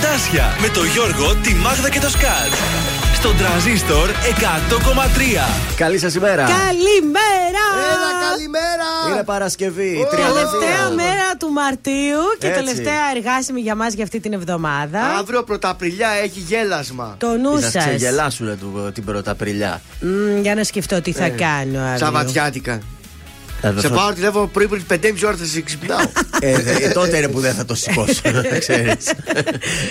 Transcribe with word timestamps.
Καρτάσια 0.00 0.56
με 0.60 0.68
το 0.68 0.84
Γιώργο, 0.84 1.34
τη 1.42 1.54
Μάγδα 1.54 1.90
και 1.90 2.00
το 2.00 2.08
Σκάτ. 2.08 2.52
Στον 3.14 3.36
τραζίστορ 3.36 4.08
100,3. 4.10 5.74
Καλή 5.76 5.98
σας 5.98 6.14
ημέρα. 6.14 6.44
Καλημέρα! 6.44 7.64
Έλα, 7.92 8.30
καλημέρα! 8.30 8.88
Είναι 9.10 9.22
Παρασκευή. 9.24 10.06
Τελευταία 10.10 10.90
μέρα 10.94 11.36
του 11.38 11.50
Μαρτίου 11.50 12.20
και 12.38 12.46
Έτσι. 12.46 12.60
τελευταία 12.64 13.10
εργάσιμη 13.16 13.60
για 13.60 13.74
μας 13.74 13.92
για 13.92 14.04
αυτή 14.04 14.20
την 14.20 14.32
εβδομάδα. 14.32 15.00
Αύριο 15.18 15.42
πρωταπριλιά 15.42 16.08
έχει 16.24 16.40
γέλασμα. 16.40 17.14
Το 17.18 17.36
νου 17.36 17.60
Θα 17.60 17.70
σας. 17.70 17.84
ξεγελάσουν 17.84 18.58
την 18.92 19.04
Πρωταπριλιά. 19.04 19.80
Για 20.40 20.54
να 20.54 20.64
σκεφτώ 20.64 21.00
τι 21.00 21.12
θα 21.12 21.28
κάνω 21.28 21.80
αύριο. 21.80 21.98
Σαββατιάτικα. 21.98 22.80
Ε, 23.76 23.80
Σε 23.80 23.88
θα- 23.88 23.94
πάω 23.94 24.12
τηλέφωνο 24.12 24.46
πρωί 24.46 24.66
πριν 24.68 24.82
5,5 24.88 25.26
ώρα 25.26 25.36
θα 25.36 25.44
σε 25.44 25.60
ξυπνάω. 25.60 25.98
Ε, 26.40 26.58
δε- 26.60 26.88
τότε 26.88 27.16
είναι 27.16 27.28
που 27.28 27.40
δεν 27.40 27.54
θα 27.54 27.64
το 27.64 27.74
σηκώσω. 27.74 28.20
να 28.24 28.58
ξέρεις. 28.64 29.04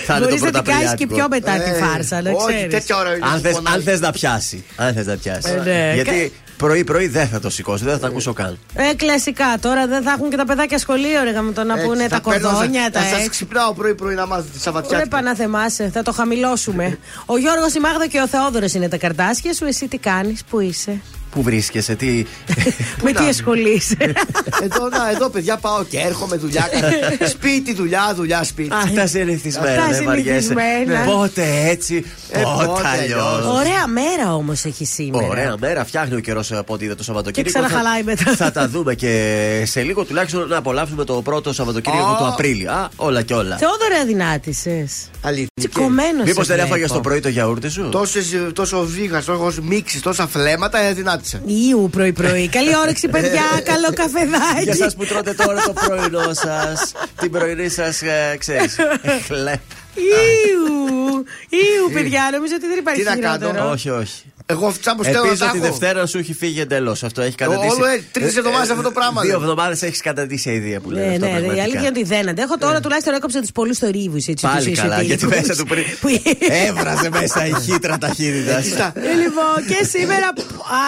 Θα 0.06 0.16
είναι 0.16 0.24
το 0.24 0.28
Μπορείς 0.28 0.40
να 0.42 0.50
την 0.50 0.62
κάνεις 0.72 0.94
και 0.94 1.06
πρωταπριλιάτικο. 1.06 1.14
πιο 1.14 1.26
μετά 1.28 1.52
τη 1.52 1.70
Ε, 1.70 1.72
φάρσα, 1.86 2.22
να 2.22 2.30
Όχι, 2.30 2.46
ξέρεις. 2.54 2.72
τέτοια 2.74 2.96
ώρα 2.96 3.10
Αν 3.10 3.40
θες, 3.40 3.52
πονάει. 3.52 3.74
αν 3.74 3.82
θες 3.82 4.00
να 4.00 4.10
πιάσει. 4.10 4.64
Αν 4.76 4.94
θες 4.94 5.06
να 5.06 5.16
πιάσει. 5.16 5.50
Ε, 5.56 5.60
ναι. 5.64 5.92
Γιατί 5.94 6.32
πρωί-πρωί 6.56 7.08
δεν 7.08 7.28
θα 7.28 7.40
το 7.40 7.50
σηκώσω, 7.50 7.84
δεν 7.84 7.92
θα 7.92 7.98
το 8.00 8.06
ακούσω 8.06 8.32
καν. 8.32 8.58
Ε, 8.74 8.94
κλασικά. 8.94 9.44
Τώρα 9.60 9.86
δεν 9.86 10.02
θα 10.02 10.10
έχουν 10.16 10.30
και 10.30 10.36
τα 10.36 10.44
παιδάκια 10.46 10.78
σχολείο, 10.78 11.22
ρε 11.24 11.30
γαμ, 11.30 11.52
το 11.52 11.64
να 11.64 11.74
Έτσι, 11.74 11.86
πούνε 11.86 12.02
θα 12.08 12.20
τα 12.20 12.30
παίρνω, 12.30 12.48
κορδόνια, 12.48 12.82
θα- 12.82 12.90
τα 12.90 13.00
Θα 13.00 13.06
σας 13.08 13.16
έξι. 13.18 13.28
ξυπνάω 13.30 13.72
πρωί-πρωί 13.72 14.14
να 14.14 14.26
μάθετε 14.26 14.48
τη 14.48 14.54
Ρε 14.56 14.62
Σαββατιάτικα. 14.62 15.08
Παναθεμάσαι, 15.16 15.90
θα 15.92 16.02
το 16.02 16.12
χαμηλώσουμε. 16.12 16.98
Ο 17.26 17.36
Γιώργος, 17.38 17.74
η 17.74 17.80
Μάγδα 17.80 18.06
και 18.06 18.20
ο 18.20 18.28
Θεόδωρος 18.28 18.72
είναι 18.72 18.88
τα 18.88 18.96
καρτάσια 18.96 19.54
σου. 19.54 19.64
Εσύ 19.64 19.88
τι 19.88 19.98
κάνεις, 19.98 20.44
πού 20.50 20.60
είσαι, 20.60 21.00
Πού 21.36 21.42
βρίσκεσαι, 21.42 21.94
τι. 21.94 22.24
με 23.04 23.12
τι 23.12 23.22
να- 23.22 23.28
ασχολείσαι; 23.28 23.96
Εδώ, 24.64 24.88
να, 24.88 25.10
εδώ 25.10 25.28
παιδιά 25.28 25.56
πάω 25.56 25.84
και 25.84 25.98
έρχομαι 25.98 26.36
δουλειά. 26.36 26.68
σπίτι, 27.34 27.74
δουλειά, 27.74 28.12
δουλειά, 28.16 28.44
σπίτι. 28.44 28.70
Αυτά 28.72 29.06
συνηθισμένα, 29.06 29.82
Αυτά 29.82 29.92
δεν 29.96 30.04
βαριέσαι. 30.04 30.40
συνηθισμένα. 30.40 31.04
Πότε 31.04 31.42
έτσι, 31.68 32.04
Ε, 32.30 32.40
πότε 32.40 32.66
πότε 32.66 32.88
αλλιώς. 32.88 33.22
αλλιώς. 33.38 33.56
Ωραία 33.58 33.86
μέρα 33.86 34.34
όμως 34.34 34.64
έχει 34.64 34.84
σήμερα. 34.84 35.26
Ωραία 35.26 35.54
μέρα, 35.58 35.84
φτιάχνει 35.84 36.14
ο 36.16 36.20
καιρός 36.20 36.52
από 36.52 36.72
ό,τι 36.74 36.84
είδε 36.84 36.94
το 36.94 37.02
Σαββατοκύριακο. 37.04 37.58
Και 37.58 37.58
ξαναχαλάει 37.66 38.02
Θα- 38.02 38.04
μετά. 38.04 38.36
Θα 38.36 38.50
τα 38.50 38.68
δούμε 38.68 38.94
και 38.94 39.62
σε 39.66 39.82
λίγο 39.82 40.04
τουλάχιστον 40.04 40.48
να 40.48 40.56
απολαύσουμε 40.56 41.04
το 41.04 41.22
πρώτο 41.22 41.52
Σαββατοκύριακο 41.52 42.06
Α. 42.10 42.16
του 42.16 42.26
Απρίλη. 42.26 42.66
Α, 42.68 42.88
όλα 42.96 43.22
και 43.22 43.34
όλα. 43.34 43.56
Θεόδωρα 43.56 43.96
αδυνάτησες. 44.02 45.10
Αλήθεια. 45.22 45.46
Τσικωμένος 45.60 46.26
Μήπως 46.26 46.46
σε 46.46 46.54
δεν 46.54 46.64
έφαγες 46.64 46.78
βλέπω. 46.86 46.94
το 46.94 47.00
πρωί 47.08 47.20
το 47.20 47.28
γιαούρτι 47.28 47.68
σου; 47.68 47.88
Τόσες, 47.88 48.36
τόσο 48.52 48.82
βίγας, 48.84 49.24
τόσο 49.24 49.52
μίξεις, 49.62 50.00
τόσα 50.02 50.26
φλέματα, 50.26 50.78
ε, 50.78 50.92
δυνάτησα. 50.92 51.40
Ιου 51.46 51.88
πρωί-πρωί. 51.92 52.48
Καλή 52.56 52.76
όρεξη, 52.76 53.08
παιδιά. 53.08 53.42
Καλό 53.64 53.88
Για 53.94 54.04
καφεδάκι. 54.04 54.68
εσά 54.68 54.90
που 54.96 55.04
τρώτε 55.04 55.32
τώρα 55.32 55.62
το 55.62 55.72
πρωινό 55.72 56.34
σας, 56.34 56.92
την 57.20 57.30
πρωινή 57.30 57.68
σας, 57.68 58.02
ξέρεις. 58.38 58.76
Χλέπ. 59.26 59.60
Ιου, 59.94 61.24
Ιου, 61.48 61.92
παιδιά, 61.92 62.28
νομίζω 62.32 62.54
ότι 62.56 62.66
δεν 62.66 62.78
υπάρχει 62.78 63.00
Τι 63.02 63.08
να 63.08 63.16
κάνω, 63.16 63.36
χειρότερο. 63.46 63.70
Όχι, 63.70 63.90
όχι. 63.90 64.22
Εγώ 64.48 64.74
τσάμπος 64.80 65.06
στέλνω 65.06 65.22
Ελπίζω 65.24 65.44
τα 65.44 65.50
τη 65.50 65.58
έχω. 65.58 65.66
Δευτέρα 65.66 66.06
σου 66.06 66.18
έχει 66.18 66.34
φύγει 66.34 66.60
εντελώς. 66.60 67.02
Αυτό 67.04 67.22
έχει 67.22 67.34
καταντήσει. 67.34 67.74
Όλο, 67.74 67.86
ε, 67.86 68.02
τρεις 68.12 68.36
εβδομάδες 68.36 68.70
αυτό 68.70 68.82
το 68.82 68.90
πράγμα, 68.90 69.20
Δύο 69.22 69.30
λέει. 69.30 69.40
εβδομάδες 69.40 69.82
έχεις 69.82 70.00
καταντήσει 70.00 70.50
η 70.50 70.54
ιδέα 70.54 70.80
που 70.80 70.90
λέει. 70.90 71.06
Ναι, 71.06 71.12
αυτό 71.12 71.24
ναι, 71.24 71.30
η 71.30 71.32
πραγματικά. 71.32 71.62
αλήθεια 71.62 71.80
είναι 71.80 71.88
ότι 71.98 72.04
δεν 72.04 72.28
αντέχω. 72.28 72.58
Τώρα 72.58 72.80
τουλάχιστον 72.80 73.14
έκοψε 73.14 73.40
τους 73.40 73.52
πολλούς 73.52 73.78
θορύβους. 73.78 74.24
Πάλι 74.40 74.70
καλά, 74.72 75.02
γιατί 75.02 75.26
μέσα 75.26 75.54
του 75.56 75.66
πριν. 75.66 75.84
Έβραζε 76.66 77.08
μέσα 77.10 77.46
η 77.46 77.52
χύτρα 77.64 77.98
ταχύτητας. 77.98 78.64
Κοίτα, 78.64 78.92
Ε, 78.94 79.00
λοιπόν, 79.22 79.56
και 79.68 79.84
σήμερα. 79.84 80.32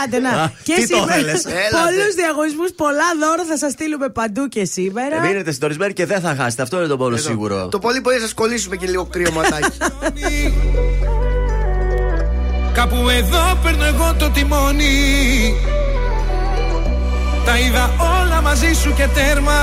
Άντε 0.05 0.19
να. 0.19 0.31
Α, 0.31 0.51
Και 0.63 0.73
τι 0.75 0.89
το 0.89 0.97
σήμερα. 0.97 1.15
θέλες. 1.15 1.45
Έλατε. 1.65 1.77
Πολλούς 1.85 2.15
διαγωνισμούς, 2.15 2.71
πολλά 2.77 3.09
δώρα 3.21 3.45
θα 3.49 3.57
σας 3.57 3.73
στείλουμε 3.73 4.09
παντού 4.09 4.49
και 4.49 4.65
σήμερα. 4.65 5.21
Μείνετε 5.21 5.53
συντονισμένοι 5.53 5.93
και 5.93 6.07
δεν 6.07 6.21
θα 6.21 6.35
χάσετε. 6.39 6.63
Αυτό 6.63 6.77
είναι 6.79 6.87
το 6.87 6.97
μόνο 6.97 7.17
σίγουρο. 7.17 7.69
Το 7.69 7.79
πολύ 7.79 8.01
πολύ 8.01 8.17
θα 8.17 8.23
σας 8.23 8.35
κολλήσουμε 8.35 8.77
και 8.77 8.87
λίγο 8.87 9.05
κρύο 9.05 9.33
ματάκι. 9.33 9.69
Κάπου 12.79 13.09
εδώ 13.09 13.59
παίρνω 13.63 13.85
εγώ 13.85 14.15
το 14.19 14.31
τιμόνι. 14.31 15.55
Τα 17.45 17.59
είδα 17.59 17.91
όλα 18.21 18.41
μαζί 18.43 18.73
σου 18.73 18.95
και 18.95 19.07
τέρμα. 19.15 19.61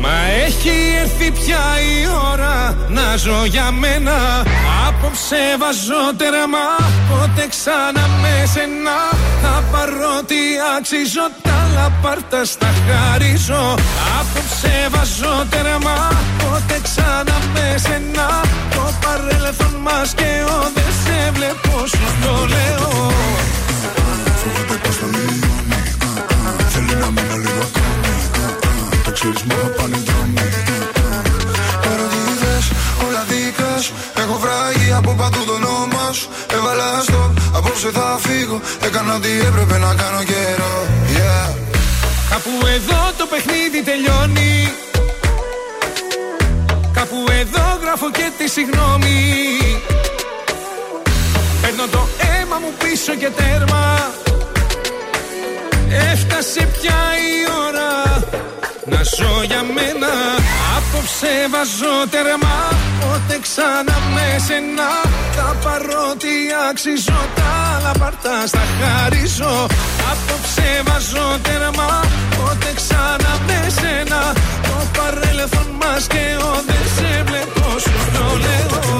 Μα 0.00 0.14
έχει 0.46 0.76
έρθει 1.00 1.30
πια 1.30 1.62
η 1.92 2.06
ώρα 2.32 2.76
να 2.88 3.16
ζω 3.16 3.44
για 3.44 3.70
μένα. 3.70 4.16
Απόψε 4.88 5.42
βάζω 5.58 6.14
τέρμα 6.16 6.66
Πότε 7.10 7.46
ξανά 7.48 8.06
με 8.22 8.46
σένα. 8.52 8.98
Θα 9.42 9.62
πάρω 9.72 10.22
τι 10.26 10.42
αξίζω 10.76 11.26
Τα 11.42 11.68
λαπάρτα 11.74 12.44
στα 12.44 12.70
χαρίζω. 12.86 13.74
Απόψε 14.20 14.88
βάζω 14.90 15.46
τέρμα 15.50 16.10
Πότε 16.38 16.80
ξανά 16.82 17.38
με 17.54 17.74
σένα. 17.78 18.28
Το 18.74 18.92
παρέλθον 19.02 19.74
μας 19.82 20.14
και 20.14 20.44
ο 20.48 20.58
Δεν 20.74 20.75
σε 21.26 21.32
βλέπω 21.32 21.86
σου 21.86 22.06
το 22.22 22.34
λέω. 22.54 22.90
Φοβάται 24.40 24.76
πως 24.82 24.96
θα 25.00 25.06
λιώνει 25.12 25.80
Θέλει 26.72 26.94
να 27.02 27.08
μείνω 27.14 27.36
λίγο 27.44 27.62
ακόμη. 27.68 28.12
Το 29.04 29.10
ξέρεις 29.16 29.42
μου 29.46 29.54
θα 29.62 29.68
πάνε 29.76 29.98
δρόμοι. 30.06 30.48
Ερωτήτες, 31.90 32.64
όλα 33.04 33.22
δικά 33.30 33.72
σου. 33.84 33.92
Έχω 34.22 34.36
βράγει 34.42 34.92
από 34.98 35.10
παντού 35.20 35.40
το 35.48 35.52
όνομα 35.60 36.06
σου. 36.18 36.28
Έβαλα 36.56 36.88
στο, 37.06 37.20
απόψε 37.56 37.90
θα 37.98 38.18
φύγω. 38.24 38.60
Έκανα 38.86 39.14
ό,τι 39.14 39.30
έπρεπε 39.48 39.76
να 39.78 39.90
κάνω 40.00 40.22
καιρό. 40.30 40.74
Yeah. 41.16 41.48
Κάπου 42.30 42.52
εδώ 42.76 43.00
το 43.18 43.24
παιχνίδι 43.32 43.78
τελειώνει. 43.88 44.54
Κάπου 46.96 47.18
εδώ 47.40 47.64
γράφω 47.82 48.08
και 48.10 48.26
τη 48.38 48.46
συγγνώμη 48.54 49.16
Παίρνω 51.86 52.06
το 52.06 52.08
αίμα 52.26 52.58
μου 52.62 52.72
πίσω 52.78 53.14
και 53.14 53.30
τέρμα. 53.38 53.84
Έφτασε 56.12 56.62
πια 56.74 57.00
η 57.28 57.34
ώρα 57.66 57.90
να 58.92 59.00
ζω 59.16 59.42
για 59.50 59.62
μένα. 59.76 60.12
Απόψε 60.76 61.32
βάζω 61.52 61.96
τέρμα 62.10 62.56
Πότε 63.00 63.38
ξανά 63.46 63.96
με 64.14 64.26
σένα. 64.46 64.90
Θα 65.36 65.48
πάρω 65.62 66.04
τι 66.22 66.34
αξίζω 66.70 67.20
Τα 67.34 67.48
άλλα 67.74 67.92
πάρτα 68.00 68.46
στα 68.46 68.64
χαρίζω. 68.78 69.54
Απόψε 70.10 70.68
βάζω 70.86 71.26
τέρμα 71.42 71.90
Πότε 72.36 72.70
ξανά 72.80 73.32
με 73.46 73.58
σένα. 73.78 74.20
Το 74.66 74.76
παρέλθον 74.96 75.68
μας 75.80 76.06
και 76.06 76.24
ο 76.48 76.50
Δεν 76.68 76.84
σε 76.96 77.10
βλέπω 77.28 77.78
σου 77.78 77.96
το 78.14 78.24
λέω 78.44 78.96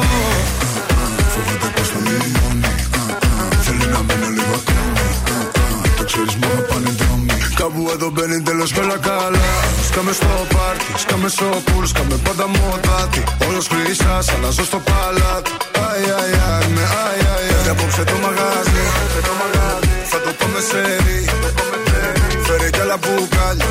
Κάπου 7.61 7.83
εδώ 7.95 8.09
μπαίνει 8.11 8.43
τέλος 8.43 8.73
και 8.73 8.81
όλα 8.81 8.99
καλά. 9.09 9.49
Σκάμε 9.89 10.13
στο 10.13 10.27
πάρτι, 10.55 10.91
σκάμε 11.03 11.29
στο 11.29 11.47
πουλ 11.65 11.85
Σκάμε 11.85 12.17
πάντα 12.25 12.47
μοτάτι. 12.47 13.23
Όλος 13.49 13.67
χρυσάς, 13.69 14.29
αλλάζω 14.35 14.65
στο 14.65 14.79
παλάτι. 14.89 15.51
Αι, 15.73 15.89
αι, 16.09 16.37
αι, 16.63 16.69
με 16.75 16.81
αι, 16.81 17.15
αι, 17.21 17.67
αι. 17.67 17.71
Απόψε 17.71 18.05
το 18.05 18.13
μαγάζι, 18.23 18.83
θα 20.11 20.21
το 20.21 20.31
πάμε 20.39 20.61
σε 20.61 20.81
ρί 21.05 21.25
Φέρε 22.47 22.71
κι 22.71 22.81
άλλα 22.81 22.97
μπουκάλια 22.97 23.67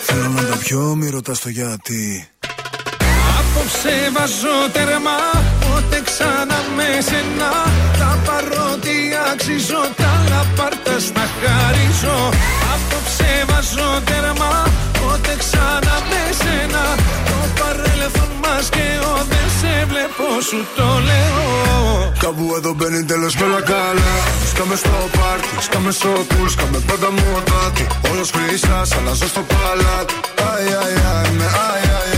Θέλω 0.00 0.28
να 0.28 0.42
τα 0.42 0.56
πιω, 0.56 0.94
μη 0.94 1.10
ρωτάς 1.10 1.38
το 1.38 1.48
γιατί 1.48 2.28
Απόψε 3.58 3.96
βάζω 4.16 4.56
τέρμα 4.72 5.16
Πότε 5.64 5.98
ξανά 6.08 6.58
με 6.76 6.88
σένα. 7.08 7.50
Θα 7.98 8.10
πάρω 8.26 8.68
τι 8.84 8.96
αξίζω 9.30 9.82
Τα 10.00 10.12
λαπάρτα 10.30 10.94
στα 11.06 11.24
χαρίζω. 11.38 12.16
Απόψε 12.72 13.30
βάζω 13.48 13.90
τέρμα 14.08 14.52
Πότε 15.00 15.32
ξανά 15.42 15.96
με 16.10 16.22
σένα. 16.40 16.82
Το 17.28 17.38
παρέλθον 17.58 18.32
μας 18.42 18.66
και 18.74 18.86
ο 19.10 19.14
Δεν 19.32 19.48
σε 19.58 19.72
βλέπω 19.90 20.26
σου 20.48 20.60
το 20.76 20.88
λέω. 21.08 21.42
Κάπου 22.24 22.44
εδώ 22.58 22.72
μπαίνει 22.76 23.04
τέλος 23.04 23.34
και 23.36 23.44
όλα 23.48 23.62
καλά. 23.72 24.14
Σκάμε 24.50 24.76
στο 24.82 24.94
πάρτι, 25.16 25.48
σκάμε 25.66 25.90
στο 25.98 26.10
πουλ 26.28 26.48
Σκάμε 26.54 26.78
πάντα 26.88 27.08
μοτάτι 27.18 27.86
Όλος 28.10 28.30
χρυσάς, 28.34 28.88
αλλάζω 28.96 29.28
στο 29.32 29.42
παλάτι. 29.50 30.14
Αι, 30.40 30.50
αι, 30.70 30.90
αι, 31.00 31.30
με 31.38 31.44
αι, 31.44 31.78
αι, 31.86 32.14
αι. 32.14 32.17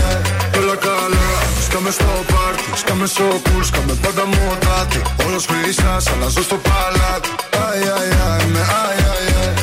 Σκάμε 1.71 1.91
στο 1.91 2.05
πάρτι, 2.05 2.63
σκάμε 2.75 3.05
στο 3.05 3.23
πουλ 3.43 3.63
Σκάμε 3.63 3.93
πάντα 4.01 4.25
μοτάτι. 4.25 5.01
Όλος 5.25 5.45
χρυσάς, 5.45 6.07
αλλάζω 6.07 6.43
στο 6.43 6.55
παλάτι. 6.55 7.29
Αι, 7.49 7.57
αι, 7.57 7.89
αι, 7.89 8.45
με 8.53 8.59
αι, 8.59 8.93
αι, 8.99 9.31
αι. 9.31 9.53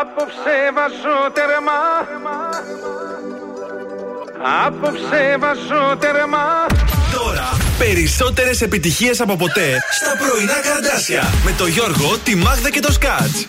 Απόψε 0.00 0.56
βάζω 0.74 1.16
τέρμα 1.32 1.80
Απόψε 4.66 5.36
βάζω 5.38 5.96
τέρμα 5.96 6.66
Τώρα 7.14 7.48
περισσότερες 7.78 8.60
επιτυχίες 8.60 9.20
από 9.20 9.36
ποτέ 9.36 9.78
στα 10.00 10.26
πρωινά 10.26 10.52
Καρτάσια 10.52 11.32
με 11.44 11.54
το 11.58 11.66
Γιώργο, 11.66 12.18
τη 12.24 12.34
Μάγδα 12.34 12.70
και 12.70 12.80
το 12.80 12.92
Σκάτς. 12.92 13.46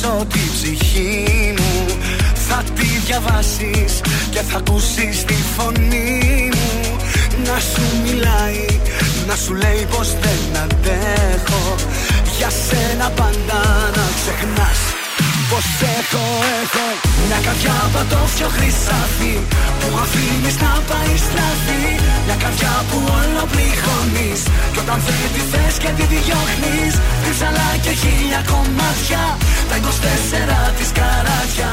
Δώσω 0.00 0.26
τη 0.32 0.38
ψυχή 0.52 1.54
μου 1.58 1.86
Θα 2.34 2.62
τη 2.74 2.86
διαβάσεις 3.06 4.00
και 4.30 4.40
θα 4.40 4.58
ακούσεις 4.58 5.24
τη 5.24 5.34
φωνή 5.56 6.50
μου. 6.54 6.96
Να 7.44 7.58
σου 7.60 7.82
μιλάει, 8.04 8.66
να 9.26 9.36
σου 9.36 9.54
λέει 9.54 9.86
πως 9.96 10.08
δεν 10.20 10.62
αντέχω. 10.62 11.74
Για 12.38 12.50
σένα 12.50 13.10
πάντα 13.10 13.90
να 13.96 14.06
ξεχνάς 14.16 14.89
Πως 15.50 15.66
έχω, 15.98 16.24
έχω. 16.62 16.86
Μια 17.26 17.40
καρδιά 17.46 17.76
πατώφιο 17.92 18.48
χρυσάφι 18.56 19.34
Που 19.80 19.88
αφήνεις 20.02 20.56
να 20.64 20.72
πάει 20.88 21.14
στραφή. 21.26 21.84
Μια 22.26 22.36
καρδιά 22.42 22.74
που 22.88 22.98
όλο 23.18 23.42
πληγώνεις 23.52 24.40
Κι 24.72 24.78
όταν 24.84 24.98
δεν 25.06 25.30
τη 25.34 25.42
θες 25.50 25.74
και 25.82 25.90
τη 25.98 26.04
διώχνεις 26.12 26.94
Ρίψαλα 27.24 27.68
και 27.84 27.92
χίλια 28.00 28.40
κομμάτια 28.52 29.22
Τα 29.68 29.76
24 30.70 30.78
της 30.78 30.90
καράτια 30.98 31.70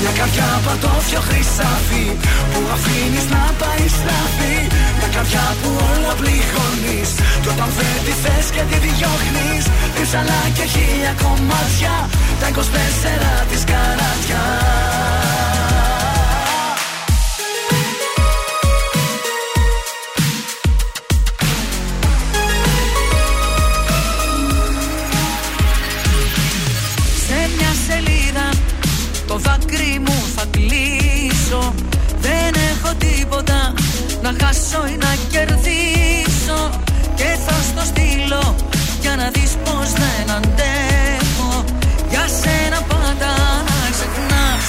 μια 0.00 0.12
καρδιά 0.18 0.60
πατώφιο 0.66 1.20
χρυσάφι 1.28 2.06
Που 2.52 2.60
αφήνεις 2.74 3.26
να 3.34 3.42
πάει 3.60 3.84
στραφή 3.98 4.56
Μια 4.98 5.08
καρδιά 5.14 5.46
που 5.60 5.70
όλα 5.90 6.12
πληγώνεις 6.20 7.10
Κι 7.42 7.48
όταν 7.54 7.68
δεν 7.78 7.96
τη 8.06 8.14
θες 8.22 8.46
και 8.54 8.62
τη 8.70 8.76
διώχνεις 8.86 9.64
Ρίψαλα 9.96 10.40
και 10.56 10.64
χίλια 10.72 11.12
κομμάτια 11.22 11.94
Τα 12.40 12.46
24 12.54 12.60
της 13.50 13.62
καράτια 13.70 14.42
να 34.30 34.46
χάσω 34.46 34.80
ή 34.92 34.96
να 35.04 35.12
κερδίσω 35.32 36.60
Και 37.18 37.30
θα 37.44 37.56
στο 37.68 37.82
στείλω 37.90 38.44
για 39.00 39.14
να 39.20 39.26
δεις 39.34 39.52
πως 39.64 39.88
δεν 40.00 40.26
αντέχω 40.36 41.50
Για 42.12 42.24
σένα 42.40 42.80
πάντα 42.90 43.32
να 43.68 43.78
ξεχνάς 43.94 44.66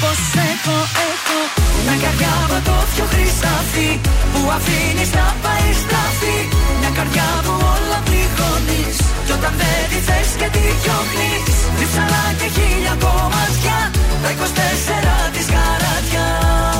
πως 0.00 0.20
έχω, 0.50 0.76
έχω 1.08 1.38
Μια 1.84 1.96
καρδιά 2.02 2.34
πατώφιο 2.50 3.06
χρυσάφι 3.12 3.90
που 4.32 4.40
αφήνεις 4.56 5.10
να 5.18 5.26
πάει 5.44 5.68
στραφή. 5.82 6.38
Μια 6.80 6.90
καρδιά 6.98 7.28
που 7.44 7.54
όλα 7.74 7.98
πληγώνεις 8.06 8.96
κι 9.26 9.32
όταν 9.38 9.52
δεν 9.60 9.82
τη 9.90 9.98
θες 10.06 10.30
και 10.40 10.48
τη 10.54 10.64
διώχνεις. 10.80 11.56
Ρίψαλα 11.78 12.24
και 12.38 12.48
χίλια 12.54 12.94
κομμάτια 13.04 13.78
Τα 14.22 14.30
24 14.38 15.34
της 15.34 15.46
καράτια 15.54 16.79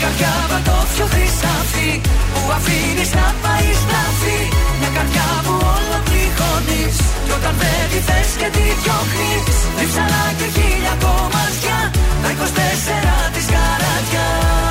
Μια 0.00 0.06
καρδιά 0.08 0.34
πατώφιο 0.50 1.06
χρυσάφι 1.12 1.90
Που 2.32 2.42
αφήνεις 2.56 3.10
να 3.18 3.26
πάει 3.42 3.68
στραφή 3.82 4.40
Μια 4.78 4.90
καρδιά 4.96 5.28
που 5.44 5.54
όλα 5.74 5.98
πληγώνεις 6.06 6.96
Κι 7.24 7.32
όταν 7.38 7.54
δεν 7.60 7.84
τη 7.90 7.98
θες 8.08 8.30
και 8.40 8.48
τη 8.56 8.64
διώχνεις. 8.80 9.56
Ρίψαλα 9.78 10.24
και 10.38 10.46
χίλια 10.54 10.94
κομμάτια 11.04 11.78
Τα 12.22 12.28
24 12.38 13.34
της 13.34 13.46
καράτια 13.52 14.67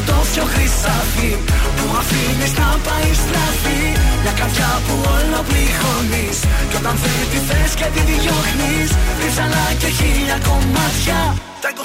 καρδιά 0.00 0.14
πατώφιο 0.14 0.44
χρυσάφι 0.52 1.30
Που 1.76 1.86
αφήνεις 2.00 2.52
να 2.60 2.68
πάει 2.86 3.10
στραφή 3.22 3.80
Μια 4.22 4.34
καρδιά 4.40 4.70
που 4.84 4.94
όλο 5.16 5.38
πληγώνεις 5.48 6.38
Κι 6.70 6.76
όταν 6.80 6.96
δεν 7.02 7.22
τη 7.30 7.38
θες 7.48 7.72
και 7.78 7.88
τη 7.94 8.02
διώχνεις 8.10 8.88
Ρίψαλα 9.20 9.66
και 9.80 9.88
χίλια 9.98 10.38
κομμάτια. 10.48 11.20
Τα 11.64 11.70
24 11.76 11.80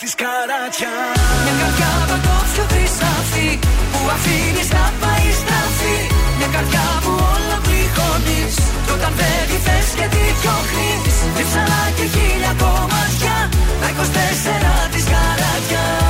της 0.00 0.12
καράτια. 0.20 0.92
Μια 1.44 1.54
καρδιά 1.60 1.92
πατώφιο 2.10 2.64
χρυσάφι 2.72 3.50
Που 3.92 4.00
αφήνεις 4.16 4.68
να 4.76 4.84
πάει 5.00 5.28
στραφή 5.40 5.98
Μια 6.38 6.48
καρδιά 6.54 6.86
που 7.02 7.12
όλο 7.32 7.56
πληγώνεις 7.66 8.54
Κι 8.84 8.92
όταν 8.96 9.12
δεν 9.18 9.40
τη 9.50 9.56
θες 9.66 9.88
και 9.98 10.06
τη 10.14 10.22
διώχνεις 10.40 11.14
Ρίψαλα 11.36 11.82
και 11.96 12.06
χίλια 12.14 12.52
κομμάτια. 12.62 13.36
Τα 13.80 13.88
24 13.96 14.92
της 14.92 15.04
καράτια 15.12 16.09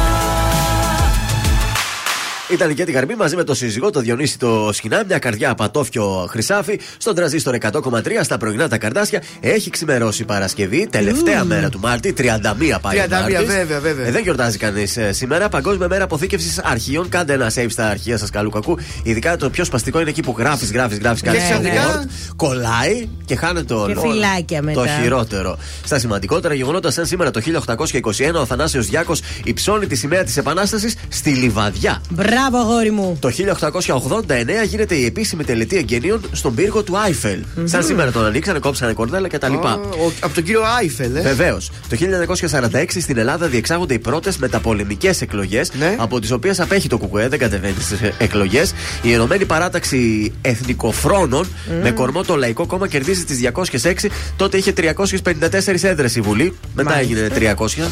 Ήταν 2.52 2.74
και 2.74 2.84
την 2.84 2.94
Καρμή 2.94 3.14
μαζί 3.14 3.36
με 3.36 3.44
το 3.44 3.54
σύζυγό, 3.54 3.90
το 3.90 4.00
Διονύση 4.00 4.38
το 4.38 4.70
Σκινά, 4.72 5.02
μια 5.06 5.18
καρδιά 5.18 5.54
πατόφιο 5.54 6.26
χρυσάφι, 6.30 6.80
στον 6.98 7.14
τραζίστορ 7.14 7.54
100,3 7.54 8.22
στα 8.22 8.36
πρωινά 8.36 8.68
τα 8.68 8.78
καρδάσια. 8.78 9.22
Έχει 9.40 9.70
ξημερώσει 9.70 10.22
η 10.22 10.24
Παρασκευή, 10.24 10.88
τελευταία 10.90 11.44
μέρα 11.44 11.68
του 11.68 11.78
Μάρτη, 11.80 12.12
31 12.12 12.78
πάει 12.80 12.96
31, 12.98 13.02
ο 13.06 13.20
Μάρτης. 13.20 13.54
βέβαια, 13.54 13.80
βέβαια. 13.80 14.06
Ε, 14.06 14.10
δεν 14.10 14.22
γιορτάζει 14.22 14.58
κανείς 14.58 14.98
σήμερα. 15.10 15.48
Παγκόσμια 15.48 15.88
μέρα 15.88 16.04
αποθήκευσης 16.04 16.58
αρχείων. 16.58 17.08
Κάντε 17.08 17.32
ένα 17.32 17.50
save 17.54 17.66
στα 17.70 17.86
αρχεία 17.88 18.18
σας, 18.18 18.30
καλού 18.30 18.50
κακού. 18.50 18.78
Ειδικά 19.02 19.36
το 19.36 19.50
πιο 19.50 19.64
σπαστικό 19.64 20.00
είναι 20.00 20.10
εκεί 20.10 20.22
που 20.22 20.34
γράφεις, 20.38 20.72
γράφεις, 20.72 20.98
γράφεις 20.98 21.22
κάτι. 21.22 21.36
Και 21.36 21.42
ξαφνικά- 21.42 22.04
Κολλάει 22.36 23.08
και 23.24 23.36
χάνεται 23.36 23.74
το 23.74 23.86
Και 23.86 24.00
φυλάκια 24.00 24.62
μετά. 24.62 24.80
Το 24.82 24.88
χειρότερο. 25.02 25.58
Στα 25.84 25.98
σημαντικότερα 25.98 26.54
γεγονότα, 26.54 26.90
σαν 26.90 27.06
σήμερα 27.06 27.30
το 27.30 27.40
1821 27.40 28.40
ο 28.40 28.44
Θανάσιος 28.46 28.86
Διάκος 28.86 29.20
υψώνει 29.44 29.86
τη 29.86 29.94
σημαία 29.94 30.24
της 30.24 30.36
Επανάστασης 30.36 30.94
στη 31.08 31.30
Λιβαδιά. 31.30 32.02
Μπράβο, 32.10 32.39
αγόρι 32.58 32.90
μου. 32.90 33.16
Το 33.20 33.28
1889 33.28 34.64
γίνεται 34.66 34.94
η 34.94 35.04
επίσημη 35.04 35.44
τελετή 35.44 35.76
εγγενείων 35.76 36.20
στον 36.32 36.54
πύργο 36.54 36.82
του 36.82 36.98
άιφελ 36.98 37.38
Σαν 37.64 37.82
σήμερα 37.82 38.10
τον 38.10 38.24
ανοίξανε, 38.24 38.58
κόψανε 38.58 38.92
κορδέλα 38.92 39.28
κτλ. 39.28 39.52
Α, 39.52 39.72
ο- 39.72 40.12
Από 40.20 40.34
τον 40.34 40.42
κύριο 40.44 40.62
Άιφελ, 40.78 41.16
ε. 41.16 41.20
Βεβαίως. 41.20 41.70
Το 41.88 41.96
1946 41.96 43.00
στην 43.00 43.18
Ελλάδα 43.18 43.46
διεξάγονται 43.46 43.94
οι 43.94 43.98
πρώτες 43.98 44.36
μεταπολεμικές 44.36 45.20
εκλογές, 45.20 45.72
Ναι. 45.78 45.94
από 45.98 46.20
τις 46.20 46.30
οποίες 46.30 46.60
απέχει 46.60 46.88
το 46.88 46.98
ΚΚΕ, 46.98 47.28
δεν 47.28 47.38
κατεβαίνει 47.38 47.74
στις 47.80 47.98
εκλογές. 48.18 48.72
Η 49.02 49.12
Ενωμένη 49.12 49.44
Παράταξη 49.44 50.32
Εθνικοφρόνων 50.42 51.46
με 51.82 51.90
κορμό 51.90 52.22
το 52.24 52.36
Λαϊκό 52.36 52.66
Κόμμα 52.66 52.88
κερδίζει 52.88 53.24
τις 53.24 53.38
206. 53.38 54.10
Τότε 54.36 54.56
είχε 54.56 54.72
354 54.72 55.84
έδρες 55.84 56.16
η 56.16 56.20
Βουλή. 56.20 56.54
Μετά 56.74 56.90
Μάλιστα. 56.90 57.14
έγινε 57.14 57.28
300. 57.28 57.88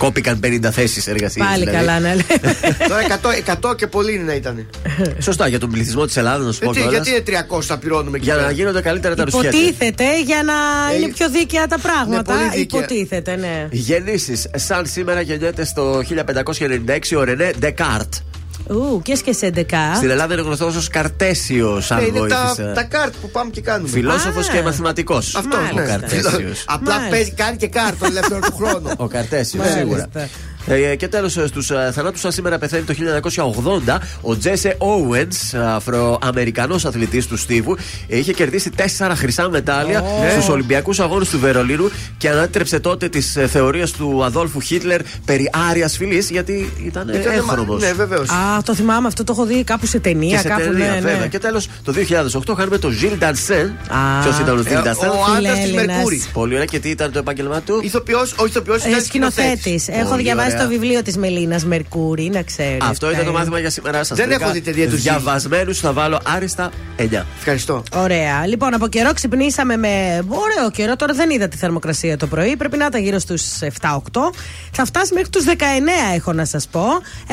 Κόπηκαν 0.00 0.40
50 0.44 0.70
θέσεις 0.72 1.06
εργασίας. 1.06 1.46
Πάλι 1.48 1.66
καλά, 1.66 1.98
ναι. 1.98 2.16
Τώρα 2.88 3.02
100, 3.62 3.68
100 3.70 3.76
και 3.76 3.86
πολύ 3.86 4.14
είναι 4.14 4.22
να 4.22 4.34
ήταν. 4.34 4.66
Σωστά, 5.18 5.48
για 5.48 5.58
τον 5.58 5.70
πληθυσμό 5.70 6.04
της 6.06 6.16
Ελλάδας, 6.16 6.46
να 6.46 6.52
σου 6.52 6.58
πω 6.58 6.64
Γιατί, 6.72 6.80
κιόλας. 6.88 7.08
γιατί 7.08 7.30
είναι 7.30 7.44
300 7.58 7.62
θα 7.62 7.78
πληρώνουμε 7.78 8.16
εκεί 8.16 8.24
Για 8.26 8.34
να 8.34 8.40
πέρα; 8.40 8.52
γίνονται 8.52 8.80
καλύτερα 8.80 9.14
τα 9.14 9.24
ρουσιέτα. 9.24 9.56
Υποτίθεται 9.56 10.20
για 10.22 10.42
να 10.42 10.52
Ε, 10.94 10.96
είναι 10.96 11.12
πιο 11.12 11.30
δίκαια 11.30 11.66
τα 11.66 11.78
πράγματα. 11.78 12.22
πολύ 12.34 12.48
δίκαια. 12.54 12.78
Υποτίθεται, 12.84 13.36
ναι. 13.36 13.66
Γεννήσεις. 13.70 14.46
Σαν 14.54 14.86
σήμερα 14.86 15.20
γεννιέται 15.20 15.64
στο 15.64 16.02
1596 16.08 17.16
ο 17.16 17.24
Ρενέ 17.24 17.50
Ντεκάρτ. 17.58 18.12
Ου, 18.70 19.00
και 19.02 19.12
και 19.24 19.32
σε 19.32 19.50
ντεκά. 19.50 19.94
Στην 19.94 20.10
Ελλάδα 20.10 20.32
είναι 20.32 20.42
γνωστός 20.42 20.76
ως 20.76 20.88
Καρτέσιος, 20.88 21.90
Ναι, 21.90 21.96
αν 21.96 22.04
είναι 22.06 22.18
τα, 22.28 22.36
βοήθησε. 22.44 22.72
τα 22.74 22.82
καρτ 22.82 23.14
που 23.20 23.30
πάμε 23.30 23.50
και 23.50 23.60
κάνουμε. 23.60 23.88
Φιλόσοφος 23.88 24.48
Α. 24.48 24.52
και 24.52 24.62
μαθηματικός. 24.62 25.34
Αυτός 25.34 25.60
ο 25.72 25.74
ναι. 25.74 25.82
Καρτέσιος. 25.86 26.64
Απλά 26.66 26.90
Μάλιστα. 26.90 27.10
παίζει, 27.10 27.30
κάνει 27.32 27.56
και 27.56 27.68
καρτ 27.68 27.98
τον 27.98 28.08
ελεύθερο 28.08 28.40
του 28.40 28.54
χρόνου. 28.54 28.90
Ο 28.96 29.06
Καρτέσιος, 29.06 29.62
Μάλιστα. 29.64 29.78
σίγουρα. 29.80 30.08
Ε, 30.66 30.96
και 30.96 31.08
τέλος, 31.08 31.32
στους 31.32 31.66
θανάτους, 31.92 32.20
σαν 32.20 32.32
σήμερα 32.32 32.58
πεθαίνει 32.58 32.82
το 32.82 32.94
1980, 33.86 33.98
ο 34.20 34.36
Τζέσε 34.36 34.74
Όουενς, 34.78 35.54
Αφροαμερικανός 35.54 36.84
αθλητής 36.84 37.26
του 37.26 37.36
Στίβου, 37.36 37.76
ε, 38.08 38.18
είχε 38.18 38.32
κερδίσει 38.32 38.70
τέσσερα 38.70 39.14
χρυσά 39.16 39.48
μετάλλια 39.50 40.04
στους 40.32 40.48
Ολυμπιακούς 40.48 41.00
Αγώνες 41.00 41.28
του 41.28 41.38
Βερολίνου 41.38 41.90
και 42.18 42.28
ανάτρεψε 42.28 42.80
τότε 42.80 43.08
τις 43.08 43.36
θεωρίες 43.46 43.90
του 43.90 44.24
Αδόλφου 44.24 44.60
Χίτλερ 44.60 45.00
περί 45.24 45.50
άριας 45.70 45.96
φυλής, 45.96 46.30
γιατί 46.30 46.72
ήταν 46.86 47.08
Ήταν, 47.08 47.32
έγχρωμος. 47.32 47.82
Ναι, 47.82 47.92
βεβαίως. 47.92 48.28
Α, 48.28 48.62
το 48.64 48.74
θυμάμαι 48.74 49.06
αυτό, 49.06 49.24
το 49.24 49.32
έχω 49.32 49.44
δει 49.46 49.64
κάπου 49.64 49.86
σε 49.86 49.98
ταινία. 49.98 50.30
Και 50.36 50.42
σε 50.42 50.48
κάπου, 50.48 50.60
ταινία, 50.60 50.86
ναι, 50.86 51.00
βέβαια. 51.00 51.18
ναι. 51.18 51.26
Και 51.26 51.38
τέλος, 51.38 51.68
το 51.84 51.92
2008 51.92 52.52
είχαμε 52.52 52.78
τον 52.78 52.90
Ζιλ 52.92 53.18
Ντανσέν. 53.18 53.66
Α. 53.88 54.22
Ποιος 54.22 54.38
ήταν 54.38 54.56
ο 54.56 54.60
Ε, 54.60 54.68
Ζιλ 54.68 54.82
Ντανσέν. 54.82 55.08
ο 55.08 55.14
άντρας 55.36 55.58
της 55.58 55.64
Φιλέλληνας. 55.68 56.02
Mercury. 56.04 56.28
Πολύ 56.32 56.52
ωραία. 56.54 56.64
Και 56.64 56.78
τι 56.78 56.88
ήταν 56.88 57.12
το 57.12 57.18
επάγγελμά 57.18 57.60
του; 57.60 57.80
Ηθοποιός, 57.82 58.34
ο 58.38 58.46
ηθοποιός 58.46 58.84
Ε, 58.84 59.00
Σκηνοθέτης. 59.04 59.88
Έχω 59.88 60.08
Πολύ 60.10 60.22
διαβάσει 60.22 60.49
διαβάσει 60.50 60.68
το 60.68 60.80
βιβλίο 60.80 61.02
της 61.02 61.16
Μελίνας 61.16 61.64
Μερκούρη, 61.64 62.30
να 62.32 62.42
ξέρετε. 62.42 62.84
Αυτό 62.84 63.10
ήταν 63.10 63.24
το 63.24 63.32
μάθημα 63.32 63.58
για 63.58 63.70
σήμερα 63.70 64.04
σας. 64.04 64.18
Δεν 64.18 64.30
έχω 64.30 64.50
δει 64.50 64.60
ταινία 64.60 64.88
τους 64.88 65.02
Διαβασμένους 65.02 65.78
θα 65.78 65.92
βάλω 65.92 66.20
άριστα 66.24 66.70
9. 66.96 67.26
Ευχαριστώ. 67.38 67.82
Ωραία. 67.94 68.46
Λοιπόν, 68.46 68.74
από 68.74 68.88
καιρό 68.88 69.12
ξυπνήσαμε 69.12 69.76
με 69.76 70.22
ωραίο 70.28 70.70
καιρό. 70.70 70.96
Τώρα 70.96 71.14
δεν 71.14 71.30
είδα 71.30 71.48
τη 71.48 71.56
θερμοκρασία 71.56 72.16
το 72.16 72.26
πρωί. 72.26 72.56
Πρέπει 72.56 72.76
να 72.76 72.86
ήταν 72.86 73.02
γύρω 73.02 73.18
στους 73.18 73.42
7-8. 73.60 74.32
Θα 74.72 74.84
φτάσει 74.84 75.14
μέχρι 75.14 75.28
τους 75.28 75.44
19, 75.44 75.52
έχω 76.14 76.32
να 76.32 76.44
σας 76.44 76.68
πω. 76.70 76.84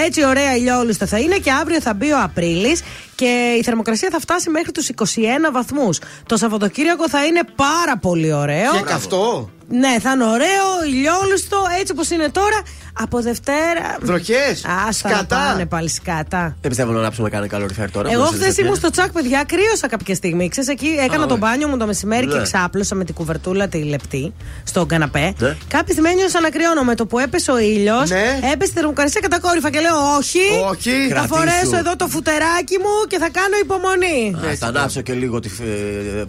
Έτσι, 0.06 0.26
ωραία 0.26 0.56
ηλιόλουστα 0.56 1.06
θα 1.06 1.20
είναι 1.20 1.38
και 1.38 1.52
αύριο 1.52 1.82
θα 1.82 1.94
μπει 1.94 2.12
ο 2.12 2.22
Απρίλης 2.24 2.82
και 3.18 3.56
η 3.60 3.64
θερμοκρασία 3.64 4.10
θα 4.12 4.20
φτάσει 4.20 4.50
μέχρι 4.50 4.72
τους 4.72 4.90
21 4.96 5.04
βαθμούς. 5.52 6.00
Το 6.26 6.38
Σαββατοκύριακο 6.38 7.10
θα 7.10 7.26
είναι 7.26 7.42
πάρα 7.56 7.98
πολύ 8.02 8.34
ωραίο. 8.34 8.72
Και 8.86 8.94
αυτό. 8.94 9.50
Ναι, 9.70 9.96
θα 10.02 10.12
είναι 10.12 10.24
ωραίο, 10.26 10.66
ηλιόλουστο, 10.88 11.58
έτσι 11.80 11.92
όπως 11.92 12.10
είναι 12.10 12.30
τώρα. 12.30 12.62
Από 13.00 13.22
Δευτέρα. 13.22 13.98
Βροχές. 14.02 14.66
Α, 14.66 14.92
θα 14.92 15.26
πάνε 15.28 15.66
πάλι 15.66 15.90
σκάτα. 15.90 16.56
Δεν 16.62 16.70
πιστεύω 16.70 16.92
να 16.92 17.00
ανάψουμε 17.00 17.30
κανένα 17.30 17.48
καλοριφέρ 17.52 17.92
τώρα. 17.92 18.10
Εγώ 18.12 18.22
όπως 18.22 18.34
χθες 18.34 18.44
συζητάμε. 18.44 18.68
ήμουν 18.68 18.80
στο 18.80 18.90
τσακ, 18.90 19.12
παιδιά, 19.12 19.44
κρύωσα 19.48 19.88
κάποια 19.88 20.16
στιγμή. 20.16 20.50
Ξέρεις, 20.50 20.70
εκεί 20.70 20.88
έκανα 21.06 21.24
Α, 21.24 21.28
το 21.28 21.34
ναι. 21.34 21.40
μπάνιο 21.40 21.68
μου 21.68 21.78
το 21.78 21.86
μεσημέρι 21.86 22.26
Ναι. 22.26 22.34
και 22.34 22.42
ξάπλωσα 22.42 22.96
με 22.96 23.04
την 23.06 23.14
κουβερτούλα 23.14 23.68
τη 23.68 23.78
λεπτή 23.84 24.34
στον 24.64 24.88
καναπέ. 24.88 25.34
Ναι. 25.40 25.56
Κάποια 25.68 25.92
στιγμή 25.94 26.10
ένιωσα 26.10 26.42
να 26.42 26.50
κρυώνω 26.50 26.84
με 26.84 26.96
το 26.96 27.06
που 27.06 27.20
έπεσε 27.20 27.52
ο 27.52 27.60
ήλιος. 27.60 28.10
Ναι. 28.10 28.40
Έπεσε 28.54 28.72
η 28.72 28.74
θερμοκρασία 28.74 29.22
κατακόρυφα 29.22 29.70
και 29.70 29.80
λέω 29.80 29.96
Όχι. 30.18 30.40
Όχι. 30.70 30.92
Θα 30.92 31.14
Κρατήσου. 31.14 31.36
φορέσω 31.36 31.78
εδώ 31.78 31.96
το 31.96 32.08
φουτεράκι 32.08 32.78
μου 32.78 33.07
και 33.08 33.18
θα 33.18 33.30
κάνω 33.30 33.56
υπομονή. 33.64 34.36
Α, 34.52 34.56
Θα 34.56 34.68
ανάψω 34.68 35.02
και 35.02 35.14
λίγο 35.14 35.40
τη. 35.40 35.50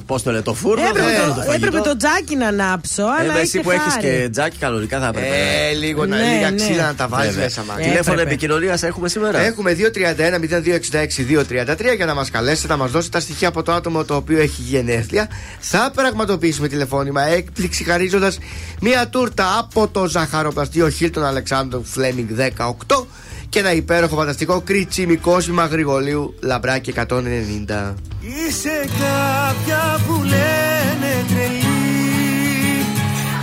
Πώς 0.06 0.22
το 0.22 0.30
λένε, 0.30 0.42
το 0.42 0.54
φούρνο. 0.54 0.84
Έπρεπε, 0.88 1.08
θα 1.10 1.20
κάνω 1.20 1.34
το, 1.34 1.40
φαγητό. 1.40 1.66
έπρεπε 1.66 1.88
το 1.88 1.96
τζάκι 1.96 2.36
να 2.36 2.46
ανάψω, 2.46 3.02
Ε, 3.02 3.06
αλλά 3.20 3.32
μα 3.32 3.38
εσύ 3.38 3.46
είχε 3.56 3.60
που 3.60 3.70
έχεις 3.70 3.92
χάρη. 3.92 4.06
και 4.06 4.28
τζάκι, 4.32 4.56
κανονικά 4.56 5.00
θα 5.00 5.06
έπρεπε. 5.06 5.26
Ε, 5.70 5.74
λίγο 5.74 6.06
να 6.06 6.16
Ναι, 6.16 6.22
λίγα 6.34 6.50
ναι. 6.50 6.56
ξύλα 6.56 6.86
να 6.86 6.94
τα 6.94 7.08
βάλει 7.08 7.26
Βέβαια. 7.28 7.44
μέσα, 7.44 7.64
μάλλον. 7.68 7.82
Τηλέφωνο 7.82 8.12
Έπρεπε. 8.12 8.30
επικοινωνίας 8.30 8.82
έχουμε 8.82 9.08
σήμερα; 9.08 9.38
Έχουμε 9.40 9.72
231-0266-233 9.72 11.94
για 11.96 12.06
να 12.06 12.14
μας 12.14 12.30
καλέσετε, 12.30 12.68
να 12.68 12.76
μας 12.76 12.90
δώσετε 12.90 13.18
τα 13.18 13.24
στοιχεία 13.24 13.48
από 13.48 13.62
το 13.62 13.72
άτομο 13.72 14.04
το 14.04 14.14
οποίο 14.14 14.38
έχει 14.40 14.62
γενέθλια. 14.62 15.28
Θα 15.60 15.90
πραγματοποιήσουμε 15.94 16.68
τηλεφώνημα 16.68 17.22
έκπληξη 17.22 17.84
χαρίζοντας 17.84 18.38
μία 18.80 19.08
τούρτα 19.08 19.58
από 19.58 19.88
το 19.88 20.06
ζαχαροπλαστείο 20.06 20.88
Χίλτον 20.88 21.24
Αλεξάνδρου 21.24 21.84
Φλέμινγκ 21.84 22.28
18 22.38 23.06
και 23.48 23.58
ένα 23.58 23.72
υπέροχο 23.72 24.16
φανταστικό 24.16 24.60
κριτσίμι 24.60 25.16
κόσμημα 25.16 25.66
γρηγολίου 25.66 26.34
λαμπράκι 26.42 26.92
190. 26.96 27.94
Είσαι 28.20 28.84
κάποια 28.98 30.00
που 30.06 30.22
λένε 30.22 31.24
τρελή 31.28 32.84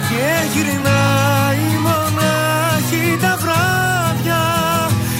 Και 0.09 0.47
γυρνάει 0.53 1.77
μονάχη 1.81 3.17
τα 3.21 3.37
βράδια. 3.41 4.43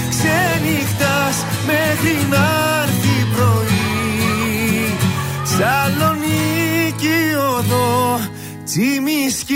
Ξενυχτάς 0.10 1.46
μέχρι 1.66 2.28
να 2.30 2.46
έρθει 2.82 3.28
πρωί. 3.36 4.98
Σαλονίκη 5.44 7.36
οδό 7.58 8.20
τσιμισκή 8.66 9.56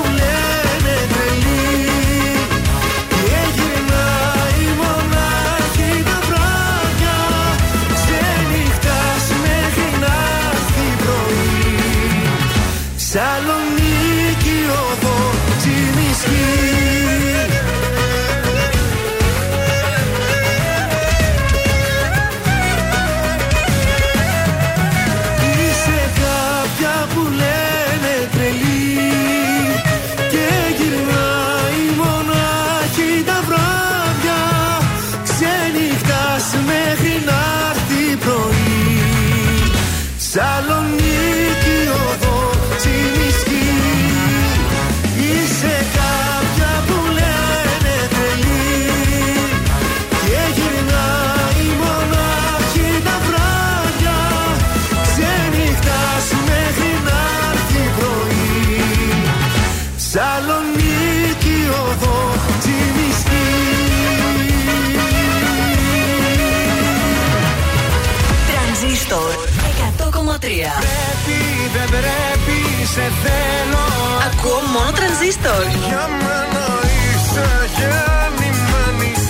σε 72.93 73.05
θέλω. 73.23 73.85
Ακούω 74.27 74.61
μόνο 74.73 74.91
τρανζίστορ. 74.97 75.63
Για 75.87 76.05
μένα 76.23 76.65
είσαι 76.99 77.47
γεννημένης. 77.77 79.21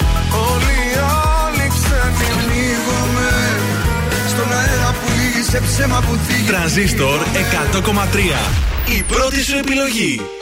Όλοι 0.50 0.76
οι 0.90 0.98
άλλοι 1.36 1.66
ξένοι 1.76 2.30
Πνίγομαι 2.40 3.32
Στον 4.32 4.50
αέρα 4.60 4.90
που 5.00 5.08
λύγει 5.18 5.44
σε 5.52 5.60
ψέμα 5.68 6.00
που 6.06 6.14
θίγει. 6.26 6.48
Τρανζίστορ 6.52 7.18
100,3. 7.20 8.40
Η 8.98 9.04
πρώτη 9.12 9.44
σου 9.44 9.58
επιλογή. 9.58 10.41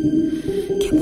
Can 0.00 0.99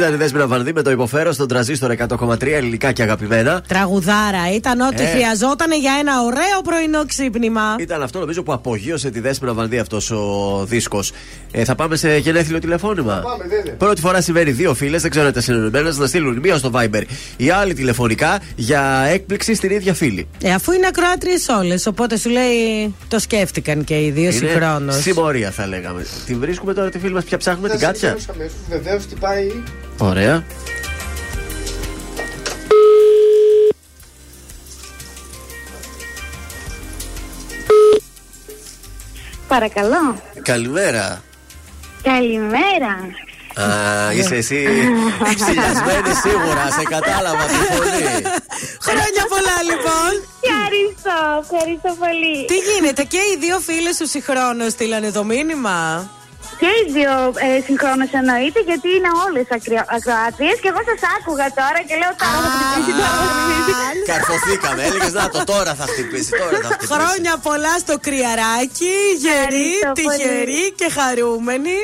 Ήταν 0.00 0.12
η 0.12 0.16
Δέσποινα 0.16 0.46
Βανδύ 0.46 0.72
με 0.72 0.82
το 0.82 0.90
υποφέρω 0.90 1.32
στον 1.32 1.48
τραζίστορ 1.48 1.90
100,3 2.08 2.46
ελληνικά 2.46 2.92
και 2.92 3.02
αγαπημένα. 3.02 3.62
Τραγουδάρα, 3.68 4.54
ήταν 4.54 4.80
ό,τι 4.80 5.02
Ε. 5.02 5.06
χρειαζόταν 5.06 5.72
για 5.80 5.92
ένα 6.00 6.12
ωραίο 6.22 6.60
πρωινό 6.64 7.06
ξύπνημα. 7.06 7.76
Ήταν 7.78 8.02
αυτό 8.02 8.18
νομίζω 8.18 8.42
που 8.42 8.52
απογείωσε 8.52 9.10
τη 9.10 9.20
Δέσποινα 9.20 9.52
Βανδύ 9.54 9.78
αυτός 9.78 10.10
ο 10.10 10.64
δίσκος. 10.68 11.12
Ε, 11.50 11.64
θα 11.64 11.74
πάμε 11.74 11.96
σε 11.96 12.16
γενέθλιο 12.16 12.58
τηλεφώνημα. 12.58 13.20
Πάμε, 13.24 13.44
βέβαια. 13.48 13.74
Πρώτη 13.74 14.00
φορά 14.00 14.20
συμβαίνει 14.20 14.50
δύο 14.50 14.74
φίλες, 14.74 15.02
δεν 15.02 15.10
ξέρω 15.10 15.24
αν 15.24 15.30
ήταν 15.30 15.42
συνεννοημένε, 15.42 15.90
να 15.96 16.06
στείλουν 16.06 16.38
μία 16.38 16.56
στο 16.56 16.70
Viber, 16.74 17.02
η 17.36 17.50
άλλη 17.50 17.74
τηλεφωνικά 17.74 18.40
για 18.56 19.04
έκπληξη 19.08 19.54
στην 19.54 19.70
ίδια 19.70 19.94
φίλη. 19.94 20.28
Ε, 20.42 20.52
αφού 20.52 20.72
είναι 20.72 20.86
ακροάτριες 20.86 21.48
όλες, 21.48 21.86
οπότε 21.86 22.16
σου 22.16 22.30
λέει 22.30 22.94
το 23.08 23.18
σκέφτηκαν 23.18 23.84
και 23.84 24.04
οι 24.04 24.10
δύο 24.10 24.30
συγχρόνως. 24.32 24.96
συμμορία 24.96 25.50
θα 25.50 25.66
λέγαμε. 25.66 26.06
Την 26.26 26.38
βρίσκουμε 26.40 26.74
τώρα 26.74 26.88
τη 26.88 26.98
φίλη 26.98 27.12
μας, 27.12 27.24
πια 27.24 27.38
ψάχνουμε 27.38 27.68
την 27.68 27.78
Κάτια; 27.78 28.16
Βεβαίως 28.68 29.06
τι 29.06 29.14
πάει. 29.14 29.46
Ωραία. 30.02 30.44
Παρακαλώ. 39.48 40.22
Καλημέρα. 40.42 41.22
Καλημέρα. 42.02 42.92
Α, 43.54 44.12
είσαι 44.12 44.34
εσύ 44.34 44.66
ψηλιασμένη 45.34 46.14
σίγουρα, 46.22 46.70
σε 46.70 46.82
κατάλαβα 46.82 47.44
τη 47.44 47.54
φωνή. 47.54 48.22
Χρόνια 48.80 49.24
πολλά 49.28 49.56
λοιπόν. 49.70 50.12
Ευχαριστώ, 50.40 51.18
ευχαριστώ 51.42 51.96
πολύ. 52.04 52.44
Τι 52.46 52.56
γίνεται, 52.56 53.02
και 53.02 53.16
οι 53.16 53.36
δύο 53.40 53.58
φίλες 53.58 53.96
σου 53.96 54.06
συγχρόνως 54.06 54.72
στείλανε 54.72 55.10
το 55.10 55.24
μήνυμα; 55.24 56.10
Και 56.60 56.70
οι 56.78 56.82
δύο 56.96 57.14
ε, 57.46 57.48
συγχρόνως 57.66 58.10
εννοείται, 58.20 58.60
γιατί 58.70 58.88
είναι 58.96 59.10
όλες 59.24 59.46
ακροάτριε 59.96 60.52
και 60.62 60.68
εγώ 60.72 60.80
σας 60.88 61.00
άκουγα 61.16 61.48
τώρα 61.60 61.80
και 61.88 61.94
λέω 62.00 62.12
τώρα 62.22 62.38
θα 62.44 62.50
χτυπήσει, 62.54 62.92
τώρα 63.00 63.22
θα 63.28 63.44
χτυπήσει. 63.48 64.04
Καρφωθήκαμε, 64.10 64.80
έλεγες 64.88 65.14
να 65.20 65.26
το 65.34 65.40
τώρα 65.52 65.72
θα 65.80 65.86
χτυπήσει, 65.90 66.30
τώρα 66.40 66.56
θα 66.64 66.68
χτυπήσει. 66.72 66.92
Χρόνια 66.92 67.32
πολλά 67.48 67.74
στο 67.84 67.94
κρυαράκι, 68.06 68.94
γερή, 69.24 69.68
Ευχαριστώ 69.70 69.92
πολύ. 70.02 70.16
τυχερή 70.16 70.64
και 70.80 70.88
χαρούμενη. 70.96 71.78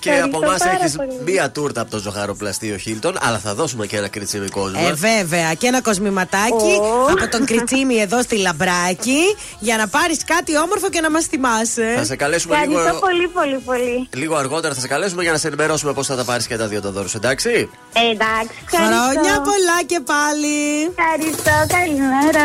Και 0.00 0.10
από 0.24 0.40
εμάς 0.44 0.58
πάρα 0.58 0.70
έχεις 0.80 0.96
πολύ. 0.96 1.20
μία 1.24 1.50
τούρτα 1.50 1.80
από 1.80 1.90
το 1.90 1.98
ζωγαροπλαστείο 1.98 2.76
Χίλτον, 2.76 3.16
αλλά 3.20 3.38
θα 3.38 3.54
δώσουμε 3.54 3.86
και 3.86 3.96
ένα 3.96 4.08
κριτσίμι 4.08 4.48
κόσμο. 4.48 4.80
Ε, 4.88 4.92
βέβαια. 4.92 5.54
Και 5.54 5.66
ένα 5.66 5.80
κοσμηματάκι 5.82 6.74
Ω. 6.80 7.04
από 7.10 7.28
τον 7.30 7.44
Κριτσίμη 7.46 7.96
εδώ 7.96 8.22
στη 8.22 8.36
Λαμπράκη 8.36 9.20
για 9.58 9.76
να 9.76 9.88
πάρεις 9.88 10.24
κάτι 10.24 10.58
όμορφο 10.58 10.88
και 10.90 11.00
να 11.00 11.10
μας 11.10 11.24
θυμάσαι. 11.24 11.94
Θα 11.96 12.04
σε 12.04 12.16
καλέσουμε 12.16 12.56
λίγο, 12.66 12.72
Ευχαριστώ 12.78 13.06
πολύ, 13.06 13.28
πολύ, 13.28 13.58
πολύ. 13.64 14.08
λίγο 14.14 14.36
αργότερα, 14.36 14.74
θα 14.74 14.80
σε 14.80 14.88
καλέσουμε 14.88 15.22
για 15.22 15.32
να 15.32 15.38
σε 15.38 15.46
ενημερώσουμε 15.46 15.92
πώς 15.92 16.06
θα 16.06 16.16
τα 16.16 16.24
πάρεις 16.24 16.46
και 16.46 16.56
τα 16.56 16.66
δύο 16.66 16.80
τα 16.80 16.90
δώρου, 16.90 17.08
εντάξει; 17.14 17.48
Ε, 17.92 18.10
εντάξει, 18.10 18.54
ευχαριστώ. 18.64 18.96
Χρόνια 19.10 19.34
πολλά 19.40 19.78
και 19.86 20.00
πάλι. 20.00 20.56
Ευχαριστώ, 20.96 21.74
καλημέρα. 21.76 22.44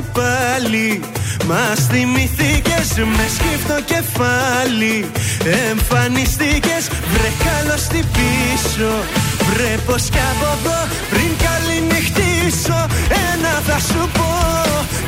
καλώς 0.00 0.14
τι 0.14 0.20
πάλι. 0.20 1.00
Μας 1.48 1.86
θυμηθήκες 1.90 2.88
με 3.16 3.26
σκύφτο 3.36 3.78
κεφάλι. 3.92 4.96
Εμφανιστήκες 5.70 6.84
βρε 7.12 7.30
καλώς 7.46 7.82
τι 7.92 8.00
πίσω. 8.16 8.92
Βρε 9.48 9.72
πως 9.86 10.02
κι 10.12 10.22
από 10.32 10.48
εδώ 10.56 10.78
πριν 11.10 11.30
καληνυχτήσω. 11.44 12.80
Ένα 13.28 13.52
θα 13.66 13.78
σου 13.88 14.02
πω 14.16 14.30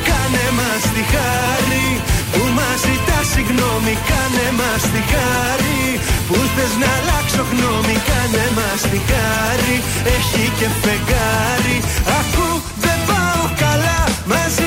Κάνε 0.07 0.45
μας 0.57 0.83
τη 0.93 1.03
χάρη. 1.13 1.87
Που 2.31 2.43
μας 2.57 2.77
ζητά 2.85 3.19
συγγνώμη 3.33 3.93
Κάνε 4.09 4.47
μας 4.59 4.83
τη 4.93 5.01
χάρη. 5.11 5.81
Που 6.27 6.37
θες 6.53 6.73
να 6.81 6.89
αλλάξω 6.97 7.43
γνώμη 7.51 7.97
Κάνε 8.09 8.45
μας 8.57 8.81
τη 8.91 8.99
χάρη. 9.09 9.75
Έχει 10.15 10.43
και 10.57 10.67
φεγγάρι. 10.81 11.77
Ακού 12.19 12.47
δεν 12.83 12.97
πάω 13.09 13.43
καλά 13.63 14.01
μαζί 14.31 14.62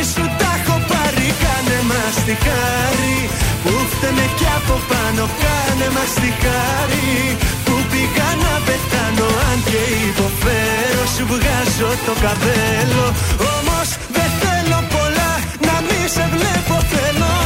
Κάνε 2.06 2.18
μας 2.18 2.24
τη 2.24 2.34
χάρη 2.46 3.18
που 3.62 3.72
φταίμε 3.90 4.26
κι 4.38 4.48
από 4.56 4.74
πάνω 4.90 5.24
Κάνε 5.42 5.88
μας 5.96 6.12
τη 6.22 6.30
χάρη 6.42 7.36
που 7.64 7.74
πήγα 7.90 8.30
να 8.44 8.54
πεθάνω 8.66 9.28
Αν 9.50 9.58
και 9.70 9.82
υποφέρω 10.08 11.04
σου 11.14 11.24
βγάζω 11.32 11.90
το 12.06 12.12
καπέλο. 12.24 13.04
Όμως 13.54 13.88
δεν 14.16 14.30
θέλω 14.40 14.78
πολλά 14.94 15.32
να 15.66 15.74
μη 15.86 16.00
σε 16.14 16.24
βλέπω 16.34 16.76
θέλω 16.92 17.45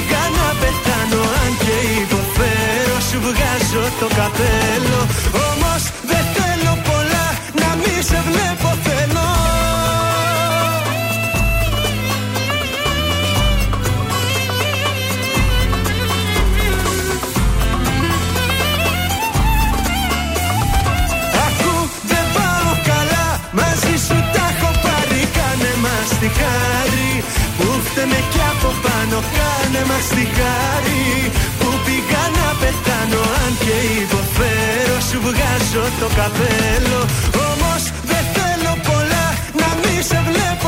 πήγα 0.00 0.24
να 0.38 0.48
πεθάνω 0.60 1.22
Αν 1.42 1.52
και 1.62 1.76
υποφέρω 2.02 2.96
σου 3.08 3.18
βγάζω 3.26 3.84
το 4.00 4.06
καπέλο. 4.18 5.00
Όμως 5.48 5.82
δεν 6.10 6.24
θέλω 6.34 6.72
πολλά 6.88 7.26
να 7.60 7.68
μη 7.80 7.94
σε 8.08 8.18
βλέπω 8.28 8.68
θέλω. 8.84 9.28
Ακού 21.46 21.74
δεν 22.10 22.24
πάω 22.34 22.72
καλά 22.90 23.26
Μαζί 23.52 23.94
σου 24.06 24.16
τα 24.34 24.44
έχω 24.52 24.70
πάρει 24.84 25.20
Κάνε 25.36 25.72
μας 25.82 26.08
τη 26.20 26.28
χάρη. 26.38 26.89
Που 26.89 26.89
φταίμε 27.90 28.20
κι 28.32 28.42
από 28.52 28.70
πάνω 28.84 29.16
Κάνε 29.36 29.82
μας 29.90 30.06
τη 30.14 30.24
χάρη. 30.36 31.02
Που 31.60 31.68
πήγα 31.84 32.24
να 32.38 32.48
πεθάνω 32.60 33.22
Αν 33.42 33.52
και 33.64 33.76
υποφέρω 34.02 34.96
Σου 35.08 35.18
βγάζω 35.26 35.84
το 36.00 36.08
καπέλο. 36.18 37.00
Όμως 37.48 37.82
δεν 38.10 38.24
θέλω 38.34 38.72
πολλά 38.88 39.26
Να 39.60 39.68
μη 39.80 39.94
σε 40.08 40.18
βλέπω 40.28 40.59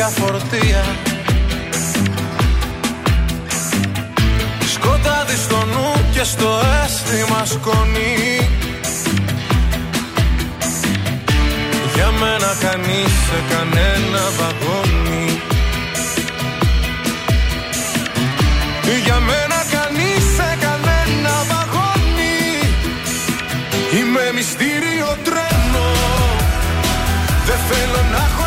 με 0.00 0.06
ίδια 0.06 0.24
φορτία. 0.24 0.84
Σκοτάδι 4.74 5.36
στο 5.36 5.56
νου 5.56 5.92
και 6.12 6.22
στο 6.24 6.60
αίσθημα 6.84 7.44
σκόνη. 7.44 8.48
Για 11.94 12.10
μένα 12.10 12.56
κανείς 12.60 13.12
σε 13.26 13.38
κανένα 13.50 14.22
βαγόνι. 14.38 15.40
Για 19.04 19.18
μένα 19.20 19.58
κανείς 19.70 20.22
σε 20.36 20.56
κανένα 20.60 21.34
βαγόνι. 21.50 22.38
Είμαι 23.98 24.32
μυστήριο 24.34 25.16
τρένο. 25.24 25.86
Δεν 27.46 27.58
θέλω 27.68 28.02
να 28.12 28.16
έχω 28.16 28.39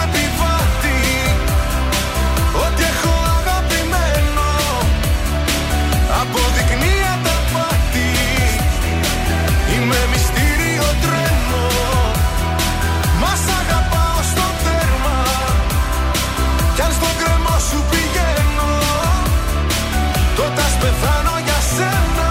πεθάνω 20.83 21.35
για 21.45 21.59
σένα. 21.75 22.29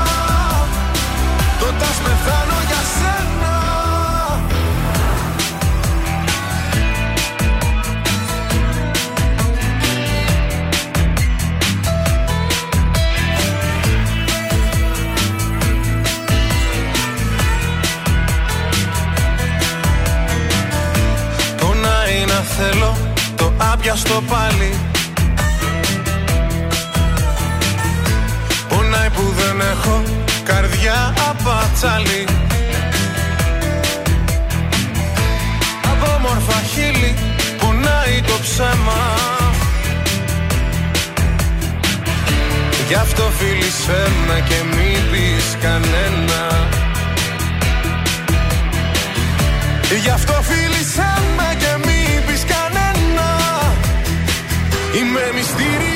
Τότε 1.61 1.85
ας 1.91 1.99
πεθάνω 2.05 2.59
για 2.69 2.83
σένα. 2.97 3.55
Πονάει 21.57 22.25
να 22.27 22.41
θέλω 22.57 22.97
το 23.37 23.53
άπιαστο 23.73 24.23
πάλι 24.29 24.93
έχω 29.73 30.03
καρδιά 30.45 31.15
απατσάλι 31.31 32.25
Από 35.93 36.19
μόρφα 36.19 36.61
χείλη 36.73 37.15
πονάει 37.61 38.21
το 38.27 38.37
ψέμα. 38.43 39.03
Γι' 42.89 42.95
αυτό 42.95 43.31
φίλησέ 43.39 44.03
με 44.27 44.45
και 44.49 44.77
μη 44.77 44.93
πεις 45.11 45.57
κανένα. 45.61 46.43
Γι' 50.03 50.11
αυτό 50.11 50.33
φίλησέ 50.43 51.13
με 51.37 51.57
και 51.59 51.87
μη 51.87 52.23
πεις 52.27 52.45
κανένα. 52.55 53.29
Είμαι 54.97 55.31
μυστήριο 55.35 55.92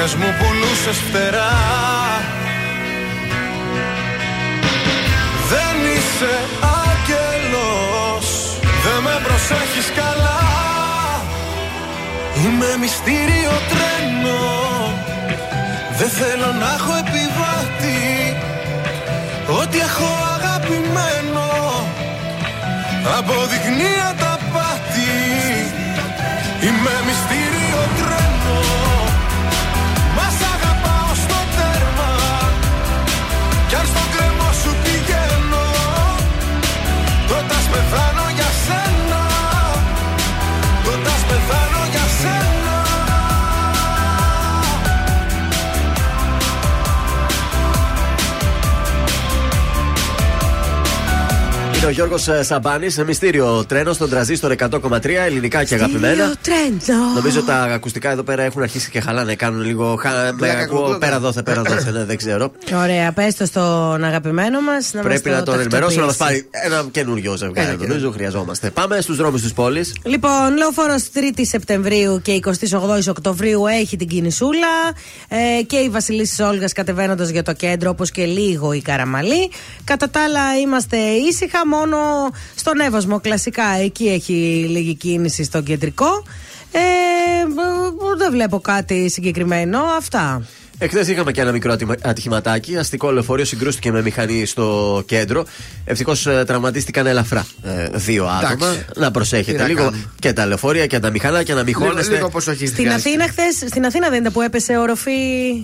Κι 0.00 0.06
ας 0.06 0.14
μου 0.14 0.34
πουλούσες 0.38 0.98
φτερά. 1.08 1.56
Δεν 5.50 5.76
είσαι 5.94 6.34
άγγελος 6.82 8.26
Δεν 8.84 9.02
με 9.02 9.20
προσέχεις 9.24 9.92
καλά. 10.00 10.42
Είμαι 12.42 12.76
μυστήριο 12.80 13.54
τρένο 13.70 14.42
δεν 15.98 16.08
θέλω 16.08 16.52
να 16.60 16.68
έχω 16.76 16.92
επιβάτη. 17.04 18.36
Ό,τι 19.60 19.78
έχω 19.78 20.08
αγαπημένο 20.34 21.48
Αποδεικνύει 23.18 24.00
Είναι 51.80 51.88
ο 51.88 51.92
Γιώργος 51.92 52.28
Σαμπάνης, 52.40 52.98
μυστήριο 53.06 53.64
τρένος 53.68 53.94
στον 53.96 54.10
τραζίστορ 54.10 54.54
100,3 54.58 55.04
ελληνικά 55.26 55.64
και 55.64 55.74
αγαπημένα. 55.74 56.34
τρέντο. 56.42 57.04
Νομίζω 57.14 57.42
τα 57.42 57.54
ακουστικά 57.54 58.10
εδώ 58.10 58.22
πέρα 58.22 58.42
έχουν 58.42 58.62
αρχίσει 58.62 58.90
και 58.90 59.00
χαλάνε. 59.00 59.34
Κάνουν 59.34 59.62
λίγο. 59.62 59.96
Χα... 60.00 60.10
Με 60.38 60.50
ακούω 60.50 60.96
πέρα 60.98 61.18
δόθε, 61.20 61.42
πέρα 61.42 61.62
δόθε. 61.62 61.90
Ναι, 61.90 62.04
δεν 62.04 62.16
ξέρω. 62.16 62.52
Ωραία, 62.74 63.12
πες 63.12 63.34
το 63.34 63.46
στον 63.46 64.04
αγαπημένο 64.04 64.60
μας. 64.60 64.90
Πρέπει 65.02 65.30
να 65.30 65.42
τον 65.42 65.60
ενημερώσω 65.60 66.00
να 66.00 66.06
μας 66.06 66.16
τακτοποιήσει. 66.16 66.48
πάρει 66.50 66.66
ένα 66.72 66.88
καινούριο 66.90 67.36
ζευγάρι. 67.36 67.76
Νομίζω 67.76 68.10
χρειαζόμαστε. 68.10 68.70
Πάμε 68.70 69.00
στους 69.00 69.16
δρόμους 69.16 69.42
της 69.42 69.52
πόλης. 69.52 69.94
Λοιπόν, 70.02 70.56
λεωφόρος 70.56 71.10
3η 71.14 71.42
Σεπτεμβρίου 71.42 72.20
και 72.22 72.40
28η 72.44 73.08
Οκτωβρίου 73.08 73.66
έχει 73.66 73.96
την 73.96 74.08
κινησούλα. 74.08 74.68
Ε, 75.28 75.62
και 75.62 75.76
η 75.76 75.88
Βασιλίση 75.88 76.42
Όλγας 76.42 76.72
κατεβαίνοντας 76.72 77.28
για 77.28 77.42
το 77.42 77.52
κέντρο, 77.52 77.90
όπως 77.90 78.10
και 78.10 78.24
λίγο 78.24 78.72
η 78.72 78.80
Καραμαλή. 78.80 79.50
Κατά 79.84 80.10
τα 80.10 80.22
άλλα, 80.22 80.58
είμαστε 80.62 80.96
ήσυχα. 80.96 81.68
Μόνο 81.70 81.96
στον 82.54 82.80
Εύωσμο, 82.80 83.20
κλασικά, 83.20 83.64
εκεί 83.64 84.08
έχει 84.08 84.32
λίγη 84.68 84.94
κίνηση 84.94 85.44
στο 85.44 85.62
κεντρικό. 85.62 86.24
Ε, 86.72 86.78
ε, 86.78 88.16
δεν 88.16 88.30
βλέπω 88.30 88.60
κάτι 88.60 89.08
συγκεκριμένο. 89.08 89.78
Αυτά. 89.96 90.42
Εχθές 90.82 91.08
είχαμε 91.08 91.32
και 91.32 91.40
ένα 91.40 91.52
μικρό 91.52 91.72
ατυμα- 91.72 91.94
ατυχηματάκι. 92.02 92.76
Αστικό 92.76 93.10
λεωφορείο 93.10 93.44
συγκρούστηκε 93.44 93.92
με 93.92 94.02
μηχανή 94.02 94.46
στο 94.46 95.02
κέντρο. 95.06 95.44
Ευτυχώς 95.84 96.26
τραυματίστηκαν 96.46 97.06
ελαφρά 97.06 97.46
ε, 97.62 97.88
δύο 97.92 98.24
άτομα. 98.26 98.50
Εντάξει. 98.66 98.84
Να 98.96 99.10
προσέχετε 99.10 99.52
Τι 99.56 99.62
να 99.62 99.68
λίγο 99.68 99.78
κάνουμε. 99.84 100.04
και 100.18 100.32
τα 100.32 100.46
λεωφορεία 100.46 100.86
και 100.86 100.98
τα 100.98 101.10
μηχανάκια 101.10 101.54
να 101.54 101.62
μην 101.62 101.74
Λίγο, 101.78 101.88
χώνεστε. 101.90 102.14
λίγο 102.14 102.28
προσοχή 102.28 102.66
Στην 102.66 102.90
Αθήνα, 102.90 103.28
χθες, 103.28 103.54
στην 103.70 103.84
Αθήνα 103.86 104.08
δεν 104.08 104.20
ήταν 104.20 104.32
που 104.32 104.40
έπεσε 104.40 104.76
οροφή 104.76 105.10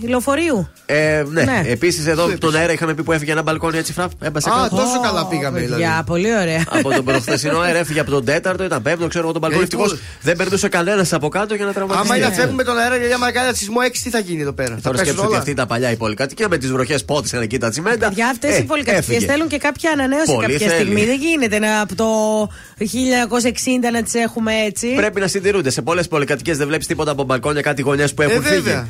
λεωφορείου; 0.09 0.69
Ε, 0.87 1.23
ναι. 1.31 1.43
Ναι. 1.43 1.63
Επίσης 1.67 2.07
εδώ 2.07 2.29
τον 2.39 2.57
αέρα 2.57 2.73
είχαμε 2.73 2.95
πει 2.95 3.03
που 3.03 3.13
έφυγε 3.13 3.33
ένα 3.33 3.43
μπαλκόνι 3.43 3.79
έτσι 3.79 3.93
φραπ. 3.93 4.11
Έμπασε 4.23 4.51
Α, 4.51 4.53
κάτω. 4.63 4.77
τόσο 4.77 5.01
καλά 5.01 5.27
πήγαμε 5.27 5.61
δηλαδή. 5.61 5.83
Για 5.83 6.03
πολύ 6.07 6.35
ωραία. 6.41 6.65
Από 6.71 6.91
τον 6.91 7.05
προχθεσινό 7.05 7.59
αέρα 7.59 7.79
έφυγε 7.79 8.01
από 8.01 8.11
τον 8.11 8.25
τέταρτο, 8.25 8.65
ήταν 8.65 8.83
πέμπτο, 8.83 9.07
ξέρω 9.09 9.25
εγώ 9.25 9.33
τον 9.33 9.41
μπαλκόνι. 9.41 9.63
Ε, 9.63 9.65
Ευτυχώς 9.65 9.93
πού- 9.93 9.99
δεν 10.23 10.37
περνούσε 10.37 10.69
κανένας 10.69 11.13
από 11.13 11.29
κάτω 11.29 11.55
για 11.55 11.65
να 11.65 11.73
τραυματιστεί. 11.73 12.07
Άμα 12.09 12.17
είναι 12.17 12.27
να 12.27 12.33
φεύγουμε 12.33 12.63
τον 12.65 12.79
αέρα 12.79 12.97
για 12.97 13.19
μια 13.19 13.31
κάνει 13.31 13.57
σεισμό 13.57 13.77
6, 13.87 13.91
τι 14.03 14.11
θα 14.11 14.19
γίνει 14.19 14.41
εδώ 14.41 14.53
πέρα; 14.53 14.79
Θα 15.07 15.15
Τώρα 15.15 15.15
πέσουν 15.15 15.15
σκέψω 15.15 15.21
ότι 15.23 15.29
όλα. 15.31 15.39
αυτή 15.39 15.55
τα 15.55 15.67
παλιά 15.67 15.91
η 15.91 15.97
πολυκατοικία 15.97 16.49
με 16.49 16.59
τις 16.59 16.71
βροχές 16.73 17.05
πότισαν 17.05 17.43
εκεί 17.43 17.59
τα 17.59 17.71
τσιμέντα. 17.71 18.11
Για 18.15 18.29
αυτές 18.29 18.55
Ε, 18.55 18.59
οι 18.59 18.63
πολυκατοικίε 18.65 19.15
έφυγε. 19.17 19.33
θέλουν 19.33 19.49
και 19.49 19.59
κάποια 19.59 19.91
ανανέωση 19.91 20.33
Πολύ 20.35 20.47
κάποια 20.53 20.69
θέλει. 20.69 20.81
στιγμή. 20.81 21.05
Δεν 21.05 21.17
γίνεται 21.19 21.59
να, 21.59 21.81
από 21.81 21.95
το 21.95 22.07
1960 22.79 23.91
να 23.93 24.03
τις 24.03 24.15
έχουμε 24.15 24.53
έτσι. 24.67 24.95
Πρέπει 24.95 25.21
να 25.21 25.27
συντηρούνται. 25.27 25.71
Σε 25.71 25.83
πολλές 25.83 26.09
πολυκατοικίες 26.09 26.57
δεν 26.57 26.67
βλέπεις 26.67 26.87
τίποτα 26.87 27.11
από 27.11 27.23
μπαλκόνια, 27.25 27.61
κάτι 27.63 27.83
γωνιές 27.83 28.15
που 28.15 28.23
έχουν 28.23 28.45
Ε, 28.45 28.49
φύγει. 28.49 28.61
βέβαια. 28.61 28.89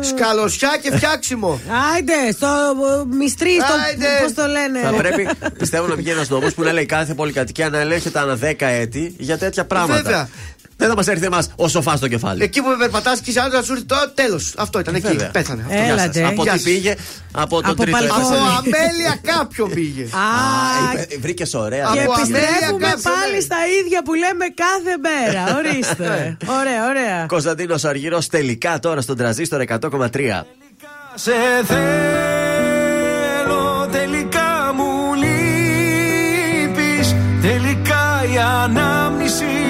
Σκαλωσιά 0.00 0.78
και 0.82 0.96
φτιάξιμο. 0.96 1.60
Άιντε, 1.94 2.32
στο 2.32 2.46
ε, 2.46 3.14
μυστρή, 3.16 3.50
στο. 3.50 3.72
Άιντε. 3.88 4.06
Πώς 4.22 4.32
το 4.34 4.42
λένε. 4.46 4.80
Θα 4.80 4.92
πρέπει, 4.92 5.28
πιστεύω, 5.58 5.86
να 5.86 5.94
βγει 5.94 6.10
ένας 6.10 6.28
νόμος 6.28 6.54
που 6.54 6.62
να 6.62 6.72
λέει 6.72 6.86
κάθε 6.86 7.14
πολυκατοικία 7.14 7.68
να 7.68 7.78
ελέγχεται 7.80 8.18
ανά 8.18 8.38
10 8.42 8.54
έτη 8.58 9.14
για 9.18 9.38
τέτοια 9.38 9.64
πράγματα. 9.64 10.02
Βέβαια. 10.02 10.28
Δεν 10.80 10.88
θα 10.88 10.94
μας 10.94 11.06
έρθει 11.08 11.24
εμάς 11.24 11.50
ο 11.56 11.68
σοφάς 11.68 11.98
στο 11.98 12.08
κεφάλι. 12.08 12.42
Εκεί 12.42 12.60
που 12.62 12.68
με 12.68 12.76
περπατάς 12.76 13.20
και 13.20 13.30
σε 13.32 13.40
άλλο 13.40 13.56
να 13.56 13.62
σου 13.62 13.72
έρθει 13.72 13.84
το 13.84 13.96
τέλος. 14.14 14.54
Αυτό 14.56 14.78
ήταν 14.78 14.94
εκεί. 14.94 15.06
Βέβαια. 15.06 15.30
Πέθανε. 15.30 15.62
Αυτό. 15.68 15.82
Έλατε. 15.82 16.18
Γεια 16.18 16.22
σας. 16.22 16.32
Από 16.32 16.42
Γεια 16.42 16.52
τι 16.52 16.58
σας. 16.58 16.62
πήγε, 16.72 16.94
από 17.32 17.60
τον 17.62 17.70
Από 17.70 17.82
τρίτο 17.82 17.96
παλκό. 17.98 18.14
έφτασε. 18.14 18.34
Από 18.34 18.44
αμέλεια 18.48 19.18
κάποιον 19.22 19.70
πήγε. 19.74 20.02
Α, 20.02 20.06
Βρήκες 21.20 21.54
ωραία. 21.54 21.90
και 21.92 22.00
Από 22.00 22.12
αμέλεια 22.12 22.38
επιστρέφουμε 22.38 22.86
κάποιον, 22.86 23.02
πάλι 23.14 23.34
ναι. 23.34 23.40
στα 23.40 23.56
ίδια 23.82 24.02
που 24.02 24.14
λέμε 24.14 24.44
κάθε 24.64 24.94
μέρα. 25.06 25.42
Ορίστε. 25.58 26.36
ωραία, 26.60 26.86
ωραία. 26.88 27.26
Κωνσταντίνος 27.26 27.84
Αργυρό 27.84 28.22
τελικά 28.30 28.78
τώρα 28.78 29.00
στον 29.00 29.16
τραζίστορ 29.16 29.62
100,3. 29.68 30.42
Σε 31.14 31.32
θέλω 31.66 31.78
τελικά 33.90 34.72
μου 34.76 35.14
λείπεις 35.14 37.14
Τελικά 37.42 38.22
η 38.34 38.38
ανάμνηση 38.64 39.69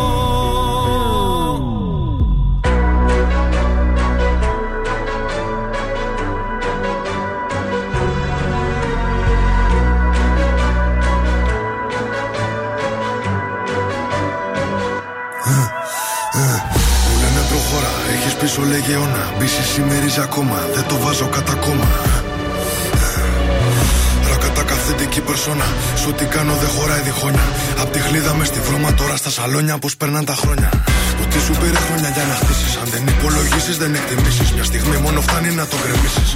έχεις 18.51 18.63
πίσω 18.63 18.69
λεγεώνα 18.69 19.33
Μπίση 19.37 19.63
σημερίζει 19.73 20.19
ακόμα, 20.19 20.57
δεν 20.75 20.85
το 20.87 20.97
βάζω 21.03 21.25
κατά 21.25 21.53
κόμμα 21.53 21.87
Ρακατά 24.29 24.63
καθεντική 24.63 25.21
περσόνα 25.21 25.67
Σου 26.01 26.13
τι 26.13 26.25
κάνω 26.25 26.53
δεν 26.61 26.69
χωράει 26.69 27.01
διχόνια 27.01 27.45
Απ' 27.81 27.91
τη 27.91 27.99
χλίδα 27.99 28.33
μες 28.33 28.47
στη 28.47 28.59
βρώμα 28.59 28.93
τώρα 28.93 29.15
στα 29.15 29.29
σαλόνια 29.29 29.77
Πως 29.77 29.97
περνάνε 29.97 30.25
τα 30.25 30.35
χρόνια 30.41 30.69
Το 31.17 31.23
τι 31.31 31.39
σου 31.45 31.53
πήρε 31.59 31.79
χρόνια 31.87 32.09
για 32.15 32.25
να 32.29 32.35
χτίσεις 32.41 32.73
Αν 32.81 32.87
δεν 32.93 33.03
υπολογίσεις 33.13 33.77
δεν 33.77 33.95
εκτιμήσεις 33.95 34.51
Μια 34.55 34.63
στιγμή 34.63 34.97
μόνο 35.05 35.21
φτάνει 35.21 35.49
να 35.59 35.65
το 35.67 35.75
γκρεμίσεις 35.81 36.29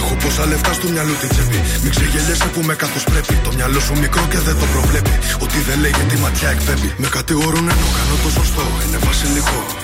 Έχω 0.00 0.14
πόσα 0.22 0.46
λεφτά 0.46 0.72
στο 0.72 0.86
μυαλό 0.88 1.14
την 1.20 1.28
τσέπη. 1.28 1.58
Μην 1.82 1.90
ξεγελιέσαι 1.94 2.48
που 2.54 2.60
με 2.68 2.74
καθώ 2.82 3.00
πρέπει. 3.10 3.34
Το 3.46 3.50
μυαλό 3.56 3.80
σου 3.86 3.94
μικρό 4.04 4.24
και 4.32 4.38
δεν 4.46 4.56
το 4.60 4.66
προβλέπει. 4.74 5.14
Ότι 5.44 5.58
δεν 5.66 5.76
λέει 5.82 5.92
γιατί 5.98 6.16
ματιά 6.24 6.48
εκπέμπει. 6.56 6.88
Με 7.02 7.08
κατηγορούν 7.16 7.66
ενώ 7.74 7.88
κάνω 7.98 8.14
το 8.24 8.30
σωστό. 8.38 8.64
Είναι 8.84 8.98
βασιλικό. 9.06 9.83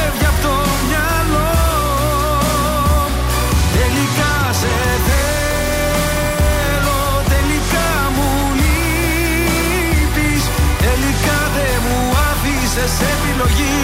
άφησες 12.71 13.07
επιλογή 13.15 13.77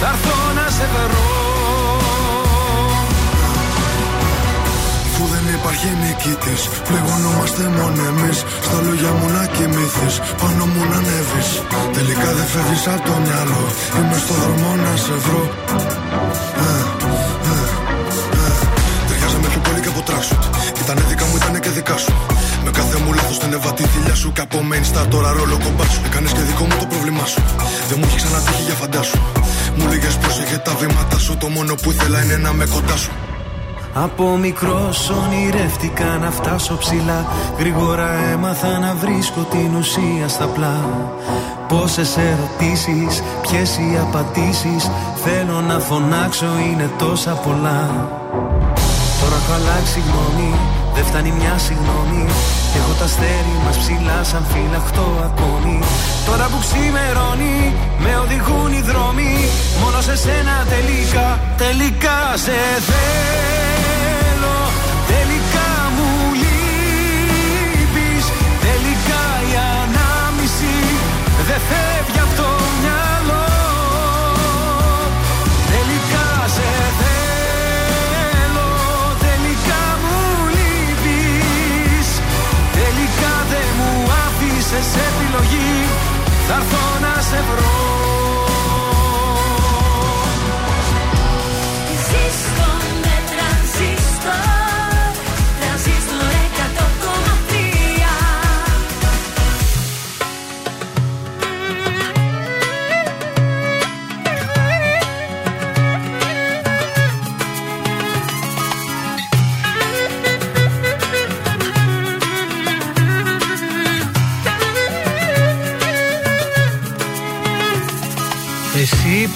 Θα 0.00 0.06
έρθω 0.12 0.38
να 0.58 0.66
σε 0.76 0.86
βρω 0.92 1.26
Αφού 5.06 5.24
δεν 5.34 5.44
υπάρχει 5.58 5.88
νικητής, 6.02 6.62
πληγωνόμαστε 6.88 7.62
μόνο 7.78 8.00
εμείς. 8.12 8.38
Στα 8.66 8.78
λόγια 8.86 9.12
μου 9.18 9.28
να 9.36 9.44
κοιμηθείς, 9.54 10.14
πάνω 10.40 10.64
μου 10.72 10.82
να 10.90 10.96
ανέβεις. 11.00 11.48
Τελικά 11.96 12.28
δεν 12.38 12.46
φεύγεις 12.52 12.86
από 12.94 13.02
το 13.08 13.14
μυαλό. 13.24 13.64
Είμαι 13.96 14.18
στο 14.24 14.34
δρόμο 14.42 14.70
να 14.84 14.92
σε 15.04 15.14
βρω. 15.24 15.42
Ε, 16.64 16.68
ε, 17.50 17.64
ε. 18.42 18.52
Ταιριάζαμε 19.08 19.46
πιο 19.52 19.60
πολύ 19.66 19.80
και 19.84 19.90
από 19.94 20.02
τράξουτ. 20.08 20.42
Ήτανε 20.82 21.02
δικά 21.08 21.24
μου, 21.28 21.36
ήτανε 21.36 21.58
και 21.64 21.70
δικά 21.78 21.96
σου. 22.02 22.12
Με 22.68 22.74
κάθε 22.74 22.98
μου 23.02 23.12
λάθος 23.12 23.38
την 23.38 23.52
έβα 23.52 23.72
τη 23.72 23.82
θηλιά 23.82 24.14
σου. 24.14 24.32
Και 24.32 24.40
από 24.40 24.58
main 24.70 24.84
star 24.90 25.06
τώρα 25.10 25.32
ρόλο 25.32 25.58
κομπάς 25.64 25.92
σου. 25.92 26.00
Έκανες 26.06 26.32
και 26.32 26.40
δικό 26.40 26.64
μου 26.64 26.76
το 26.78 26.86
πρόβλημά 26.86 27.24
σου. 27.24 27.40
Δεν 27.88 27.96
μου 27.98 28.04
έχει 28.08 28.16
ξανατύχει 28.16 28.62
για 28.62 28.74
φαντάσου. 28.74 29.18
Μου 29.76 29.84
λίγε 29.90 30.10
πρόσεχε 30.20 30.56
τα 30.58 30.74
βήματα 30.80 31.18
σου. 31.18 31.36
Το 31.36 31.48
μόνο 31.48 31.74
που 31.82 31.90
ήθελα 31.90 32.22
είναι 32.22 32.36
να 32.36 32.52
με 32.52 32.66
κοντά 32.74 32.96
σου. 32.96 33.10
Από 33.94 34.36
μικρός 34.36 35.10
ονειρεύτηκα 35.10 36.18
να 36.22 36.30
φτάσω 36.30 36.76
ψηλά 36.76 37.26
Γρήγορα 37.58 38.10
έμαθα 38.32 38.78
να 38.78 38.94
βρίσκω 38.94 39.40
την 39.50 39.74
ουσία 39.78 40.28
στα 40.28 40.46
πλά 40.46 40.78
Πόσες 41.68 42.16
ερωτήσεις, 42.16 43.22
ποιες 43.42 43.76
οι 43.76 43.98
απαντήσεις 44.00 44.90
Θέλω 45.24 45.60
να 45.60 45.78
φωνάξω 45.78 46.46
είναι 46.70 46.90
τόσα 46.98 47.30
πολλά 47.30 48.08
Τώρα 49.20 49.36
έχω 49.40 49.52
αλλάξει 49.52 50.02
γνώμη, 50.08 50.54
δεν 50.98 51.06
φτάνει 51.06 51.32
μια 51.40 51.58
συγγνώμη. 51.58 52.24
Έχω 52.78 52.92
τα 52.98 53.04
αστέρι 53.04 53.56
μας 53.64 53.78
ψηλά 53.78 54.18
σαν 54.30 54.44
φυλαχτό 54.52 55.08
ακόμη. 55.28 55.78
Τώρα 56.26 56.46
που 56.50 56.58
ξημερώνει, 56.64 57.74
με 58.04 58.12
οδηγούν 58.24 58.72
οι 58.72 58.82
δρόμοι. 58.90 59.32
Μόνο 59.82 60.00
σε 60.00 60.16
σένα 60.16 60.56
τελικά, 60.74 61.40
τελικά 61.56 62.18
σε 62.44 62.58
θέλω 62.88 63.47
επιλογή 85.48 85.84
Θα 86.48 86.54
έρθω 86.54 86.98
να 87.00 87.22
σε 87.22 87.36
βρω 87.36 87.97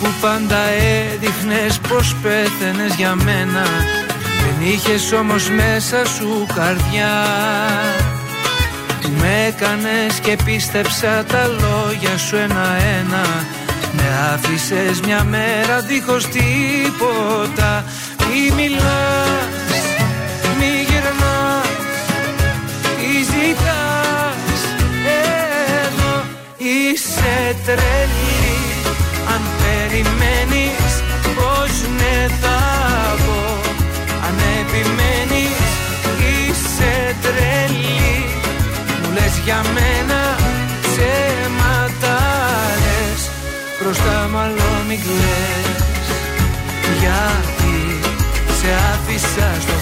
που 0.03 0.09
πάντα 0.21 0.59
έδειχνες 1.13 1.79
πως 1.89 2.17
πέθαινες 2.23 2.95
για 2.95 3.15
μένα. 3.15 3.63
Δεν 4.43 4.69
είχες 4.69 5.13
όμως 5.13 5.51
μέσα 5.51 6.07
σου 6.07 6.47
καρδιά. 6.55 7.15
Με 9.19 9.47
έκανες 9.47 10.19
και 10.23 10.37
πίστεψα 10.45 11.25
τα 11.25 11.47
λόγια 11.47 12.19
σου 12.19 12.37
ένα-ένα. 12.37 13.25
Με 13.93 14.03
άφησες 14.35 15.01
μια 15.01 15.25
μέρα 15.25 15.81
δίχως 15.81 16.27
τίποτα. 16.27 17.85
Μη 18.19 18.55
μιλάς, 18.55 19.83
μη 20.59 20.73
γυρνάς, 20.89 21.69
τι 22.97 23.13
ζητάς. 23.33 24.61
Εδώ 25.85 26.23
είσαι 26.57 27.57
τρελή 27.65 28.22
Μπροστά 44.23 44.39
μάλλον 44.39 44.87
μην 44.89 45.01
κλαις. 45.01 45.83
Γιατί 47.01 47.75
σε 48.59 48.68
άφησα 48.93 49.61
στο 49.61 49.82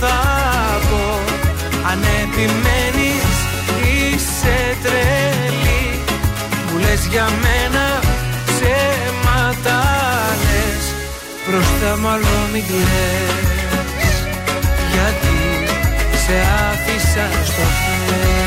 θα 0.00 0.18
πω 0.88 1.20
Αν 1.90 2.00
επιμένεις 2.22 3.34
είσαι 3.82 4.76
τρελή 4.82 6.00
Μου 6.70 6.78
λες 6.78 7.06
για 7.10 7.28
μένα 7.42 8.00
ψέματα 8.46 9.78
λες 10.44 10.84
Μπροστά 11.46 11.96
μάλλον 12.02 12.40
μην 12.52 12.64
κλαις 12.66 14.16
Γιατί 14.92 15.36
σε 16.24 16.36
άφησα 16.70 17.26
στο 17.44 17.62
χέρι 17.80 18.45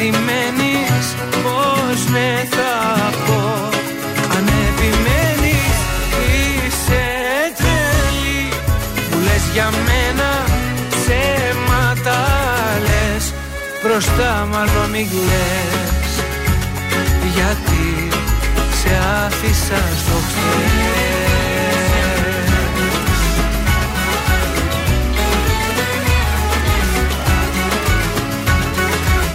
περιμένεις 0.00 1.06
πως 1.42 2.06
ναι 2.12 2.46
θα 2.50 3.10
πω. 3.26 3.68
Αν 4.36 4.46
επιμένεις 4.68 5.76
είσαι 6.34 7.06
τρελή 7.56 8.48
Μου 9.10 9.18
λες 9.24 9.44
για 9.52 9.68
μένα 9.86 10.30
ψέματα 10.90 12.18
λες. 12.86 13.32
Μπροστά 13.82 14.48
μάλλον 14.50 14.90
μην 14.90 15.08
κλαις 15.08 16.12
Γιατί 17.34 18.08
σε 18.80 18.90
άφησα 19.24 19.82
στο 20.02 20.16
χέρι 20.32 21.29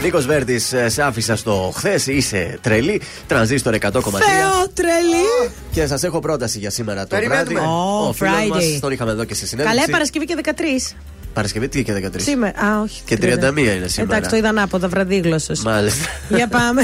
Νίκος 0.05 0.25
Βέρτης, 0.25 0.73
σε 0.87 1.01
άφησα 1.01 1.35
στο 1.35 1.71
χθες. 1.75 2.07
Είσαι 2.07 2.57
τρελή. 2.61 3.01
Τρανζίστορ 3.27 3.73
100,3. 3.73 3.81
Θεό, 4.01 4.69
τρελή. 4.73 5.51
Και 5.71 5.85
σας 5.87 6.03
έχω 6.03 6.19
πρόταση 6.19 6.59
για 6.59 6.69
σήμερα 6.69 7.01
το 7.01 7.15
Περιμένουμε. 7.15 7.53
βράδυ. 7.53 7.67
Ω, 7.67 8.07
Ο 8.07 8.13
φίλος 8.13 8.33
Friday. 8.33 8.47
μας 8.47 8.79
τον 8.79 8.91
είχαμε 8.91 9.11
εδώ 9.11 9.23
και 9.23 9.33
στη 9.33 9.47
συνέντευξη. 9.47 9.79
Καλέ 9.79 9.91
Παρασκευή 9.91 10.25
και 10.25 10.35
13. 10.35 10.95
Παρασκευή 11.33 11.67
τι 11.67 11.83
και 11.83 11.93
13. 11.93 12.19
Σήμερα. 12.21 12.65
Α, 12.65 12.81
όχι. 12.81 13.01
Και 13.05 13.17
31 13.21 13.75
είναι 13.75 13.87
σήμερα. 13.87 14.15
Εντάξει, 14.15 14.29
το 14.29 14.35
είδα 14.35 14.49
ανάποδα, 14.49 14.87
βραδίγλωσσο. 14.87 15.53
Μάλιστα. 15.63 16.05
Για 16.29 16.47
πάμε. 16.47 16.83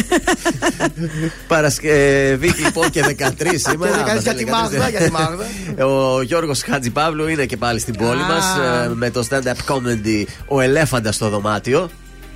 Παρασκευή 1.47 2.47
λοιπόν 2.63 2.89
και 2.89 3.03
13 3.19 3.51
σήμερα. 3.55 3.97
Και 4.03 4.11
13 4.17 4.21
για 4.21 4.33
τη 4.33 4.45
Μάγδα, 4.45 4.89
για 4.89 4.99
τη 4.99 5.11
Μάγδα. 5.11 5.45
Ο 5.93 6.21
Γιώργος 6.21 6.61
Χατζηπαύλου 6.63 7.27
είναι 7.27 7.45
και 7.45 7.57
πάλι 7.57 7.79
στην 7.79 7.95
πόλη 7.97 8.21
Α. 8.21 8.25
μας 8.25 8.45
με 8.93 9.09
το 9.09 9.27
stand-up 9.29 9.73
comedy 9.73 10.23
Ο 10.47 10.61
Ελέφαντας 10.61 11.15
στο 11.15 11.29
δωμάτιο. 11.29 11.89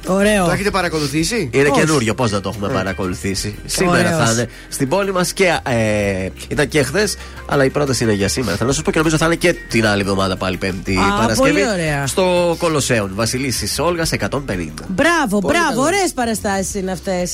Ωραίο. 0.07 0.45
Το 0.45 0.51
έχετε 0.51 0.69
παρακολουθήσει; 0.71 1.49
Είναι 1.53 1.69
Όχι. 1.69 1.79
καινούριο, 1.79 2.13
πώς 2.15 2.31
να 2.31 2.41
το 2.41 2.49
έχουμε 2.53 2.67
παρακολουθήσει. 2.73 3.55
Σήμερα 3.65 3.91
Ωραίος. 4.15 4.25
θα 4.27 4.31
είναι 4.33 4.47
στην 4.69 4.89
πόλη 4.89 5.11
μας 5.13 5.33
και 5.33 5.59
ε, 5.69 6.27
ήταν 6.47 6.67
και 6.67 6.83
χθες, 6.83 7.17
αλλά 7.45 7.63
η 7.65 7.69
πρόταση 7.69 8.03
είναι 8.03 8.13
για 8.13 8.27
σήμερα. 8.27 8.57
Θα 8.57 8.65
να 8.65 8.71
σας 8.71 8.81
πω 8.83 8.91
και 8.91 8.97
νομίζω 8.97 9.17
θα 9.17 9.25
είναι 9.25 9.35
και 9.35 9.53
την 9.69 9.87
άλλη 9.87 10.01
εβδομάδα 10.01 10.37
πάλι 10.37 10.57
Πέμπτη 10.57 10.97
Α, 10.97 11.17
Παρασκευή. 11.21 11.51
πολύ 11.51 11.69
ωραία. 11.69 12.07
Στο 12.07 12.55
Κολοσσέον. 12.59 13.11
Βασιλίση 13.15 13.81
Όλγας 13.81 14.11
150. 14.11 14.19
Μπράβο, 14.87 15.39
Πολύ 15.39 15.53
μπράβο, 15.57 15.69
καλό. 15.69 15.81
ωραίες 15.81 16.11
παραστάσεις 16.13 16.73
είναι 16.75 16.91
αυτές. 16.91 17.31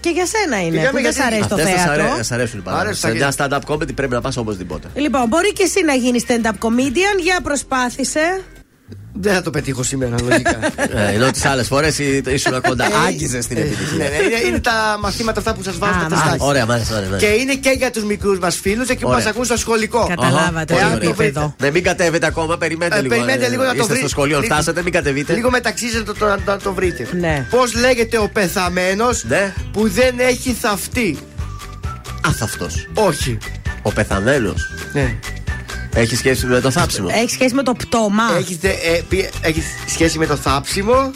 Και 0.00 0.08
για 0.10 0.26
σένα 0.26 0.60
είναι. 0.62 0.78
για 0.78 0.88
που 0.88 0.94
μένα, 0.94 1.10
δεν 1.10 1.22
σ' 1.22 1.26
αρέσει 1.26 1.48
το 1.48 1.54
Αυτές 1.54 1.70
σας 1.70 1.82
θέατρο. 1.82 2.02
αρέ- 2.04 2.16
σας 2.16 2.30
αρέσουν 2.32 2.58
οι 2.58 2.62
παράδοσεις. 2.62 2.98
Σε 3.00 3.06
Άρεσε, 3.06 3.34
μια 3.36 3.46
stand-up 3.48 3.72
comedy 3.74 3.94
πρέπει 3.94 4.12
να 4.12 4.20
πας 4.20 4.36
οπωσδήποτε. 4.36 4.88
Λοιπόν, 4.94 5.28
μπορεί 5.28 5.52
και 5.52 5.62
εσύ 5.62 5.84
να 5.84 5.94
γίνεις 5.94 6.24
stand-up 6.28 6.66
comedian. 6.66 7.16
Για 7.22 7.40
προσπάθησε. 7.42 8.40
Δεν 9.20 9.34
θα 9.34 9.42
το 9.42 9.50
πετύχω 9.50 9.82
σήμερα, 9.82 10.14
λογικά. 10.28 10.58
Ε, 10.76 11.14
ενώ 11.14 11.30
τις 11.30 11.44
άλλες 11.44 11.66
φορές 11.66 11.98
ήσουν 11.98 12.60
κοντά. 12.60 12.84
Ε, 12.84 12.88
Άγγιζες 13.06 13.46
την 13.46 13.56
ε, 13.56 13.60
επιτυχία. 13.60 13.96
ναι, 13.96 14.04
ναι, 14.04 14.14
είναι, 14.24 14.46
είναι 14.48 14.58
τα 14.60 14.98
μαθήματα 15.00 15.38
αυτά 15.40 15.54
που 15.54 15.62
σας 15.62 15.78
βάζω 15.78 15.92
Α, 15.92 15.96
στα 15.98 16.02
μάλιστα. 16.08 16.18
Α, 16.18 16.22
τεστάκια. 16.22 16.46
Ωραία, 16.46 16.66
μάλιστα. 16.66 16.96
ωραία, 16.96 17.08
ναι. 17.08 17.16
Και 17.16 17.26
είναι 17.26 17.54
και 17.54 17.70
για 17.70 17.90
τους 17.90 18.04
μικρούς 18.04 18.38
μας 18.38 18.56
φίλους 18.56 18.88
εκεί 18.88 19.00
που 19.02 19.08
Ωραία. 19.08 19.18
μας 19.20 19.28
ακούν 19.30 19.44
στο 19.44 19.56
σχολικό. 19.56 20.06
Καταλάβατε 20.08 20.74
Αχα, 20.74 20.82
το 20.82 20.88
εάν 20.90 20.98
το 21.00 21.08
επίπεδο. 21.08 21.54
Ναι, 21.60 21.70
μην 21.70 21.82
κατέβετε 21.82 22.26
ακόμα, 22.26 22.56
περιμένετε 22.58 22.96
Ε, 22.98 23.02
λίγο. 23.02 23.14
περιμένετε 23.14 23.46
ε, 23.46 23.48
λίγο 23.48 23.62
να 23.62 23.68
το 23.68 23.74
είστε 23.74 23.86
βρείτε. 23.86 24.00
στο 24.00 24.08
σχολείο, 24.08 24.40
Λίγο- 24.40 24.52
φτάσατε, 24.54 24.82
μην 24.82 24.92
κατεβείτε. 24.92 25.32
Λίγο 25.34 25.50
μεταξύ 25.50 25.88
σας 25.90 26.02
το, 26.04 26.14
το, 26.14 26.26
να 26.46 26.56
το 26.58 26.72
βρείτε. 26.74 27.06
Ναι. 27.18 27.46
Πώς 27.50 27.74
λέγεται 27.74 28.18
ο 28.18 28.28
πεθαμένος 28.32 29.24
Ναι. 29.24 29.52
που 29.72 29.88
δεν 29.88 30.14
έχει 30.18 30.52
θαυτεί; 30.60 31.18
Άθαυτος. 32.26 32.88
Όχι. 32.94 33.38
Ο 33.82 33.92
πεθαμένος 33.92 34.68
Ναι. 34.92 35.14
Έχεις 35.94 36.18
σχέση 36.18 36.46
με 36.46 36.60
το 36.60 36.70
θάψιμο; 36.70 37.08
Έχει 37.12 37.30
σχέση 37.30 37.54
με 37.54 37.62
το 37.62 37.72
πτώμα. 37.74 38.22
Έχεις, 38.38 38.56
ε, 38.62 39.02
πει- 39.08 39.30
έχεις 39.40 39.64
σχέση 39.86 40.18
με 40.18 40.26
το 40.26 40.36
θάψιμο; 40.36 41.10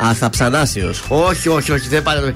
Αθαψανάσιο. 0.00 0.94
Όχι, 1.08 1.48
όχι, 1.48 1.72
όχι, 1.72 1.88
δεν 1.88 2.02
πάει. 2.02 2.34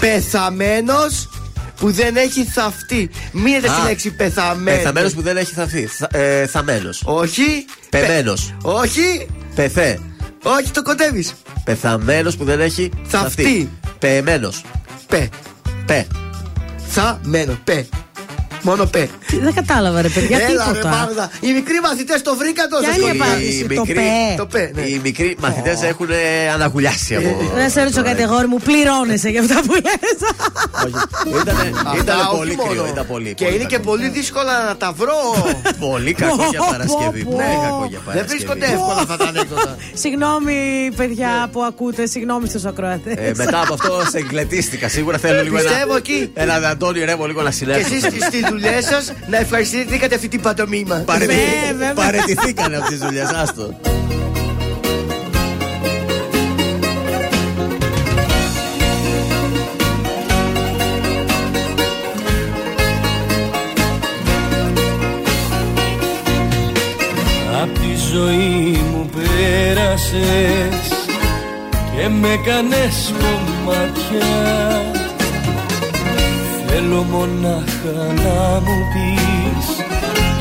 Πεθαμένος 0.00 1.28
που 1.76 1.92
δεν 1.92 2.16
έχει 2.16 2.44
θαυτεί. 2.44 3.10
Μείνετε 3.32 3.68
στη 3.68 3.80
Α, 3.80 3.84
λέξη 3.84 4.10
πεθαμένος. 4.10 4.78
Πεθαμένος 4.80 5.12
που 5.14 5.22
δεν 5.22 5.36
έχει 5.36 5.52
θαθεί. 5.54 5.86
Θα, 5.86 6.08
ε, 6.12 6.46
θαμένος. 6.46 7.02
Όχι. 7.04 7.64
Πεμένο. 7.88 8.34
Όχι. 8.62 9.26
Πεθέ. 9.54 9.98
Όχι, 10.42 10.70
το 10.70 10.82
κοντεύεις. 10.82 11.32
Πεθαμένος 11.64 12.36
που 12.36 12.44
δεν 12.44 12.60
έχει 12.60 12.90
Θαυτεί. 13.06 13.42
θαυτεί. 13.42 13.70
Πεμένος. 13.98 14.62
Πε. 15.08 15.28
Πε. 15.86 16.06
Θα 16.88 17.20
μένω. 17.24 17.58
Πε. 17.64 17.86
Μόνο 18.62 18.84
πε. 18.86 19.08
Τι- 19.26 19.36
Δεν 19.38 19.54
κατάλαβα, 19.54 20.02
ρε 20.02 20.08
παιδιά, 20.08 20.36
Έλα, 20.38 20.64
ρε 20.66 20.72
τίποτα. 20.72 20.88
Μάγδα. 20.96 21.30
Οι 21.40 21.52
μικροί 21.52 21.80
μαθητές 21.82 22.22
το 22.22 22.36
βρήκαν 22.36 22.68
το 22.68 22.76
Ποια 22.80 22.92
στο 22.92 23.00
είναι 23.00 23.10
η 23.10 23.14
σχολείο. 23.14 23.32
απάντηση; 23.32 23.58
Οι 23.58 23.74
Το 23.74 23.80
μικροί- 23.80 23.96
πε. 23.96 24.34
Το 24.36 24.46
πε, 24.46 24.70
ναι. 24.74 24.80
Οι 24.82 25.00
μικροί 25.02 25.36
μαθητές 25.40 25.82
έχουν 25.82 26.10
ε, 26.10 26.50
αναγουλιάσει 26.54 27.14
από. 27.14 27.30
Να 27.56 27.68
σε 27.68 27.82
ρωτήσω 27.82 28.02
κάτι, 28.02 28.22
αγόρι 28.22 28.46
μου, 28.46 28.58
πληρώνεσαι 28.68 29.28
για 29.28 29.40
αυτά 29.40 29.60
που 29.66 29.72
λες. 29.72 30.18
Ήτανε, 31.40 31.72
Αυτά 31.86 32.00
ήτανε 32.02 32.20
όχι 32.22 32.36
πολύ 32.36 32.56
μόνο. 32.56 32.70
κρύο. 32.70 32.86
Ήταν 32.92 33.06
πολύ, 33.06 33.34
Και 33.34 33.44
πολύ 33.44 33.56
είναι 33.56 33.64
και 33.64 33.76
κακό. 33.76 33.88
πολύ 33.90 34.08
δύσκολα 34.08 34.64
να 34.68 34.76
τα 34.76 34.92
βρω. 34.92 35.18
Πολύ 35.88 36.12
κακό 36.12 36.46
για 36.50 36.60
Παρασκευή. 36.70 37.24
Πω, 37.24 37.30
Πολύ 37.30 37.42
πω. 37.54 37.62
κακό 37.62 37.86
για 37.88 37.98
Δεν 37.98 38.04
Παρασκευή. 38.04 38.28
βρίσκονται 38.28 38.66
εύκολα 38.66 39.00
αυτά 39.00 39.16
τα 39.16 39.24
ανέκδοτα. 39.24 39.76
Συγγνώμη, 40.02 40.56
παιδιά 40.96 41.48
που 41.52 41.62
ακούτε, 41.62 42.06
συγγνώμη 42.06 42.48
στους 42.48 42.64
ακροατές. 42.64 43.14
Ε, 43.16 43.32
μετά 43.36 43.60
από 43.60 43.74
αυτό 43.74 44.02
σε 44.10 44.18
εγκλετίστηκα. 44.18 44.88
Σίγουρα 44.88 45.18
θέλω 45.18 45.42
λίγο 45.42 45.56
Πιστεύω 45.56 45.84
ένα. 45.84 45.96
εκεί. 45.96 46.30
Ένα 46.34 46.54
Αντώνιο 46.68 47.04
Ρέμο 47.04 47.26
λίγο 47.26 47.42
να 47.42 47.48
Και 47.48 47.54
συνέλθω. 47.54 47.94
εσεί 47.94 48.20
στι 48.20 48.38
δουλειές 48.52 48.84
σας 48.84 49.12
να 49.28 49.36
ευχαριστηθήκατε 49.38 50.14
αυτή 50.14 50.28
την 50.28 50.40
παντομήμα. 50.40 50.96
Παραιτηθ- 51.06 51.38
Ναι, 51.38 51.72
βέβαια. 51.72 51.92
Παραιτηθήκανε 51.92 52.76
από 52.76 52.86
τις 52.88 52.98
δουλειές, 52.98 53.28
άστο. 53.30 53.74
Απ' 67.62 67.78
τη 67.78 67.94
ζωή 68.12 68.80
μου 68.92 69.10
πέρασες 69.14 70.88
και 71.96 72.08
με 72.08 72.40
κάνες 72.46 73.12
κομμάτια 73.18 74.91
Θέλω 76.92 77.04
μονάχα 77.04 78.00
να 78.24 78.60
μου 78.64 78.76
πεις 78.92 79.66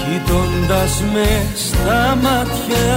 κοιτώντας 0.01 1.03
με 1.13 1.29
στα 1.55 2.17
μάτια 2.21 2.91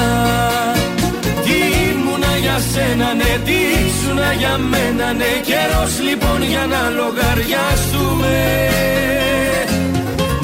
Τι 1.44 1.56
ήμουνα 1.88 2.36
για 2.40 2.58
σένα 2.72 3.14
ναι, 3.14 3.32
τι 3.44 3.56
ήσουνα 3.86 4.32
για 4.32 4.58
μένα 4.58 5.12
ναι 5.12 5.32
Καιρός 5.48 5.92
λοιπόν 6.08 6.42
για 6.52 6.64
να 6.72 6.82
λογαριαστούμε 6.98 8.36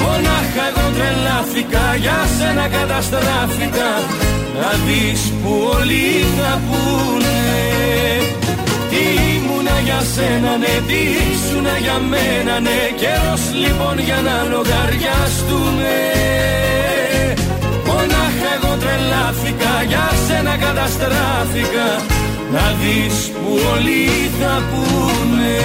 Μονάχα 0.01 0.63
εγώ 0.69 0.85
τρελάθηκα 0.95 1.85
για 2.03 2.19
σένα 2.37 2.65
καταστράφηκα 2.75 3.91
Να 4.59 4.69
δεις 4.85 5.21
που 5.41 5.51
όλοι 5.77 6.05
θα 6.37 6.51
πούνε 6.67 7.40
Τι 8.91 9.03
ήμουνα 9.35 9.79
για 9.87 10.01
σένα 10.13 10.51
ναι 10.57 10.75
τι 10.87 10.99
ήσουνα 11.31 11.75
για 11.85 11.97
μένα 12.11 12.59
ναι. 12.59 12.79
Καιρός 13.01 13.43
λοιπόν 13.63 13.95
για 14.07 14.19
να 14.27 14.35
λογαριαστούμε. 14.53 15.93
Μονάχα 17.87 18.49
εγώ 18.57 18.73
τρελάθηκα 18.81 19.73
για 19.91 20.05
σένα 20.27 20.53
καταστράφηκα. 20.65 21.89
Να 22.53 22.65
δεις 22.81 23.17
που 23.39 23.51
όλοι 23.73 24.05
θα 24.39 24.53
πούνε 24.69 25.57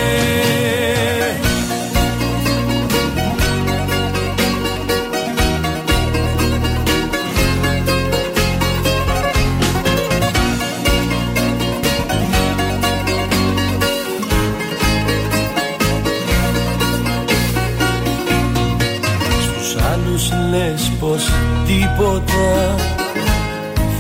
λες 20.57 20.93
πως 21.01 21.25
τίποτα 21.67 22.75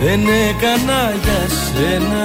δεν 0.01 0.21
έκανα 0.21 1.13
για 1.23 1.43
σένα. 1.65 2.25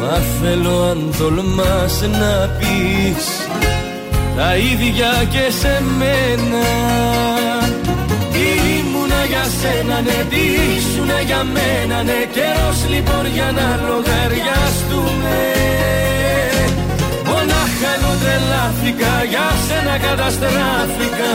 Μα 0.00 0.18
θέλω 0.40 0.82
αν 0.82 1.14
τολμάς 1.18 2.00
να 2.00 2.50
πεις 2.58 3.26
τα 4.36 4.56
ίδια 4.56 5.12
και 5.30 5.52
σε 5.60 5.82
μένα. 5.98 6.66
Ήμουνα 8.78 9.24
για 9.28 9.44
σένα 9.60 10.00
ναι, 10.00 10.24
τι 10.30 10.42
ήσουνα 10.76 11.20
για 11.20 11.44
μένα. 11.44 12.02
Ναι 12.02 12.20
Καιρός 12.32 12.78
λοιπόν 12.94 13.26
για 13.34 13.52
να 13.58 13.80
λογαριαστούμε. 13.88 15.36
Μονάχα 15.78 16.17
εγώ 18.08 18.18
τρελάθηκα, 18.22 19.14
για 19.32 19.48
σένα 19.66 19.96
καταστράφηκα. 20.06 21.32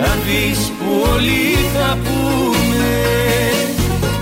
Να 0.00 0.10
δεις 0.24 0.60
που 0.78 0.88
όλοι 1.14 1.42
θα 1.74 1.88
πούνε. 2.04 2.92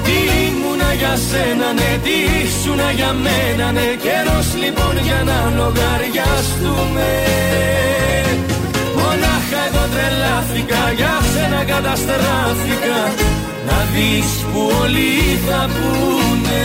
Τι 0.04 0.16
ήμουνα 0.46 0.90
για 1.00 1.14
σένα 1.28 1.68
ναι, 1.78 1.90
τι 2.04 2.14
ήσουνα 2.42 2.88
για 2.98 3.12
μένα 3.24 3.66
ναι. 3.76 3.88
Καιρός 4.04 4.48
λοιπόν 4.62 4.94
για 5.06 5.20
να 5.30 5.38
λογαριαστούμε. 5.58 7.10
Μονάχα 8.98 9.60
εγώ 9.68 9.84
τρελάθηκα, 9.94 10.82
για 11.00 11.14
σένα 11.32 11.60
καταστράφηκα. 11.72 13.00
Να 13.68 13.78
δεις 13.92 14.30
που 14.50 14.60
όλοι 14.82 15.12
θα 15.46 15.60
πούνε. 15.74 16.64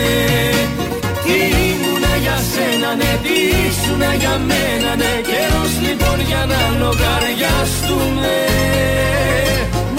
Τι 1.23 1.37
ήμουνα 1.67 1.86
για 2.21 2.37
σένα 2.51 2.95
ναι, 2.95 3.19
τι 3.23 3.35
ήσουνα 3.67 4.13
για 4.13 4.35
μένα 4.49 4.95
ναι 4.95 5.13
Καιρός 5.29 5.73
λοιπόν 5.87 6.19
για 6.29 6.45
να 6.51 6.61
λογαριαστούμε 6.83 8.35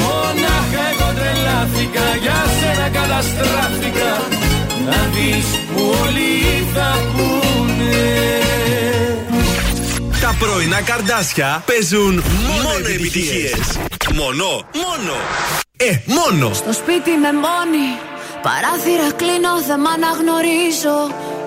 Μονάχα 0.01 0.83
εγώ 0.93 1.09
τρελάθηκα, 1.19 2.07
για 2.25 2.41
σένα 2.59 2.89
καταστράφηκα 2.99 4.13
Να 4.91 5.01
δεις 5.15 5.49
που 5.75 5.83
όλοι 6.03 6.31
θα 6.75 6.91
πούνε 7.13 7.97
Τα 10.21 10.35
πρωινά 10.39 10.81
καρδάσια 10.81 11.63
παίζουν 11.67 12.23
μόνο 12.63 12.89
επιτυχίες. 12.95 13.79
Μόνο, 14.15 14.47
μόνο. 14.85 15.15
Ε, 15.77 15.91
μόνο. 16.07 16.55
Στο 16.55 16.73
σπίτι 16.73 17.11
με 17.11 17.33
μόνη 17.33 17.89
Παράθυρα 18.43 19.09
κλείνω, 19.21 19.53
δεν 19.69 19.81
μ' 19.81 19.91
αναγνωρίζω 19.97 20.97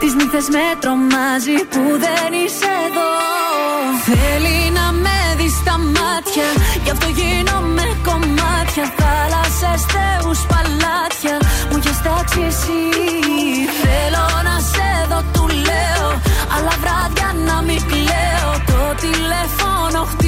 Τις 0.00 0.14
νύχτες 0.14 0.48
με 0.54 0.66
τρομάζει 0.82 1.56
Που 1.72 1.82
δεν 2.04 2.30
είσαι 2.42 2.70
εδώ. 2.86 3.10
Θέλει 4.06 4.58
να 4.78 4.86
με 5.04 5.18
δεις 5.38 5.54
στα 5.62 5.76
μάτια 5.96 6.48
Γι' 6.84 6.90
αυτό 6.90 7.08
γίνομαι 7.18 7.86
κομμάτια. 8.08 8.84
Θάλασσες, 8.98 9.82
θεούς, 9.94 10.40
παλάτια 10.50 11.36
Μου 11.68 11.76
έχεις 11.80 11.98
τάξει 12.06 12.40
εσύ. 12.50 12.82
Θέλω 13.82 14.26
να 14.48 14.56
σε 14.72 14.90
δω, 15.10 15.20
του 15.34 15.44
λέω 15.66 16.08
Αλλά 16.54 16.74
βράδια 16.82 17.28
να 17.48 17.56
μην 17.66 17.80
κλαίω. 17.90 18.50
Το 18.70 18.80
τηλέφωνο 19.04 20.00
χτυπάει 20.10 20.27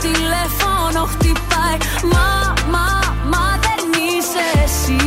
τηλέφωνο 0.00 1.04
χτυπάει. 1.12 1.76
Μα, 2.12 2.54
μα, 2.70 2.86
μα 3.32 3.58
δεν 3.66 3.82
είσαι 4.06 4.44
εσύ. 4.64 5.02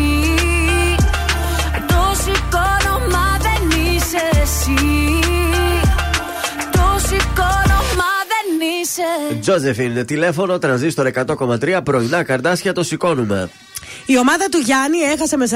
Το 1.88 2.02
σηκώνω, 2.24 2.96
μα 3.14 3.28
δεν 3.46 3.80
είσαι 3.80 4.42
εσύ. 4.42 4.76
Το 6.72 7.00
σηκώνω, 7.08 7.80
μα 8.00 8.14
δεν 8.32 8.48
είσαι. 8.82 9.38
Τζόζεφιν, 9.42 10.06
τηλέφωνο, 10.06 10.58
τρανζίστορ 10.60 11.12
100,3, 11.14 11.80
πρωινά 11.84 12.24
καρδάσια, 12.24 12.74
το 12.74 12.84
σηκώνουμε. 12.84 13.50
Η 14.06 14.18
ομάδα 14.18 14.46
του 14.52 14.58
Γιάννη 14.58 14.98
έχασε 14.98 15.38
με 15.38 15.48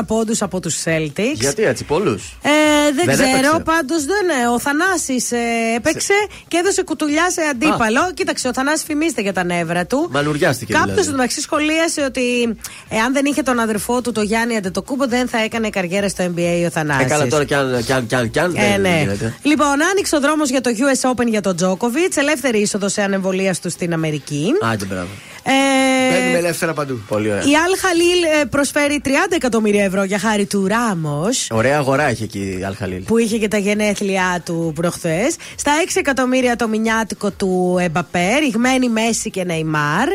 41 0.00 0.02
πόντους 0.06 0.42
από 0.42 0.60
τους 0.60 0.76
Celtics. 0.84 1.34
Γιατί 1.34 1.62
έτσι, 1.64 1.84
πολλούς; 1.84 2.36
Ε, 2.42 2.50
δεν, 2.94 3.04
Δεν 3.04 3.14
ξέρω, 3.14 3.28
έπαιξε. 3.36 3.62
πάντως 3.64 4.04
δεν. 4.04 4.28
ε, 4.42 4.46
Ο 4.54 4.58
Θανάσης 4.58 5.30
έπαιξε 5.76 6.12
και 6.48 6.56
έδωσε 6.56 6.82
κουτουλιά 6.82 7.30
σε 7.30 7.40
αντίπαλο. 7.50 8.00
Κοίταξε, 8.14 8.48
ο 8.48 8.52
Θανάσης 8.52 8.84
φημίζεται 8.84 9.20
για 9.20 9.32
τα 9.32 9.44
νεύρα 9.44 9.86
του. 9.86 10.08
Μαλουριάστηκε 10.12 10.72
Κάποιος 10.72 10.94
δηλαδή. 10.94 11.12
μεταξύ 11.12 11.40
σχολίασε 11.40 12.02
ότι 12.02 12.56
εάν 12.88 13.12
δεν 13.12 13.24
είχε 13.24 13.42
τον 13.42 13.58
αδερφό 13.60 14.00
του, 14.00 14.12
τον 14.12 14.24
Γιάννη 14.24 14.56
Αντετοκούμπο, 14.56 15.06
δεν 15.06 15.28
θα 15.28 15.38
έκανε 15.38 15.70
καριέρα 15.70 16.08
στο 16.08 16.24
NBA 16.24 16.64
ο 16.66 16.70
Θανάσης. 16.70 17.04
Ε, 17.04 17.08
καλά 17.08 17.26
τώρα 17.26 17.44
κι 17.44 17.54
αν, 17.54 17.84
κι 17.84 17.92
αν, 17.92 18.06
κι 18.06 18.14
αν, 18.14 18.30
κι 18.30 18.38
αν 18.38 18.54
Ε, 18.56 18.60
δεν 18.70 18.80
ναι. 18.80 18.98
γίνεται. 19.00 19.34
Λοιπόν, 19.42 19.82
άνοιξε 19.90 20.16
ο 20.16 20.20
δρόμος 20.20 20.50
για 20.50 20.60
το 20.60 20.70
US 20.78 21.10
Open 21.10 21.26
για 21.26 21.40
τον 21.40 21.56
Τζόκοβιτ. 21.56 22.16
Ελεύθερη 22.16 22.58
είσοδος 22.58 22.92
σε 22.92 23.02
ανεμβολία 23.02 23.54
του 23.62 23.70
στην 23.70 23.92
Αμερική. 23.92 24.52
Άντε, 24.72 24.84
μπράβο. 24.84 25.08
Ε, 25.48 26.12
Παίρνουμε 26.14 26.38
ελεύθερα 26.38 26.72
παντού. 26.72 27.00
Πολύ 27.08 27.28
ωραία. 27.30 27.42
η 27.42 27.54
Αλ 27.64 27.76
Χαλίλ 27.96 28.40
ε, 28.40 28.44
προσφέρει 28.44 29.00
30 29.04 29.08
εκατομμύρια 29.30 29.84
ευρώ 29.84 30.04
για 30.04 30.18
χάρη 30.18 30.46
του 30.46 30.66
Ράμος. 30.66 31.46
Ωραία 31.50 31.78
αγορά 31.78 32.08
έχει 32.08 32.22
εκεί 32.22 32.56
η 32.60 32.64
Αλχαλίλ. 32.64 33.02
Που 33.02 33.18
είχε 33.18 33.38
και 33.38 33.48
τα 33.48 33.58
γενέθλιά 33.58 34.42
του 34.44 34.72
προχθές. 34.74 35.36
Στα 35.56 35.72
6 35.86 35.90
εκατομμύρια 35.94 36.56
το 36.56 36.68
μηνιάτικο 36.68 37.30
του 37.30 37.76
Εμπαπέ, 37.80 38.36
ρηγμένη 38.38 38.88
Μέση 38.88 39.30
και 39.30 39.44
Νεϊμάρ. 39.44 40.08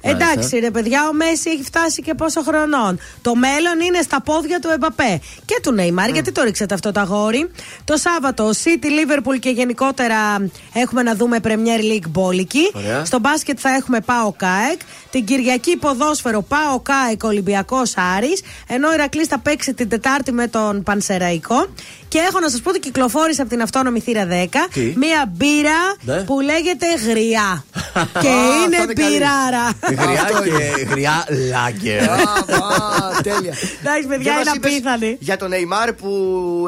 Εντάξει, 0.00 0.58
ρε 0.58 0.70
παιδιά, 0.70 1.08
ο 1.08 1.12
Μέση 1.12 1.50
έχει 1.50 1.62
φτάσει 1.62 2.02
και 2.02 2.14
πόσο 2.14 2.42
χρονών. 2.42 2.98
Το 3.22 3.34
μέλλον 3.34 3.80
είναι 3.80 4.02
στα 4.02 4.22
πόδια 4.22 4.60
του 4.60 4.68
Εμπαπέ 4.74 5.20
και 5.44 5.60
του 5.62 5.72
Νεϊμάρ. 5.72 6.10
Γιατί 6.10 6.32
το 6.32 6.42
ρίξατε 6.42 6.74
αυτό 6.74 6.92
το 6.92 7.00
αγόρι. 7.00 7.50
Το 7.84 7.96
Σάββατο, 7.96 8.50
City, 8.50 8.86
Liverpool 8.86 9.38
και 9.40 9.50
γενικότερα 9.50 10.16
έχουμε 10.72 11.02
να 11.02 11.14
δούμε 11.14 11.38
Premier 11.42 11.92
League 11.92 12.08
μπόλικη. 12.08 12.70
Ωραία. 12.74 13.04
Στο 13.04 13.18
μπάσκετ 13.18 13.58
θα 13.60 13.68
έχουμε 13.68 14.00
ΠΑΟΚ 14.00 14.32
ΑΕΚ. 14.36 14.80
Την 15.16 15.24
Κυριακή 15.24 15.76
ποδόσφαιρο 15.76 16.42
ΠΑΟΚ 16.42 16.80
ΑΕΚ 16.80 17.22
Ολυμπιακός 17.22 17.96
Άρης. 18.16 18.42
Ενώ 18.66 18.88
ο 18.88 18.92
Ηρακλής 18.92 19.26
θα 19.26 19.38
παίξει 19.38 19.74
την 19.74 19.88
Τετάρτη 19.88 20.32
με 20.32 20.48
τον 20.48 20.82
Πανσεραϊκό. 20.82 21.66
Και 22.08 22.18
έχω 22.18 22.40
να 22.40 22.48
σας 22.48 22.60
πω 22.60 22.70
ότι 22.70 22.78
κυκλοφόρησε 22.78 23.40
από 23.40 23.50
την 23.50 23.62
αυτόνομη 23.62 24.00
θύρα 24.00 24.26
10 24.30 24.46
Τι; 24.72 24.80
μία 24.96 25.32
μπύρα 25.36 25.78
Ναι. 26.00 26.22
που 26.22 26.40
λέγεται 26.40 26.86
Γριά. 27.08 27.64
και 28.22 28.28
Α, 28.28 28.32
είναι 28.64 28.76
αυτό 28.76 28.82
είναι 28.82 28.92
καλή. 28.92 29.10
μπυράρα. 29.16 29.64
Γριά 30.02 30.22
Αυτό 30.22 30.42
και 30.42 30.84
γριά 30.90 31.26
lager. 31.50 32.02
Α, 32.10 32.14
α, 32.14 33.20
τέλεια. 33.22 33.54
Εντάξει, 33.80 34.06
παιδιά, 34.08 34.32
Δεν 34.32 34.40
είναι 34.40 34.44
μας 34.44 34.54
είπες 34.56 34.72
απίθανη. 34.72 35.16
Για 35.20 35.36
τον 35.36 35.48
Νεϊμάρ 35.48 35.92
που 35.92 36.10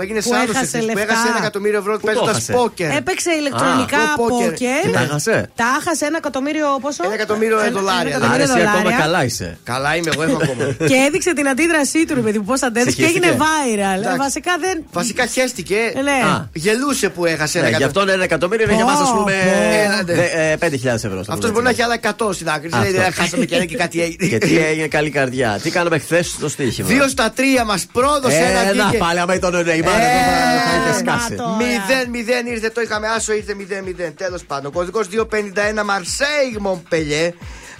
έγινε 0.02 0.20
Που 0.22 0.28
σάρος 0.28 0.48
έχασε 0.54 0.76
εσείς, 0.76 0.78
που 0.90 0.94
λεφτά. 0.96 1.12
έχασε 1.12 1.28
ένα 1.28 1.36
εκατομμύριο 1.38 1.78
ευρώ 1.78 1.92
το 1.98 2.06
παίζοντας 2.06 2.30
έχασε; 2.30 2.52
πόκερ. 2.52 2.90
Έπαιξε 2.96 3.30
ηλεκτρονικά 3.40 3.98
Α, 3.98 4.14
το 4.16 4.22
πόκερ. 4.22 4.50
πόκερ. 4.50 4.80
Και 4.84 4.90
τα 4.92 5.00
έχασε; 5.00 5.50
Τα 5.54 5.64
έχασε 5.80 6.04
ένα 6.06 6.16
εκατομμύριο 6.16 6.66
πόσο; 6.80 7.04
Ένα 7.04 7.14
εκατομμύριο 7.14 7.58
Ένα- 7.60 7.70
δολάρια. 7.70 8.14
ένα 8.14 8.26
Άρα 8.26 8.34
εκατομμύριο 8.34 8.54
εσύ 8.54 8.62
ακόμα 8.68 8.82
δολάρια. 8.82 9.04
καλά 9.04 9.24
είσαι. 9.24 9.58
Καλά 9.64 9.96
είμαι, 9.96 10.10
εγώ 10.14 10.22
έχω 10.22 10.38
ακόμα. 10.42 10.64
Και 10.90 10.96
έδειξε 11.06 11.32
την 11.34 11.48
αντίδρασή 11.48 12.04
του, 12.06 12.14
ρε 12.14 12.20
παιδί 12.20 12.38
μου, 12.38 12.44
πώς 12.44 12.62
αντέδρασε 12.62 12.96
και 12.96 13.04
έγινε 13.04 13.26
Συγχύστηκε. 13.26 13.46
viral. 13.76 13.96
Ε, 13.96 13.98
Εντάξει. 13.98 14.18
Βασικά 14.18 14.52
δεν. 14.60 14.84
Βασικά 14.92 15.26
χαίστηκε. 15.28 15.76
Ε, 15.94 16.00
ναι. 16.02 16.10
Α. 16.10 16.48
Γελούσε 16.52 17.08
που 17.08 17.26
έχασε 17.26 17.58
ένα 17.58 17.68
Ναι, 17.70 17.76
γι' 17.76 17.82
εκατομμύριο. 17.82 17.86
αυτόν 17.86 18.08
ένα 18.08 18.22
εκατομμύριο 18.24 18.64
είναι 18.66 18.74
για 18.74 18.84
Πω, 18.84 18.90
μα, 18.90 18.98
ας 18.98 19.10
πούμε, 19.10 19.32
πω. 19.32 19.84
Έλατε. 19.84 20.14
δε- 20.14 20.52
ε, 20.52 20.56
5.000 20.56 21.04
ευρώ. 21.06 21.22
στο 21.22 21.32
Αυτός 21.32 21.38
πούμε 21.38 21.50
μπορεί 21.52 21.64
να 21.64 21.70
έτσι. 21.70 21.82
έχει 21.82 21.82
άλλα 21.90 21.94
100 21.94 22.32
στην 22.32 22.48
άκρη. 22.48 22.68
Αυτό. 22.72 22.86
Δηλαδή, 22.90 23.12
χάσαμε 23.12 23.44
και 23.44 23.54
ένα 23.54 23.64
και 23.64 23.76
κάτι 23.76 24.02
έγινε. 24.02 24.26
Και 24.26 24.38
τι 24.38 24.58
έγινε, 24.58 24.86
καλή 24.86 25.10
καρδιά. 25.10 25.60
Τι 25.62 25.70
κάναμε 25.70 25.98
χθες 25.98 26.26
στο 26.26 26.48
στοίχημα; 26.48 26.88
Δύο 26.88 27.08
στα 27.08 27.30
τρία 27.30 27.64
μας 27.64 27.86
πρόδωσε 27.92 28.36
ένα 28.36 28.60
Ένα 28.60 28.82
βγήκε. 28.84 28.98
πάλι, 28.98 29.18
άμα 29.18 29.34
ήταν 29.34 29.54
ο 29.54 29.62
Νεϊμάρ, 29.62 30.00
Ε, 30.00 30.02
εδώ 30.02 30.10
θα- 30.10 30.70
θα 30.70 30.76
είχε 30.78 31.02
να 31.04 31.12
σκάσει. 31.18 31.34
το. 31.34 31.44
Μηδέν, 31.58 32.08
μηδέν 32.10 32.46
ήρθε, 32.46 32.68
το 32.70 32.80
είχαμε 32.80 33.06
άσο, 33.08 33.32
ήρθε 33.32 33.54
0-0. 33.54 34.12
Τέλος 34.16 34.42
πάντων. 34.44 34.72
Κωδικός 34.72 35.08
251 35.08 35.84
Μαρσέιγ 35.84 36.54
Μομπελιέ. 36.58 37.34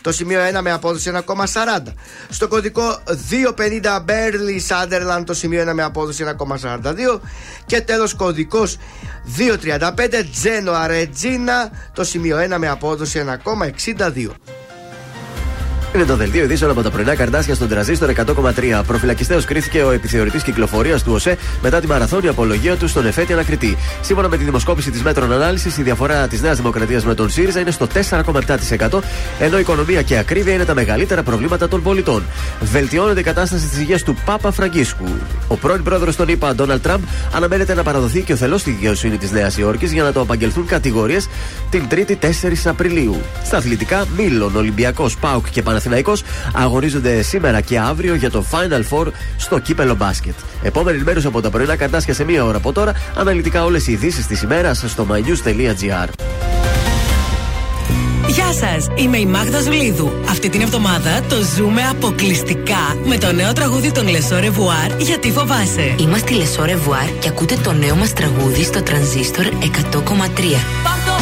Το 0.09 0.15
σημείο 0.15 0.41
1 0.59 0.61
με 0.63 0.71
απόδοση 0.71 1.13
1,40. 1.27 1.93
Στο 2.29 2.49
κωδικό 2.49 2.99
250 3.57 4.01
Μπέρλι 4.05 4.61
Σάντερλαντ. 4.61 5.27
Το 5.27 5.35
σημείο 5.35 5.71
1 5.71 5.73
με 5.75 5.83
απόδοση 5.83 6.25
1,42. 6.39 7.21
Και 7.67 7.81
τέλος 7.81 8.15
κωδικός 8.15 8.77
235 9.37 10.25
Τζένο 10.33 10.73
Αρετζίνα. 10.73 11.71
Το 11.93 12.05
σημείο 12.05 12.39
1 12.39 12.57
με 12.59 12.69
απόδοση 12.69 13.25
1,62. 13.45 14.58
Είναι 15.95 16.05
το 16.05 16.17
δελτίο 16.17 16.45
ειδήσεων 16.45 16.71
από 16.71 16.83
τα 16.83 16.91
πρωινά 16.91 17.15
καρντάσια 17.15 17.55
στον 17.55 17.69
τρανζίστορ 17.69 18.11
100,3. 18.11 18.83
Προφυλακιστέο 18.87 19.43
κρίθηκε 19.43 19.83
ο 19.83 19.91
επιθεωρητής 19.91 20.43
κυκλοφορίας 20.43 21.03
του 21.03 21.13
ΟΣΕ 21.13 21.37
μετά 21.63 21.81
τη 21.81 21.87
μαραθώνια 21.87 22.31
απολογία 22.31 22.77
του 22.77 22.89
στον 22.89 23.07
Εφέτη 23.07 23.33
Ανακριτή. 23.33 23.77
Σύμφωνα 24.01 24.29
με 24.29 24.37
τη 24.37 24.45
δημοσκόπηση 24.45 24.91
της 24.91 25.03
Metron 25.03 25.33
Analysis, 25.33 25.77
η 25.77 25.83
διαφορά 25.83 26.29
της 26.29 26.43
Νέας 26.43 26.57
Δημοκρατίας 26.57 27.05
με 27.05 27.15
τον 27.15 27.31
ΣΥΡΙΖΑ 27.31 27.61
είναι 27.61 27.71
στο 27.71 27.87
4,7%, 27.87 29.03
ενώ 29.39 29.57
η 29.57 29.61
οικονομία 29.61 30.03
και 30.03 30.15
η 30.15 30.17
ακρίβεια 30.17 30.55
είναι 30.55 30.65
τα 30.65 30.75
μεγαλύτερα 30.75 31.23
προβλήματα 31.23 31.69
των 31.69 31.83
πολιτών. 31.83 32.23
Βελτιώνεται 32.61 33.21
η 33.21 33.23
κατάσταση 33.23 33.69
της 33.69 33.81
υγείας 33.81 33.99
του 33.99 34.17
Πάπα 34.25 34.51
Φραγκίσκου. 34.51 35.09
Ο 35.49 35.57
πρώην 35.57 35.83
πρόεδρος 35.83 36.17
των 36.17 36.29
ΗΠΑ, 36.29 36.55
Ντόναλτ 36.55 36.83
Τραμπ, 36.83 37.03
αναμένεται 37.35 37.75
να 37.75 37.83
παραδοθεί 37.83 38.21
οικειοθελώς 38.21 38.59
στη 38.59 38.71
δικαιοσύνη 38.71 39.17
της 39.17 39.31
Νέας 39.31 39.57
Υόρκης 39.57 39.93
για 39.93 40.03
να 40.03 40.13
του 40.13 40.21
απαγγελθούν 40.21 40.67
κατηγορίες 40.67 41.29
την 41.71 41.83
3η 41.91 42.17
4 42.17 42.67
Απριλίου. 42.67 43.17
Στα 43.45 43.57
αθλητικά, 43.57 44.07
Μίλων, 44.17 44.57
Ολυμπιακός, 44.57 45.17
ΠΑΟΚ 45.17 45.51
και 45.51 45.63
Παναθηναϊκός 45.79 46.23
αγωνίζονται 46.53 47.23
σήμερα 47.23 47.61
και 47.61 47.79
αύριο 47.79 48.15
για 48.15 48.31
το 48.31 48.45
Final 48.51 48.83
Four 48.91 49.07
στο 49.37 49.59
κύπελο 49.59 49.95
μπάσκετ. 49.95 50.35
Επόμενη 50.63 50.97
ενημέρωση 50.97 51.27
από 51.27 51.41
τα 51.41 51.51
πρωινά 51.51 51.77
καρντάσια 51.77 52.15
σε 52.15 52.25
μία 52.25 52.45
ώρα 52.45 52.57
από 52.57 52.73
τώρα. 52.73 52.93
Αναλυτικά 53.17 53.65
όλες 53.65 53.87
οι 53.87 53.93
ειδήσεις 53.93 54.27
της 54.27 54.43
ημέρας 54.43 54.85
στο 54.87 55.07
mynews.gr. 55.11 56.09
Γεια 58.29 58.53
σας, 58.53 58.87
είμαι 58.95 59.19
η 59.19 59.27
Μάγδα 59.27 59.61
Ζουλίδου. 59.61 60.13
Αυτή 60.29 60.49
την 60.49 60.61
εβδομάδα 60.61 61.23
το 61.29 61.37
ζούμε 61.57 61.83
αποκλειστικά 61.91 62.97
με 63.05 63.19
το 63.19 63.33
νέο 63.33 63.53
τραγούδι 63.53 63.93
των 63.93 64.09
Les 64.09 64.39
Au 64.39 64.54
Revoir 64.54 65.01
Γιατί 65.01 65.31
φοβάσαι. 65.31 65.95
Είμαστε 65.99 66.35
η 66.35 66.37
Les 66.37 66.65
Au 66.65 66.78
Revoir 66.78 67.19
και 67.19 67.29
ακούτε 67.29 67.57
το 67.63 67.73
νέο 67.73 67.95
μας 67.97 68.13
τραγούδι 68.13 68.65
στο 68.65 68.83
τρανζίστορ 68.83 69.45
100,3. 69.45 71.18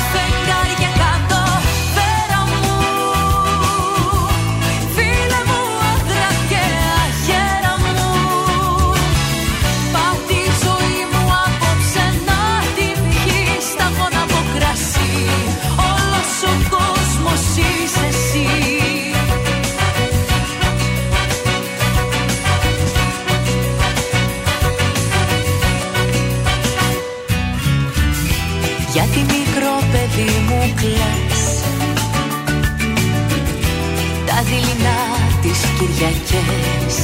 Κυριακές 35.96 36.96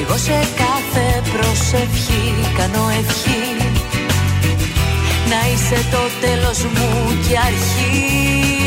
Εγώ 0.00 0.16
σε 0.16 0.46
κάθε 0.56 1.22
προσευχή 1.32 2.34
κάνω 2.56 2.88
ευχή. 2.88 3.42
Να 5.28 5.52
είσαι 5.52 5.84
το 5.90 5.98
τέλος 6.20 6.58
μου 6.64 6.88
και 7.28 7.38
αρχή 7.38 8.61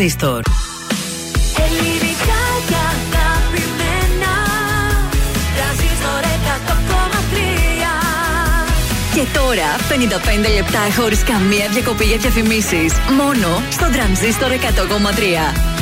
τρανζίστορ. 0.00 0.42
Ελληνικά 1.64 2.42
και 2.68 2.78
αγαπημένα 2.92 4.34
Τρανζίστορ 5.56 6.22
100,3 6.46 6.74
Και 9.14 9.24
τώρα 9.38 9.68
55 10.46 10.54
λεπτά 10.54 11.00
χωρίς 11.00 11.22
καμία 11.22 11.68
διακοπή 11.72 12.04
για 12.04 12.16
διαφημίσεις. 12.16 12.92
Μόνο 13.16 13.62
στο 13.70 13.86
τρανζίστορ 13.92 14.50
100,3. 14.50 15.79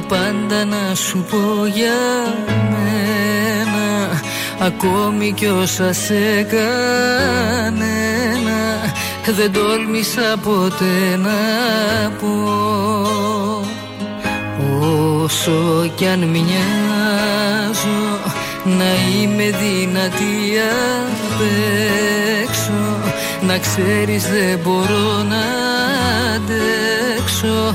Τα 0.00 0.06
πάντα 0.06 0.64
να 0.64 0.94
σου 0.94 1.24
πω 1.30 1.66
για 1.66 2.00
μένα. 2.70 4.20
Ακόμη 4.58 5.32
κι 5.32 5.46
όσα 5.46 5.92
σε 5.92 6.42
κανένα 6.42 6.68
Δεν 9.36 9.52
τόλμησα 9.52 10.36
ποτέ 10.42 11.16
να 11.16 11.30
πω. 12.20 12.34
Όσο 15.22 15.90
κι 15.94 16.06
αν 16.06 16.18
μοιάζω 16.18 18.18
Να 18.64 19.14
είμαι 19.14 19.44
δυνατή 19.44 20.58
απ' 21.26 21.40
έξω. 22.42 22.98
Να 23.40 23.58
ξέρεις 23.58 24.22
δεν 24.22 24.58
μπορώ 24.62 25.22
να 25.28 25.44
αντέξω 26.34 27.74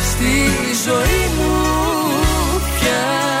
στη 0.21 0.73
ζωή 0.89 1.21
μου 1.37 1.51
πια 2.79 3.40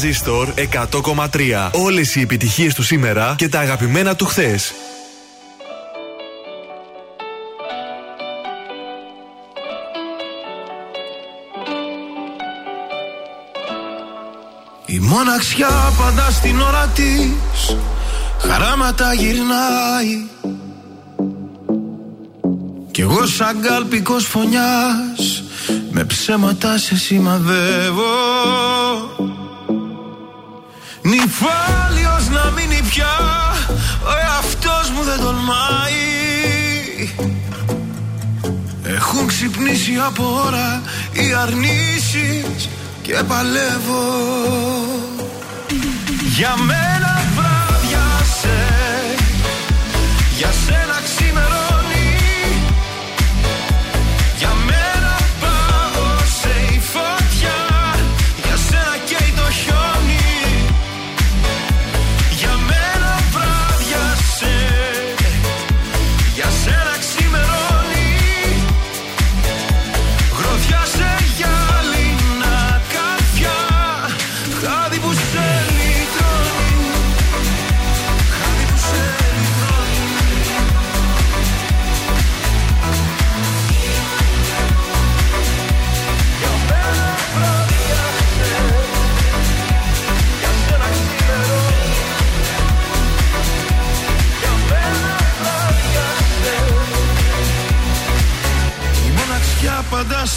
Τρανζίστορ 0.00 0.48
100,3. 0.56 1.70
Όλες 1.72 2.14
οι 2.14 2.20
επιτυχίες 2.20 2.74
του 2.74 2.82
σήμερα 2.82 3.34
και 3.38 3.48
τα 3.48 3.60
αγαπημένα 3.60 4.16
του 4.16 4.26
χθες. 4.26 4.72
Η 14.86 14.98
μοναξιά 14.98 15.92
πάντα 15.98 16.30
στην 16.30 16.60
ώρα 16.60 16.86
της 16.86 17.76
Χαράματα 18.38 19.12
γυρνάει 19.14 20.26
Κι 22.90 23.00
εγώ 23.00 23.26
σαν 23.26 23.60
κάλπικος 23.60 24.24
φωνιάς 24.24 25.42
Με 25.90 26.04
ψέματα 26.04 26.78
σε 26.78 26.96
σημαδεύω 26.96 28.04
Νυφάλιος 31.08 32.28
να 32.28 32.50
μείνει 32.50 32.80
πια 32.90 33.16
Ο 34.04 34.12
εαυτός 34.26 34.90
μου 34.90 35.02
δεν 35.02 35.20
τολμάει. 35.20 36.06
Έχουν 38.82 39.26
ξυπνήσει 39.26 39.92
από 40.06 40.42
ώρα 40.46 40.82
Οι 41.12 41.32
αρνήσεις 41.32 42.68
Και 43.02 43.12
παλεύω. 43.28 44.06
Για 46.36 46.56
μένα 46.56 47.22
βράδιασε 47.36 48.58
Για 50.38 50.52
σένα 50.66 50.87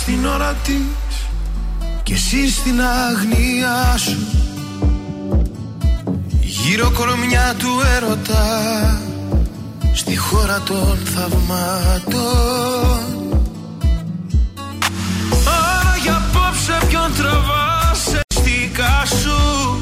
στην 0.01 0.25
ώρα 0.25 0.55
της 0.63 1.27
Και 2.03 2.13
εσύ 2.13 2.49
στην 2.49 2.81
αγνία 2.81 3.97
σου. 3.97 4.17
Γύρω 6.41 6.91
κορμιά 6.91 7.55
του 7.57 7.69
έρωτα 7.95 8.99
Στη 9.93 10.17
χώρα 10.17 10.59
των 10.65 10.97
θαυμάτων. 11.05 12.21
Άρα 15.47 15.97
για 16.03 16.15
απόψε 16.15 16.77
ποιον 16.87 17.13
τραβάς 17.17 18.23
εστικά 18.27 19.03
σου. 19.21 19.81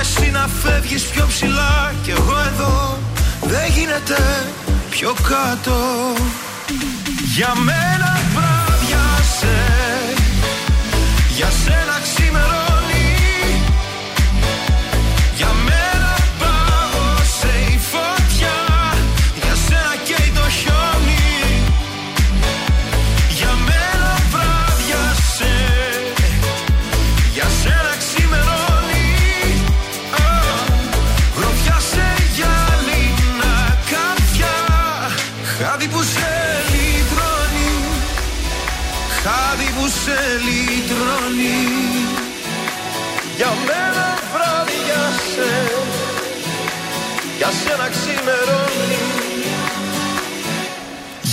Εσύ 0.00 0.30
να 0.30 0.48
φεύγεις 0.62 1.02
πιο 1.02 1.26
ψηλά 1.26 1.94
Κι 2.02 2.10
εγώ 2.10 2.38
εδώ 2.52 2.98
δεν 3.42 3.70
γίνεται 3.70 4.46
πιο 4.90 5.14
κάτω. 5.28 5.74
Για 7.34 7.54
μένα 7.54 8.21
βράδιασε 9.42 10.14
Για 11.36 11.50
σένα 11.50 11.98
ξημερώνει 12.02 12.61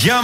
Για 0.02 0.22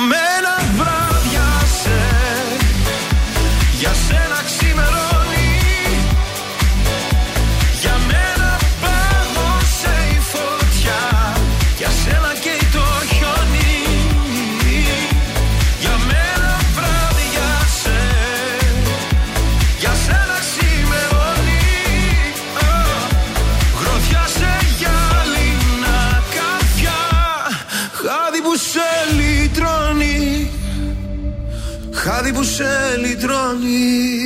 σε 32.55 32.97
λυτρώνει 32.97 34.24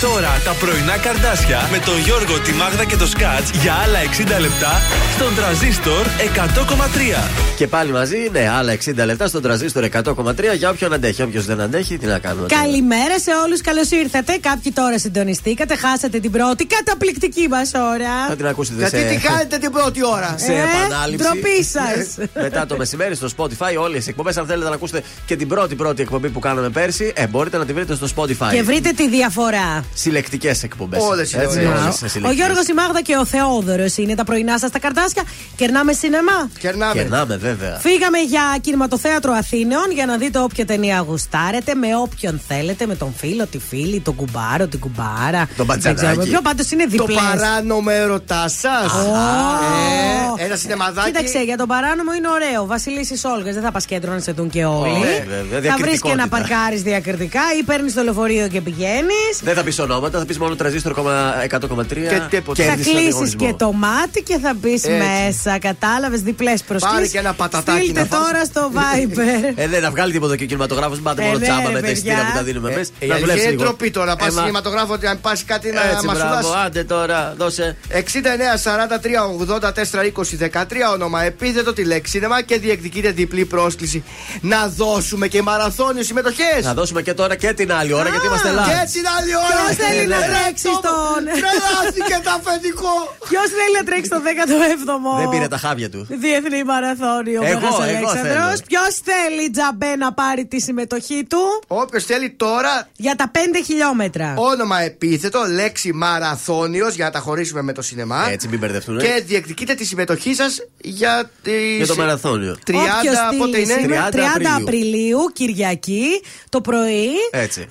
τώρα 0.00 0.40
τα 0.44 0.52
πρωινά 0.60 0.96
καρδάσια 0.98 1.68
με 1.72 1.78
τον 1.78 1.98
Γιώργο, 1.98 2.40
τη 2.40 2.52
Μάγδα 2.52 2.84
και 2.84 2.96
το 2.96 3.06
Σκάτς 3.06 3.50
για 3.62 3.72
άλλα 3.84 3.98
60 4.36 4.40
λεπτά 4.40 4.72
στον 5.14 5.34
τραζίστορ 5.34 6.06
100,3. 6.06 7.28
Και 7.56 7.66
πάλι 7.66 7.90
μαζί, 7.92 8.16
ναι, 8.32 8.48
άλλα 8.58 8.72
60 8.72 9.04
λεπτά 9.04 9.26
στον 9.26 9.42
τραζίστορ 9.42 9.84
100,3 9.92 10.56
για 10.56 10.70
όποιον 10.70 10.92
αντέχει. 10.92 11.22
Όποιος 11.22 11.44
δεν 11.44 11.60
αντέχει, 11.60 11.98
τι 11.98 12.06
να 12.06 12.18
κάνουμε. 12.18 12.48
τώρα. 12.48 12.62
Καλημέρα 12.62 13.18
σε 13.18 13.30
όλους, 13.44 13.60
καλώς 13.60 13.90
ήρθατε. 13.90 14.38
Κάποιοι 14.40 14.72
τώρα 14.72 14.98
συντονιστήκατε, 14.98 15.76
χάσατε 15.76 16.18
την 16.20 16.30
πρώτη 16.30 16.66
καταπληκτική 16.66 17.46
μας 17.48 17.70
ώρα. 17.74 18.26
Θα 18.28 18.36
την 18.36 18.46
ακούσετε 18.46 18.78
Γιατί 18.78 18.96
σε, 18.96 19.04
τι 19.04 19.16
κάνετε 19.28 19.58
την 19.58 19.70
πρώτη 19.70 20.00
ώρα. 20.06 20.34
σε 20.38 20.52
Ε, 20.52 20.56
επανάληψη. 20.56 21.26
ντροπή 21.28 21.64
σας. 21.64 22.26
Μετά 22.46 22.66
το 22.66 22.76
μεσημέρι 22.76 23.14
στο 23.14 23.28
Spotify, 23.36 23.74
όλες 23.80 24.06
οι 24.06 24.08
εκπομπές. 24.10 24.36
Αν 24.36 24.46
θέλετε 24.46 24.68
να 24.68 24.74
ακούσετε 24.74 25.02
και 25.26 25.36
την 25.36 25.48
πρώτη 25.48 25.74
πρώτη 25.74 26.02
εκπομπή 26.02 26.28
που 26.28 26.38
κάναμε 26.38 26.68
πέρσι, 26.68 27.12
ε, 27.16 27.26
μπορείτε 27.26 27.56
να 27.58 27.64
τη 27.64 27.72
βρείτε 27.72 27.94
στο 27.94 28.06
Spotify. 28.16 28.50
Και 28.52 28.62
βρείτε 28.62 28.90
τη 28.90 29.08
διαφορά. 29.08 29.84
Συλλεκτικές 29.94 30.62
εκπομπές. 30.62 31.02
Όλες 31.02 31.32
είναι 31.32 31.44
ωραίες. 31.44 32.02
Ο 32.26 32.30
Γιώργος, 32.30 32.66
η 32.68 32.72
Μάγδα 32.72 33.00
και 33.02 33.16
ο 33.16 33.24
Θεόδωρος 33.24 33.96
είναι 33.96 34.14
τα 34.14 34.24
πρωινά 34.24 34.58
σας 34.58 34.70
τα 34.70 34.78
καρτάσια. 34.78 35.22
Κερνάμε 35.56 35.92
σινεμά. 35.92 36.50
Κερνάμε. 36.58 36.92
Κερνάμε, 36.92 37.36
βέβαια. 37.36 37.78
Φύγαμε 37.78 38.18
για 38.18 38.42
κινηματοθέατρο 38.60 39.32
Αθήνεων 39.32 39.90
για 39.92 40.06
να 40.06 40.16
δείτε 40.16 40.38
όποια 40.38 40.64
ταινία 40.66 41.04
γουστάρετε 41.08 41.74
με 41.74 41.86
όποιον 41.96 42.40
θέλετε, 42.48 42.86
με 42.86 42.94
τον 42.94 43.14
φίλο, 43.16 43.46
τη 43.46 43.58
φίλη, 43.58 44.00
τον 44.00 44.14
κουμπάρο, 44.14 44.66
την 44.66 44.80
κουμπάρα. 44.80 45.46
Τον 45.56 45.56
Δεν 45.56 45.66
μπατζανάκι. 45.66 46.00
ξέρουμε 46.04 46.24
ποιο, 46.24 46.40
πάντως 46.42 46.70
είναι 46.70 46.84
Το 46.84 46.90
διπλές. 46.90 47.16
παράνομο 47.22 47.90
έρωτά 47.92 48.48
σας. 48.48 48.92
Ω. 48.92 50.34
Ένα 50.38 50.56
σινεμαδάκι. 50.56 51.06
Κοίταξε, 51.10 51.38
για 51.42 51.56
τον 51.56 51.66
παράνομο 51.66 52.12
είναι 52.14 52.28
ωραίο. 52.28 52.66
Βασιλίσης 52.66 53.24
Όλγας, 53.24 53.54
δεν 53.54 53.62
θα 53.62 53.70
πας 53.70 53.84
κέντρο 53.84 54.12
να 54.12 54.18
σε 54.20 54.32
δουν 54.32 54.50
και 54.50 54.64
όλοι. 54.64 54.98
Ναι, 54.98 55.24
βέβαια, 55.50 55.70
θα 55.70 55.76
βρεις 55.80 56.00
και 56.00 56.08
να 56.08 56.14
διακριτικότητα. 56.14 56.28
παρκάρει 56.28 56.76
διακριτικά 56.76 57.40
ή 57.60 57.62
παίρνεις 57.62 57.94
το 57.94 58.02
λεωφορείο 58.02 58.48
και 58.48 58.60
πηγαίνεις. 58.60 59.34
Δεν 59.42 59.54
θα 59.54 59.62
πεις 59.62 59.75
ονόματα, 59.78 60.18
θα 60.18 60.24
πεις 60.24 60.38
μόνο 60.38 60.54
τραζίστρο 60.54 60.94
100,3. 60.94 62.08
Και 62.08 62.20
τίποτα. 62.30 62.62
Θα 62.62 62.68
Κέρδισε 62.68 62.90
τον 62.90 62.92
κλείσεις 62.92 63.02
διαγωνισμό. 63.02 63.46
και 63.46 63.54
το 63.58 63.72
μάτι 63.72 64.22
και 64.22 64.38
θα 64.38 64.54
μπεις 64.60 64.82
μέσα. 64.86 65.58
Κατάλαβες 65.58 66.20
διπλές 66.20 66.62
προσκλήσεις. 66.62 66.96
Πάρε 66.96 67.06
και 67.08 67.18
ένα 67.18 67.32
πατατάκι 67.32 67.78
Στείλτε 67.82 68.00
να 68.00 68.06
φας. 68.06 68.18
τώρα 68.18 68.44
στο 68.44 68.70
Viber. 68.74 69.54
Ε, 69.62 69.68
δεν 69.68 69.82
θα 69.82 69.90
βγάλει 69.90 70.12
τίποτα 70.12 70.36
και 70.36 70.42
ο 70.42 70.46
κινηματογράφος. 70.46 70.98
Πάτε 71.00 71.22
Ε, 71.22 71.26
μόνο 71.26 71.38
ναι, 71.38 71.44
τσάμπα 71.44 71.60
ρε, 71.60 71.66
με 71.68 71.72
τα 71.72 71.80
παιδιά. 71.80 71.92
εισιτήρια 71.92 72.24
που 72.30 72.36
τα 72.36 72.42
δίνουμε 72.42 72.72
εμείς. 72.72 72.88
Ε, 72.98 73.12
αλήθεια, 73.12 73.42
είναι 73.42 73.52
ντροπή 73.62 73.90
τώρα. 73.90 74.06
να 74.06 74.16
Πας 74.16 74.28
Ε, 74.28 74.32
μα- 74.32 74.40
κινηματογράφο 74.40 74.92
ότι 74.92 75.06
αν 75.06 75.20
πας 75.20 75.44
κάτι 75.44 75.70
να 75.70 75.82
Έτσι, 75.90 76.06
μα 76.06 76.14
σου 76.14 76.18
μπράβο, 76.20 76.48
δώσει. 76.48 76.58
άντε 76.66 76.84
τώρα, 76.84 77.34
δώσε. 77.38 77.76
69 77.88 78.56
43 78.56 79.22
84 79.26 80.04
20 80.04 80.36
13 80.36 80.92
όνομα 80.92 81.22
επίθετο 81.22 81.72
τη 81.72 81.84
λέξη 81.84 82.10
σίνεμα 82.12 82.42
και 82.42 82.58
διεκδικείται 82.58 83.10
διπλή 83.10 83.44
πρόσκληση. 83.44 84.04
Να 84.40 84.68
δώσουμε 84.68 85.28
και 85.28 85.42
μαραθώνιο 85.42 86.02
συμμετοχές. 86.02 86.60
Θα 86.62 86.74
δώσουμε 86.74 87.02
και 87.02 87.14
τώρα 87.14 87.36
και 87.36 87.52
την 87.52 87.72
άλλη 87.72 87.92
ώρα 87.92 88.08
γιατί 88.08 88.26
είμαστε 88.26 88.48
live. 88.50 88.68
Και 88.68 88.90
την 88.92 89.04
άλλη 89.18 89.32
ώρα! 89.36 89.65
Θέλει 89.82 90.06
να 90.06 90.18
τρέξει 90.30 90.68
στον. 90.80 91.20
Τρελάθηκε 91.40 92.16
το 92.24 92.30
αφεντικό. 92.38 92.94
Ποιος 93.28 93.46
θέλει 93.58 93.74
να 93.78 93.84
τρέξει 93.88 94.04
στο 94.12 94.18
17ο. 94.28 95.18
Δεν 95.20 95.28
πήρε 95.28 95.48
τα 95.48 95.58
χάβια 95.58 95.90
του. 95.90 96.06
Διεθνή 96.08 96.64
μαραθώνιο 96.64 97.40
Εγώ, 97.44 97.60
Μέγας 97.60 97.74
εγώ 97.74 97.82
Αλέξανδρος. 97.82 98.22
θέλω. 98.22 98.50
Ποιος 98.66 98.92
θέλει 99.08 99.50
τζαμπέ 99.50 99.96
να 99.96 100.12
πάρει 100.12 100.46
τη 100.46 100.60
συμμετοχή 100.60 101.24
του; 101.28 101.42
Όποιος 101.66 102.04
θέλει 102.04 102.30
τώρα 102.30 102.88
για 102.96 103.14
τα 103.16 103.30
5 103.34 103.38
χιλιόμετρα. 103.66 104.34
όνομα 104.36 104.80
επίθετο, 104.80 105.40
λέξη 105.52 105.92
μαραθώνιος 105.92 106.94
για 106.94 107.04
να 107.04 107.10
τα 107.10 107.18
χωρίσουμε 107.18 107.62
με 107.62 107.72
το 107.72 107.82
σινεμά. 107.82 108.28
Έτσι, 108.30 108.48
μην 108.48 108.58
μπερδευτούν. 108.58 108.98
Και 108.98 109.22
διεκδικείτε 109.26 109.74
τη 109.74 109.84
συμμετοχή 109.84 110.34
σας 110.34 110.60
για, 110.80 111.30
τη... 111.42 111.76
Για 111.76 111.86
το 111.86 111.96
μαραθώνιο. 111.96 112.56
30 112.66 112.72
Όποιος 112.74 113.16
πότε 113.38 113.50
στείλει 113.56 113.62
είναι; 113.72 113.80
σήμερα, 113.80 114.08
30 114.12 114.16
Απριλίου, 114.60 115.18
Κυριακή, 115.32 116.22
το 116.48 116.60
πρωί, 116.60 117.08
Έτσι. 117.30 117.66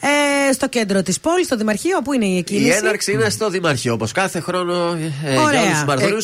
ε, 0.50 0.52
στο 0.54 0.68
κέντρο 0.68 1.02
της 1.02 1.20
πόλης, 1.20 1.46
στο 1.46 1.56
Δημαρχείο, 1.56 1.85
που 2.04 2.14
είναι 2.14 2.26
η 2.26 2.32
Η 2.34 2.38
εκκίνηση; 2.38 2.78
έναρξη 2.78 3.12
είναι 3.12 3.30
στο 3.30 3.50
Δημαρχείο, 3.50 3.94
όπως 3.94 4.12
κάθε 4.12 4.40
χρόνο 4.40 4.98
ε, 5.26 5.32
για 5.32 5.42
Ωραία. 5.42 5.62
όλους 5.62 5.74
τους 5.74 5.84
μαραθώνιου. 5.84 6.18
69, 6.22 6.24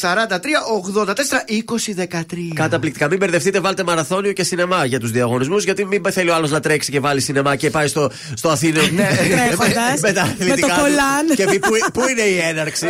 43, 0.00 1.06
80, 1.06 1.14
4, 1.14 1.14
20, 1.14 2.18
13. 2.20 2.52
Καταπληκτικά. 2.54 3.08
Μην 3.08 3.18
μπερδευτείτε, 3.18 3.60
βάλτε 3.60 3.84
μαραθώνιο 3.84 4.32
και 4.32 4.42
σινεμά 4.44 4.84
για 4.84 5.00
τους 5.00 5.10
διαγωνισμούς. 5.10 5.64
Γιατί 5.64 5.84
μην 5.84 6.02
θέλει 6.10 6.30
ο 6.30 6.34
άλλος 6.34 6.50
να 6.50 6.60
τρέξει 6.60 6.90
και 6.90 7.00
βάλει 7.00 7.20
σινεμά 7.20 7.56
και 7.56 7.70
πάει 7.70 7.86
στο, 7.86 8.10
στο 8.34 8.48
Αθήνα. 8.48 8.82
Ναι, 8.90 9.08
Τρέχοντας, 9.30 10.00
με 10.00 10.12
τα 10.12 10.24
με 10.24 10.30
αθλητικά 10.30 10.66
το 10.66 10.74
του. 10.74 10.80
κολάν. 10.80 11.26
Και 11.36 11.44
πει 11.44 11.58
πού, 11.58 11.68
πού 11.92 12.08
είναι 12.08 12.22
η 12.22 12.38
έναρξη; 12.38 12.86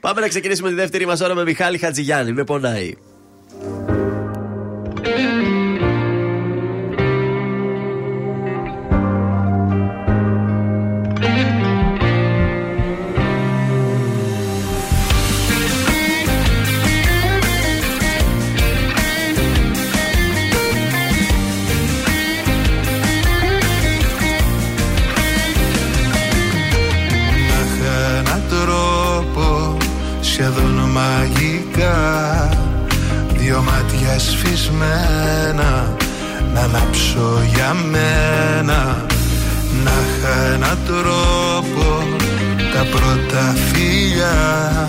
Πάμε 0.00 0.20
να 0.20 0.28
ξεκινήσουμε 0.28 0.68
τη 0.68 0.74
δεύτερη 0.74 1.06
μας 1.06 1.20
ώρα 1.20 1.34
με 1.34 1.42
Μιχάλη 1.42 1.78
Χατζηγιάννη. 1.78 2.32
Με 2.32 2.44
πονάει. 2.44 2.94
Μάτια 34.12 34.18
σφισμένα 34.18 35.96
να 36.54 36.60
ανάψω 36.60 37.42
για 37.54 37.72
μένα 37.72 39.06
Να 39.84 39.90
είχα 39.90 40.54
έναν 40.54 40.78
τρόπο 40.86 42.04
τα 42.74 42.86
πρώτα 42.90 43.54
φιλιά 43.66 44.88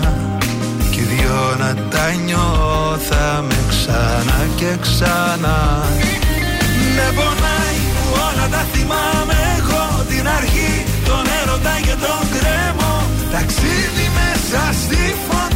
Κι 0.90 1.00
οι 1.00 1.02
δυο 1.02 1.56
να 1.58 1.74
τα 1.90 2.12
νιώθαμε 2.24 3.54
ξανά 3.68 4.46
και 4.56 4.76
ξανά. 4.80 5.82
Με 6.96 7.06
πονάει 7.14 7.78
που 7.94 8.18
όλα 8.26 8.48
τα 8.50 8.66
θυμάμαι 8.72 9.36
εγώ 9.58 10.04
Την 10.08 10.28
αρχή, 10.28 10.84
τον 11.04 11.24
έρωτα 11.42 11.74
και 11.82 11.94
τον 12.04 12.22
κρέμο 12.34 12.92
Ταξίδι 13.32 14.06
μέσα 14.18 14.62
στη 14.82 15.14
φωτιά 15.28 15.53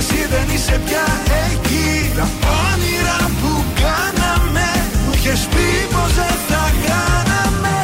εσύ 0.00 0.26
δεν 0.30 0.54
είσαι 0.54 0.80
πια 0.86 1.06
εκεί. 1.50 2.12
Τα 2.16 2.26
όνειρα 2.68 3.20
που 3.40 3.64
κάναμε 3.82 4.68
Μου 5.04 5.12
είχες 5.14 5.40
πει 5.52 5.68
πως 5.92 6.12
δεν 6.14 6.36
θα 6.48 6.64
κάναμε. 6.86 7.78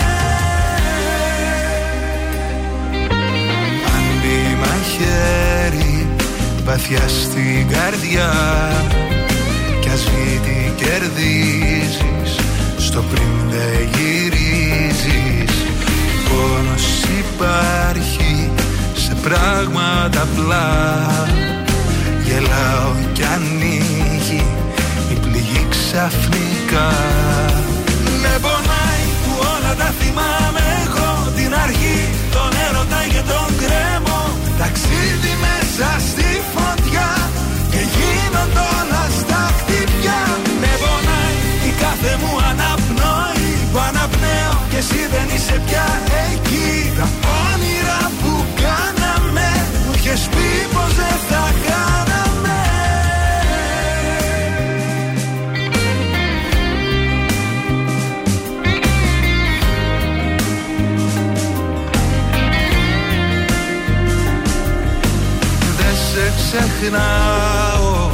Αν 3.95 4.05
μπει 4.21 4.39
μαχαίρι 4.62 6.09
βαθιά 6.64 7.09
στην 7.09 7.69
καρδιά. 7.69 8.33
Κι 9.81 9.89
ας 9.89 10.03
βγει 10.05 10.41
τι 10.45 10.85
κερδίζεις 10.85 12.31
στο 12.79 13.03
πριν 13.11 13.35
δεν 13.51 13.89
γυρίζεις. 13.95 15.55
Πόνος 16.29 16.87
υπάρχει 17.19 18.51
σε 18.95 19.14
πράγματα 19.23 20.23
απλά 20.23 20.67
γελάω 22.37 22.91
κι 23.12 23.24
ανοίγει 23.34 24.43
η 25.12 25.14
πληγή 25.22 25.62
ξαφνικά. 25.74 26.89
Με 28.22 28.32
πονάει 28.45 29.05
που 29.22 29.32
όλα 29.53 29.72
τα 29.80 29.91
θυμάμαι 29.99 30.64
εγώ 30.84 31.11
Την 31.37 31.51
αρχή, 31.64 31.99
τον 32.34 32.51
έρωτα 32.66 33.01
και 33.12 33.22
τον 33.32 33.49
κρέμο. 33.62 34.20
Ταξίδι 34.61 35.32
μέσα 35.47 35.89
στη 36.09 36.28
φωτιά 36.55 37.11
Και 37.72 37.82
γίνονται 37.95 38.64
όλα 38.78 39.05
στα 39.20 39.43
χτυπιά. 39.59 40.20
Με 40.62 40.72
πονάει 40.82 41.39
η 41.68 41.72
κάθε 41.82 42.12
μου 42.20 42.32
αναπνοή. 42.51 43.51
Που 43.70 43.78
αναπνέω 43.89 44.55
και 44.70 44.78
εσύ 44.84 45.01
δεν 45.14 45.26
είσαι 45.34 45.57
πια 45.66 45.87
εκεί. 46.28 46.70
Τα 46.99 47.07
όνειρα 47.49 48.01
που 48.20 48.32
κάναμε 48.62 49.49
Μου 49.84 49.93
είχες 49.97 50.22
πει 50.32 50.49
πως 50.74 50.91
δεν 51.01 51.16
ξεχνάω 66.57 68.11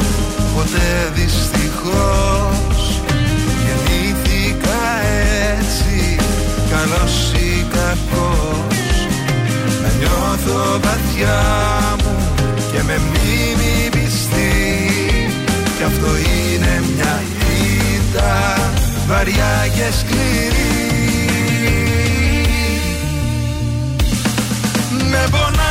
ποτέ 0.54 1.12
δυστυχώς. 1.14 3.00
Γεννήθηκα 3.62 4.82
έτσι 5.58 6.16
καλός 6.70 7.32
ή 7.32 7.66
κακός. 7.70 8.76
Να 9.82 9.88
νιώθω 9.98 10.80
βαθιά 10.80 11.42
μου 12.04 12.16
και 12.72 12.82
με 12.82 12.98
μνήμη 12.98 13.88
πιστή. 13.90 14.90
Κι 15.76 15.82
αυτό 15.82 16.06
είναι 16.06 16.82
μια 16.94 17.22
ήττα 17.94 18.56
βαριά 19.08 19.66
και 19.74 19.92
σκληρή. 19.98 20.80
Με 25.10 25.26
πονάει 25.30 25.60
που 25.60 25.61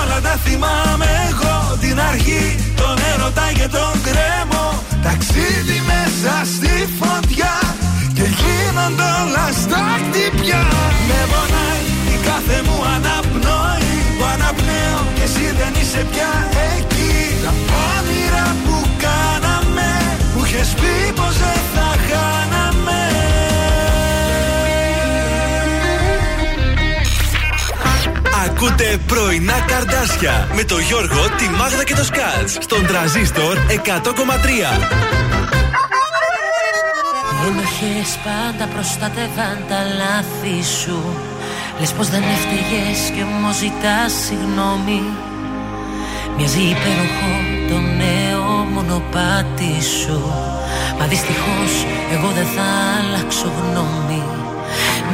όλα 0.00 0.18
τα 0.26 0.34
θυμάμαι 0.44 1.08
εγώ. 1.30 1.56
Την 1.82 2.00
αρχή, 2.10 2.44
τον 2.80 2.96
έρωτα 3.12 3.46
και 3.58 3.66
τον 3.76 3.94
κρέμο 4.06 4.64
Ταξίδι 5.02 5.78
μέσα 5.92 6.34
στη 6.54 6.74
φωτιά 6.98 7.54
Και 8.16 8.26
γίνονται 8.40 9.08
όλα 9.22 9.46
στα 9.62 9.82
χτυπιά. 10.02 10.64
Με 11.08 11.20
πονάει 11.30 11.82
η 12.14 12.16
κάθε 12.28 12.58
μου 12.66 12.78
αναπνοή. 12.94 13.92
Που 14.16 14.24
αναπνέω 14.34 15.00
και 15.16 15.24
εσύ 15.28 15.46
δεν 15.58 15.72
είσαι 15.80 16.02
πια 16.10 16.32
εκεί. 16.74 17.12
Τα 17.44 17.52
όνειρα 17.92 18.46
που 18.64 18.76
κάναμε 19.04 19.90
Μου 20.34 20.42
είχες 20.44 20.70
πει 20.80 20.94
πως 21.18 21.34
δεν 21.42 21.60
θα 21.74 21.88
χάναμε 22.06 22.57
Ακούτε 28.60 28.98
πρωινά 29.06 29.60
καρδάσια 29.66 30.48
με 30.54 30.64
το 30.64 30.78
Γιώργο, 30.78 31.22
τη 31.38 31.48
Μάγδα 31.48 31.84
και 31.84 31.94
το 31.94 32.04
Σκάτς 32.04 32.52
στον 32.60 32.86
τραζίστορ 32.86 33.56
100,3. 33.56 33.78
Ένοχες 37.46 38.18
πάντα 38.24 38.64
προστατεύαν 38.74 39.56
τα 39.68 39.80
λάθη 40.00 40.64
σου. 40.80 40.98
Λες 41.80 41.92
πως 41.92 42.08
δεν 42.08 42.22
έφταιγες 42.22 43.10
και 43.14 43.24
μου 43.24 43.52
ζητάς 43.52 44.12
συγγνώμη 44.26 45.02
Μοιάζει 46.36 46.60
υπέροχο 46.60 47.32
το 47.68 47.78
νέο 48.02 48.50
μονοπάτι 48.74 49.72
σου. 50.02 50.32
Μα 50.98 51.06
δυστυχώς 51.06 51.72
εγώ 52.12 52.28
δεν 52.28 52.46
θα 52.54 52.66
αλλάξω 52.98 53.52
γνώμη 53.58 54.47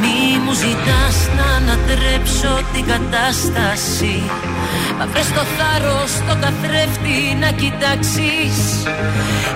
Μη 0.01 0.19
μου 0.45 0.53
ζητάς 0.53 1.17
να 1.37 1.47
ανατρέψω 1.59 2.53
την 2.73 2.85
κατάσταση. 2.93 4.17
Μα 4.99 5.07
βρες 5.07 5.29
το 5.37 5.45
θάρρος 5.57 6.13
το 6.29 6.35
καθρέφτη 6.45 7.19
να 7.43 7.51
κοιτάξεις. 7.61 8.57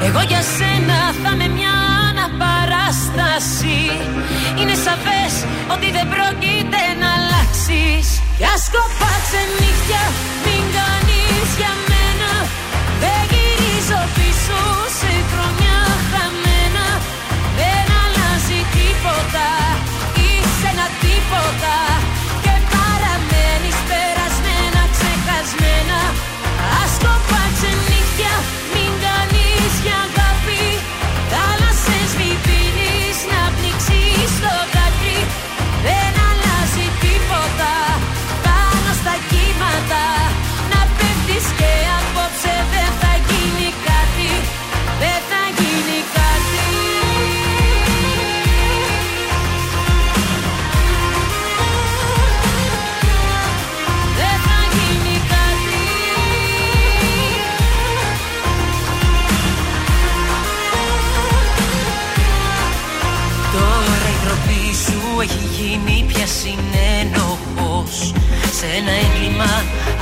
Εγώ 0.06 0.20
για 0.30 0.42
σένα 0.56 0.98
θα 1.22 1.30
με 1.38 1.46
μια 1.56 1.74
αναπαράσταση. 2.10 3.80
Είναι 4.58 4.76
σαφές 4.86 5.32
ότι 5.74 5.88
δεν 5.96 6.06
πρόκειται 6.14 6.82
να 7.00 7.08
αλλάξεις. 7.18 8.06
Κι 8.38 8.46
ας 8.54 8.64
κοπάτσε 8.74 9.42
νύχια 9.58 10.04
μην 10.44 10.62
κάνεις 10.76 11.48
για 11.60 11.72
μένα. 11.88 12.30
Δεν 13.02 13.20
γυρίζω 13.32 14.00
πίσω 14.16 14.60
ένα 68.62 68.92
έγκλημα 69.04 69.52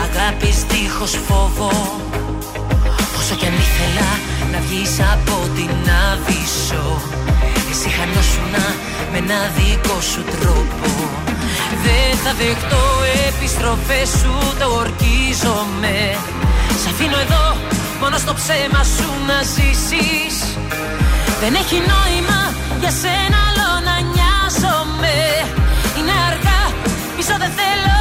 αγάπης 0.07 0.59
δίχως 0.71 1.15
φόβο. 1.27 1.71
Όσο 3.19 3.35
κι 3.39 3.47
αν 3.47 3.57
ήθελα 3.67 4.11
να 4.53 4.59
βγεις 4.67 4.95
από 5.15 5.37
την 5.57 5.75
άβυσσο 6.07 6.87
Εσύ 7.71 7.89
χανόσουνα 7.97 8.65
με 9.13 9.19
ένα 9.25 9.41
δικό 9.57 9.99
σου 10.11 10.23
τρόπο. 10.41 10.89
Δεν 11.85 12.11
θα 12.25 12.33
δεχτώ 12.41 12.85
επιστροφές 13.29 14.09
σου 14.21 14.35
το 14.61 14.67
ορκίζομαι. 14.81 15.99
Σ' 16.81 16.87
αφήνω 16.91 17.19
εδώ 17.27 17.45
μόνο 18.01 18.17
στο 18.25 18.33
ψέμα 18.41 18.83
σου 18.97 19.09
να 19.29 19.39
ζήσεις. 19.55 20.37
Δεν 21.41 21.53
έχει 21.63 21.79
νόημα 21.93 22.41
για 22.81 22.93
σένα 23.03 23.39
άλλο 23.47 23.69
να 23.89 23.97
νοιάζομαι. 24.13 25.17
Είναι 25.97 26.15
αργά, 26.29 26.63
πίσω 27.17 27.35
δεν 27.43 27.53
θέλω 27.59 27.96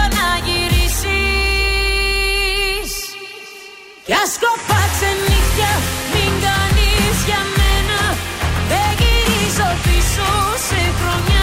Κι 4.08 4.14
ας 4.14 4.34
κοπά 4.44 4.82
ξενύχια, 4.94 5.72
μην 6.14 6.32
κάνεις 6.46 7.18
για 7.28 7.42
μένα. 7.58 8.00
Δεν 8.70 8.90
γυρίζω 9.00 9.70
πίσω 9.84 10.30
σε 10.68 10.82
χρόνια 10.98 11.35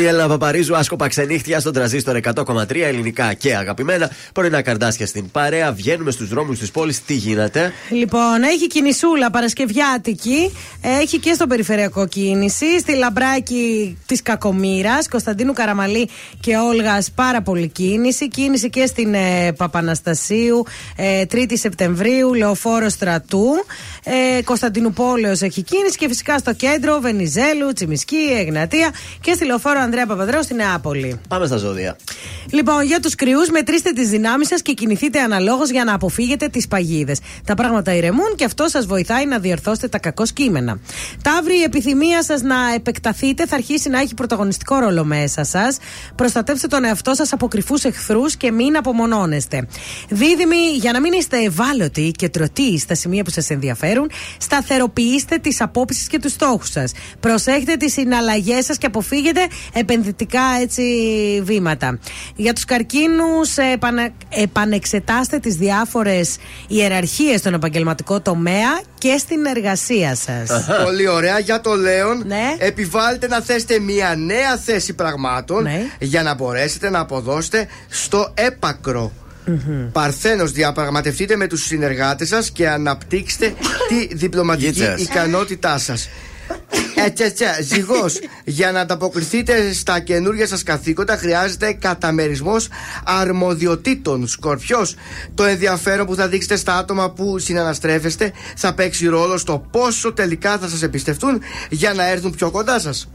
Ήταν 0.00 0.12
η 0.12 0.16
Έλληνα 0.16 0.38
Παπαρίζου, 0.38 0.76
άσκοπα 0.76 1.08
ξενύχτια 1.08 1.60
στον 1.60 1.72
τραζίστορ 1.72 2.20
100,3 2.34 2.76
ελληνικά 2.76 3.32
και 3.32 3.56
αγαπημένα. 3.56 4.10
Πρωινά 4.32 4.62
καρδάσια 4.62 5.06
στην 5.06 5.30
παρέα. 5.30 5.72
Βγαίνουμε 5.72 6.10
στους 6.10 6.28
δρόμους 6.28 6.58
της 6.58 6.70
πόλης. 6.70 7.04
Τι 7.04 7.14
γίνεται; 7.14 7.72
Λοιπόν, 7.90 8.42
έχει 8.42 8.66
κινησούλα 8.66 9.30
Παρασκευιάτικη. 9.30 10.52
Έχει 11.00 11.18
και 11.18 11.32
στο 11.32 11.46
περιφερειακό 11.46 12.06
κίνηση. 12.06 12.78
Στη 12.78 12.94
λαμπράκι 12.94 13.98
της 14.06 14.22
Κακομήρα, 14.22 14.98
Κωνσταντίνου 15.10 15.52
Καραμαλή 15.52 16.08
και 16.40 16.56
Όλγας 16.56 17.10
πάρα 17.14 17.42
πολύ 17.42 17.68
κίνηση. 17.68 18.28
Κίνηση 18.28 18.70
και 18.70 18.86
στην 18.86 19.14
ε, 19.14 19.52
Παπαναστασίου, 19.56 20.64
ε, 20.96 21.22
3η 21.32 21.52
Σεπτεμβρίου, 21.52 22.34
Λεωφόρο 22.34 22.88
Στρατού. 22.88 23.46
Ε, 24.04 24.42
Κωνσταντινούπολεω 24.42 25.32
έχει 25.40 25.62
κίνηση 25.62 25.96
και 25.96 26.08
φυσικά 26.08 26.38
στο 26.38 26.54
κέντρο 26.54 26.98
Βενιζέλου, 27.00 27.72
Τσιμισκή, 27.74 28.28
Εγνατία 28.38 28.90
και 29.20 29.32
στη 29.32 29.44
Λεωφόρο 29.44 29.80
Ανδρέα 29.90 30.06
Παπαδρέου 30.06 30.42
στη 30.42 30.54
Νεάπολη. 30.54 31.20
Πάμε 31.28 31.46
στα 31.46 31.56
ζώδια. 31.56 31.96
Λοιπόν, 32.50 32.84
για 32.84 33.00
τους 33.00 33.14
κρυούς, 33.14 33.50
μετρήστε 33.50 33.90
τις 33.90 34.08
δυνάμεις 34.08 34.48
σας 34.48 34.62
και 34.62 34.72
κινηθείτε 34.72 35.20
αναλόγως 35.20 35.70
για 35.70 35.84
να 35.84 35.94
αποφύγετε 35.94 36.48
τις 36.48 36.68
παγίδες. 36.68 37.20
Τα 37.44 37.54
πράγματα 37.54 37.94
ηρεμούν 37.94 38.34
και 38.36 38.44
αυτό 38.44 38.68
σας 38.68 38.86
βοηθάει 38.86 39.26
να 39.26 39.38
διορθώσετε 39.38 39.88
τα 39.88 39.98
κακό 39.98 40.24
κείμενα. 40.34 40.78
Ταύρη, 41.22 41.58
η 41.58 41.62
επιθυμία 41.62 42.22
σας 42.22 42.42
να 42.42 42.56
επεκταθείτε 42.74 43.46
θα 43.46 43.54
αρχίσει 43.56 43.88
να 43.88 44.00
έχει 44.00 44.14
πρωταγωνιστικό 44.14 44.78
ρόλο 44.78 45.04
μέσα 45.04 45.44
σας. 45.44 45.78
Προστατεύστε 46.14 46.66
τον 46.66 46.84
εαυτό 46.84 47.14
σας 47.14 47.32
από 47.32 47.48
κρυφούς 47.48 47.84
εχθρούς 47.84 48.36
και 48.36 48.52
μην 48.52 48.76
απομονώνεστε. 48.76 49.66
Δίδυμοι, 50.08 50.70
για 50.74 50.92
να 50.92 51.00
μην 51.00 51.12
είστε 51.12 51.38
ευάλωτοι 51.38 52.10
και 52.16 52.28
τρωτοί 52.28 52.78
στα 52.78 52.94
σημεία 52.94 53.24
που 53.24 53.30
σας 53.30 53.50
ενδιαφέρουν, 53.50 54.10
σταθεροποιήστε 54.38 55.38
τις 55.38 55.60
απόψεις 55.60 56.06
και 56.06 56.18
τους 56.18 56.32
στόχους 56.32 56.70
σας. 56.70 56.92
Προσέχετε 57.20 57.76
τις 57.76 57.92
συναλλαγές 57.92 58.64
σας 58.64 58.78
και 58.78 58.86
αποφύγετε 58.86 59.40
επενδυτικά 59.80 60.42
έτσι 60.60 60.82
βήματα. 61.44 61.98
Για 62.36 62.52
τους 62.52 62.64
καρκίνους, 62.64 63.56
επανε, 63.72 64.12
επανεξετάστε 64.28 65.38
τις 65.38 65.54
διάφορες 65.54 66.36
ιεραρχίες 66.68 67.40
στον 67.40 67.54
επαγγελματικό 67.54 68.20
τομέα 68.20 68.80
και 68.98 69.16
στην 69.18 69.44
εργασία 69.46 70.14
σας. 70.14 70.50
Πολύ 70.84 71.08
ωραία. 71.08 71.38
Για 71.38 71.60
το 71.60 71.74
Λέον, 71.74 72.22
Ναι. 72.26 72.54
επιβάλλετε 72.58 73.26
να 73.26 73.40
θέσετε 73.40 73.78
μια 73.78 74.14
νέα 74.16 74.56
θέση 74.64 74.92
πραγμάτων 74.92 75.62
Ναι. 75.62 75.82
για 75.98 76.22
να 76.22 76.34
μπορέσετε 76.34 76.90
να 76.90 76.98
αποδώσετε 76.98 77.66
στο 77.88 78.30
έπακρο. 78.34 79.12
Παρθένος, 79.92 80.52
διαπραγματευτείτε 80.52 81.36
με 81.36 81.46
τους 81.46 81.64
συνεργάτες 81.64 82.28
σας 82.28 82.50
και 82.50 82.68
αναπτύξτε 82.68 83.54
τη 83.88 84.14
διπλωματική 84.14 84.66
Γίτσας. 84.66 85.00
ικανότητά 85.00 85.78
σας. 85.78 86.08
Έτσι, 87.04 87.24
έτσι, 87.24 87.44
ζυγός. 87.62 88.18
Για 88.44 88.72
να 88.72 88.80
ανταποκριθείτε 88.80 89.72
στα 89.72 90.00
καινούργια 90.00 90.46
σας 90.46 90.62
καθήκοντα 90.62 91.16
χρειάζεται 91.16 91.72
καταμερισμός 91.72 92.68
αρμοδιοτήτων. 93.04 94.26
Σκορπιός, 94.26 94.94
το 95.34 95.44
ενδιαφέρον 95.44 96.06
που 96.06 96.14
θα 96.14 96.28
δείξετε 96.28 96.56
στα 96.56 96.76
άτομα 96.76 97.10
που 97.10 97.38
συναναστρέφεστε 97.38 98.32
θα 98.56 98.74
παίξει 98.74 99.06
ρόλο 99.06 99.38
στο 99.38 99.66
πόσο 99.70 100.12
τελικά 100.12 100.58
θα 100.58 100.68
σας 100.68 100.82
εμπιστευτούν 100.82 101.40
για 101.70 101.94
να 101.94 102.08
έρθουν 102.08 102.34
πιο 102.34 102.50
κοντά 102.50 102.80
σας. 102.80 103.08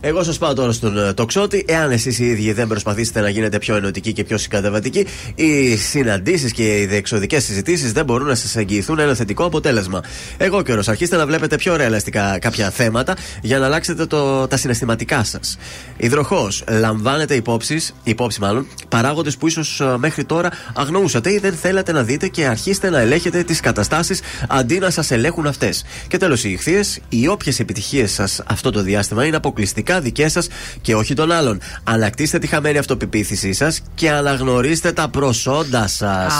Εγώ 0.00 0.22
σας 0.22 0.38
πάω 0.38 0.52
τώρα 0.52 0.72
στον 0.72 0.98
ε, 0.98 1.12
τοξότη. 1.12 1.64
Εάν 1.68 1.90
εσείς 1.90 2.18
οι 2.18 2.24
ίδιοι 2.24 2.52
δεν 2.52 2.66
προσπαθήσετε 2.66 3.20
να 3.20 3.28
γίνετε 3.28 3.58
πιο 3.58 3.76
ενωτικοί 3.76 4.12
και 4.12 4.24
πιο 4.24 4.38
συγκαταβατικοί, 4.38 5.06
οι 5.34 5.76
συναντήσεις 5.76 6.52
και 6.52 6.78
οι 6.78 6.86
διεξοδικές 6.86 7.44
συζητήσεις 7.44 7.92
δεν 7.92 8.04
μπορούν 8.04 8.26
να 8.26 8.34
σας 8.34 8.56
εγγυηθούν 8.56 8.98
ένα 8.98 9.14
θετικό 9.14 9.44
αποτέλεσμα. 9.44 10.02
Εγώ 10.36 10.62
καιρό, 10.62 10.82
αρχίστε 10.86 11.16
να 11.16 11.26
βλέπετε 11.26 11.56
πιο 11.56 11.76
ρεαλιστικά 11.76 12.38
κάποια 12.38 12.70
θέματα 12.70 13.16
για 13.42 13.58
να 13.58 13.66
αλλάξετε 13.66 14.06
το, 14.06 14.46
τα 14.48 14.56
συναισθηματικά 14.56 15.24
σας. 15.24 15.58
Υδροχός, 15.96 16.64
λαμβάνετε 16.68 17.34
υπόψη, 17.34 17.80
υπόψη 18.02 18.40
μάλλον, 18.40 18.66
παράγοντες 18.88 19.36
που 19.36 19.46
ίσως 19.46 19.82
μέχρι 19.96 20.24
τώρα 20.24 20.50
αγνοούσατε 20.74 21.32
ή 21.32 21.38
δεν 21.38 21.54
θέλατε 21.54 21.92
να 21.92 22.02
δείτε 22.02 22.28
και 22.28 22.46
αρχίστε 22.46 22.90
να 22.90 23.00
ελέγχετε 23.00 23.42
τις 23.42 23.60
καταστάσεις 23.60 24.20
αντί 24.48 24.78
να 24.78 24.90
σας 24.90 25.10
ελέγχουν 25.10 25.46
αυτές. 25.46 25.84
Και 26.08 26.16
τέλος, 26.16 26.44
οι 26.44 26.50
ηχθείες, 26.50 27.00
οι 27.08 27.28
όποιες 27.28 27.60
επιτυχίες 27.60 28.12
σας 28.12 28.42
αυτό 28.46 28.70
το 28.70 28.82
διάστημα 28.82 29.24
είναι 29.24 29.36
αποκλειστικά 29.36 29.87
δικές 29.96 30.32
σας 30.32 30.48
και 30.80 30.94
όχι 30.94 31.14
των 31.14 31.32
άλλων. 31.32 31.60
Ανακτήστε 31.84 32.38
τη 32.38 32.46
χαμένη 32.46 32.78
αυτοπεποίθησή 32.78 33.52
σας 33.52 33.80
και 33.94 34.10
αναγνωρίστε 34.10 34.92
τα 34.92 35.08
προσόντα 35.08 35.86
σας. 35.86 36.34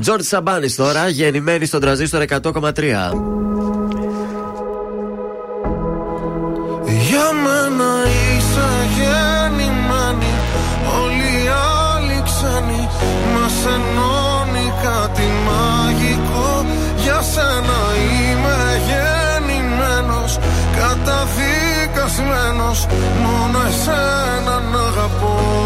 Τζορτ 0.00 0.24
Σαμπάνης 0.24 0.74
τώρα, 0.74 1.08
γεννημένη 1.08 1.66
στον 1.66 1.80
τραζίστορ 1.80 2.22
100,3. 2.22 3.12
Μόνο 23.22 23.58
εσένα 23.68 24.60
να 24.60 24.78
αγαπώ 24.78 25.65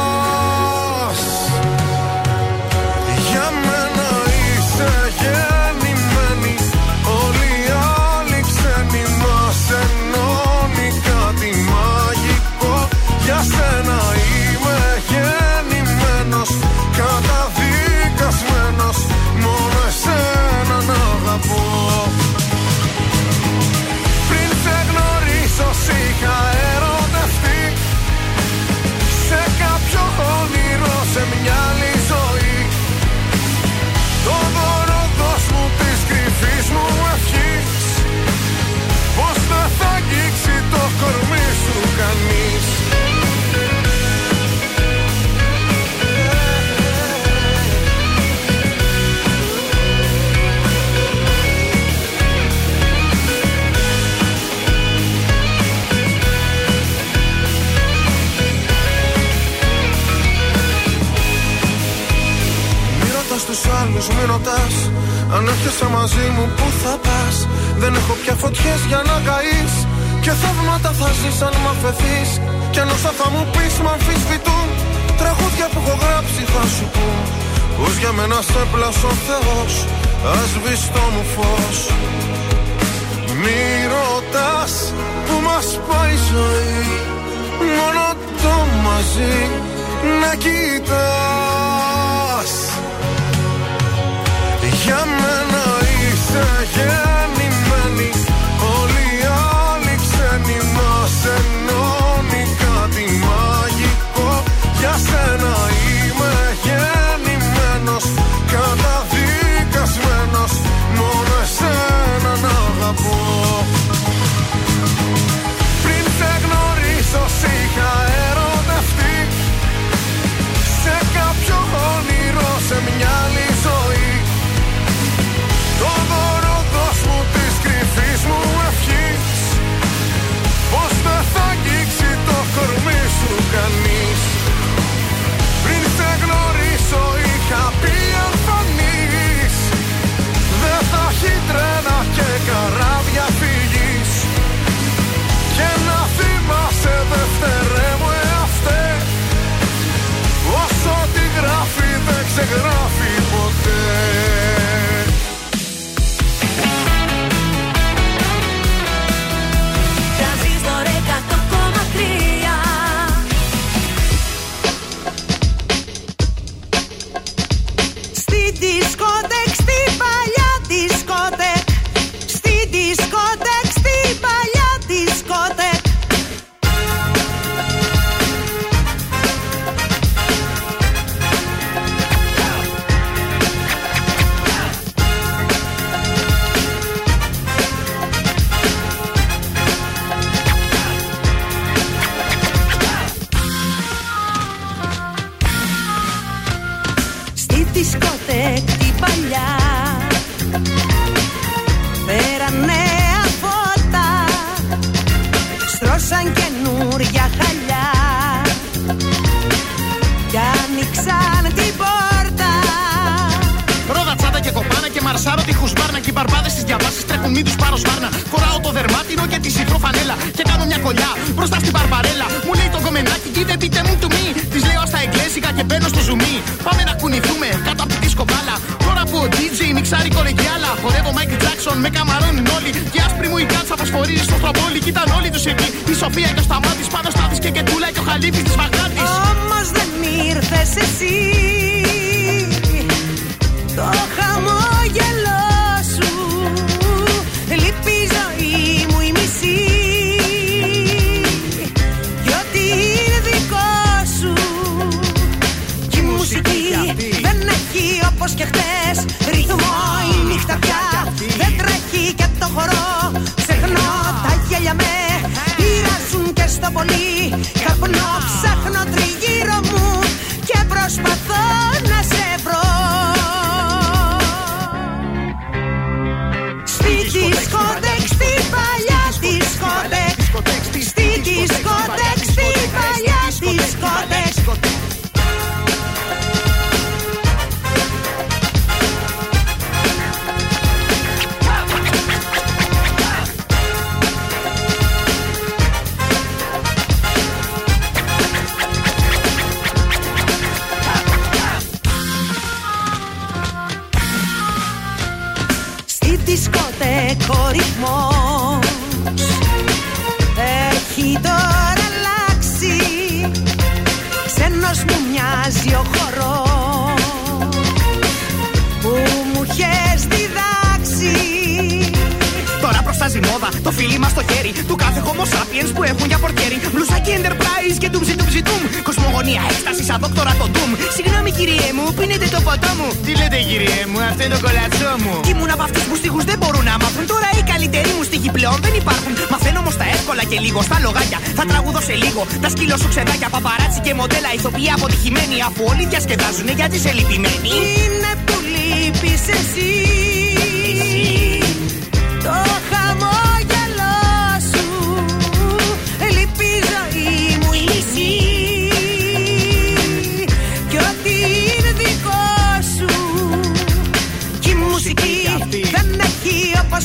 Κοσμογονία 329.31 329.55
έκσταση 329.55 329.83
σαν 329.89 329.97
δόκτωρα 330.03 330.33
το 330.41 330.45
ντουμ. 330.51 330.71
Συγγνώμη 330.97 331.31
κυριέ 331.39 331.69
μου, 331.77 331.85
πίνετε 331.97 332.27
το 332.35 332.39
ποτό 332.47 332.71
μου. 332.79 332.87
Τι 333.05 333.11
λέτε 333.19 333.39
κυριέ 333.49 333.81
μου, 333.91 333.99
αυτό 334.09 334.21
είναι 334.23 334.35
το 334.35 334.41
κολατσό 334.45 334.91
μου. 335.03 335.13
Ήμουν 335.31 335.49
από 335.55 335.63
αυτούς 335.67 335.83
που 335.87 335.95
στίχους 335.99 336.23
δεν 336.29 336.37
μπορούν 336.39 336.65
να 336.71 336.75
μάθουν. 336.81 337.03
Τώρα 337.13 337.29
οι 337.37 337.43
καλύτεροι 337.51 337.91
μου 337.97 338.03
στίχοι 338.09 338.29
πλέον 338.37 338.57
δεν 338.65 338.73
υπάρχουν. 338.81 339.13
Μαθαίνω 339.33 339.59
όμως 339.63 339.75
τα 339.81 339.85
εύκολα 339.95 340.23
και 340.29 340.37
λίγο 340.45 340.59
στα 340.67 340.77
λογάκια. 340.85 341.19
Θα 341.37 341.43
τραγουδώ 341.49 341.81
σε 341.89 341.95
λίγο 342.03 342.21
τα 342.43 342.49
σκύλο 342.53 342.75
σου 342.81 342.87
ξεδάκια. 342.93 343.27
Παπαράτσι 343.35 343.79
και 343.85 343.93
μοντέλα 343.99 344.29
ηθοποιοί 344.37 344.69
αποτυχημένοι. 344.77 345.37
Αφού 345.47 345.61
όλοι 345.71 345.83
διασκεδάζουν 345.91 346.47
γιατί 346.59 346.77
σε 346.85 346.91
λυπημένοι. 346.97 347.47
Είναι 347.59 348.11
που 348.25 348.35
λείπεις 348.53 349.23
εσύ 349.37 350.20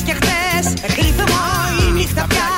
και 0.05 0.13
χθες 0.19 0.65
Ρυθμό 0.95 1.45
η 1.81 1.91
νύχτα 1.91 2.25
πια. 2.29 2.49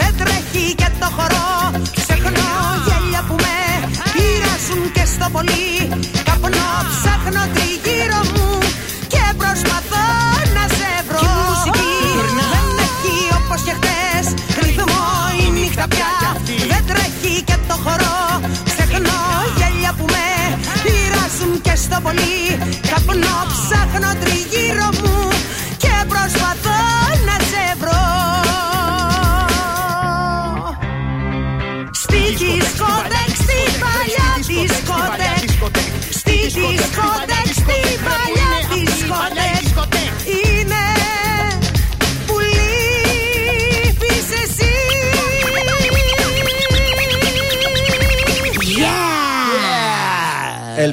Δεν 0.00 0.12
τρέχει 0.20 0.74
και 0.74 0.88
το 1.00 1.06
χορό 1.16 1.80
Ξεχνώ 1.94 2.50
γέλια 2.86 3.22
που 3.28 3.34
με 3.44 3.56
πειράζουν 4.12 4.92
και 4.92 5.04
στο 5.04 5.26
πολύ 5.32 5.88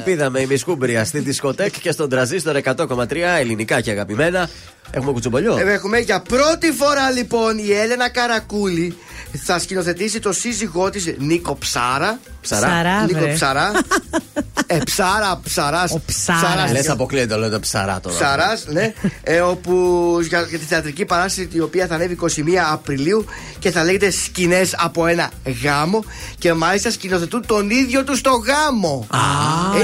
Ελπίδα 0.08 0.30
με 0.30 0.40
ημισκούμπρια 0.40 1.04
στη 1.04 1.18
δισκοτέκ 1.18 1.80
και 1.80 1.90
στον 1.90 2.08
τραζίστορ 2.08 2.56
100,3 2.64 3.16
ελληνικά 3.38 3.80
και 3.80 3.90
αγαπημένα. 3.90 4.48
Έχουμε 4.90 5.12
κουτσομπολιό. 5.12 5.56
Ε, 5.58 5.72
Έχουμε 5.72 5.98
για 5.98 6.20
πρώτη 6.20 6.72
φορά 6.72 7.10
λοιπόν 7.10 7.58
η 7.58 7.72
Έλενα 7.72 8.08
Καρακούλη 8.08 8.96
θα 9.44 9.58
σκηνοθετήσει 9.58 10.20
το 10.20 10.32
σύζυγό 10.32 10.90
της 10.90 11.14
Νίκο 11.18 11.56
Ψάρα. 11.56 12.18
Ψαρά. 12.46 12.66
Ψαρά, 12.66 13.04
Νίκο 13.04 13.18
βρε. 13.18 13.32
Ψαρά. 13.32 13.70
ε, 14.66 14.78
ψάρα, 14.84 15.40
ψαράς. 15.42 15.92
Ο 15.92 16.00
Ψάρας. 16.06 16.72
Λες, 16.72 16.88
αποκλείεται 16.88 17.34
το 17.34 17.38
λέτε 17.40 17.58
ψαρά 17.58 18.00
τώρα. 18.00 18.16
Ψαράς, 18.16 18.66
ναι. 18.66 18.92
ε, 19.22 19.40
όπου 19.40 19.72
για, 20.28 20.40
για 20.40 20.58
τη 20.58 20.64
θεατρική 20.64 21.04
παράσταση 21.04 21.48
η 21.52 21.60
οποία 21.60 21.86
θα 21.86 21.94
ανέβει 21.94 22.18
21 22.20 22.26
Απριλίου 22.72 23.24
και 23.58 23.70
θα 23.70 23.84
λέγεται 23.84 24.10
Σκηνές 24.10 24.74
από 24.78 25.06
ένα 25.06 25.30
γάμο. 25.62 26.04
Και 26.38 26.52
μάλιστα 26.52 26.90
σκηνοθετούν 26.90 27.46
τον 27.46 27.70
ίδιο 27.70 28.04
τους 28.04 28.18
στο 28.18 28.30
γάμο. 28.30 29.06
Α, 29.10 29.18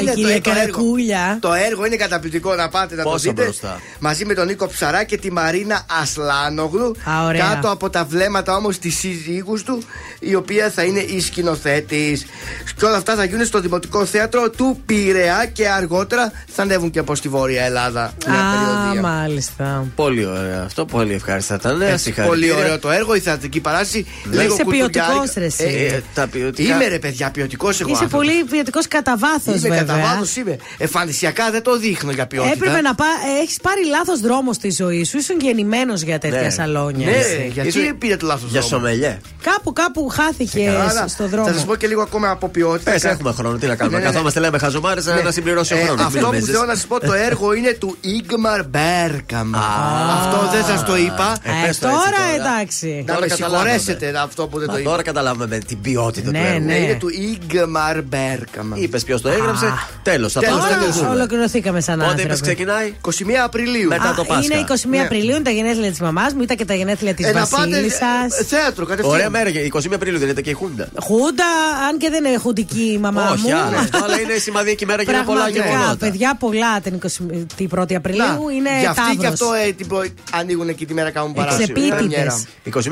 η 0.01 0.15
κυρία 0.15 0.35
έργο. 0.35 0.41
Καρακούλια. 0.41 1.39
Το 1.41 1.53
έργο 1.53 1.87
είναι 1.87 1.97
καταπληκτικό 1.97 2.55
να 2.55 2.69
πάτε 2.69 2.95
να 2.95 3.03
Πόσο 3.03 3.15
το 3.15 3.21
δείτε. 3.21 3.43
μπροστά. 3.43 3.81
Μαζί 3.99 4.25
με 4.25 4.35
τον 4.35 4.47
Νίκο 4.47 4.67
Ψαρά 4.67 5.05
και 5.05 5.17
τη 5.17 5.33
Μαρίνα 5.33 5.87
Ασλάνογλου. 6.01 6.97
Α, 7.11 7.25
ωραία. 7.25 7.49
Κάτω 7.49 7.71
από 7.71 7.91
τα 7.91 8.05
βλέμματα 8.05 8.57
όμως 8.57 8.79
της 8.79 8.99
σύζυγους 8.99 9.63
του, 9.63 9.83
η 10.19 10.35
οποία 10.35 10.71
θα 10.71 10.83
είναι 10.83 11.01
η 11.01 11.21
σκηνοθέτης. 11.21 12.25
Και 12.77 12.85
όλα 12.85 12.97
αυτά 12.97 13.15
θα 13.15 13.25
γίνουν 13.25 13.45
στο 13.47 13.61
Δημοτικό 13.61 14.05
Θέατρο 14.05 14.51
του 14.51 14.81
Πειραιά 14.87 15.47
και 15.53 15.69
αργότερα 15.69 16.33
θα 16.47 16.63
ανέβουν 16.63 16.91
και 16.91 16.99
από 16.99 17.15
στη 17.15 17.29
Βόρεια 17.29 17.65
Ελλάδα. 17.65 18.13
Μια 18.29 18.39
Α, 18.39 18.43
περιοδία. 18.57 19.01
μάλιστα. 19.01 19.87
Πολύ 19.95 20.25
ωραίο 20.27 20.63
αυτό, 20.65 20.85
πολύ 20.85 21.13
ευχάριστα 21.15 21.55
ήταν. 21.55 21.83
Έτσι, 21.83 21.99
Συγχαρητήρια. 21.99 22.55
πολύ 22.55 22.65
ωραίο 22.65 22.79
το 22.79 22.91
έργο, 22.91 23.15
η 23.15 23.21
θεατρική 23.21 23.61
παράσταση. 23.61 23.99
Είσαι 24.31 24.43
λίγο 24.43 24.57
ποιοτικός, 24.57 25.07
κουλτουριάρικα. 25.07 25.33
ρε, 25.41 25.45
εσύ. 25.45 25.65
Ε, 25.91 25.95
ε, 25.95 26.03
τα 26.15 26.27
ποιοτικά. 26.27 26.75
Είμαι 26.75 26.87
ρε 26.89 26.99
παιδιά, 26.99 27.31
ποιοτικός 27.31 27.81
εγώ. 27.81 27.91
Είσαι 27.91 28.03
άνθρωπος. 28.05 28.27
πολύ 28.27 28.45
ποιοτικός 28.45 28.89
κατά 28.89 29.17
βάθος, 29.17 29.47
Είμαι 29.61 29.69
βέβαια. 29.77 29.79
κατά 29.85 29.99
βάθος, 29.99 30.37
είμαι. 30.37 30.57
Εμφανισιακά 30.79 31.51
δεν 31.51 31.63
το 31.63 31.79
δείχνω 31.79 32.11
για 32.11 32.27
ποιότητα. 32.27 32.53
Έπρεπε 32.55 32.81
να 32.81 32.95
πά... 32.95 33.05
έχεις 33.43 33.57
πάρει 33.63 33.87
λάθος 33.87 34.21
δρόμο 34.21 34.53
στη 34.53 34.71
ζωή 34.71 35.05
σου. 35.05 35.17
Ήσουν 35.17 35.37
γεννημένος 35.41 36.01
για 36.03 36.19
τέτοια 36.19 36.41
Ναι. 36.41 36.51
σαλόνια. 36.51 37.07
Ναι, 37.11 37.17
εσύ. 37.17 37.51
γιατί 37.53 37.69
Είσαι- 37.69 37.95
πήρε 37.99 38.17
το 38.17 38.27
λάθος 38.27 38.51
Για 38.51 38.63
σομελιέ. 38.63 39.19
Κάπου, 39.43 39.73
κάπου 39.73 40.09
χάθηκε 40.09 40.69
Άρα, 40.91 41.09
στο 41.09 41.27
δρόμο. 41.29 41.47
Θα 41.47 41.53
σας 41.53 41.65
πω 41.65 41.75
και 41.77 41.87
λίγο 41.87 42.03
ακόμα 42.03 42.29
από 42.43 42.53
ποιότητα. 42.53 42.91
Πες, 42.91 43.03
Κα- 43.03 43.11
έχουμε 43.11 43.33
χρόνο, 43.33 43.57
τι 43.59 43.67
να 43.67 43.75
κάνουμε. 43.75 43.97
Ναι, 43.97 44.03
ναι, 44.03 44.09
ναι. 44.09 44.13
Καθόμαστε, 44.15 44.41
λέμε 44.41 44.59
χαζομάρες 44.59 45.07
Ναι. 45.07 45.21
να 45.25 45.31
συμπληρώσει 45.31 45.75
ο 45.75 45.77
Ε, 45.77 45.83
χρόνο. 45.85 46.03
Αυτό 46.03 46.27
που 46.29 46.41
θέλω 46.45 46.65
να 46.65 46.75
σας 46.75 46.87
πω, 46.87 47.01
το 47.01 47.13
έργο 47.13 47.53
είναι 47.55 47.73
του 47.73 47.97
Ίγμαρ 48.01 48.65
Μπέρκαμ. 48.65 49.51
Αυτό 50.21 50.49
δεν 50.53 50.65
σας 50.65 50.85
το 50.85 50.97
είπα. 50.97 51.37
Ε, 51.43 51.51
Ε, 51.51 51.67
πες 51.67 51.79
το 51.79 51.89
έτσι 51.89 51.99
τώρα, 52.01 52.23
τώρα. 52.37 52.51
εντάξει. 52.55 52.87
Να 53.07 53.15
τώρα 53.15 53.21
με 53.21 53.27
καταλάβαμε. 53.27 53.69
συγχωρέσετε 53.71 54.19
αυτό 54.23 54.47
που 54.47 54.59
δεν 54.59 54.67
το 54.67 54.73
Μα 54.73 54.79
είπα. 54.81 54.91
Τώρα 54.91 55.03
καταλάβουμε 55.03 55.47
με 55.47 55.59
την 55.59 55.81
ποιότητα 55.81 56.25
του 56.25 56.31
Ναι, 56.31 56.49
έργου. 56.55 56.67
ναι. 56.67 56.75
Είναι 56.75 56.95
του 56.95 57.09
Ίγμαρ 57.09 58.03
Μπέρκαμ. 58.03 58.69
Είπες 58.75 59.05
ποιος 59.05 59.21
το 59.21 59.29
έγραψε. 59.29 59.67
Τέλος. 60.03 60.33
Θα 60.33 60.41
Τέλος, 60.41 60.59
πάμε 60.59 60.75
τέλος. 60.79 60.95
στο 60.95 61.03
Τώρα 61.05 61.15
ολοκληρωθήκαμε 61.15 61.81
σαν 61.81 61.99
Πότε 61.99 62.11
είπες 62.11 62.23
άνθρωποι. 62.23 62.43
ξεκινάει; 62.43 62.95
21 63.01 63.43
Απριλίου. 63.45 63.89
Μετά 63.89 64.09
Α, 64.09 64.15
το 64.15 64.25
Πάσχα. 64.25 64.45
Είναι 64.45 64.55
21 64.55 64.99
Ναι. 64.99 65.01
Απριλίου, 65.05 65.35
είναι 65.35 65.45
τα 65.45 65.51
γενέθλια 65.51 65.91
της 65.91 66.01
μαμάς 66.01 66.33
μου, 66.35 66.43
ήταν 66.43 66.57
και 66.57 66.65
τα 66.65 66.75
γενέθλια 66.75 67.15
της 67.15 67.27
Ε, 67.27 67.33
να 67.33 67.47
πάτε 67.47 67.69
Βασίλισσας. 67.71 68.39
ε, 68.41 68.45
θέατρο 68.45 68.85
κατευθείαν. 68.87 69.15
Ωραία 69.15 69.31
μέρα, 69.31 69.49
21 69.51 69.95
Απριλίου 69.95 70.19
δεν 70.19 70.29
είναι 70.29 70.41
και 70.41 70.51
η 70.51 70.53
Χούντα. 70.53 70.89
Χούντα, 71.03 71.45
αν 71.89 71.99
και 71.99 72.09
δεν 72.11 72.25
είναι 72.33 72.41
χουντική 72.41 72.93
η 72.93 72.99
μαμά 72.99 73.23
μου. 73.23 73.29
Όχι, 73.33 73.53
άλλο 73.53 73.77
αυτό, 73.77 74.05
αλλά 74.05 74.21
είναι 74.21 74.35
σημαδική 74.35 74.87
μέρα 74.87 75.05
και 75.05 75.11
είναι 75.11 75.23
πολλά 75.23 75.39
Πραγματικά, 75.41 75.65
γεγονότα. 75.69 75.97
παιδιά, 75.97 76.37
πολλά 76.39 76.81
την 76.81 76.99
21η 77.71 77.95
Απριλίου 77.95 78.49
είναι 78.57 78.71
Γι' 78.81 78.87
αυτή 78.87 79.01
και 79.17 79.23
τάβρος. 79.23 79.33
αυτό 79.33 79.53
ε, 79.67 79.73
την 79.73 79.87
προ- 79.87 80.07
ανοίγουν 80.33 80.69
εκεί 80.69 80.87
τη 80.87 80.95
μέρα 80.95 81.11
κάνουν 81.11 81.33
παράσταση. 81.33 81.63
Εξεπίτηδες. 81.63 81.99
Πρεμιέρα. 81.99 82.43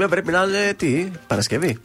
21 0.07 0.11
πρέπει 0.11 0.31
να 0.33 0.43
είναι 0.43 0.73
τι, 0.77 1.07
Παρασκευή. 1.27 1.79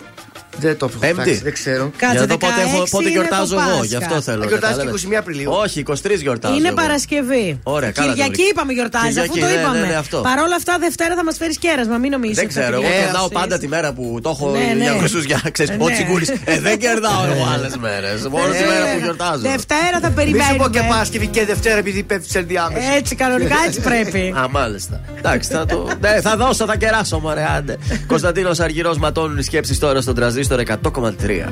Δεν 0.60 0.78
το 0.78 0.86
έχω 0.90 0.98
Πέμπτη. 1.00 1.22
φτιάξει, 1.22 1.42
δεν 1.44 1.54
ξέρω. 1.54 1.92
Κάτσε, 1.98 2.18
Για 2.18 2.20
να 2.20 2.26
δω 2.28 2.38
πότε, 2.38 2.54
16 2.54 2.76
έχω, 2.76 2.84
πότε 2.90 3.04
είναι 3.04 3.12
γιορτάζω 3.12 3.56
το 3.56 3.62
εγώ, 3.62 3.70
Πάσχα. 3.70 3.86
γι' 3.86 3.96
αυτό 3.96 4.22
θέλω. 4.22 4.44
Ε, 4.44 4.48
γιορτάζει 4.48 4.74
κατάλαβες. 4.74 5.04
21 5.04 5.14
Απριλίου. 5.24 5.52
Όχι, 5.64 5.80
23 5.80 5.94
γιορτάζω. 6.26 6.56
Είναι 6.56 6.68
εγώ. 6.68 6.76
Παρασκευή. 6.76 7.60
Ωραία, 7.64 7.92
καλά 7.92 8.08
το 8.08 8.14
Κυριακή 8.14 8.32
βρήκα. 8.36 8.50
είπαμε 8.52 8.72
γιορτάζει, 8.74 9.20
αφού 9.20 9.32
Κυριακή, 9.34 9.40
το 9.40 9.46
ναι, 9.46 9.54
είπαμε. 9.62 9.80
ναι, 9.80 9.88
ναι, 9.88 9.94
αυτό. 10.04 10.18
Παρ' 10.30 10.40
όλα 10.46 10.56
αυτά, 10.56 10.74
Δευτέρα 10.80 11.16
θα 11.16 11.24
μας 11.24 11.38
φέρεις 11.38 11.58
κέρασμα, 11.58 11.98
μην 11.98 12.12
νομίζεις. 12.12 12.38
Δεν 12.38 12.48
ξέρω, 12.48 12.76
εγώ 12.82 12.90
κερδάω 13.04 13.28
πάντα 13.30 13.58
τη 13.58 13.68
μέρα 13.68 13.94
που 13.94 14.20
το 14.24 14.30
έχω 14.30 14.46
Ναι, 14.52 14.74
ναι. 14.78 14.84
για 14.84 14.96
Χριστούγεννα. 15.00 15.50
Ξέρεις, 15.56 15.72
Ναι. 15.78 15.84
ο 15.84 15.88
τσιγκούρης. 15.90 16.30
Ε, 16.46 16.60
δεν 16.60 16.78
κερδάω 16.80 17.22
εγώ 17.32 17.44
άλλες 17.54 17.76
μέρες. 17.78 18.28
Μόνο 18.36 18.48
τη 18.52 18.58
Ε, 18.58 18.66
μέρα 18.72 18.86
που 18.94 19.00
γιορτάζω. 19.04 19.42
Δευτέρα 19.54 19.98
θα 20.02 20.10
Μη 20.10 20.14
σου 20.16 20.56
πω 20.56 20.64
και 20.64 20.70
περιμένουμε. 20.70 20.96
Πάσκευη 20.98 21.28
και 21.28 21.46
Δευτέρα 21.46 21.78
επειδή 21.78 22.04
πέφτεις 22.04 22.32
σε 22.32 22.40
ενδιάμεση. 22.40 22.86
Έτσι, 22.98 23.16
κανονικά 23.16 23.56
έτσι 23.68 23.80
πρέπει. 23.82 24.34
Α, 24.38 24.48
μάλιστα. 24.50 25.02
Εντάξει, 25.18 25.52
θα 25.52 25.66
το. 25.66 25.88
Ναι, 26.02 26.22
θα 26.22 26.36
δώσω, 26.38 26.66
θα 26.66 26.76
κεράσω, 26.76 27.20
μωρέ, 27.20 27.46
άντε. 27.58 27.78
Κωνσταντίνος 28.12 28.60
Αργυρός 28.60 28.98
ματώνουν 28.98 29.38
οι 29.38 29.44
σκέψεις 29.44 29.80
τώρα 29.80 30.02
στον 30.02 30.16
τραζίστορ 30.48 30.80
100,3. 30.94 31.50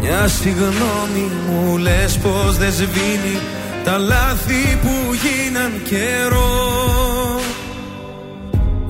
Μια 0.00 0.28
συγγνώμη 0.28 1.30
μου 1.48 1.76
λες 1.76 2.18
πως 2.18 2.56
δεν 2.56 2.72
σβήνει 2.72 3.38
Τα 3.84 3.98
λάθη 3.98 4.78
που 4.82 5.14
γίναν 5.14 5.72
καιρό 5.84 7.40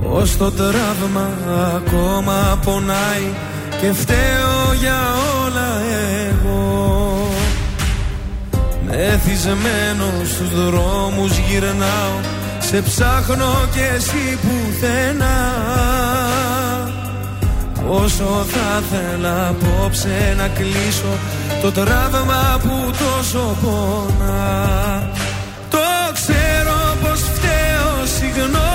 Πως 0.03 0.37
το 0.37 0.51
τραύμα 0.51 1.29
ακόμα 1.75 2.59
πονάει 2.65 3.33
Και 3.81 3.93
φταίω 3.93 4.73
για 4.79 5.01
όλα 5.45 5.81
εγώ 6.29 7.27
Μεθυσμένο 8.87 10.05
στους 10.25 10.65
δρόμους 10.65 11.37
γυρνάω 11.37 12.43
Σε 12.67 12.81
ψάχνω 12.81 13.67
και 13.73 13.83
εσύ 13.95 14.37
πουθενά. 14.41 15.53
Όσο 17.87 18.45
θα 18.47 18.83
θέλα 18.91 19.47
απόψε 19.47 20.33
να 20.37 20.47
κλείσω 20.47 21.17
Το 21.61 21.71
τραύμα 21.71 22.59
που 22.61 22.91
τόσο 22.91 23.57
πονά. 23.61 25.09
Το 25.69 25.77
ξέρω 26.13 26.97
πως 27.01 27.19
φταίω 27.19 28.05
Συγγνώμη 28.17 28.74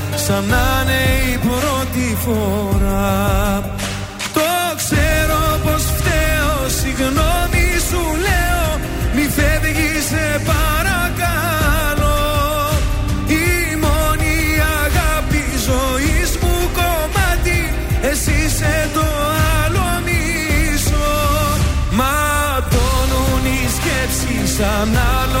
Σαν 0.27 0.43
να 0.45 0.81
είναι 0.81 1.01
η 1.33 1.37
πρώτη 1.37 2.17
φορά. 2.25 3.63
Το 4.33 4.49
ξέρω 4.75 5.59
πως 5.63 5.83
φταίω 5.83 6.69
Συγγνώμη 6.79 7.65
σου 7.89 8.01
λέω 8.25 8.79
Μη 9.15 9.21
φεύγεις 9.35 10.03
σε 10.09 10.41
παρακαλώ. 10.51 12.19
Η 13.27 13.75
μόνη 13.83 14.37
αγάπη 14.83 15.43
ζωής 15.67 16.37
μου 16.41 16.55
κομμάτι 16.77 17.73
Εσύ 18.01 18.31
είσαι 18.45 18.89
το 18.93 19.05
άλλο 19.63 19.87
μισό. 20.05 21.13
Ματώνουν 21.91 23.45
οι 23.45 23.69
σκέψεις 23.75 24.59
Αν 24.59 24.89
άλλο 25.21 25.31
λατρέψεις 25.31 25.40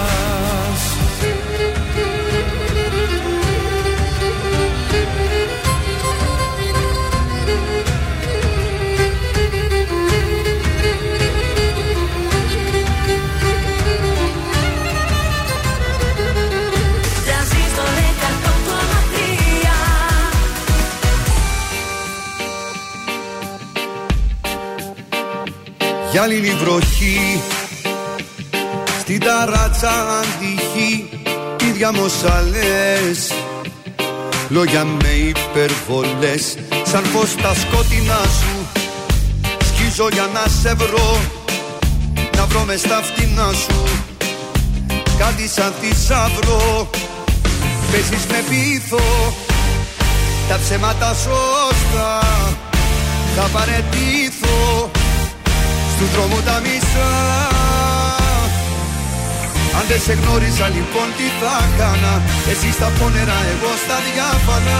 Γυάλινη 26.11 26.49
βροχή 26.49 27.41
Στην 28.99 29.19
ταράτσα 29.19 29.89
αντυχή 30.19 31.09
Ίδια 31.69 31.91
μοσαλές 31.91 33.33
Λόγια 34.49 34.83
με 34.83 35.07
υπερβολές 35.09 36.57
Σαν 36.83 37.03
φως 37.03 37.29
στα 37.29 37.53
σκότεινά 37.53 38.21
σου. 38.39 38.81
Σκίζω 39.65 40.07
για 40.11 40.29
να 40.33 40.47
σε 40.61 40.73
βρω 40.73 41.19
Να 42.35 42.45
βρω 42.45 42.63
μες 42.63 42.79
στα 42.79 43.01
φτηνά 43.01 43.51
σου. 43.51 43.83
Κάτι 45.17 45.47
σαν 45.47 45.73
θησαυρό 45.81 46.89
Παίζεις 47.91 48.25
με 48.29 48.43
πείθο 48.49 49.33
Τα 50.49 50.59
ψέματα 50.63 51.07
σωστά 51.07 52.19
Θα 53.35 53.49
παρετήθω 53.53 54.40
Στου 56.01 56.13
δρόμου 56.15 56.41
τα 56.49 56.57
μισά. 56.65 57.09
Αν 59.77 59.85
δεν 59.89 60.01
σε 60.05 60.13
γνώριζα 60.19 60.67
λοιπόν 60.75 61.07
τι 61.17 61.27
θα 61.39 61.55
κάνα 61.77 62.13
Εσύ 62.51 62.69
στα 62.77 62.89
πόνερα 62.97 63.37
εγώ 63.53 63.71
στα 63.83 63.97
διάφανα. 64.07 64.79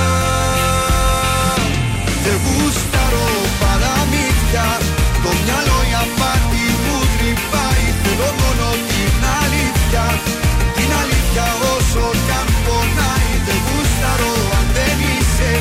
Δεν 2.23 2.38
γούσταρω 2.45 3.27
παραμύθια. 3.61 4.68
Το 5.23 5.31
μυαλό 5.41 5.77
η 5.91 5.93
απάτη 6.03 6.65
μου 6.84 6.98
τρυπάει. 7.15 7.85
Θέλω 8.02 8.30
μόνο 8.41 8.68
την 8.89 9.15
αλήθεια. 9.41 10.06
Την 10.77 10.89
αλήθεια 11.02 11.45
όσο 11.76 12.06
κι 12.26 12.34
αν 12.41 12.49
πονάει. 12.65 13.31
Δεν 13.48 13.60
γούσταρω 13.65 14.34
αν 14.57 14.65
δεν 14.76 14.98
είσαι 15.11 15.52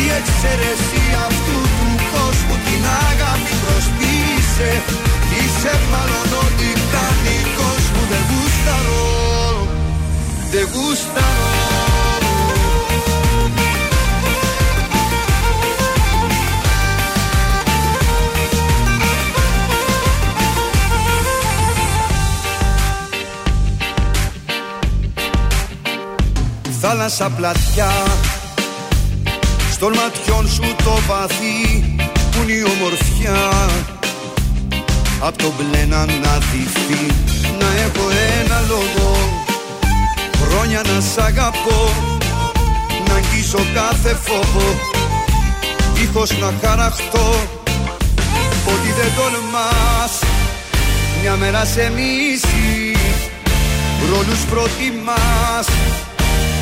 Η 0.00 0.02
εξαίρεση 0.18 1.02
αυτού 1.26 1.58
του 1.78 1.90
κόσμου. 2.12 2.56
Την 2.66 2.82
αγάπη 3.08 3.52
προσποιείσαι 3.64 4.01
Είσαι 5.38 5.72
μάλλον 5.90 6.28
ό,τι 6.44 6.68
κάνει 6.92 7.36
κόσμο 7.58 8.02
Δεν 8.10 8.22
γούσταρω. 8.28 9.66
Δεν 10.50 10.68
γούσταρω. 10.72 11.52
Θάλασσα 26.84 27.30
πλατιά 27.30 27.92
Στον 29.70 29.92
ματιών 29.96 30.48
σου 30.48 30.74
το 30.84 30.98
βαθύ 31.06 31.96
Που 32.30 32.42
είναι 32.42 32.52
η 32.52 32.62
ομορφιά 32.62 33.70
Απ' 35.24 35.36
το 35.36 35.52
μπλε 35.56 35.84
να 35.84 35.96
αναδυθεί 35.96 37.06
Να 37.58 37.66
έχω 37.84 38.08
ένα 38.40 38.62
λόγο. 38.68 39.16
Χρόνια 40.42 40.82
να 40.82 41.00
σ' 41.00 41.18
αγαπώ. 41.18 41.90
Να 43.08 43.14
αγγίσω 43.14 43.58
κάθε 43.74 44.16
φόβο. 44.24 44.78
Δίχως 45.94 46.30
να 46.38 46.52
χαραχτώ. 46.62 47.34
Ότι 48.66 48.90
δεν 48.98 49.10
τολμάς. 49.16 50.12
Μια 51.22 51.36
μέρα 51.36 51.64
σε 51.64 51.92
μισή. 51.94 52.96
Ρόλους 54.10 54.40
προτιμάς. 54.50 55.66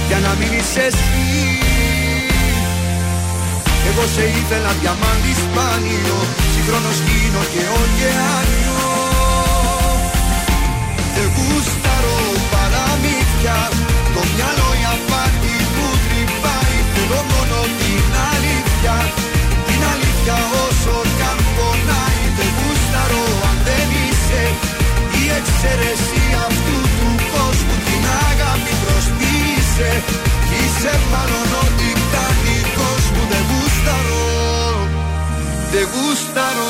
Για 0.08 0.18
να 0.18 0.34
μείνεις 0.38 0.76
εσύ 0.76 1.59
Εγώ 3.90 4.04
σε 4.14 4.24
ήθελα 4.38 4.72
διαμάντι 4.80 5.32
σπάνιο 5.42 6.18
Συγχρόνως 6.52 6.98
γίνω 7.06 7.42
και 7.52 7.62
ωκεάνιο. 7.80 8.82
Δεν 11.14 11.28
γούσταρω 11.34 12.18
παραμύθια 12.52 13.58
Το 14.14 14.20
μυαλό 14.32 14.68
η 14.82 14.84
απάτη 14.94 15.56
που 15.74 15.86
τρυπάει 16.04 16.76
Θέλω 16.92 17.20
μόνο 17.32 17.58
την 17.80 18.06
αλήθεια. 18.32 18.96
Την 19.66 19.80
αλήθεια 19.92 20.36
όσο 20.64 20.96
κι 21.16 21.24
αν 21.32 21.38
πονάει 21.54 22.22
Δεν 22.38 22.50
γούσταρω 22.58 23.24
αν 23.48 23.56
δεν 23.66 23.88
είσαι. 24.04 24.42
Η 25.20 25.22
εξαίρεση 25.38 26.22
αυτού 26.46 26.76
του 26.98 27.10
κόσμου 27.32 27.76
Την 27.86 28.04
αγάπη 28.28 28.72
προσποιείσαι. 28.84 29.90
Είσαι 30.58 30.92
μάλλον 31.12 31.50
ό,τι 31.64 31.99
Δεν 35.72 35.88
γούσταρω 35.92 36.68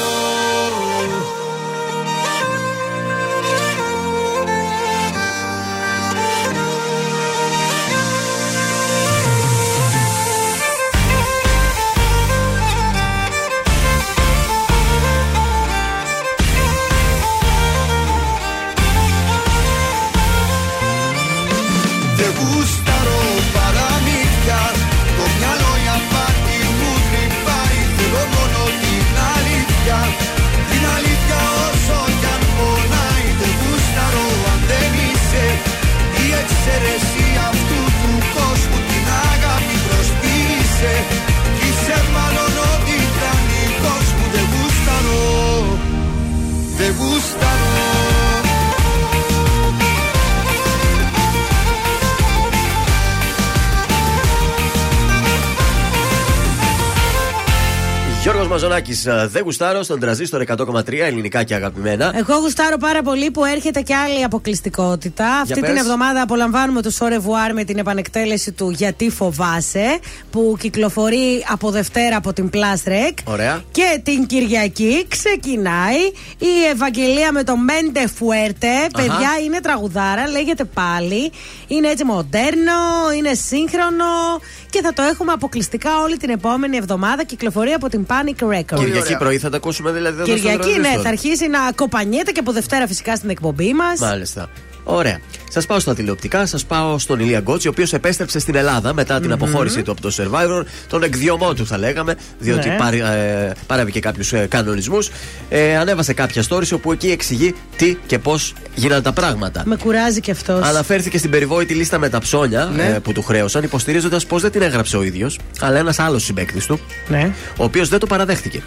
Γιώργο 58.70 58.94
Μαζονάκη, 59.04 59.32
δεν 59.32 59.42
γουστάρω 59.42 59.82
στον 59.82 60.00
τραζίστορ 60.00 60.42
100,3 60.46 60.92
ελληνικά 60.92 61.42
και 61.42 61.54
αγαπημένα. 61.54 62.12
Εγώ 62.16 62.38
γουστάρω 62.38 62.76
πάρα 62.76 63.02
πολύ 63.02 63.30
που 63.30 63.44
έρχεται 63.44 63.80
και 63.80 63.94
άλλη 63.94 64.24
αποκλειστικότητα. 64.24 65.26
Αυτή 65.26 65.54
την 65.54 65.62
πες. 65.62 65.80
εβδομάδα 65.80 66.22
απολαμβάνουμε 66.22 66.82
το 66.82 66.90
Σορεβουάρ 66.90 67.52
με 67.54 67.64
την 67.64 67.78
επανεκτέλεση 67.78 68.52
του 68.52 68.70
Γιατί 68.70 69.10
φοβάσαι, 69.10 69.98
που 70.30 70.56
κυκλοφορεί 70.58 71.44
από 71.48 71.70
Δευτέρα 71.70 72.16
από 72.16 72.32
την 72.32 72.50
Plus 72.52 72.88
Rec. 72.88 73.14
Ωραία. 73.24 73.62
Και 73.70 74.00
την 74.02 74.26
Κυριακή 74.26 75.06
ξεκινάει 75.08 76.00
η 76.38 76.64
Ευαγγελία 76.72 77.32
με 77.32 77.44
το 77.44 77.56
Μέντε 77.56 78.06
Φουέρτε. 78.08 78.86
Παιδιά, 78.92 79.30
είναι 79.44 79.60
τραγουδάρα, 79.60 80.28
λέγεται 80.28 80.64
πάλι. 80.64 81.32
Είναι 81.66 81.88
έτσι 81.88 82.04
μοντέρνο, 82.04 82.72
είναι 83.16 83.34
σύγχρονο 83.34 84.04
και 84.70 84.80
θα 84.82 84.92
το 84.92 85.02
έχουμε 85.02 85.32
αποκλειστικά 85.32 86.00
όλη 86.02 86.16
την 86.16 86.30
επόμενη 86.30 86.76
εβδομάδα. 86.76 87.24
Κυκλοφορεί 87.24 87.72
από 87.72 87.88
την 87.88 88.06
Panic 88.08 88.44
Records. 88.44 88.84
Κυριακή 88.84 89.16
πρωί 89.16 89.38
θα 89.38 89.50
τα 89.50 89.56
ακούσουμε 89.56 89.90
δηλαδή 89.90 90.20
εδώ 90.20 90.24
στο 90.24 90.34
Κυριακή, 90.34 90.68
ναι, 90.68 90.74
τραζίστορ. 90.74 91.02
θα 91.02 91.08
αρχίσει 91.08 91.48
να 91.48 91.58
κοπανιέται 91.74 92.30
και 92.30 92.40
από 92.40 92.52
Δευτέρα 92.52 92.86
φυσικά 92.86 93.16
στην 93.16 93.30
εκπομπή 93.30 93.72
μας. 93.72 94.00
Μάλιστα. 94.00 94.50
Ωραία. 94.84 95.20
Σας 95.52 95.66
πάω 95.66 95.78
στα 95.78 95.94
τηλεοπτικά, 95.94 96.46
σας 96.46 96.64
πάω 96.64 96.98
στον 96.98 97.20
Ηλία 97.20 97.38
Γκότσι, 97.40 97.66
ο 97.66 97.70
οποίος 97.70 97.92
επέστρεψε 97.92 98.38
στην 98.38 98.54
Ελλάδα 98.54 98.94
μετά 98.94 99.14
την 99.20 99.24
Μμμ. 99.24 99.32
αποχώρησή 99.32 99.82
του 99.82 99.90
από 99.90 100.00
το 100.00 100.10
Survivor, 100.16 100.62
τον 100.88 101.02
εκδιωμό 101.02 101.54
του 101.54 101.66
θα 101.66 101.78
λέγαμε, 101.78 102.14
διότι 102.38 102.68
Ναι. 102.68 102.76
πάρει, 102.76 102.98
ε, 103.00 103.52
παράβηκε 103.66 104.00
κάποιους 104.00 104.32
ε, 104.32 104.46
κανονισμούς. 104.50 105.10
Ε, 105.48 105.76
ανέβασε 105.76 106.12
κάποια 106.12 106.44
stories 106.48 106.72
όπου 106.72 106.92
εκεί 106.92 107.10
εξηγεί 107.10 107.54
τι 107.76 107.96
και 108.06 108.18
πώς 108.18 108.54
γίνανε 108.74 109.02
τα 109.02 109.12
πράγματα. 109.12 109.62
Με 109.66 109.76
κουράζει 109.76 110.20
και 110.20 110.30
αυτός. 110.30 110.62
Αναφέρθηκε 110.66 111.18
στην 111.18 111.30
περιβόητη 111.30 111.74
λίστα 111.74 111.98
με 111.98 112.08
τα 112.08 112.18
ψώνια 112.18 112.64
Ναι. 112.64 112.84
ε, 112.84 112.98
που 112.98 113.12
του 113.12 113.22
χρέωσαν, 113.22 113.62
υποστηρίζοντας 113.62 114.26
πω 114.26 114.38
δεν 114.38 114.50
την 114.50 114.62
έγραψε 114.62 114.96
ο 114.96 115.02
ίδιος, 115.02 115.38
αλλά 115.60 115.78
ένας 115.78 115.98
άλλος 115.98 116.24
συμπέκτη 116.24 116.66
του, 116.66 116.80
Ναι. 117.08 117.30
ο 117.56 117.64
οποίος 117.64 117.88
δεν 117.88 117.98
το 117.98 118.06
παραδέχτηκε. 118.06 118.62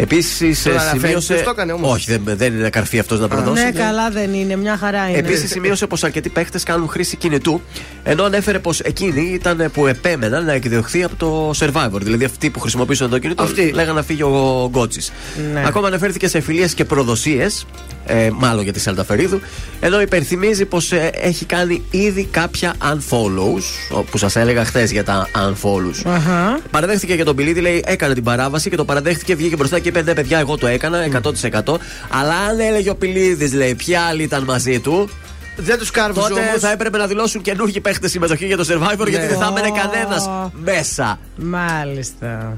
Επίσης, 0.00 0.62
Τον 0.62 0.72
αναφέρει, 0.72 0.98
σημείωσε. 1.00 1.32
ποιος 1.32 1.44
το 1.44 1.50
έκανε 1.50 1.72
όμως; 1.72 1.92
Όχι, 1.94 2.10
δεν, 2.18 2.36
δεν 2.36 2.52
είναι 2.58 2.70
καρφί 2.70 2.98
αυτός 2.98 3.20
να 3.20 3.28
προδώσει. 3.28 3.62
Ναι, 3.64 3.70
καλά 3.70 4.10
δεν 4.10 4.34
είναι, 4.34 4.56
μια 4.56 4.76
χαρά 4.76 5.08
είναι. 5.08 5.18
Επίσης, 5.18 5.50
σημείωσε 5.50 5.86
πως 5.86 6.04
αρκετοί 6.04 6.28
παίχτες 6.28 6.62
κάνουν 6.62 6.88
χρήση 6.88 7.16
κινητού, 7.16 7.60
ενώ 8.02 8.24
ανέφερε 8.24 8.58
πως 8.58 8.80
εκείνοι 8.80 9.20
ήταν 9.32 9.70
που 9.72 9.86
επέμεναν 9.86 10.44
να 10.44 10.52
εκδιωχθεί 10.52 11.02
από 11.02 11.16
το 11.16 11.50
survivor. 11.58 12.00
Δηλαδή, 12.02 12.24
αυτοί 12.24 12.50
που 12.50 12.60
χρησιμοποιούσαν 12.60 13.10
το 13.10 13.18
κινητό 13.18 13.42
Αυτοί. 13.42 13.70
λέγανε 13.74 13.98
να 13.98 14.02
φύγει 14.04 14.22
ο 14.22 14.68
Γκότσης. 14.70 15.12
Ναι. 15.52 15.62
Ακόμα 15.66 15.86
αναφέρθηκε 15.86 16.28
σε 16.28 16.40
φιλίες 16.40 16.74
και 16.74 16.84
προδοσίες, 16.84 17.66
ε, 18.06 18.30
μάλλον 18.34 18.62
για 18.62 18.72
τη 18.72 18.80
Σαλταφερίδου, 18.80 19.40
ενώ 19.80 20.00
υπενθυμίζει 20.00 20.64
πως 20.64 20.92
έχει 21.20 21.44
κάνει 21.44 21.82
ήδη 21.90 22.24
κάποια 22.30 22.74
unfollows, 22.82 23.96
ο- 23.96 24.02
που 24.02 24.18
σας 24.18 24.36
έλεγα 24.36 24.64
χθες 24.64 24.90
για 24.90 25.04
τα 25.04 25.28
unfollows. 25.36 26.02
Αχα. 26.12 26.58
Παραδέχτηκε 26.70 27.14
για 27.14 27.24
τον 27.24 27.36
Πιλίδη, 27.36 27.60
λέει: 27.60 27.82
Έκανε 27.86 28.14
την 28.14 28.22
παράβαση 28.22 28.70
και 28.70 28.76
το 28.76 28.84
παραδέχτηκε, 28.84 29.34
βγήκε 29.34 29.56
μπροστά 29.56 29.78
και 29.78 29.87
είπε: 29.88 30.02
Ναι, 30.02 30.14
παιδιά, 30.14 30.38
εγώ 30.38 30.56
το 30.56 30.66
έκανα 30.66 31.06
100%. 31.22 31.76
Αλλά 32.08 32.34
αν 32.34 32.60
έλεγε 32.60 32.90
ο 32.90 32.96
Πιλίδη, 32.96 33.56
λέει, 33.56 33.74
ποια 33.74 34.02
άλλη 34.02 34.22
ήταν 34.22 34.44
μαζί 34.44 34.80
του. 34.80 35.08
Δεν 35.56 35.78
τους 35.78 35.90
κάρβουζε 35.90 36.28
Τότε 36.28 36.40
όμως. 36.40 36.60
θα 36.60 36.70
έπρεπε 36.70 36.98
να 36.98 37.06
δηλώσουν 37.06 37.42
καινούργιοι 37.42 37.80
παίχτες 37.80 38.10
συμμετοχή 38.10 38.46
για 38.46 38.56
το 38.56 38.64
survivor 38.68 39.08
γιατί 39.08 39.26
δεν 39.26 39.38
θα 39.38 39.46
έμενε 39.46 39.68
Ω. 39.68 39.72
κανένα 39.72 40.50
μέσα. 40.64 41.18
Μάλιστα. 41.36 42.54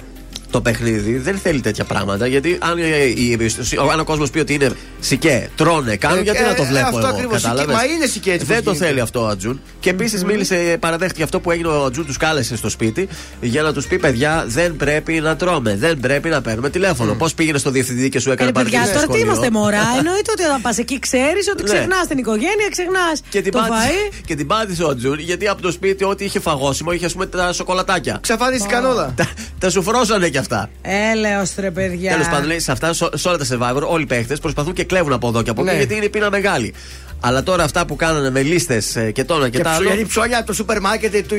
Το 0.50 0.60
παιχνίδι 0.60 1.18
δεν 1.18 1.36
θέλει 1.38 1.60
τέτοια 1.60 1.84
πράγματα 1.84 2.26
γιατί 2.26 2.58
αν, 2.60 2.78
ε, 2.78 2.82
η 3.16 3.32
εμπιστοσύνη- 3.32 3.90
αν 3.92 4.00
ο 4.00 4.04
κόσμος 4.04 4.30
πει 4.30 4.38
ότι 4.38 4.54
είναι 4.54 4.70
σικέ, 5.00 5.50
τρώνε, 5.56 5.96
κάνουν, 5.96 6.18
Ε, 6.18 6.22
γιατί 6.22 6.38
ε, 6.42 6.46
να 6.46 6.54
το 6.54 6.64
βλέπω 6.64 6.86
αυτό 6.86 6.98
εγώ. 6.98 7.06
ακριβώς, 7.08 7.42
κατάλαβες; 7.42 7.74
σικέ, 7.76 7.86
μα 7.88 7.94
είναι 7.94 8.06
σικέ 8.06 8.30
έτσι 8.32 8.46
Δεν 8.46 8.56
πως 8.56 8.64
το 8.64 8.70
γίνεται. 8.70 8.86
θέλει 8.88 9.00
αυτό 9.00 9.22
ο 9.22 9.26
Ατζούν. 9.26 9.60
Και 9.80 9.90
επίσης 9.90 10.24
μίλησε, 10.24 10.76
παραδέχτηκε 10.80 11.22
αυτό 11.22 11.40
που 11.40 11.50
έγινε 11.50 11.68
ο 11.68 11.84
Ατζούν, 11.84 12.06
τους 12.06 12.16
κάλεσε 12.16 12.56
στο 12.56 12.68
σπίτι 12.68 13.08
για 13.40 13.62
να 13.62 13.72
τους 13.72 13.86
πει: 13.86 13.98
Παιδιά, 13.98 14.44
δεν 14.48 14.76
πρέπει 14.76 15.12
να 15.12 15.36
τρώμε, 15.36 15.76
δεν 15.76 16.00
πρέπει 16.00 16.28
να 16.28 16.40
παίρνουμε 16.42 16.70
τηλέφωνο. 16.70 17.14
Πώς 17.14 17.34
πήγαινε 17.34 17.58
στο 17.58 17.70
διευθυντή 17.70 18.08
και 18.08 18.20
σου 18.20 18.30
έκανε 18.30 18.50
Ε, 18.50 18.52
παιδιά, 18.52 18.70
παρατήρηση 18.78 18.98
στο 18.98 19.06
τώρα 19.06 19.18
τι 19.18 19.26
σχολείο; 19.26 19.44
είμαστε 19.44 19.58
μωρά. 19.58 19.96
Εννοείται 19.98 20.30
ότι 20.32 20.42
όταν 20.42 20.60
πας 20.60 20.78
εκεί 20.78 20.98
ξέρεις 20.98 21.48
ότι 21.52 21.62
Ναι. 21.62 21.68
ξεχνάς 21.68 22.06
την 22.06 22.18
οικογένεια, 22.18 22.68
ξεχνάς 22.70 23.20
Και 23.28 23.40
την, 23.42 23.52
το 23.52 23.58
πάτησε, 23.58 23.88
φαΐ. 24.10 24.20
και 24.26 24.34
την 24.34 24.46
πάτησε 24.46 24.82
ο 24.84 24.88
Ατζούν 24.88 25.18
γιατί 25.18 25.48
από 25.48 25.62
το 25.62 25.70
σπίτι 25.70 26.04
ό,τι 26.04 26.24
είχε 26.24 26.40
φαγόσιμο 26.40 26.92
είχε 26.92 27.04
ας 27.06 27.12
πούμε 27.12 27.26
τα 27.26 27.52
σοκολατάκια. 27.52 28.18
Ξαφανίστηκαν 28.22 28.84
όλα. 28.84 29.12
Τα, 29.16 29.26
τα 29.58 29.70
σου 29.70 29.82
φρώσανε 29.82 30.28
κι 30.28 30.38
αυτά. 30.40 30.70
Έλεος 31.12 31.52
ρε 31.58 31.70
παιδιά. 31.70 32.10
Τέλος 32.12 32.28
πάντων, 32.28 32.46
λέει, 32.46 32.58
σε 32.58 32.72
αυτά, 32.72 32.92
σε 32.92 33.08
σε 33.14 33.28
όλα 33.28 33.38
τα 33.38 33.44
survivor, 33.50 33.82
όλοι 33.88 34.02
οι 34.02 34.06
παίχτες 34.06 34.38
προσπαθούν 34.38 34.72
και 34.72 34.84
κλέβουν 34.84 35.12
από 35.12 35.28
εδώ 35.28 35.42
και 35.42 35.50
από 35.50 35.60
εκεί 35.62 35.70
Ναι. 35.70 35.76
γιατί 35.76 35.94
είναι 35.96 36.08
πείνα 36.08 36.30
μεγάλη. 36.30 36.74
Αλλά 37.20 37.42
τώρα 37.42 37.64
αυτά 37.64 37.86
που 37.86 37.96
κάνανε 37.96 38.30
με 38.30 38.42
λίστες 38.42 38.96
και 39.12 39.24
τόνα 39.24 39.48
και, 39.48 39.56
Και 39.56 39.62
τα 39.62 39.70
ψω- 39.70 39.80
άλλο. 39.82 39.94
γιατί 39.94 40.08
ψώνια 40.08 40.38
από 40.38 40.46
το 40.46 40.52
σούπερ 40.52 40.80
μάρκετ 40.80 41.26
του, 41.28 41.36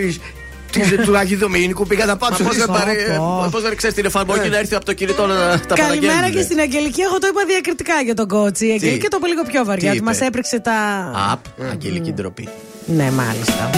του, 0.71 1.03
του 1.05 1.17
Αγίου 1.17 1.37
Δομήνικου 1.37 1.87
πήγαν 1.87 2.07
να 2.07 2.17
πάψουν. 2.17 2.45
Πώς 2.45 2.55
δεν, 2.57 2.65
πω, 2.65 2.73
πάρει, 2.77 2.95
πω. 3.17 3.47
πώς 3.51 3.61
δεν 3.61 3.75
ξέρεις 3.75 3.95
την 3.95 4.05
εφαρμογή 4.05 4.45
Ε. 4.45 4.49
να 4.49 4.57
έρθει 4.57 4.75
από 4.75 4.85
το 4.85 4.93
κινητό 4.93 5.25
να 5.27 5.35
τα 5.67 5.75
Καλημέρα 5.75 6.13
παραγγέλνει. 6.13 6.35
και 6.35 6.41
στην 6.41 6.59
Αγγελική. 6.59 7.01
Εγώ 7.01 7.17
το 7.19 7.27
είπα 7.27 7.41
διακριτικά 7.47 7.93
για 8.05 8.13
τον 8.13 8.27
κότσι. 8.27 8.67
Η 8.67 8.71
Αγγελική 8.71 9.07
το 9.07 9.17
είπε 9.19 9.27
λίγο 9.27 9.43
πιο 9.43 9.65
βαριά. 9.65 9.91
Τι 9.91 9.95
Ότι 9.97 10.05
μας 10.05 10.15
είπε; 10.15 10.25
έπρεξε 10.25 10.59
τα. 10.59 10.71
Απ, 11.31 11.69
αγγελική 11.71 12.11
ντροπή. 12.13 12.47
Ναι, 12.85 13.11
μάλιστα. 13.11 13.69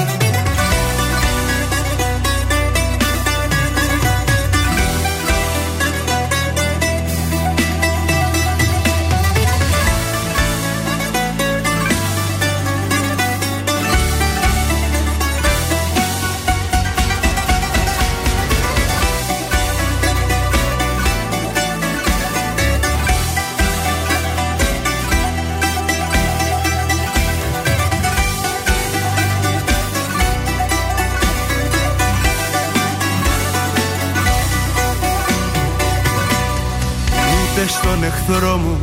Εχθρό 38.14 38.58
μου 38.58 38.80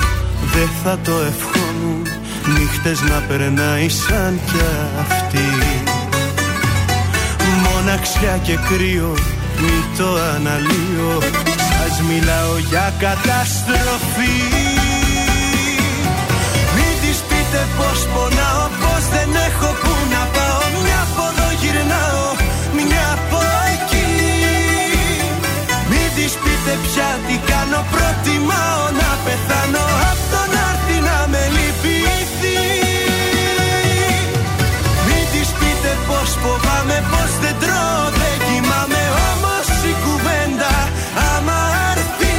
δεν 0.55 0.69
θα 0.83 0.99
το 1.05 1.13
ευχόμουν. 1.31 2.03
Νύχτες 2.55 3.01
να 3.01 3.19
περνάει 3.29 3.89
σαν 3.89 4.41
κι 4.47 4.61
αυτή. 5.01 5.49
Μοναξιά 7.65 8.37
και 8.43 8.57
κρύο 8.69 9.15
μη 9.61 9.79
το 9.99 10.09
αναλύω. 10.35 11.13
Σας 11.69 11.95
μιλάω 12.09 12.55
για 12.71 12.93
καταστροφή. 12.99 14.39
Μην 16.75 16.95
της 17.03 17.19
πείτε 17.29 17.63
πως 17.77 17.99
πονάω 18.13 18.65
Πως 18.83 19.03
δεν 19.15 19.31
έχω 19.49 19.69
που 19.83 19.93
να 20.13 20.23
πάω. 20.35 20.63
Μια 20.85 21.01
από 21.09 21.23
εδώ 21.31 21.49
γυρνάω 21.61 22.27
Μια 22.77 23.07
από 23.17 23.41
εκεί. 23.73 24.09
Μην 25.91 26.09
της 26.17 26.33
πείτε 26.43 26.73
πια 26.85 27.11
τι 27.27 27.37
κάνω 27.51 27.81
Προτιμάω 27.93 29.00
Πως 37.11 37.31
δεν 37.43 37.55
τρώω 37.63 38.05
δεν 38.21 38.37
κοιμάμαι 38.47 39.03
Όμως 39.31 39.67
η 39.91 39.93
κουβέντα 40.05 40.75
άμα 41.31 41.61
έρθει. 41.91 42.37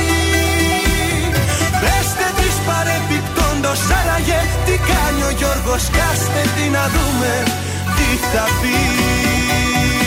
Πεστε 1.81 2.27
της 2.39 2.55
παρεπιπτόντος 2.67 3.81
άραγε 3.99 4.41
Τι 4.65 4.75
κάνει 4.89 5.21
ο 5.29 5.31
Γιώργος 5.39 5.83
Κάστε 5.97 6.41
τι 6.55 6.65
να 6.75 6.83
δούμε 6.93 7.33
τι 7.97 8.09
θα 8.31 8.45
πει 8.59 10.00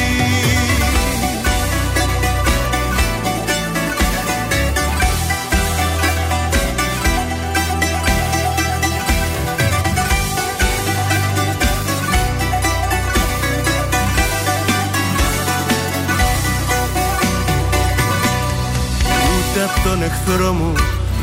απ' 19.65 19.85
τον 19.85 20.03
εχθρό 20.03 20.53
μου 20.53 20.73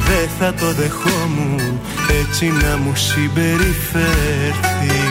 δεν 0.07 0.29
θα 0.39 0.53
το 0.53 0.73
δεχόμουν. 0.73 1.79
Έτσι 2.21 2.45
να 2.45 2.77
μου 2.77 2.95
συμπεριφέρθει. 2.95 5.01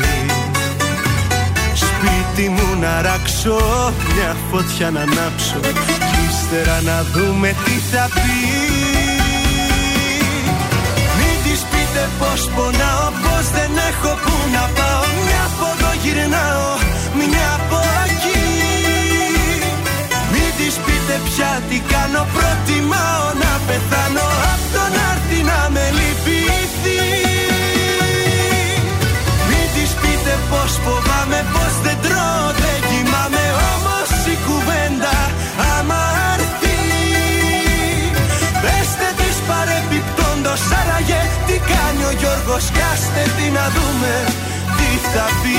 Σπίτι 1.82 2.48
μου 2.48 2.68
να 2.80 3.02
ράξω, 3.02 3.58
μια 4.14 4.36
φωτιά 4.50 4.90
να 4.90 5.00
ανάψω. 5.00 5.60
Κι 6.10 6.20
ύστερα 6.28 6.80
να 6.80 7.02
δούμε 7.12 7.48
τι 7.64 7.76
θα 7.90 8.08
πει. 8.14 8.38
Μην 11.18 11.36
της 11.44 11.60
πείτε 11.70 12.04
πως 12.18 12.40
πονάω, 12.54 13.06
πως 13.22 13.44
δεν 13.56 13.72
έχω 13.90 14.12
που 14.24 14.34
να 14.54 14.64
πάω. 14.76 15.04
Μια 15.24 15.42
από 15.50 15.66
εδώ 15.74 15.90
γυρνάω, 16.02 16.70
μια 17.18 17.48
από 17.58 17.79
Μην 21.10 21.18
της 21.18 21.28
πείτε 21.28 21.42
πια 21.42 21.52
τι 21.68 21.78
κάνω, 21.92 22.22
προτιμάω 22.34 23.26
να 23.42 23.52
πεθάνω 23.66 24.26
Απ' 24.52 24.66
το 24.74 24.84
να 24.96 25.04
έρθει 25.12 25.40
να 25.50 25.60
με 25.74 25.84
λυπηθεί. 25.98 27.02
Μην 29.48 29.66
της 29.74 29.90
πείτε 30.00 30.34
πως 30.50 30.72
φοβάμαι, 30.84 31.40
πως 31.54 31.74
δεν 31.84 31.98
τρώω, 32.04 32.46
δεν 32.62 32.78
κοιμάμαι 32.88 33.44
Όμως 33.72 34.10
η 34.34 34.36
κουβέντα 34.46 35.16
άμα 35.74 36.02
έρθει. 36.32 36.78
Πεστε 38.62 39.08
της 39.20 39.36
παρεπιπτόντος 39.48 40.62
άραγε 40.80 41.22
τι 41.46 41.56
κάνει 41.70 42.02
ο 42.10 42.12
Γιώργος 42.20 42.64
Κάστε 42.78 43.22
τι 43.36 43.46
να 43.56 43.64
δούμε 43.76 44.14
τι 44.76 44.90
θα 45.12 45.26
πει 45.40 45.58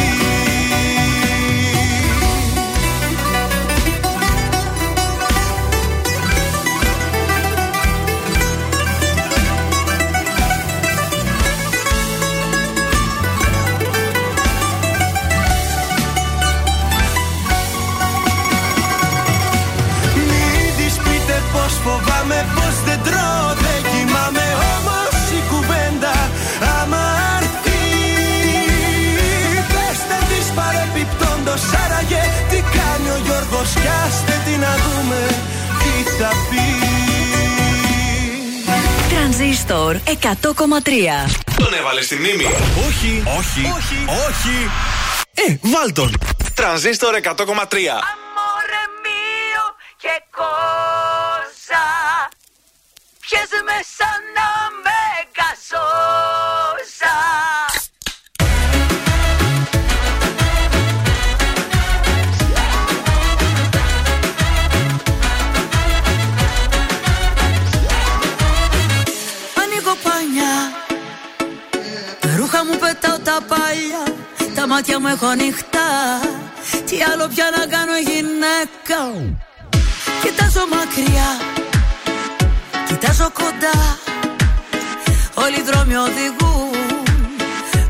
φοβάμαι 21.84 22.40
πως 22.56 22.76
δεν 22.88 23.00
τρώω 23.08 23.48
δεν 23.64 23.80
κοιμάμαι 23.92 24.46
Όμως 24.74 25.16
η 25.40 25.42
κουβέντα 25.52 26.16
άμα 26.80 27.04
έρθει 27.38 27.82
Πεστε 29.74 30.18
της 30.30 30.48
παρεπιπτόντος 30.58 31.64
άραγε 31.84 32.24
τι 32.50 32.60
κάνει 32.78 33.10
ο 33.16 33.20
Γιώργος 33.26 33.70
Κάστε 33.86 34.36
τι 34.46 34.54
να 34.66 34.74
δούμε 34.84 35.22
τι 35.82 35.94
θα 36.18 36.32
πει 36.50 36.66
Τρανζίστορ 39.14 39.96
100,3 40.06 40.10
Τον 41.58 41.74
έβαλες 41.80 42.06
στη 42.06 42.16
μνήμη. 42.16 42.46
Όχι, 42.88 43.24
όχι, 43.38 43.62
όχι, 43.78 43.98
όχι. 44.28 44.70
Ε, 45.34 45.56
βάλ 45.62 45.94
τον. 45.94 46.18
Τρανζίστορ 46.54 47.16
100,3. 47.24 48.21
Pies 53.62 53.68
me 53.68 53.84
sana 53.84 54.70
me 54.86 55.02
gasosa. 55.38 57.16
Ανοίγω 69.62 69.96
πανιά. 70.04 70.56
Τα 72.20 72.36
ρούχα 72.38 72.66
μου 72.66 72.78
πετάω 72.80 73.20
τα 73.20 73.40
παλιά. 73.48 74.04
Τα 74.56 74.68
μάτια 74.68 75.00
μου 75.00 75.08
έχω 75.08 75.26
ανοιχτά. 75.26 76.20
Τι 76.86 76.98
άλλο 77.12 77.28
πια 77.28 77.50
να 77.58 77.66
κάνω 77.66 77.98
γυναίκα 77.98 79.00
Κοιτάζω 80.22 80.68
μακριά 80.68 81.61
Κοιτάζω 82.92 83.30
κοντά 83.42 83.78
Όλοι 85.44 85.58
οι 85.60 85.66
δρόμοι 85.70 85.96
οδηγούν. 85.96 86.76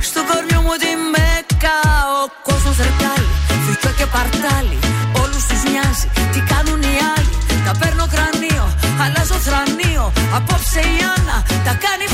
Στο 0.09 0.19
κορμιό 0.29 0.61
μου 0.65 0.75
τη 0.83 0.91
μέκα 1.13 1.77
Ο 2.21 2.23
κόσμος 2.47 2.77
ρεπιάλι 2.85 3.29
Φυκό 3.65 3.91
και 3.99 4.07
παρτάλι 4.15 4.79
Όλους 5.21 5.43
τους 5.49 5.61
νοιάζει. 5.71 6.07
Τι 6.33 6.39
κάνουν 6.51 6.81
οι 6.81 6.95
άλλοι 7.13 7.33
Τα 7.65 7.73
παίρνω 7.79 8.05
κρανίο 8.13 8.65
Αλλάζω 9.03 9.37
θρανίο. 9.47 10.05
Απόψε 10.37 10.79
η 10.93 10.97
Άννα 11.13 11.37
Τα 11.65 11.73
κάνει. 11.83 12.05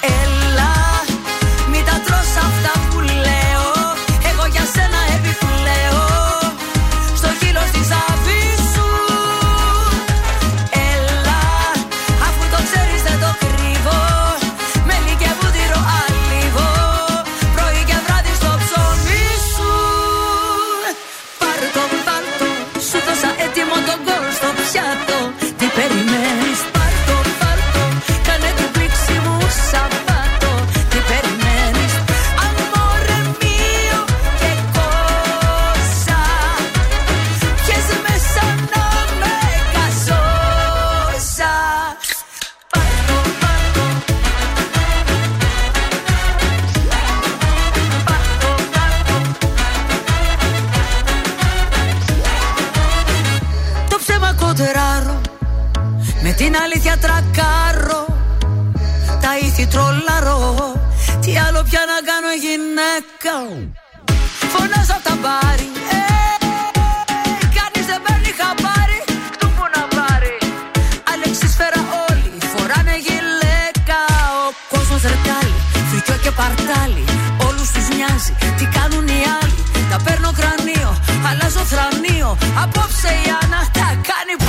Έλα 0.00 0.15
γυναίκα 63.06 63.36
Φωνάζω 64.52 64.94
απ' 64.98 65.04
τα 65.08 65.14
μπάρι 65.22 65.68
ε, 65.90 66.04
Κανείς 67.56 67.86
δεν 67.90 68.00
παίρνει 68.04 68.32
χαμπάρι 68.38 69.00
Του 69.38 69.48
που 69.56 69.64
να 69.74 69.82
πάρει 69.96 70.36
Αλεξίσφαιρα 71.12 71.80
όλοι 72.08 72.32
φοράνε 72.52 72.96
γυλαίκα 73.06 74.00
Ο 74.46 74.48
Παρτάλι, 76.40 77.04
όλους 77.46 77.68
τους 77.70 77.88
νοιάζει. 77.96 78.32
Τι 78.58 78.64
κάνουν 78.76 79.06
οι 79.08 79.22
άλλοι. 79.38 79.60
Τα 79.90 79.98
παίρνω 80.04 80.30
κρανίο, 80.38 80.90
αλλάζω 81.28 81.64
θρανίο. 81.72 82.30
Απόψε 82.62 83.10
η 83.24 83.26
Άννα 83.40 83.60
τα 83.78 83.88
κάνει. 84.08 84.45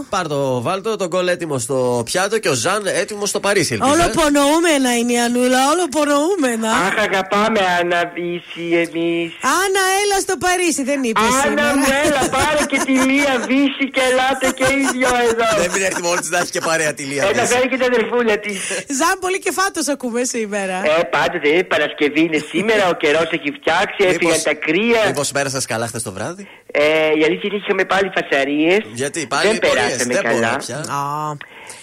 Βάλτο. 0.00 0.16
Πάρ 0.16 0.26
το 0.28 0.60
βάλτο, 0.62 0.96
τον 0.96 1.08
κολλ 1.10 1.28
έτοιμο 1.28 1.58
στο 1.58 2.02
πιάτο 2.04 2.38
και 2.38 2.48
ο 2.48 2.52
Ζαν 2.54 2.82
έτοιμο 2.86 3.26
στο 3.26 3.40
Παρίσι. 3.40 3.72
ελπίζω, 3.74 3.92
Όλο 3.92 4.02
ε; 4.02 4.12
πονοούμενα 4.20 4.90
είναι 4.98 5.12
η 5.12 5.20
Ανούλα, 5.26 5.60
όλο 5.72 5.84
πονοούμενα. 5.96 6.70
Αχ, 6.86 6.94
αγαπάμε 7.06 7.60
Αναβίση 7.80 8.64
εμείς. 8.84 9.28
Άννα, 9.60 9.82
έλα 10.02 10.16
στο 10.26 10.34
Παρίσι, 10.44 10.82
δεν 10.90 11.00
είπες. 11.08 11.32
Άννα 11.46 11.66
μου, 11.78 11.88
έλα, 12.04 12.22
πάρε 12.36 12.62
και 12.70 12.78
τη 12.86 12.94
Λία 13.08 13.34
Βύση 13.48 13.84
και 13.94 14.02
ελάτε 14.10 14.46
και 14.58 14.66
οι 14.74 14.82
δυο 14.94 15.12
εδώ. 15.28 15.48
Δεν 15.62 15.70
μην 15.74 15.82
έρθει 15.88 16.02
μόλι 16.06 16.20
της 16.24 16.30
να 16.34 16.38
έχει 16.42 16.50
και 16.56 16.62
παρέα 16.68 16.92
τη 16.98 17.02
Λία. 17.10 17.22
Έλα, 17.30 17.44
φέρει 17.52 17.68
και 17.70 17.76
την 17.80 17.86
αδερφούλα 17.92 18.34
της. 18.44 18.58
Ζαν, 18.98 19.16
πολύ 19.24 19.38
και 19.44 19.52
φάτο 19.58 19.80
ακούμε 19.94 20.20
σήμερα. 20.34 20.76
Ε, 20.98 21.02
πάντοτε 21.16 21.48
είναι 21.48 21.62
Παρασκευή 21.74 22.20
είναι 22.28 22.40
σήμερα, 22.52 22.82
ο 22.92 22.94
καιρός 23.02 23.28
έχει 23.36 23.50
φτιάξει, 23.58 23.98
έφυγαν 24.10 24.40
τα 24.48 24.54
κρύα. 24.64 25.00
Μήπως 25.06 25.28
πέρασε 25.36 25.58
καλά 25.72 25.86
χθες 25.90 26.02
το 26.02 26.12
βράδυ; 26.16 26.44
Ε, 26.72 26.82
η 27.20 27.22
αλήθεια 27.26 27.46
είναι 27.48 27.58
είχαμε 27.62 27.84
πάλι 27.92 28.08
φασαρίες. 28.16 28.80
Γιατί 29.02 29.20
πάλι 29.34 29.48
δεν 29.48 29.58
πορείες, 29.58 29.89
περάσαμε 29.90 30.14
δεν 30.14 30.22
μπορώ 30.22 30.40
καλά. 30.40 30.56
πια. 30.56 30.84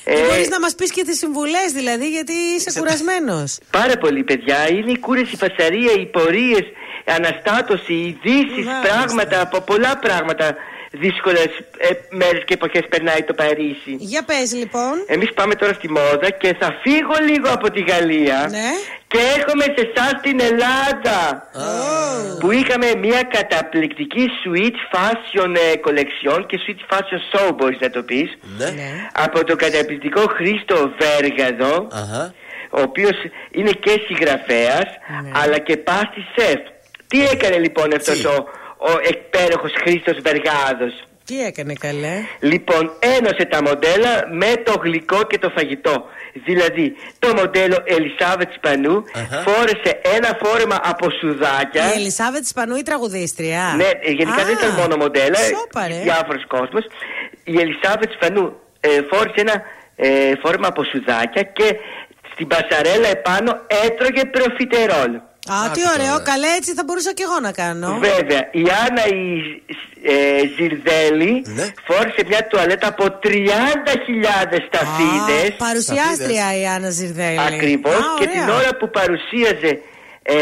Ε, 0.04 0.22
Μπορείς 0.28 0.50
να 0.50 0.60
μας 0.60 0.76
πεις 0.76 0.92
και 0.92 1.04
τις 1.04 1.18
συμβουλές, 1.18 1.72
δηλαδή, 1.74 2.10
γιατί 2.10 2.34
είσαι 2.34 2.80
κουρασμένος. 2.80 3.58
Πάρα 3.72 3.98
πολύ, 3.98 4.24
παιδιά. 4.24 4.70
Είναι 4.70 4.92
η 4.92 5.00
κούραση, 5.00 5.34
η 5.34 5.38
φασαρία, 5.38 5.92
οι 6.02 6.06
πορείες, 6.06 6.66
αναστάτωση, 7.06 7.94
ειδήσεις, 7.94 8.66
πράγματα 8.82 9.42
από 9.42 9.62
πολλά 9.62 9.98
πράγματα 9.98 10.56
δύσκολες 10.92 11.50
ε, 11.78 11.88
μέρες 12.10 12.44
και 12.46 12.54
εποχές 12.54 12.86
περνάει 12.90 13.24
το 13.24 13.34
Παρίσι. 13.34 13.96
Για 13.98 14.24
πες, 14.24 14.54
λοιπόν. 14.54 14.94
Εμείς 15.08 15.34
πάμε 15.34 15.56
τώρα 15.56 15.74
στη 15.74 15.90
μόδα 15.90 16.30
και 16.42 16.56
θα 16.60 16.78
φύγω 16.84 17.16
λίγο 17.30 17.50
από 17.54 17.72
τη 17.72 17.82
Γαλλία 17.82 18.48
Ναι. 18.50 18.70
και 19.08 19.18
έρχομαι 19.38 19.64
σε 19.64 19.92
εσάς 19.94 20.10
στην 20.20 20.40
Ελλάδα. 20.42 21.18
Που 22.40 22.52
είχαμε 22.52 22.88
μια 23.02 23.22
καταπληκτική 23.24 24.30
sweet 24.44 24.78
fashion 24.94 25.56
ε, 25.56 25.74
collection 25.86 26.46
και 26.46 26.60
sweet 26.68 26.94
fashion 26.96 27.22
show, 27.32 27.52
μπορείς 27.56 27.78
να 27.80 27.90
το 27.90 28.04
πεις. 28.04 28.38
Ναι. 28.58 28.74
Από 29.14 29.44
τον 29.44 29.58
καταπληκτικό 29.58 30.22
Χρήστο 30.22 30.92
Βέργαδο, 31.00 31.88
ο 32.70 32.82
οποίος 32.82 33.16
είναι 33.52 33.72
και 33.72 34.02
συγγραφέας 34.08 34.86
αλλά 35.44 35.58
και 35.58 35.78
πάστη 35.78 36.26
σεφ. 36.36 36.60
Τι 37.08 37.24
έκανε 37.24 37.58
λοιπόν 37.58 37.94
αυτός 37.96 38.26
ο, 38.26 38.46
ο 38.78 38.92
εκπέροχος 39.12 39.72
Χρήστος 39.82 40.18
Βεργάδος. 40.22 40.94
Τι 41.26 41.46
έκανε 41.46 41.74
καλέ; 41.74 42.16
Λοιπόν, 42.40 42.92
ένωσε 43.00 43.46
τα 43.46 43.62
μοντέλα 43.64 44.28
με 44.32 44.52
το 44.66 44.80
γλυκό 44.84 45.24
και 45.24 45.38
το 45.38 45.50
φαγητό. 45.56 46.06
Δηλαδή, 46.46 46.96
το 47.20 47.34
μοντέλο 47.36 47.78
Ελισάβετ 47.86 48.50
Σπανού 48.56 49.04
φόρεσε 49.46 50.00
ένα 50.16 50.38
φόρεμα 50.44 50.80
από 50.84 51.08
σουδάκια. 51.20 51.94
Η 51.94 52.00
Ελισάβετ 52.00 52.46
Σπανού, 52.46 52.76
η 52.76 52.82
τραγουδίστρια. 52.82 53.74
Ναι, 53.76 53.84
ε, 53.84 54.12
γενικά 54.12 54.42
Α, 54.42 54.46
δεν 54.46 54.54
ήταν 54.54 54.72
μόνο 54.74 54.96
μοντέλα, 54.96 55.38
σόπα, 55.38 55.88
ρε. 55.88 56.00
διάφορος 56.04 56.46
κόσμος. 56.48 56.84
Η 57.44 57.60
Ελισάβετ 57.60 58.12
Σπανού 58.12 58.60
ε, 58.80 58.90
φόρεσε 59.12 59.34
ένα 59.46 59.62
ε, 59.96 60.32
φόρεμα 60.42 60.68
από 60.68 60.84
σουδάκια 60.84 61.42
και 61.44 61.76
στην 62.34 62.48
πασαρέλα 62.48 63.08
επάνω 63.08 63.52
έτρωγε 63.86 64.22
προφιτερόλ. 64.26 65.14
Α, 65.56 65.72
τι 65.72 65.82
ωραίο, 65.96 66.16
καλέ, 66.24 66.48
έτσι 66.60 66.74
θα 66.74 66.84
μπορούσα 66.86 67.14
και 67.14 67.24
εγώ 67.28 67.40
να 67.40 67.52
κάνω. 67.52 68.00
Βέβαια, 68.10 68.42
η 68.52 68.64
Άννα 68.86 69.04
η 69.08 69.62
ε, 70.04 70.14
Ζιρδέλη 70.56 71.44
Ναι. 71.46 71.66
φόρησε 71.88 72.22
μια 72.28 72.48
τουαλέτα 72.48 72.88
από 72.88 73.04
30.000 73.24 74.58
σταφίδες. 74.68 75.56
Παρουσιάστρια 75.58 76.60
η 76.62 76.66
Άννα 76.68 76.90
Ζιρδέλη. 76.90 77.40
Ακριβώς 77.40 77.94
Α, 77.96 78.16
και 78.20 78.28
ωραία. 78.30 78.46
την 78.46 78.50
ώρα 78.54 78.76
που 78.80 78.90
παρουσίαζε 78.90 79.80
ε, 80.24 80.36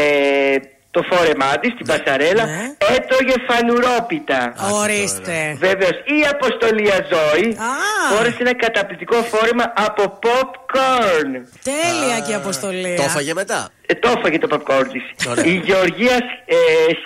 το 0.95 1.01
φόρεμά 1.09 1.51
της 1.61 1.71
στην 1.75 1.85
πασαρέλα 1.91 2.43
έτρωγε 2.95 3.35
φανουρόπιτα. 3.47 4.41
Ορίστε. 4.81 5.37
Βεβαίως 5.67 5.97
η 6.17 6.19
Αποστολία 6.35 6.97
Ζώη 7.11 7.47
φόρεσε 8.11 8.37
ένα 8.45 8.55
καταπληκτικό 8.65 9.15
φόρεμα 9.31 9.65
από 9.87 10.03
popcorn. 10.25 11.31
Τέλεια 11.71 12.17
και 12.25 12.31
η 12.31 12.35
αποστολή. 12.43 12.93
Το 12.97 13.03
έφαγε 13.03 13.33
μετά; 13.33 13.59
Ε, 13.85 13.93
το 13.93 14.09
έφαγε 14.17 14.37
το 14.37 14.47
popcorn 14.53 14.85
της. 14.93 15.03
Η 15.43 15.53
Γεωργίας 15.67 16.25
ε, 16.45 16.55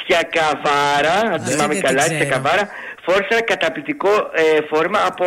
Σιακαβάρα, 0.06 1.18
αν 1.34 1.42
Ναι. 1.44 1.50
θυμάμαι 1.52 1.74
Δεν 1.74 1.84
καλά, 1.84 2.04
την 2.04 2.12
ξέρω. 2.12 2.24
Σιακαβάρα, 2.24 2.70
φόρεσε 3.10 3.28
ένα 3.30 3.42
καταπληκτικό 3.42 4.10
ε, 4.34 4.44
φόρμα 4.70 5.00
από 5.06 5.26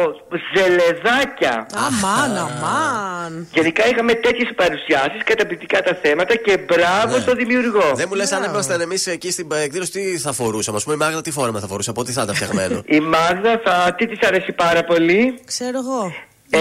ζελεδάκια. 0.54 1.66
Αμάν, 1.86 2.36
αμάν. 2.36 3.48
Γενικά 3.52 3.88
είχαμε 3.88 4.12
τέτοιες 4.14 4.50
παρουσιάσεις, 4.56 5.20
καταπληκτικά 5.24 5.82
τα 5.82 5.98
θέματα 6.02 6.34
και 6.36 6.58
μπράβο 6.58 7.20
στο 7.20 7.34
δημιουργό. 7.34 7.92
Δεν 7.94 8.06
μου 8.08 8.14
λες 8.14 8.32
αν 8.32 8.42
ήμασταν 8.42 8.80
εμείς 8.80 9.06
εκεί 9.06 9.30
στην 9.30 9.46
εκδήλωση 9.62 9.90
τι 9.90 10.18
θα 10.18 10.32
φορούσαμε. 10.32 10.78
Α 10.78 10.80
πούμε, 10.82 10.94
η 10.94 10.98
Μάγδα 10.98 11.20
τι 11.20 11.30
φόρμα 11.30 11.60
θα 11.60 11.66
φορούσε, 11.66 11.90
από 11.90 12.04
τι 12.04 12.12
θα 12.12 12.22
ήταν 12.22 12.34
φτιαγμένο. 12.34 12.82
Η 12.98 13.00
Μάγδα 13.00 13.60
θα. 13.64 13.94
Τι 13.96 14.06
της 14.06 14.28
αρέσει 14.28 14.52
πάρα 14.52 14.84
πολύ; 14.84 15.40
Ξέρω 15.44 15.78
εγώ. 15.78 16.12
Ε, 16.54 16.58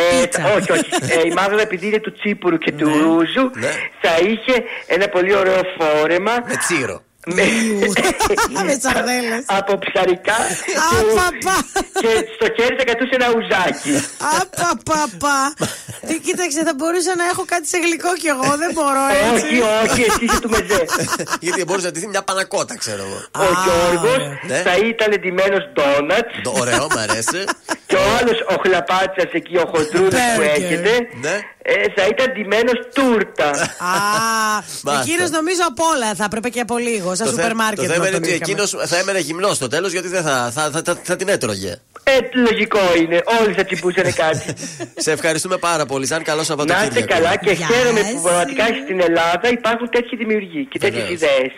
όχι, 0.57 0.71
όχι. 0.71 0.89
Ε, 1.17 1.27
η 1.27 1.31
Μάγδα, 1.33 1.61
επειδή 1.61 1.87
είναι 1.87 1.99
του 1.99 2.11
Τσίπουρου 2.11 2.57
και 2.57 2.71
του 2.71 2.85
Ρούζου, 2.85 3.49
θα 4.01 4.17
είχε 4.27 4.63
ένα 4.87 5.07
πολύ 5.07 5.35
ωραίο 5.35 5.61
φόρεμα. 5.77 6.31
Με 6.47 6.55
τσίρο. 6.55 7.01
Με, 7.35 7.43
Με 8.67 8.75
τσαρδέλες. 8.77 9.43
από 9.59 9.73
ψαρικά 9.85 10.37
Απαπα. 10.97 11.55
και 12.03 12.11
στο 12.35 12.45
χέρι 12.55 12.75
θα 12.79 12.83
κατούσε 12.91 13.13
ένα 13.19 13.27
ουζάκι. 13.35 13.93
Απαπαπα. 14.39 15.37
Τι 16.07 16.15
κοίταξε, 16.25 16.59
θα 16.67 16.73
μπορούσα 16.77 17.13
να 17.21 17.25
έχω 17.31 17.43
κάτι 17.53 17.67
σε 17.67 17.77
γλυκό 17.85 18.11
κι 18.21 18.27
εγώ, 18.35 18.49
δεν 18.61 18.71
μπορώ 18.75 19.03
έτσι. 19.19 19.45
όχι, 19.45 19.57
όχι, 19.83 20.01
εσύ 20.09 20.23
είσαι 20.25 20.39
του 20.43 20.49
μεζέ. 20.49 20.83
Γιατί 21.45 21.63
μπορούσε 21.65 21.85
να 21.85 21.91
τη 21.91 22.07
μια 22.07 22.23
πανακότα, 22.29 22.75
ξέρω 22.83 23.01
εγώ. 23.07 23.19
Ο 23.45 23.49
Γιώργος 23.63 24.21
Ναι. 24.49 24.57
θα 24.67 24.73
ήταν 24.91 25.09
ντυμένος 25.21 25.63
ντόνατς. 25.73 26.33
Ωραίο, 26.61 26.85
μ' 26.95 26.99
αρέσει. 27.05 27.41
Και 27.89 27.95
ο 27.95 28.05
άλλος 28.19 28.37
ο 28.53 28.55
χλαπάτσας 28.63 29.29
εκεί, 29.39 29.55
ο 29.57 29.65
χοντρούδα 29.73 30.17
που 30.17 30.39
Μπέργκερ. 30.41 30.63
έχετε, 30.63 30.91
Ναι. 31.25 31.35
Ε, 31.63 31.73
θα 31.95 32.05
ήταν 32.07 32.27
ντυμένος 32.33 32.79
τούρτα. 32.93 33.49
Α, 33.49 33.53
Μάλιστα. 34.83 35.01
εκείνος 35.11 35.29
νομίζω 35.29 35.61
από 35.67 35.83
όλα 35.95 36.15
θα 36.15 36.23
έπρεπε 36.23 36.49
και 36.49 36.59
από 36.59 36.77
λίγος, 36.77 37.17
σαν 37.17 37.25
Το 37.27 37.31
θε- 37.33 37.41
σούπερ 37.41 37.55
μάρκετ. 37.55 37.77
Το 37.85 37.91
θέμα 37.91 37.97
να 37.97 38.07
είναι 38.07 38.15
τον 38.17 38.23
ότι 38.23 38.33
είχαμε. 38.35 38.51
εκείνος 38.51 38.89
θα 38.89 38.97
έμενε 38.97 39.19
γυμνός 39.19 39.55
στο 39.55 39.67
τέλος 39.67 39.91
γιατί 39.91 40.07
δεν 40.07 40.23
θα, 40.23 40.51
θα, 40.53 40.69
θα, 40.73 40.81
θα, 40.85 40.99
θα 41.03 41.15
την 41.15 41.29
έτρωγε. 41.29 41.75
Ε, 42.03 42.17
λογικό 42.33 42.79
είναι. 43.01 43.21
Όλοι 43.41 43.53
θα 43.53 43.63
τσιμπούσαν 43.63 44.13
κάτι. 44.13 44.53
Σε 45.05 45.11
ευχαριστούμε 45.11 45.57
πάρα 45.57 45.85
πολύ. 45.85 46.05
Σαν 46.05 46.23
καλό 46.23 46.37
Να 46.39 46.43
Σαββατοκύριακο. 46.43 46.95
είστε 46.99 47.13
καλά 47.13 47.35
και 47.35 47.53
χαίρομαι 47.53 48.01
που 48.13 48.21
πραγματικά 48.21 48.65
στην 48.83 48.99
Ελλάδα 49.01 49.49
υπάρχουν 49.49 49.89
τέτοιοι 49.89 50.15
δημιουργοί 50.15 50.65
και 50.65 50.79
τέτοιες 50.79 51.01
Βεβαίως. 51.03 51.21
ιδέες. 51.21 51.51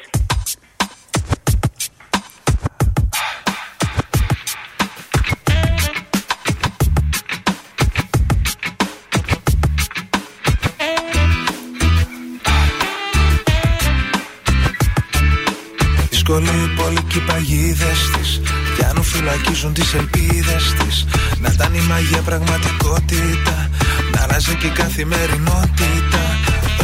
Δύσκολη 16.34 16.74
πόλη 16.76 17.04
και 17.08 17.18
οι 17.18 17.22
παγίδες 17.22 18.00
της. 18.14 18.42
Πιάνουν 18.76 19.04
φυλακίζουν 19.04 19.74
τις 19.74 19.94
ελπίδες 19.94 20.64
της. 20.80 21.06
Να 21.42 21.50
ήταν 21.54 21.74
η 21.74 21.80
μαγεία 21.80 22.22
πραγματικότητα. 22.22 23.70
Να 24.14 24.22
αλλάζει 24.24 24.56
και 24.56 24.68
η 24.68 24.70
καθημερινότητα. 24.70 26.24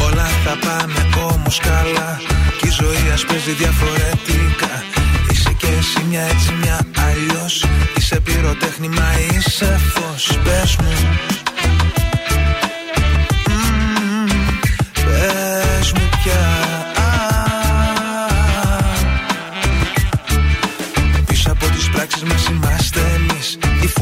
Όλα 0.05 0.27
θα 0.43 0.57
πάνε 0.65 1.01
όμως 1.33 1.59
καλά. 1.59 2.21
Κι 2.59 2.67
η 2.67 2.71
ζωή 2.79 3.11
ας 3.13 3.25
παίζει 3.25 3.51
διαφορετικά. 3.51 4.73
Είσαι 5.31 5.53
και 5.57 5.67
εσύ 5.79 6.05
μια 6.09 6.21
έτσι 6.21 6.53
μια 6.61 6.79
αλλιώς. 7.07 7.65
Είσαι 7.97 8.19
πυροτέχνημα 8.19 9.07
είσαι 9.31 9.79
φως. 9.93 10.39
Πες 10.43 10.75
μου 10.81 10.93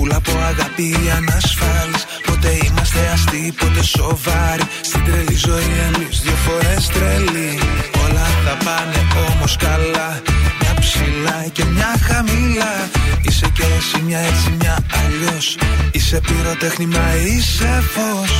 Η 0.07 0.09
φούλα 0.09 0.15
από 0.15 0.31
αγάπη 0.31 0.83
οι 0.83 1.09
ανασφάλεις 1.17 2.03
Πότε 2.25 2.49
είμαστε 2.65 2.99
αστεί, 3.13 3.53
πότε 3.59 3.83
σοβαροί. 3.83 4.63
Στην 4.81 5.03
τρελή 5.03 5.35
ζωή 5.45 5.71
εμείς 5.87 6.21
δύο 6.21 6.37
φορές 6.45 6.87
τρελοί. 6.87 7.59
Όλα 8.03 8.25
θα 8.43 8.57
πάνε 8.65 9.01
όμως 9.31 9.55
καλά. 9.55 10.21
Μια 10.59 10.73
ψηλά 10.79 11.37
και 11.51 11.63
μια 11.65 11.91
χαμηλά. 12.07 12.73
Είσαι 13.21 13.47
και 13.53 13.63
εσύ 13.77 14.03
μια 14.05 14.19
έτσι 14.19 14.49
μια 14.59 14.77
αλλιώς. 15.01 15.57
Είσαι 15.91 16.21
πυροτέχνημα, 16.27 17.05
είσαι 17.25 17.83
φως. 17.93 18.33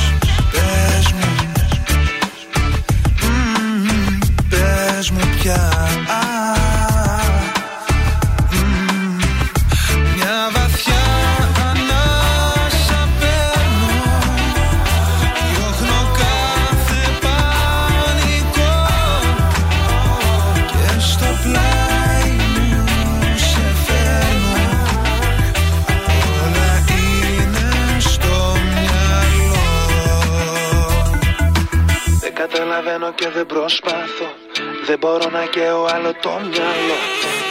Πες 0.52 1.12
μου. 1.12 1.28
Μμμ, 3.22 4.18
Πες 4.48 5.10
μου 5.10 5.24
πια 5.40 5.72
καταλαβαίνω 32.98 33.12
και 33.14 33.28
δεν 33.34 33.46
προσπάθω. 33.46 34.28
Δεν 34.86 34.98
μπορώ 35.00 35.26
να 35.36 35.44
καίω 35.54 35.80
άλλο 35.94 36.12
το 36.24 36.32
μυαλό. 36.50 36.98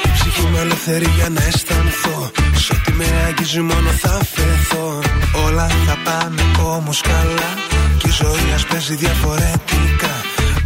Η 0.08 0.10
ψυχή 0.16 0.46
μου 0.52 0.58
ελευθερή 0.66 1.10
για 1.18 1.30
να 1.30 1.42
αισθανθώ. 1.50 2.32
Σ' 2.64 2.70
ό,τι 2.70 2.92
με 2.92 3.08
αγγίζει 3.28 3.62
μόνο 3.62 3.90
θα 4.04 4.14
φεθώ. 4.34 5.02
Όλα 5.46 5.68
θα 5.86 5.96
πάνε 6.06 6.44
όμως 6.76 7.02
καλά. 7.02 7.52
Κι 8.00 8.08
η 8.08 8.12
ζωή 8.22 8.48
ας 8.56 8.66
παίζει 8.66 8.96
διαφορετικά. 8.96 10.14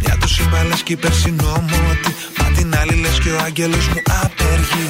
Μια 0.00 0.16
τους 0.20 0.38
είπα 0.38 0.64
λες 0.68 0.82
κι 0.82 0.92
η 0.92 0.96
περσινό 0.96 1.54
μότι 1.70 2.10
Μα 2.38 2.46
την 2.56 2.74
άλλη 2.80 2.94
λες 3.02 3.18
κι 3.22 3.28
ο 3.28 3.38
άγγελος 3.44 3.86
μου 3.88 4.00
απεργεί. 4.24 4.88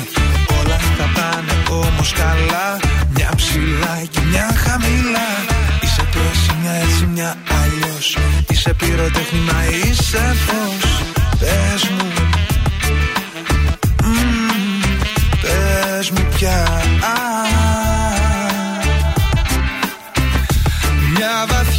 Όλα 0.59 0.79
θα 0.99 1.07
πάνε 1.17 1.55
όμως 1.87 2.13
καλά. 2.13 2.67
Μια 3.15 3.31
ψηλά 3.37 3.95
και 4.11 4.21
μια 4.31 4.49
χαμηλά 4.65 5.52
Είσαι 6.13 6.19
και 6.19 6.19
εσύ 6.33 6.57
μια 6.61 6.73
έτσι 6.73 7.05
μια 7.05 7.37
αλλιώς. 7.63 8.17
Είσαι 8.51 8.75
πυροτέχνημα 8.75 9.65
είσαι 9.85 10.35
φως. 10.47 11.03
Πες 11.39 11.89
μου. 11.89 12.13
Μμμ, 14.05 14.81
Πες 15.41 16.11
μου 16.11 16.27
πια. 16.35 16.81
Μια 21.15 21.47
βαθιά 21.49 21.72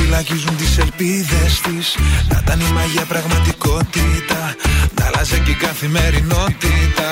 φυλακίζουν 0.00 0.56
τις 0.56 0.78
ελπίδες 0.78 1.52
της. 1.64 1.86
Να 2.30 2.40
ήταν 2.42 2.60
η 2.60 2.70
μαγεία 2.76 3.04
πραγματικότητα 3.12 4.40
Να 4.96 5.04
αλλάζει 5.06 5.38
και 5.44 5.50
η 5.50 5.58
καθημερινότητα. 5.66 7.08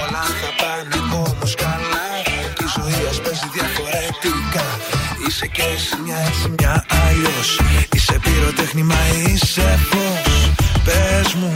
Όλα 0.00 0.22
θα 0.40 0.50
πάνε 0.60 0.98
όμως 1.26 1.54
καλά 1.64 2.08
Και 2.56 2.64
η 2.68 2.70
ζωή 2.76 3.00
ας 3.10 3.18
παίζει 3.24 3.48
διαφορετικά. 3.56 4.66
Είσαι 5.26 5.46
και 5.46 5.64
εσύ 5.74 5.94
μια 6.04 6.18
έτσι 6.28 6.46
μια 6.56 6.74
αλλιώς. 7.06 7.48
Είσαι 7.94 8.16
πυροτέχνημα 8.24 9.00
είσαι 9.26 9.68
φως. 9.88 10.50
Πες 10.84 11.28
μου 11.38 11.52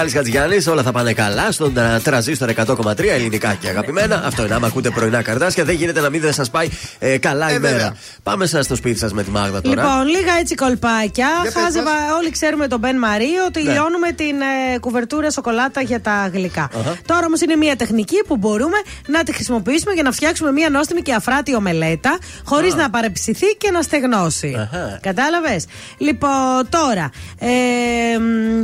Μιχάλης 0.00 0.16
Χατζιάννη, 0.16 0.64
όλα 0.70 0.82
θα 0.82 0.92
πάνε 0.92 1.12
καλά 1.12 1.52
στον 1.52 1.78
α, 1.78 2.00
τραζίστορ 2.00 2.50
100,3 2.56 3.04
ελληνικά 3.04 3.54
και 3.54 3.68
αγαπημένα. 3.68 4.22
Αυτό 4.26 4.44
είναι, 4.44 4.54
άμα 4.54 4.66
ακούτε 4.66 4.90
πρωινά 4.90 5.22
καρδάσια, 5.22 5.64
δεν 5.64 5.74
γίνεται 5.74 6.00
να 6.00 6.10
μην 6.10 6.20
δεν 6.20 6.32
σας 6.32 6.50
πάει 6.50 6.68
ε, 6.98 7.18
καλά 7.18 7.52
η 7.52 7.58
μέρα. 7.58 7.96
Πάμε 8.22 8.46
σας 8.46 8.64
στο 8.64 8.74
σπίτι 8.76 8.98
σας 8.98 9.12
με 9.12 9.22
τη 9.22 9.30
Μάγδα 9.30 9.60
τώρα. 9.60 9.82
Λοιπόν, 9.82 10.06
λίγα 10.06 10.32
έτσι 10.40 10.54
κολπάκια. 10.54 11.28
Για 11.42 11.52
πες 11.52 11.62
Χάζευα, 11.62 11.90
όλοι 12.18 12.30
ξέρουμε 12.30 12.66
τον 12.68 12.78
Μπεν 12.78 12.98
Μαρίο 12.98 13.44
ότι 13.46 13.62
Ναι. 13.62 13.72
λιώνουμε 13.72 14.12
την 14.12 14.40
ε, 14.74 14.78
κουβερτούρα 14.78 15.30
σοκολάτα 15.30 15.80
για 15.80 16.00
τα 16.00 16.30
γλυκα 16.32 16.70
Τώρα 17.06 17.26
όμως 17.26 17.40
είναι 17.40 17.56
μια 17.56 17.76
τεχνική 17.76 18.22
που 18.26 18.36
μπορούμε 18.36 18.76
να 19.06 19.22
τη 19.22 19.32
χρησιμοποιήσουμε 19.32 19.92
για 19.92 20.02
να 20.02 20.12
φτιάξουμε 20.12 20.52
μια 20.52 20.70
νόστιμη 20.70 21.02
και 21.02 21.14
αφράτη 21.14 21.54
ομελέτα, 21.54 22.18
χωρίς 22.44 22.74
να 22.74 22.90
παρεψηθεί 22.90 23.46
και 23.46 23.70
να 23.70 23.82
στεγνώσει. 23.82 24.68
Κατάλαβες; 25.00 25.64
Λοιπόν, 25.98 26.68
τώρα. 26.68 27.10
Ε, 27.38 27.48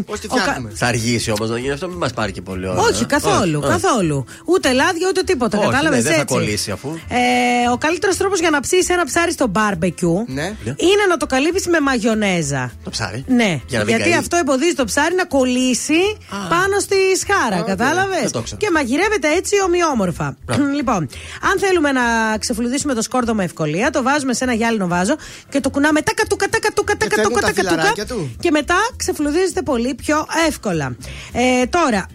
Πώς 0.07 0.21
τη 0.21 0.29
φτιάχνουμε; 0.29 0.71
Θα 0.75 0.87
αργήσει 0.87 1.24
όμως 1.31 1.51
να 1.51 1.59
γίνει 1.59 1.73
αυτό, 1.73 1.89
μην 1.89 1.97
μας 1.97 2.13
πάρει 2.13 2.33
και 2.33 2.43
πολύ 2.43 2.69
ώρα. 2.69 2.81
όχι, 2.81 3.03
ε. 3.03 3.07
καθόλου, 3.07 3.61
Όχι, 3.63 3.73
όχι. 3.73 3.81
καθόλου. 3.83 4.25
Ούτε 4.45 4.73
λάδια, 4.73 5.07
ούτε 5.09 5.23
τίποτα. 5.23 5.59
Όχι, 5.59 5.67
Κατάλαβες 5.67 5.99
ναι, 5.99 6.05
δεν 6.05 6.15
θα 6.15 6.21
έτσι. 6.21 6.35
κολλήσει 6.35 6.71
αφού. 6.71 6.89
Ε, 7.09 7.69
ο 7.73 7.77
καλύτερος 7.79 8.17
τρόπος 8.17 8.41
για 8.41 8.51
να 8.51 8.61
ψήσεις 8.61 8.89
ένα 8.89 9.05
ψάρι 9.05 9.33
στο 9.33 9.47
μπάρμπεκιου 9.47 10.25
Ναι. 10.29 10.43
είναι 10.65 11.05
να 11.09 11.17
το 11.17 11.27
καλύψεις 11.27 11.67
με 11.67 11.81
μαγιονέζα. 11.81 12.73
Το 12.85 12.91
ψάρι. 12.91 13.25
Ναι, 13.29 13.61
Για 13.67 13.79
να 13.79 13.85
μην 13.85 13.95
γιατί 13.97 14.11
καεί. 14.11 14.19
αυτό 14.19 14.37
εμποδίζει 14.37 14.75
το 14.75 14.85
ψάρι 14.85 15.15
να 15.15 15.25
κολλήσει 15.25 16.01
πάνω 16.49 16.79
στη 16.81 16.97
σχάρα. 17.21 17.59
οκ. 17.61 17.67
Κατάλαβες. 17.67 18.21
Δεν 18.21 18.31
το 18.31 18.39
ήξερα. 18.39 18.61
Και 18.61 18.71
μαγειρεύεται 18.73 19.29
έτσι 19.37 19.55
ομοιόμορφα. 19.67 20.37
λοιπόν, 20.79 21.09
αν 21.51 21.59
θέλουμε 21.59 21.93
να 21.93 22.03
ξεφλουδίσουμε 22.39 22.95
το 22.95 23.03
σκόρδο 23.03 23.35
με 23.35 23.45
ευκολία, 23.45 23.91
το 23.91 24.03
βάζουμε 24.03 24.35
σε 24.35 24.45
ένα 24.45 24.53
γυάλινο 24.53 24.89
βάζο 24.89 25.15
και 25.49 25.61
το 25.61 25.71
κουνάμε 25.71 26.01
τάκα 26.03 26.25
τούκα 26.29 26.49
τάκα 26.49 26.69
τούκα 26.75 26.97
τάκα 26.97 27.15
φεύγουν 27.17 27.33
τούκα 27.35 27.41
τα 27.47 27.47
τάκα 27.53 27.61
τούκα 27.63 27.75
φιλαράκια 27.77 28.07
του. 28.07 28.37
και 28.41 28.51
μετά 28.51 28.77
ξεφλουδίζεται 28.97 29.63
πολύ 29.63 29.95
πιο 29.95 30.27
εύκολα. 30.49 30.97
Ε, 31.33 31.67
τώρα, 31.67 32.07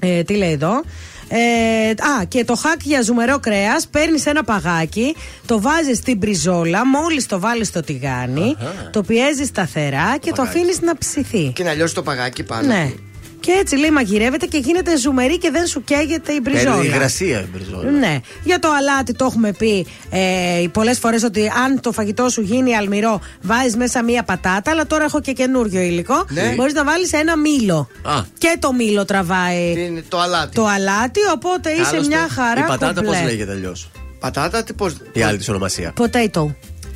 ε, 0.00 0.22
τι 0.22 0.34
λέει 0.34 0.52
εδώ; 0.52 0.82
Ε, 1.28 1.90
α, 1.90 2.24
και 2.28 2.44
το 2.44 2.54
χακ 2.54 2.80
για 2.82 3.02
ζουμερό 3.02 3.38
κρέας. 3.38 3.88
Παίρνεις 3.88 4.26
ένα 4.26 4.44
παγάκι, 4.44 5.16
το 5.46 5.60
βάζεις 5.60 5.98
στην 5.98 6.16
μπριζόλα, 6.16 6.86
μόλις 6.86 7.26
το 7.26 7.40
βάλεις 7.40 7.68
στο 7.68 7.80
τηγάνι, 7.80 8.56
το 8.90 9.02
πιέζεις 9.02 9.48
σταθερά 9.48 10.16
και 10.20 10.32
το 10.32 10.42
αφήνεις 10.42 10.80
να 10.80 10.98
ψηθεί. 10.98 11.52
Και 11.54 11.64
να 11.64 11.72
λιώσει 11.72 11.94
το 11.94 12.02
παγάκι 12.02 12.42
πάνω. 12.42 12.66
Ναι. 12.66 12.92
Και 13.40 13.52
έτσι 13.52 13.76
λέει 13.76 13.90
μαγειρεύεται 13.90 14.46
και 14.46 14.58
γίνεται 14.58 14.96
ζουμερή 14.98 15.38
και 15.38 15.50
δεν 15.50 15.66
σου 15.66 15.84
καίγεται 15.84 16.32
η 16.32 16.40
μπριζόλα. 16.42 16.70
Παίρνει 16.74 16.86
υγρασία 16.86 17.40
η 17.40 17.44
μπριζόλα. 17.52 17.90
Ναι. 17.90 18.20
Για 18.44 18.58
το 18.58 18.68
αλάτι 18.78 19.12
το 19.14 19.24
έχουμε 19.24 19.52
πει 19.52 19.86
ε, 20.10 20.64
πολλές 20.72 20.98
φορές 20.98 21.22
ότι 21.22 21.50
αν 21.64 21.80
το 21.80 21.92
φαγητό 21.92 22.28
σου 22.28 22.40
γίνει 22.40 22.76
αλμυρό, 22.76 23.20
βάζεις 23.42 23.76
μέσα 23.76 24.02
μία 24.02 24.22
πατάτα. 24.22 24.70
Αλλά 24.70 24.86
τώρα 24.86 25.04
έχω 25.04 25.20
και 25.20 25.32
καινούριο 25.32 25.80
υλικό. 25.80 26.24
Ναι. 26.28 26.52
Μπορείς 26.56 26.72
να 26.72 26.84
βάλεις 26.84 27.12
ένα 27.12 27.36
μήλο. 27.36 27.88
Α. 28.02 28.22
Και 28.38 28.56
το 28.58 28.72
μήλο 28.72 29.04
τραβάει 29.04 29.70
Είναι 29.76 30.04
το 30.08 30.20
αλάτι. 30.20 30.54
το 30.54 30.66
αλάτι, 30.66 31.20
οπότε 31.34 31.70
είσαι 31.70 31.82
Άλλωστε, 31.92 32.16
μια 32.16 32.28
χαρά. 32.30 32.60
Η 32.60 32.64
πατάτα 32.66 33.02
πώς 33.02 33.14
κουμπλέ. 33.16 33.30
λέγεται 33.30 33.52
αλλιώς; 33.52 33.90
Πατάτα, 34.20 34.62
τι 34.64 34.72
πώ. 34.72 34.86
Η 35.12 35.22
άλλη 35.22 35.38
της 35.38 35.48
ονομασία. 35.48 35.92
Potato. 36.00 36.46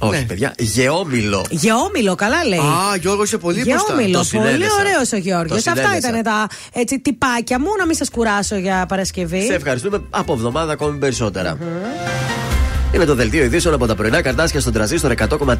Όχι, 0.04 0.26
παιδιά. 0.26 0.54
Γεώμηλο. 0.58 1.44
Γεώμηλο, 1.50 2.14
καλά 2.14 2.44
λέει. 2.44 2.58
Α, 2.58 2.96
Γιώργος 3.00 3.26
είσαι 3.26 3.38
πολύ 3.38 3.62
μπροστά. 3.64 3.84
Γεώμηλο, 3.94 4.18
Το 4.18 4.26
πολύ 4.32 4.46
συνέδεσα. 4.52 4.74
ωραίος 4.80 5.12
ο 5.12 5.16
Γιώργος. 5.16 5.62
Το 5.62 5.70
Αυτά 5.70 5.82
συνέδεσα. 5.82 6.08
ήταν 6.08 6.22
τα 6.22 6.46
έτσι, 6.72 7.00
τυπάκια 7.00 7.60
μου, 7.60 7.66
να 7.78 7.86
μην 7.86 7.94
σας 7.96 8.10
κουράσω 8.10 8.56
για 8.56 8.86
Παρασκευή. 8.88 9.42
Σε 9.42 9.54
ευχαριστούμε 9.54 10.02
από 10.10 10.32
εβδομάδα 10.32 10.72
ακόμη 10.72 10.98
περισσότερα. 10.98 11.58
Είναι 12.94 13.04
το 13.04 13.14
δελτίο 13.14 13.44
ειδήσεων 13.44 13.74
από 13.74 13.86
τα 13.86 13.94
πρωινά 13.94 14.22
καρτάσια 14.22 14.60
στον 14.60 14.72
τραζίστορ 14.72 15.12
100,3. 15.16 15.56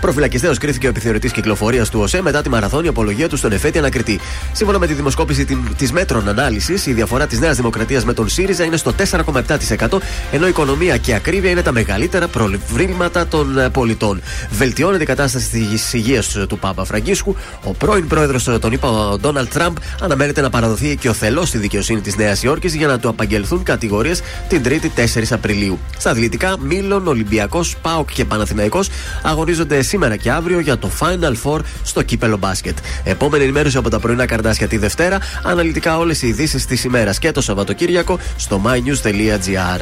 Προφυλακιστέο 0.00 0.54
κρίθηκε 0.56 0.86
ο 0.86 0.88
επιθεωρητής 0.88 1.32
κυκλοφορίας 1.32 1.90
του 1.90 2.00
ΟΣΕ 2.00 2.22
μετά 2.22 2.42
τη 2.42 2.48
μαραθώνια 2.48 2.90
απολογία 2.90 3.28
του 3.28 3.36
στον 3.36 3.52
Εφέτη 3.52 3.78
Ανακριτή. 3.78 4.20
Σύμφωνα 4.52 4.78
με 4.78 4.86
τη 4.86 4.92
δημοσκόπηση 4.92 5.44
της 5.76 5.92
Metron 5.92 6.28
Analysis, 6.28 6.86
η 6.86 6.92
διαφορά 6.92 7.26
της 7.26 7.40
Νέας 7.40 7.56
Δημοκρατίας 7.56 8.04
με 8.04 8.12
τον 8.12 8.28
ΣΥΡΙΖΑ 8.28 8.64
είναι 8.64 8.76
στο 8.76 8.92
4,7%, 8.92 10.00
ενώ 10.32 10.46
η 10.46 10.48
οικονομία 10.48 10.96
και 10.96 11.10
η 11.10 11.14
ακρίβεια 11.14 11.50
είναι 11.50 11.62
τα 11.62 11.72
μεγαλύτερα 11.72 12.28
προβλήματα 12.28 13.26
των 13.26 13.58
ε, 13.58 13.68
πολιτών. 13.68 14.20
Βελτιώνεται 14.50 15.02
η 15.02 15.06
κατάσταση 15.06 15.48
της 15.48 15.92
υγείας 15.92 16.36
του 16.48 16.58
Πάπα 16.58 16.84
Φραγκίσκου. 16.84 17.36
Ο 17.64 17.70
πρώην 17.70 18.06
πρόεδρος, 18.06 18.44
τον 18.60 18.72
είπα, 18.72 18.88
ο 18.88 19.18
Ντόναλτ 19.18 19.52
Τραμπ, 19.52 19.76
αναμένεται 20.00 20.40
να 20.40 20.50
παραδοθεί 20.50 20.96
οικειοθελώς 20.96 21.48
στη 21.48 21.58
δικαιοσύνη 21.58 22.00
της 22.00 22.16
Νέας 22.16 22.42
Υόρκης 22.42 22.74
για 22.74 22.86
να 22.86 22.98
του 22.98 23.08
απαγγελθούν 23.08 23.62
κατηγορίες 23.62 24.20
την 24.48 24.62
3η 24.64 24.90
4 24.94 25.22
Απριλίου. 25.30 25.78
Στα 25.98 26.10
αθλητικά, 26.10 26.56
Μίλων, 26.66 27.06
Ολυμπιακός, 27.06 27.76
ΠΑΟΚ 27.82 28.12
και 28.12 28.24
Παναθηναϊκός 28.24 28.88
αγωνίζονται 29.22 29.82
σήμερα 29.82 30.16
και 30.16 30.30
αύριο 30.30 30.60
για 30.60 30.78
το 30.78 30.90
Final 31.00 31.32
Four 31.44 31.60
στο 31.82 32.02
κύπελο 32.02 32.36
μπάσκετ. 32.36 32.78
Επόμενη 33.04 33.42
ενημέρωση 33.42 33.76
από 33.76 33.90
τα 33.90 33.98
πρωινά 33.98 34.26
καρδάσια 34.26 34.68
τη 34.68 34.76
Δευτέρα. 34.76 35.18
Αναλυτικά 35.42 35.98
όλες 35.98 36.22
οι 36.22 36.28
ειδήσεις 36.28 36.66
της 36.66 36.84
ημέρας 36.84 37.18
και 37.18 37.32
το 37.32 37.40
Σαββατοκύριακο 37.40 38.18
στο 38.36 38.60
mynews.gr. 38.64 39.80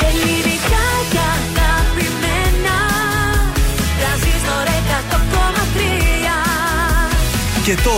Ελληνικά 0.00 0.86
και 1.10 1.18
αγαπημένα 1.18 2.76
Τρανζίστορ 3.98 4.66
100,3 7.60 7.64
Και 7.64 7.76
τώρα 7.84 7.97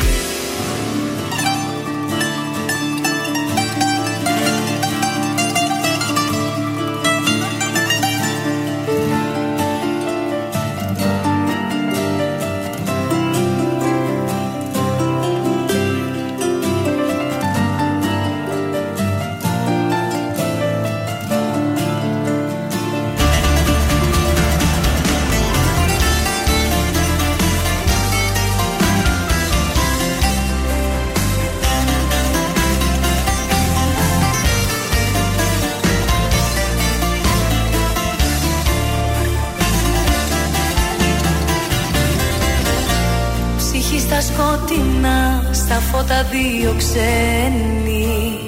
Δύο 46.91 47.01
ξένοι 47.01 48.39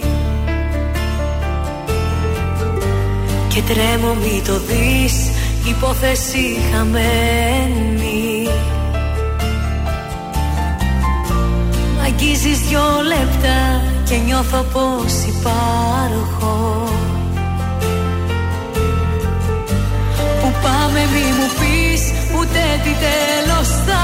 Και 3.48 3.61
τρέμω 3.61 4.14
μη 4.14 4.41
το 4.45 4.60
δεις, 4.60 5.32
υπόθεση 5.68 6.57
χαμένη. 6.72 8.48
Μ' 11.95 12.03
αγγίζεις 12.06 12.60
δυο 12.60 12.82
λεπτά 13.07 13.82
και 14.03 14.15
νιώθω 14.26 14.65
πως 14.74 15.14
υπάρχω. 15.28 16.88
Που 20.41 20.52
πάμε 20.61 20.99
μη 21.14 21.26
μου 21.38 21.49
πεις 21.60 22.02
ούτε 22.38 22.61
τι 22.84 22.94
τέλος 23.06 23.68
θα 23.86 24.03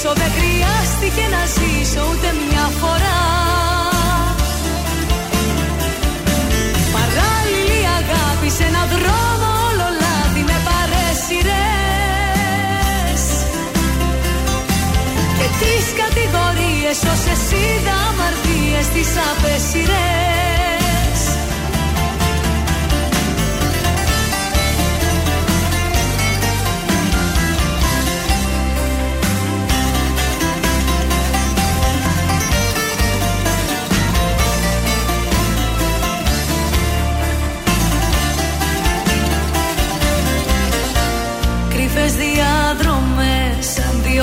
γνωρίσω 0.00 0.12
δεν 0.14 0.30
χρειάστηκε 0.38 1.24
να 1.34 1.42
ζήσω 1.54 2.00
ούτε 2.10 2.28
μια 2.48 2.66
φορά. 2.80 3.22
Παράλληλη 6.96 7.80
αγάπη 8.00 8.48
σε 8.56 8.64
έναν 8.70 8.86
δρόμο 8.94 9.48
όλο 9.68 9.86
λάδι 10.00 10.42
με 10.50 10.58
παρέσιρες 10.66 11.52
Και 15.38 15.46
τις 15.60 15.84
κατηγορίες 16.00 16.98
όσες 17.12 17.42
είδα 17.60 17.96
αμαρτίες 18.08 18.86
τις 18.94 19.10
απέσιρες 19.30 20.29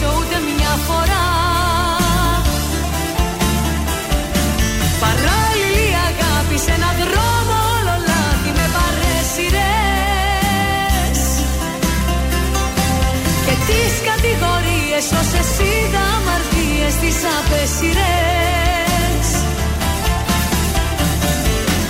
να 0.00 0.06
ζήσω 0.06 0.18
ούτε 0.18 0.36
μια 0.48 0.74
φορά. 0.86 1.26
Παράλληλη 5.04 5.88
αγάπη 6.08 6.56
σε 6.64 6.72
έναν 6.78 6.94
δρόμο 7.00 7.54
όλο 7.76 7.94
λάθη 8.08 8.50
με 8.58 8.66
παρέσιρες 8.76 9.60
Και 13.46 13.54
τις 13.68 13.92
κατηγορίες 14.10 15.04
όσες 15.20 15.50
είδα 15.68 16.04
αμαρτίες 16.16 16.94
τις 17.02 17.16
τις 17.16 17.18
απέσιρες 17.38 19.26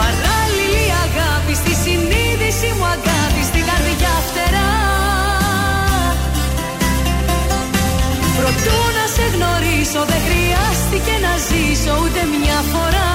Παράλληλη 0.01 0.87
αγάπη 1.07 1.55
στη 1.61 1.73
συνείδηση 1.83 2.69
μου 2.79 2.87
αγάπη 2.97 3.20
Προτού 8.63 8.81
να 8.99 9.07
σε 9.15 9.25
γνωρίσω 9.35 10.01
δεν 10.11 10.21
χρειάστηκε 10.29 11.15
να 11.27 11.33
ζήσω 11.49 11.93
ούτε 12.03 12.21
μια 12.35 12.59
φορά. 12.73 13.13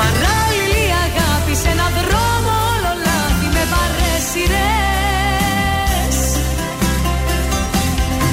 Παράλληλη 0.00 0.84
αγάπη 1.06 1.54
σε 1.62 1.68
έναν 1.74 1.92
δρόμο 1.98 2.52
όλο 2.72 2.92
λάθη 3.06 3.48
με 3.56 3.64
παρέσιρες 3.72 4.56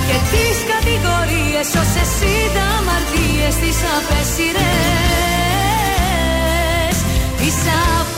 Και 0.07 0.18
τις 0.32 0.57
κατηγορίες 0.72 1.68
όσες 1.82 2.11
ήταν 2.38 2.70
αμαρτίες 2.78 3.53
τις 3.61 3.80
απέσιρες 3.95 4.57
Τις 7.40 7.57
απέσιρες 7.76 8.09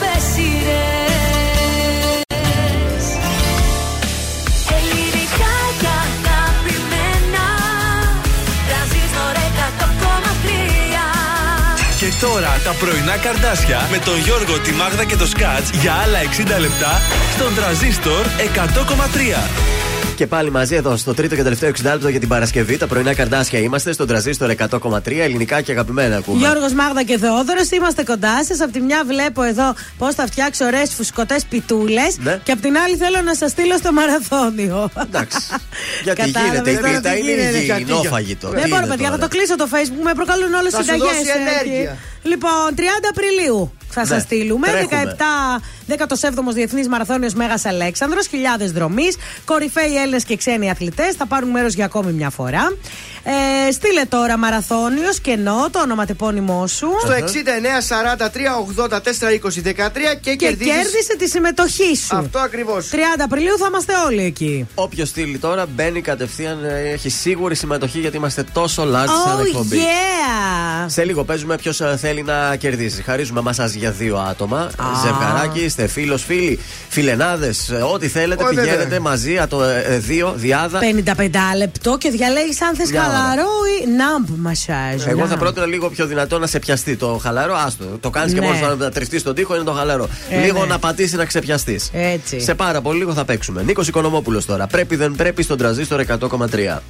τώρα 12.22 12.61
τα 12.64 12.73
πρωινά 12.80 13.18
καρδάσια 13.18 13.80
με 13.91 13.98
τον 13.98 14.18
Γιώργο, 14.19 14.60
τη 14.60 14.72
Μάγδα 14.72 15.03
και 15.03 15.15
το 15.15 15.26
Σκάτς 15.26 15.69
για 15.81 15.93
άλλα 15.93 16.19
60 16.57 16.60
λεπτά 16.60 16.93
στον 17.35 17.56
τραζίστορ 17.56 18.26
100,3. 18.56 19.72
Και 20.15 20.27
πάλι 20.27 20.52
μαζί 20.52 20.76
εδώ 20.76 20.98
στο 20.98 21.14
τρίτο 21.14 21.35
και 21.35 21.43
τελευταίο 21.43 21.69
60 21.69 21.84
λεπτό 21.84 22.10
για 22.10 22.19
την 22.19 22.30
Παρασκευή. 22.30 22.77
Τα 22.77 22.88
πρωινά 22.88 23.14
καρδάσια 23.14 23.60
είμαστε 23.60 23.91
στον 23.91 24.07
τραζίστορ 24.07 24.53
100,3 24.57 24.99
ελληνικά 25.06 25.61
και 25.61 25.72
αγαπημένα 25.72 26.18
ακούμε. 26.18 26.38
Γιώργος 26.38 26.73
Μάγδα 26.73 27.03
και 27.03 27.18
Θεόδωρος, 27.18 27.69
είμαστε 27.69 28.03
κοντά 28.03 28.43
σας. 28.43 28.60
Απ' 28.61 28.72
τη 28.72 28.80
μια 28.81 29.03
βλέπω 29.07 29.43
εδώ 29.43 29.73
πώς 29.98 30.15
θα 30.15 30.26
φτιάξω 30.26 30.65
ωραίες 30.65 30.93
φουσκωτές 30.93 31.45
πιτούλες. 31.45 32.18
Ναι. 32.18 32.39
Και 32.43 32.52
απ' 32.52 32.61
την 32.61 32.77
άλλη 32.77 32.95
θέλω 32.95 33.22
να 33.22 33.35
σας 33.35 33.52
στείλω 33.52 33.77
στο 33.77 33.93
μαραθώνιο. 33.93 34.89
Εντάξει. 35.07 35.38
Γιατί 36.03 36.22
Κατάλαβες 36.22 36.52
γίνεται, 36.52 36.72
η 36.72 36.76
τώρα 36.76 36.88
πίτα 36.88 37.10
τι 37.11 37.19
είναι 37.19 37.32
γίνεται. 37.32 37.57
υγιεινό 37.57 38.02
φαγητό. 38.03 38.49
Δεν 38.49 38.64
Τι 38.64 38.69
μπορώ, 38.69 38.82
είναι 38.82 38.90
παιδιά, 38.91 39.10
θα 39.10 39.15
τώρα; 39.15 39.28
το 39.28 39.36
κλείσω 39.36 39.56
το 39.56 39.68
facebook. 39.73 40.03
Με 40.03 40.14
προκαλούν 40.14 40.53
όλες 40.53 40.72
Θα 40.73 40.80
οι 40.80 40.84
σου 40.84 40.91
συνταγέ. 40.91 41.03
δώσει 41.11 41.30
ενέργεια. 41.41 41.98
Λοιπόν, 42.23 42.68
30 42.76 42.82
Απριλίου 43.14 43.73
θα 43.90 44.02
Ναι, 44.02 44.07
σας 44.07 44.22
στείλουμε. 44.22 44.68
τρέχουμε. 44.68 45.15
17, 45.18 45.61
17ο 45.88 46.53
Διεθνής 46.53 46.88
Μαραθώνιος 46.88 47.34
Μέγας 47.34 47.65
Αλέξανδρος, 47.65 48.28
χιλιάδες 48.28 48.72
δρομής. 48.72 49.15
Κορυφαίοι 49.45 49.95
Έλληνες 50.02 50.23
και 50.23 50.36
ξένοι 50.36 50.69
αθλητές 50.69 51.15
θα 51.15 51.26
πάρουν 51.26 51.49
μέρος 51.49 51.73
για 51.73 51.86
ακόμη 51.86 52.11
μια 52.11 52.30
φορά. 52.30 52.73
Ε, 53.23 53.72
στείλε 53.72 54.06
τώρα 54.06 54.38
Μαραθώνιος 54.38 55.19
κενό, 55.19 55.69
το 55.72 55.80
ονοματεπώνυμό 55.80 56.68
σου. 56.68 56.88
Στο 57.03 57.11
69 57.11 57.18
43 58.18 58.88
84 58.88 58.95
20 58.95 59.61
13 59.64 60.18
και, 60.22 60.30
Και 60.30 60.35
κερδίζεις 60.35 60.73
κέρδισε 60.73 61.15
τη 61.18 61.30
συμμετοχή 61.30 61.95
σου. 62.07 62.15
Αυτό 62.15 62.39
ακριβώς. 62.39 62.89
30 62.91 62.95
Απριλίου 63.23 63.57
θα 63.57 63.65
είμαστε 63.69 63.93
όλοι 64.06 64.23
εκεί. 64.23 64.68
Όποιος 64.76 65.10
στείλει 65.10 65.38
τώρα 65.38 65.65
μπαίνει 65.65 66.02
κατευθείαν, 66.02 66.64
ε, 66.64 66.91
έχει 66.91 67.10
σίγουρη 67.10 67.56
συμμετοχή 67.56 67.99
γιατί 67.99 68.18
είμαστε 68.18 68.43
τόσο 68.53 68.84
large 68.84 69.10
σαν 69.26 69.38
Oh 69.39 69.45
εκπομπή. 69.45 69.77
yeah! 69.77 70.85
Σε 70.85 71.03
λίγο 71.03 71.23
παίζουμε 71.23 71.56
ποιος 71.56 71.81
θέλει 71.98 72.23
να 72.23 72.56
κερδίσει. 72.56 73.02
Χαρίζουμε 73.03 73.41
μασάζ 73.41 73.73
για 73.73 73.91
δύο 73.91 74.18
άτομα. 74.18 74.72
Ζευγαράκι, 75.03 75.60
είστε 75.60 75.88
φίλος, 75.88 76.23
φίλοι, 76.23 76.60
φιλενάδες, 76.89 77.72
ό,τι 77.93 78.07
θέλετε. 78.07 78.43
Ω, 78.43 78.48
βέβαια. 78.48 78.64
πηγαίνετε 78.64 78.99
μαζί, 78.99 79.38
α, 79.38 79.48
το 79.48 79.64
ε, 79.64 79.84
ε, 79.88 79.98
δύο, 79.98 80.34
διάδα. 80.35 80.80
55 80.80 81.57
λεπτό 81.57 81.98
και 81.98 82.10
διαλέγεις 82.10 82.61
αν 82.61 82.76
θες 82.76 82.91
Μια 82.91 83.07
ώρα. 83.07 83.11
Χαλαρό 83.12 83.50
ή 83.84 83.88
ναμπ 83.90 84.40
μασάζ. 84.40 85.06
Εγώ 85.08 85.26
θα 85.28 85.36
Numb. 85.36 85.40
πρότεινα 85.40 85.66
λίγο 85.66 85.90
πιο 85.90 86.06
δυνατό 86.06 86.40
να 86.40 86.48
σε 86.48 86.60
πιαστεί 86.60 86.96
το 86.96 87.20
χαλαρό. 87.24 87.54
Άστο. 87.66 87.86
Το 88.00 88.10
κάνεις 88.10 88.34
και 88.34 88.40
Ναι. 88.40 88.46
μόνος 88.46 88.78
να 88.78 88.90
τριστείς 88.92 89.22
στον 89.22 89.36
τοίχο 89.36 89.56
είναι 89.56 89.64
το 89.64 89.72
χαλαρό. 89.72 90.08
Ε, 90.30 90.40
λίγο 90.40 90.60
ναι. 90.62 90.66
να 90.66 90.80
πατήσει 90.80 91.16
να 91.16 91.26
ξεπιαστείς. 91.26 91.90
Έτσι. 91.94 92.40
Σε 92.40 92.56
πάρα 92.56 92.82
πολύ 92.82 92.98
λίγο 92.98 93.14
θα 93.14 93.26
παίξουμε. 93.26 93.64
Νίκος 93.64 93.88
Οικονομόπουλος 93.88 94.46
τώρα. 94.46 94.68
Πρέπει 94.68 94.96
δεν 94.96 95.16
πρέπει 95.16 95.44
στον 95.44 95.58
τραζίστορ 95.58 96.00
100,3. 96.00 96.82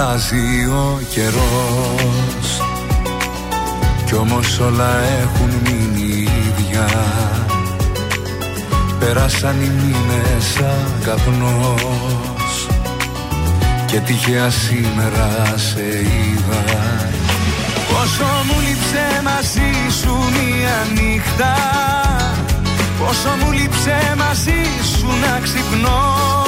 Αλλάζει 0.00 0.66
ο 0.70 1.00
καιρός. 1.10 2.62
Κι 4.06 4.14
όμως 4.14 4.58
όλα 4.58 4.98
έχουν 5.20 5.50
μείνει 5.64 6.28
ίδια. 6.46 6.88
Πέρασαν 8.98 9.60
οι 9.60 9.70
μήνες 9.80 10.44
σαν 10.54 10.92
καπνός 11.04 12.68
Και 13.86 13.98
τυχαία 13.98 14.50
σήμερα 14.50 15.54
σε 15.56 15.80
είδα. 15.80 16.62
Πόσο 17.88 18.24
μου 18.44 18.60
λείψε 18.68 19.20
μαζί 19.22 19.98
σου 20.00 20.12
μία 20.12 21.02
νύχτα. 21.02 21.54
Πόσο 22.98 23.28
μου 23.40 23.52
λείψε 23.52 24.14
μαζί 24.16 24.62
σου 24.98 25.06
να 25.06 25.40
ξυπνώ 25.40 26.47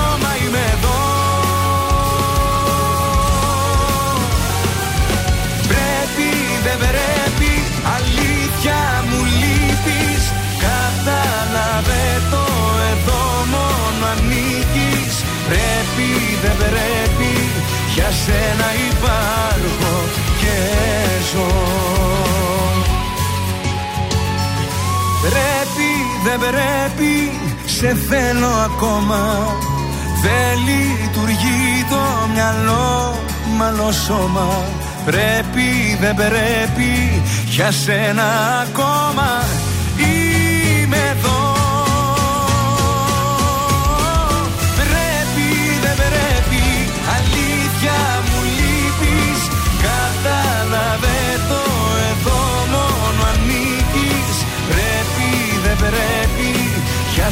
Έλαβε 11.81 12.03
εδώ 12.91 13.21
μόνο 13.53 14.05
ανήκεις. 14.11 15.23
Πρέπει 15.47 16.09
δεν 16.41 16.55
πρέπει. 16.57 17.33
Για 17.93 18.09
σένα 18.23 18.67
υπάρχω 18.89 19.95
και 20.39 20.57
ζω. 21.31 21.51
Πρέπει 25.21 25.89
δεν 26.23 26.39
πρέπει. 26.39 27.39
Σε 27.65 27.97
θέλω 28.09 28.47
ακόμα. 28.47 29.55
Δεν 30.21 30.57
λειτουργεί 30.67 31.85
το 31.89 32.27
μυαλό 32.33 33.15
Μαλό 33.57 33.91
σώμα. 33.91 34.63
Πρέπει 35.05 35.97
δεν 36.01 36.15
πρέπει. 36.15 37.21
Για 37.45 37.71
σένα 37.71 38.23
ακόμα. 38.67 39.60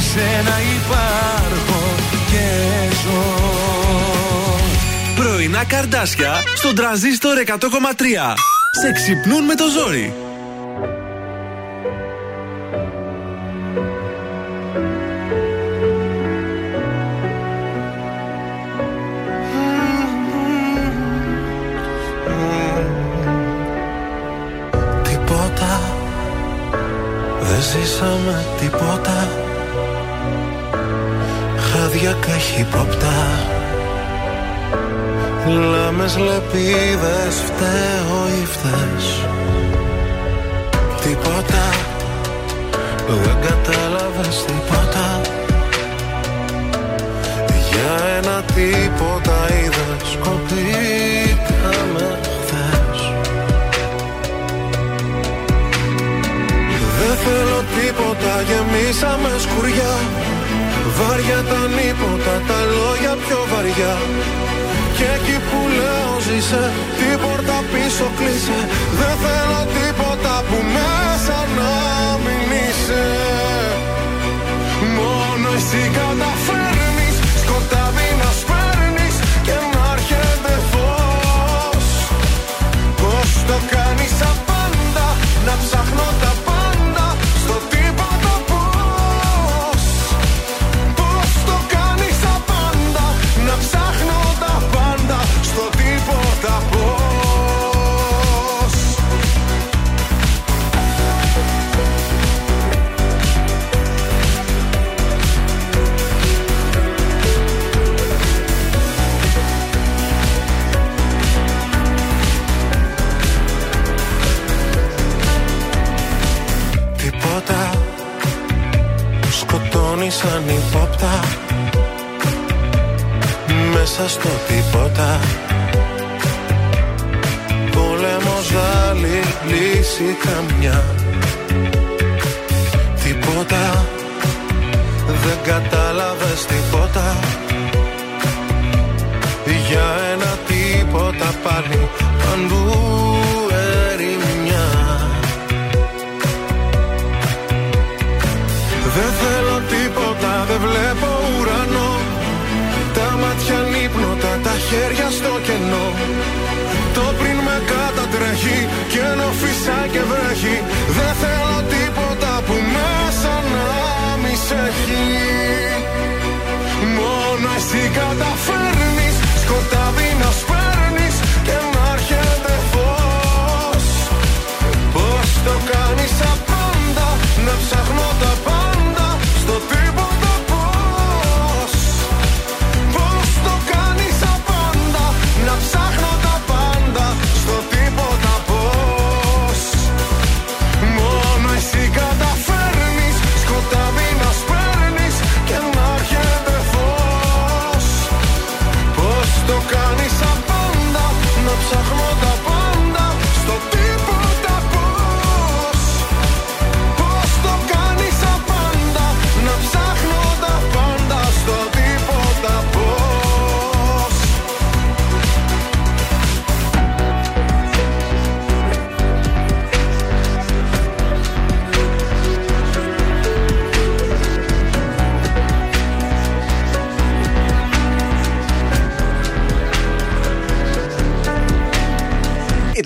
σένα 0.00 0.56
υπάρχω 0.76 1.94
και 2.30 2.46
ζω. 3.02 3.24
Πρωινά 5.16 5.64
καρδάσια 5.64 6.32
στον 6.56 6.74
τραζίστορ 6.74 7.36
100,3 7.46 7.54
Σε 8.80 8.92
ξυπνούν 8.92 9.44
με 9.44 9.54
το 9.54 9.64
ζόρι. 9.68 10.29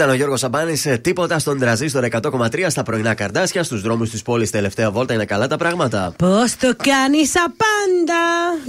Ήταν 0.04 0.16
ο 0.16 0.18
Γιώργος 0.18 0.40
Σαμπάνης. 0.40 0.88
Τίποτα 1.00 1.38
στον 1.38 1.58
τραζίστορ 1.58 2.04
100,3 2.04 2.66
στα 2.68 2.82
πρωινά 2.82 3.14
καρδάσια. 3.14 3.62
Στους 3.62 3.80
δρόμους 3.82 4.10
της 4.10 4.22
πόλης 4.22 4.50
τελευταία 4.50 4.90
βόλτα 4.90 5.14
είναι 5.14 5.24
καλά 5.24 5.46
τα 5.46 5.56
πράγματα. 5.56 6.12
Πώς 6.18 6.56
το 6.56 6.74
κάνει 6.82 7.18
απάντα. 7.44 8.24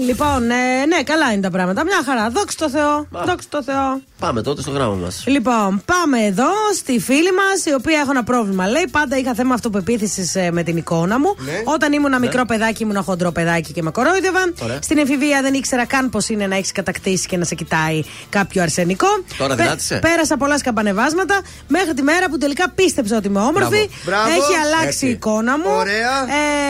Λοιπόν, 0.07 0.49
ε, 0.49 0.85
ναι, 0.85 1.03
καλά 1.03 1.31
είναι 1.31 1.41
τα 1.41 1.49
πράγματα. 1.49 1.83
Μια 1.83 2.01
χαρά. 2.05 2.29
Δόξα 2.29 2.57
τω 2.57 2.69
Θεώ. 2.69 3.07
Δόξα 3.11 3.47
τω 3.49 3.63
Θεώ. 3.63 4.01
Πάμε 4.19 4.41
τότε 4.41 4.61
στο 4.61 4.71
γράμμα 4.71 4.93
μας. 4.93 5.23
Λοιπόν, 5.27 5.81
πάμε 5.85 6.19
εδώ 6.19 6.49
στη 6.75 6.99
φίλη 6.99 7.31
μας, 7.31 7.65
η 7.65 7.73
οποία 7.73 7.99
έχω 7.99 8.11
ένα 8.11 8.23
πρόβλημα. 8.23 8.67
Λέει, 8.67 8.87
πάντα 8.91 9.17
είχα 9.17 9.33
θέμα 9.33 9.53
αυτοπεποίθησης 9.53 10.35
με 10.51 10.63
την 10.63 10.77
εικόνα 10.77 11.19
μου. 11.19 11.35
Ναι. 11.37 11.61
Όταν 11.63 11.93
ήμουν 11.93 12.05
ένα 12.07 12.19
μικρό 12.19 12.45
παιδάκι, 12.45 12.83
ήμουν 12.83 13.03
χοντρό 13.03 13.31
παιδάκι 13.31 13.73
και 13.73 13.81
με 13.81 13.91
κορόιδευαν. 13.91 14.55
Ωραία. 14.63 14.79
Στην 14.81 14.97
εφηβεία 14.97 15.41
δεν 15.41 15.53
ήξερα 15.53 15.85
καν 15.85 16.09
πώς 16.09 16.29
είναι 16.29 16.47
να 16.47 16.55
έχεις 16.55 16.71
κατακτήσει 16.71 17.27
και 17.27 17.37
να 17.37 17.45
σε 17.45 17.55
κοιτάει 17.55 18.03
κάποιο 18.29 18.61
αρσενικό. 18.61 19.07
Τώρα 19.37 19.55
Πε- 19.55 19.63
αδυνάτησε. 19.63 19.99
Πέρασα 20.01 20.37
πολλά 20.37 20.57
σκαμπανεβάσματα 20.57 21.41
μέχρι 21.67 21.93
τη 21.93 22.01
μέρα 22.01 22.29
που 22.29 22.37
τελικά 22.37 22.69
πίστεψα 22.69 23.17
ότι 23.17 23.27
είμαι 23.27 23.39
όμορφη. 23.39 23.89
Μπράβο. 24.05 24.25
Μπράβο. 24.25 24.27
Έχει 24.29 24.53
αλλάξει 24.65 24.87
Έτσι. 24.87 25.05
η 25.05 25.09
εικόνα 25.09 25.57
μου. 25.57 25.65
Ωραία. 25.77 26.11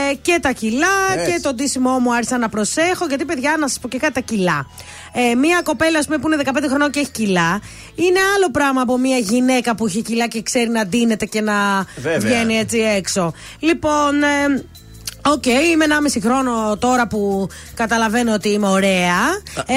Ε, 0.10 0.14
και 0.22 0.38
τα 0.42 0.52
κιλά 0.52 0.88
Έτσι. 1.18 1.32
και 1.32 1.40
το 1.42 1.54
ντύσιμό 1.54 2.00
μου 2.00 2.14
άρχισα 2.14 2.38
να 2.38 2.50
προσέχω. 2.50 3.06
Γιατί, 3.08 3.26
παιδιά, 3.26 3.56
να 3.60 3.68
σας 3.68 3.80
πω 3.80 3.88
και 3.88 3.98
κάτι 3.98 4.14
τα 4.14 4.20
κιλά. 4.20 4.68
Ε, 5.32 5.36
μία 5.36 5.62
κοπέλα, 5.64 6.00
ας 6.00 6.06
πούμε, 6.06 6.18
που 6.18 6.28
είναι 6.28 6.36
15 6.46 6.68
χρονών 6.68 6.90
και 6.92 7.00
έχει 7.00 7.12
κιλά, 7.12 7.62
είναι 7.96 8.20
άλλο 8.36 8.52
πράγμα 8.52 8.82
από 8.82 8.98
μία 8.98 9.18
γυναίκα 9.18 9.76
που 9.76 9.86
έχει 9.86 9.95
κιλά 10.02 10.28
και 10.28 10.42
ξέρει 10.42 10.70
να 10.70 10.86
ντύνεται 10.86 11.26
και 11.26 11.42
να 11.42 11.86
Βέβαια. 11.96 12.20
βγαίνει 12.20 12.56
έτσι 12.58 12.78
έξω. 12.78 13.34
Λοιπόν. 13.60 14.24
ε, 14.24 14.64
Οκ, 15.34 15.46
είμαι 15.46 15.86
1,5 16.16 16.22
χρόνο 16.26 16.78
τώρα 16.78 17.08
που 17.08 17.48
καταλαβαίνω 17.74 18.34
ότι 18.34 18.50
είμαι 18.50 18.68
ωραία. 18.68 19.22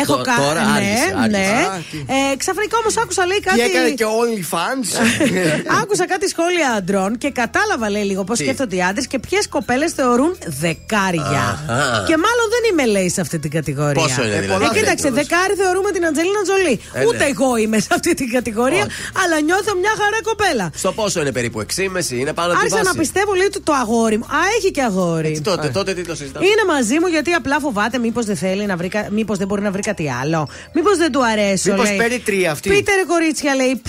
Έχω 0.02 0.16
τω- 0.16 0.22
κα- 0.22 0.34
τώρα 0.44 0.62
ναι, 0.64 0.72
άργησε, 0.76 1.08
άργησε. 1.22 1.28
ναι. 1.38 1.46
Α, 1.74 1.82
τι. 1.90 1.98
Ε, 2.32 2.36
ξαφνικά 2.36 2.76
όμως 2.82 2.96
άκουσα 2.96 3.26
λέει 3.26 3.40
κάτι. 3.40 3.56
Τι 3.60 3.64
έκανε 3.70 3.90
και 3.90 4.04
OnlyFans; 4.20 4.88
Άκουσα 5.82 6.06
κάτι 6.06 6.28
σχόλια 6.28 6.68
αντρών 6.78 7.18
και 7.18 7.30
κατάλαβα 7.30 7.90
λέει 7.90 8.02
λίγο 8.02 8.24
πώς 8.24 8.38
Τι; 8.38 8.44
σκέφτονται 8.44 8.76
οι 8.76 8.82
άντρες 8.82 9.06
και 9.06 9.18
ποιες 9.18 9.48
κοπέλες 9.48 9.92
θεωρούν 9.92 10.32
δεκάρια. 10.46 11.44
Αχα. 11.68 12.04
Και 12.08 12.16
μάλλον 12.24 12.46
δεν 12.54 12.62
είμαι 12.70 12.86
λέει 12.86 13.08
σε 13.10 13.20
αυτή 13.20 13.38
την 13.38 13.50
κατηγορία. 13.50 14.02
Πόσο 14.02 14.22
είναι, 14.24 14.34
ε, 14.34 14.40
δηλαδή; 14.40 14.64
Ε, 14.64 14.68
κοίταξε, 14.78 15.10
δεκάρι 15.10 15.54
θεωρούμε 15.62 15.90
την 15.90 16.06
Αντζελίνα 16.06 16.42
Τζολί. 16.42 16.80
Ε, 16.92 16.98
ναι. 16.98 17.04
Ούτε 17.06 17.24
εγώ 17.24 17.56
είμαι 17.56 17.78
σε 17.78 17.88
αυτή 17.90 18.14
την 18.14 18.30
κατηγορία, 18.32 18.86
αλλά 19.24 19.40
νιώθω 19.40 19.72
μια 19.82 19.94
χαρά 20.00 20.18
κοπέλα. 20.22 20.70
Στο 20.74 20.92
πόσο 20.92 21.20
είναι 21.20 21.32
περίπου 21.32 21.58
6,5 21.60 22.10
είναι 22.10 22.32
πάνω 22.32 22.48
από 22.52 22.58
τη 22.60 22.64
Άρχισα 22.64 22.76
βάση. 22.76 22.84
να 22.90 22.94
πιστεύω 23.02 23.32
λέει 23.34 23.48
το, 23.52 23.60
το 23.62 23.72
αγόρι 23.72 24.16
μου. 24.18 24.24
Α, 24.24 24.38
έχει 24.58 24.70
και 24.70 24.82
αγόρι. 24.82 25.37
Τι 25.38 25.50
τότε, 25.50 25.68
τότε 25.68 25.94
τι 25.94 26.04
το 26.04 26.14
συζητάμε. 26.14 26.46
Είναι 26.46 26.64
μαζί 26.72 26.98
μου 27.00 27.06
γιατί 27.06 27.32
απλά 27.32 27.58
φοβάται 27.60 27.98
μήπως 27.98 28.24
δεν 28.24 28.36
θέλει 28.36 28.66
να 28.66 28.76
βρει, 28.76 28.88
κα- 28.88 29.08
μήπως 29.10 29.38
δεν 29.38 29.46
μπορεί 29.46 29.62
να 29.62 29.70
βρει 29.70 29.80
κάτι 29.82 30.10
άλλο. 30.22 30.48
Μήπως 30.74 30.96
δεν 30.98 31.12
του 31.12 31.24
αρέσω. 31.24 31.70
Μήπως 31.70 31.88
λέει. 31.88 31.96
παίρνει 31.96 32.18
τρία 32.18 32.50
αυτή. 32.50 32.68
Πείτε 32.68 32.94
ρε 32.94 33.04
κορίτσια, 33.04 33.54
λέει, 33.54 33.80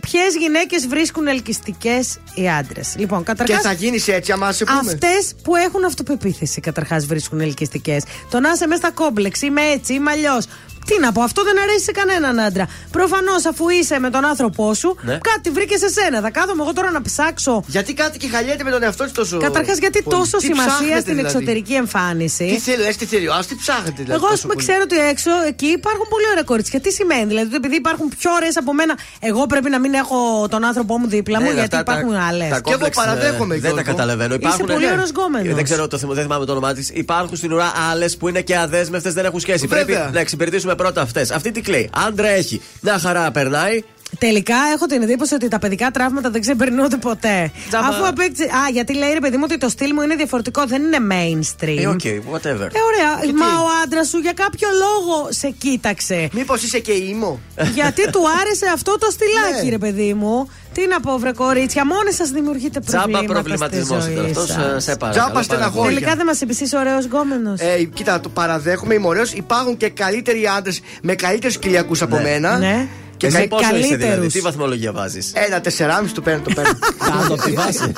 ποιες 0.00 0.34
γυναίκες 0.38 0.86
βρίσκουν 0.86 1.26
ελκυστικές 1.26 2.18
οι 2.34 2.48
άντρες. 2.48 2.94
Λοιπόν, 2.98 3.18
Και 3.18 3.24
καταρχά. 3.24 3.60
θα 3.60 3.72
γίνεις 3.72 4.08
έτσι, 4.08 4.32
άμα 4.32 4.52
σε 4.52 4.64
πούμε. 4.64 4.78
Αυτές 4.78 5.34
που 5.42 5.56
έχουν 5.56 5.84
αυτοπεποίθηση 5.84 6.60
καταρχάς 6.60 7.06
βρίσκουν 7.06 7.40
ελκυστικές. 7.40 8.02
Το 8.30 8.40
να 8.40 8.50
είσαι 8.50 8.66
μέσα 8.66 8.80
στα 8.80 8.90
κόμπλεξ, 8.90 9.42
είμαι 9.42 9.60
έτσι, 9.62 9.92
είμαι 9.94 10.10
αλλιώς. 10.10 10.44
Τι 10.88 10.96
να 11.00 11.12
πω, 11.12 11.20
αυτό 11.22 11.40
δεν 11.48 11.56
αρέσει 11.64 11.84
σε 11.84 11.92
κανέναν 11.92 12.38
άντρα. 12.40 12.66
Προφανώς, 12.90 13.44
αφού 13.50 13.68
είσαι 13.68 13.98
με 13.98 14.10
τον 14.10 14.24
άνθρωπό 14.24 14.74
σου, 14.74 14.96
Ναι. 15.02 15.18
κάτι 15.30 15.50
βρήκε 15.50 15.76
σε 15.76 15.88
σένα. 15.88 16.20
Θα 16.20 16.30
κάθομαι 16.30 16.62
εγώ 16.62 16.72
τώρα 16.72 16.90
να 16.90 17.02
ψάξω. 17.02 17.64
Γιατί 17.66 17.92
κάτι 17.94 18.18
και 18.18 18.28
χαλιέται 18.28 18.64
με 18.64 18.70
τον 18.70 18.82
εαυτό 18.82 19.04
της 19.04 19.12
τόσο. 19.12 19.36
Καταρχάς, 19.38 19.78
γιατί 19.78 20.02
πολύ. 20.02 20.16
τόσο 20.16 20.36
Τι 20.36 20.44
σημασία 20.44 20.72
ψάχνετε, 20.72 21.00
στην 21.00 21.14
δηλαδή; 21.16 21.34
εξωτερική 21.34 21.74
εμφάνιση; 21.74 22.44
Τι 22.52 22.58
θέλει, 22.58 22.82
λες, 22.82 22.96
τι 22.96 23.04
θέλει. 23.06 23.26
Α, 23.28 23.38
τι 23.48 23.54
ψάχνετε, 23.62 24.02
δηλαδή. 24.02 24.12
Εγώ, 24.12 24.24
ας 24.26 24.30
τόσο 24.30 24.42
πούμε, 24.42 24.54
πολύ. 24.54 24.66
ξέρω 24.66 24.80
ότι 24.88 24.96
έξω 25.12 25.30
εκεί 25.52 25.66
υπάρχουν 25.80 26.06
πολύ 26.14 26.26
ωραία 26.32 26.42
κορίτσια. 26.42 26.80
Τι 26.80 26.90
σημαίνει, 26.98 27.24
δηλαδή, 27.32 27.46
ότι 27.46 27.56
επειδή 27.56 27.76
υπάρχουν 27.76 28.06
πιο 28.18 28.30
ωραίες 28.38 28.56
από 28.56 28.72
μένα, 28.74 28.94
εγώ 29.20 29.46
πρέπει 29.46 29.70
να 29.70 29.78
μην 29.80 29.92
έχω 29.94 30.48
τον 30.50 30.64
άνθρωπό 30.64 30.98
μου 30.98 31.06
δίπλα 31.08 31.38
μου, 31.40 31.46
Ναι, 31.48 31.52
γιατί 31.58 31.74
αυτά 31.76 31.82
τα- 31.82 31.92
υπάρχουν 31.92 32.14
άλλες. 32.28 32.48
τα 32.48 32.60
κόμπλεξ, 32.60 32.96
ε, 32.96 33.58
Δεν 33.66 33.74
τα 33.74 33.82
καταλαβαίνω. 33.82 34.34
Υπάρχουν, 34.34 34.66
πολύ 34.66 34.86
ναι. 34.86 34.92
ωραίος 34.92 35.10
γκόμενος. 35.10 35.54
Δεν 35.54 35.64
ξέρω, 35.64 35.88
το, 35.88 35.98
θυμ- 35.98 36.12
δεν 36.12 36.22
θυμάμαι 36.22 36.44
το 36.44 36.52
όνομά 36.52 36.72
της. 36.74 36.90
Υπάρχουν 36.94 37.36
στην 37.36 37.52
ουρά 37.52 37.72
άλλες 37.90 38.16
που 38.16 38.28
είναι 38.28 38.40
και 38.42 38.56
αδέσμευτες, 38.58 39.12
δεν 39.14 39.24
έχουν 39.24 39.40
σχέση. 39.40 39.66
Βέβαια. 39.66 39.84
Πρέπει 39.98 40.12
να 40.14 40.20
εξυπηρετήσουμε 40.20 40.74
πρώτα 40.78 41.00
αυτές. 41.00 41.30
Αυτή 41.30 41.50
τι 41.50 41.60
κλαίει. 41.60 41.90
Άντρα 42.06 42.28
έχει. 42.28 42.60
Μια 42.80 42.98
χαρά 42.98 43.30
περνάει. 43.30 43.82
Τελικά 44.18 44.54
έχω 44.74 44.86
την 44.86 45.02
εντύπωση 45.02 45.34
ότι 45.34 45.48
τα 45.48 45.58
παιδικά 45.58 45.90
τραύματα 45.90 46.30
δεν 46.30 46.40
ξεπερνούνται 46.40 46.96
ποτέ. 46.96 47.50
Τζάμπα. 47.68 47.86
Αφού 47.88 48.06
απέκτησε. 48.06 48.44
Α, 48.44 48.68
γιατί 48.72 48.94
λέει 48.94 49.12
ρε 49.12 49.18
παιδί 49.20 49.36
μου 49.36 49.42
ότι 49.46 49.58
το 49.58 49.68
στυλ 49.68 49.90
μου 49.94 50.00
είναι 50.02 50.14
διαφορετικό, 50.14 50.64
δεν 50.66 50.82
είναι 50.82 50.98
mainstream. 51.10 51.78
Ε, 51.78 51.86
OK, 51.86 52.00
whatever. 52.04 52.68
Ε, 52.72 52.80
ωραία. 52.88 53.32
Μα 53.38 53.46
ο 53.46 53.66
άντρας 53.84 54.08
σου 54.08 54.18
για 54.18 54.32
κάποιο 54.32 54.68
λόγο 54.84 55.28
σε 55.30 55.48
κοίταξε. 55.58 56.28
Μήπως 56.32 56.62
είσαι 56.62 56.78
και 56.78 56.92
emo; 56.92 57.40
Γιατί 57.74 58.10
του 58.10 58.20
άρεσε 58.40 58.66
αυτό 58.74 58.98
το 58.98 59.08
στυλάκι, 59.10 59.64
Ναι. 59.64 59.70
ρε 59.70 59.78
παιδί 59.78 60.14
μου. 60.14 60.50
Τι 60.72 60.86
να 60.86 61.00
πω, 61.00 61.18
βρε 61.18 61.32
κορίτσια, 61.32 61.86
μόνοι 61.86 62.12
σας 62.12 62.30
δημιουργείτε 62.30 62.80
προβλήματα. 62.80 63.24
Τζάμπα 63.24 63.32
προβληματισμός 63.32 64.02
στη 64.02 64.12
ήταν 64.12 64.22
ζωή 64.24 64.30
αυτός. 64.32 64.48
σας. 64.48 64.84
Σε 64.84 64.96
παρακαλώ. 64.96 65.12
Τζάμπα 65.12 65.30
πάρα 65.32 65.42
στεναχώρια. 65.42 65.82
πολύ. 65.82 65.94
Τελικά 65.94 66.14
δεν 66.16 66.26
μας 66.26 66.40
εμπιστείς 66.42 66.72
ωραίος 66.72 67.04
γκόμενος. 67.04 67.60
Ε, 67.60 67.82
κοίτα, 67.94 68.20
το 68.20 68.28
παραδέχομαι, 68.28 68.94
είμαι 68.94 69.06
ωραίος. 69.06 69.32
Υπάρχουν 69.32 69.76
και 69.76 69.88
καλύτεροι 69.88 70.46
άντρες 70.56 70.80
με 71.02 71.14
καλύτερου 71.14 71.54
κοιλιακού 71.58 71.94
από 72.00 72.16
Ναι. 72.16 72.22
μένα. 72.22 72.58
Ναι. 72.58 72.88
Και 73.18 73.26
Εσύ 73.26 73.38
με 73.38 73.46
πόσο 73.46 73.62
είσαι 73.64 73.76
δηλαδή, 73.76 73.98
καλύτερους. 73.98 74.32
τι 74.32 74.40
βαθμολογία 74.40 74.92
βάζεις; 74.92 75.32
Ένα 75.34 75.60
τεσσεράμιση 75.60 76.14
του 76.14 76.22
παίρνω, 76.22 76.42
το 76.42 76.50
παίρνω. 76.54 76.78
Κάτω 76.98 77.34
από 77.34 77.42
τη 77.42 77.50
βάση. 77.50 77.92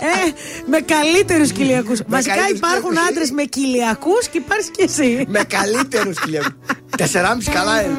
Ε, 0.00 0.30
με 0.70 0.80
καλύτερους 0.80 1.52
κοιλιακού. 1.52 1.92
Βασικά 2.06 2.34
καλύτερους 2.34 2.58
υπάρχουν 2.58 2.88
κοιλιακούς. 2.90 3.08
άντρες 3.10 3.30
με 3.30 3.42
κοιλιακού 3.42 4.12
και 4.30 4.38
υπάρχει 4.38 4.70
και 4.70 4.82
εσύ. 4.82 5.24
με 5.28 5.42
καλύτερους 5.48 6.20
κοιλιακού. 6.20 6.50
Τεσσεράμιση 6.96 7.50
καλά 7.50 7.82
είναι. 7.82 7.98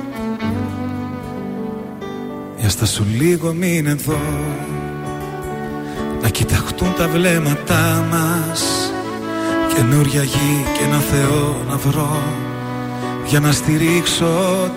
Για 2.57 2.69
στα 2.69 2.85
σου 2.85 3.05
λίγο 3.17 3.53
μην 3.53 3.85
εδώ 3.87 4.19
Να 6.21 6.29
κοιταχτούν 6.29 6.93
τα 6.97 7.07
βλέμματά 7.07 8.05
μας 8.11 8.91
Καινούρια 9.75 10.23
γη 10.23 10.65
και 10.77 10.83
ένα 10.83 10.99
Θεό 10.99 11.57
να 11.69 11.77
βρω 11.77 12.21
Για 13.25 13.39
να 13.39 13.51
στηρίξω 13.51 14.25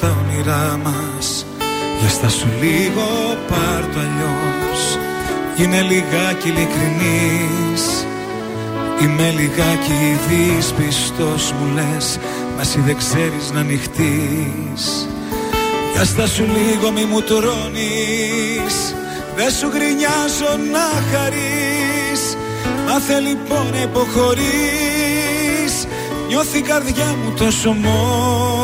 τα 0.01 0.17
όνειρά 0.25 0.81
μας 0.85 1.47
Για 2.05 2.13
στα 2.13 2.29
σου 2.29 2.49
λίγο 2.61 3.37
πάρ' 3.49 3.87
το 3.93 3.99
αλλιώς. 3.99 4.99
Είναι 5.57 5.81
λιγάκι 5.81 6.49
ειλικρινής. 6.49 8.07
Είμαι 9.03 9.31
λιγάκι 9.31 10.19
δυσπιστός 10.29 11.53
μου 11.53 11.75
λες. 11.75 12.19
Μα 12.57 12.61
εσύ 12.61 12.81
δεν 12.81 12.97
ξέρεις 12.97 13.51
να 13.53 13.61
ανοιχτείς 13.61 15.09
για 15.93 16.05
στα 16.05 16.27
σου 16.27 16.45
λίγο 16.45 16.91
μη 16.91 17.05
μου 17.05 17.21
τρώνεις. 17.21 18.95
Δεν 19.37 19.51
σου 19.51 19.71
γρινιάζω 19.75 20.57
να 20.73 20.87
χαρείς. 21.11 22.37
Μάθε 22.87 23.21
λοιπόν 23.21 23.71
να 23.73 23.83
υποχωρείς. 23.83 25.75
Νιώθει 26.29 26.59
η 26.59 26.63
καρδιά 26.63 27.17
μου 27.25 27.35
τόσο 27.37 27.73
μόνη 27.73 28.64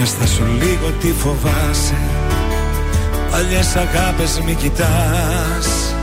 Για 0.00 0.08
στα 0.08 0.26
σου 0.26 0.44
λίγο 0.62 0.90
τι 1.00 1.12
φοβάσαι. 1.12 2.00
Παλιές 3.30 3.76
αγάπες 3.76 4.40
μη 4.44 4.54
κοιτάς. 4.54 5.94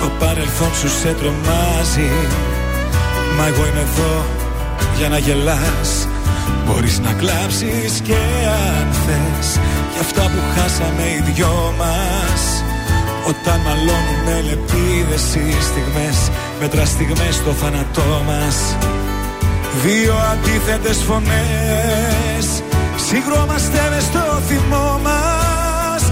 Το 0.00 0.10
παρελθόν 0.18 0.74
σου 0.80 0.88
σε 0.88 1.10
τρομάζει. 1.20 2.10
Μα 3.36 3.46
εγώ 3.46 3.66
είμαι 3.66 3.84
εδώ 3.90 4.24
για 4.98 5.08
να 5.08 5.18
γελάς. 5.18 5.90
Μπορείς 6.66 6.98
να 6.98 7.12
κλάψεις 7.12 8.00
και 8.02 8.20
αν 8.76 8.86
θες. 9.04 9.48
Για 9.92 10.00
αυτά 10.00 10.22
που 10.22 10.40
χάσαμε 10.54 11.02
οι 11.02 11.32
δυο 11.32 11.74
μας. 11.78 12.42
Όταν 13.28 13.60
μαλώνουμε 13.66 14.34
λεπίδες 14.48 15.24
οι 15.34 15.62
στιγμές 15.68 16.18
Μέτρα 16.60 16.84
στιγμές 16.84 17.34
στο 17.34 17.50
θάνατό 17.50 18.22
μας. 18.26 18.76
Δύο 19.84 20.14
αντίθετες 20.32 20.98
φωνές 21.06 22.51
Συγκρόμαστε 23.14 23.88
μες 23.90 24.02
στο 24.02 24.40
θυμό 24.48 25.00
μας. 25.02 26.02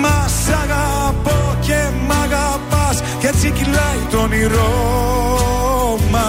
Μας 0.00 0.32
σ' 0.44 0.48
αγαπώ 0.62 1.56
και 1.60 1.78
μ' 2.06 2.12
αγαπάς. 2.12 3.02
Και 3.18 3.26
έτσι 3.26 3.50
κυλάει 3.50 4.06
το 4.10 4.18
όνειρό 4.18 5.98
μας. 6.10 6.22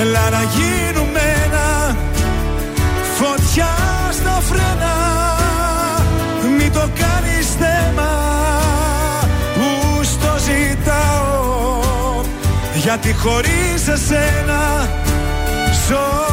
Έλα 0.00 0.30
να 0.30 0.42
γίνουμε 0.42 1.20
ένα 1.44 1.96
Φωτιά 3.18 3.74
στα 4.12 4.40
φρένα. 4.48 4.94
Μην 6.58 6.72
το 6.72 6.80
κάνεις 6.80 7.48
θέμα 7.58 8.10
Που 9.54 10.02
στο 10.02 10.34
ζητάω. 10.44 12.22
Γιατί 12.74 13.14
χωρίς 13.14 13.88
εσένα 13.88 14.88
Ζωή 15.88 16.32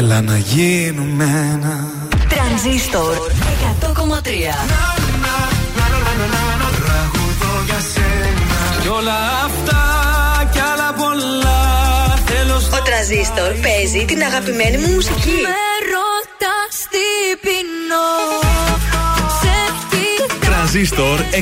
Έλα 0.00 0.20
να 0.20 0.36
γίνουμε 0.36 1.24
ένα. 1.24 1.88
Τρανζίστορ 2.28 3.14
100,3 3.80 3.90
Κι 8.82 8.88
όλα 8.88 9.18
αυτά 9.44 9.82
κι 10.52 10.58
άλλα 10.58 10.92
πολλά 10.92 11.60
θέλω 12.26 12.56
Ο 12.78 12.82
Τρανζίστορ 12.82 13.52
παίζει 13.62 14.04
την 14.04 14.22
αγαπημένη 14.22 14.76
μου 14.76 14.92
μουσική. 14.92 15.38
Με 15.46 15.62
ρωτάς 15.92 16.74
τι 16.92 17.36
πεινώ 17.44 18.08
Σε 19.40 19.56
τι 19.90 20.46
Τρανζίστορ 20.46 21.18
100,3 21.20 21.34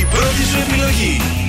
Η 0.00 0.04
πρώτη 0.10 0.42
σου 0.50 0.58
επιλογή 0.68 1.43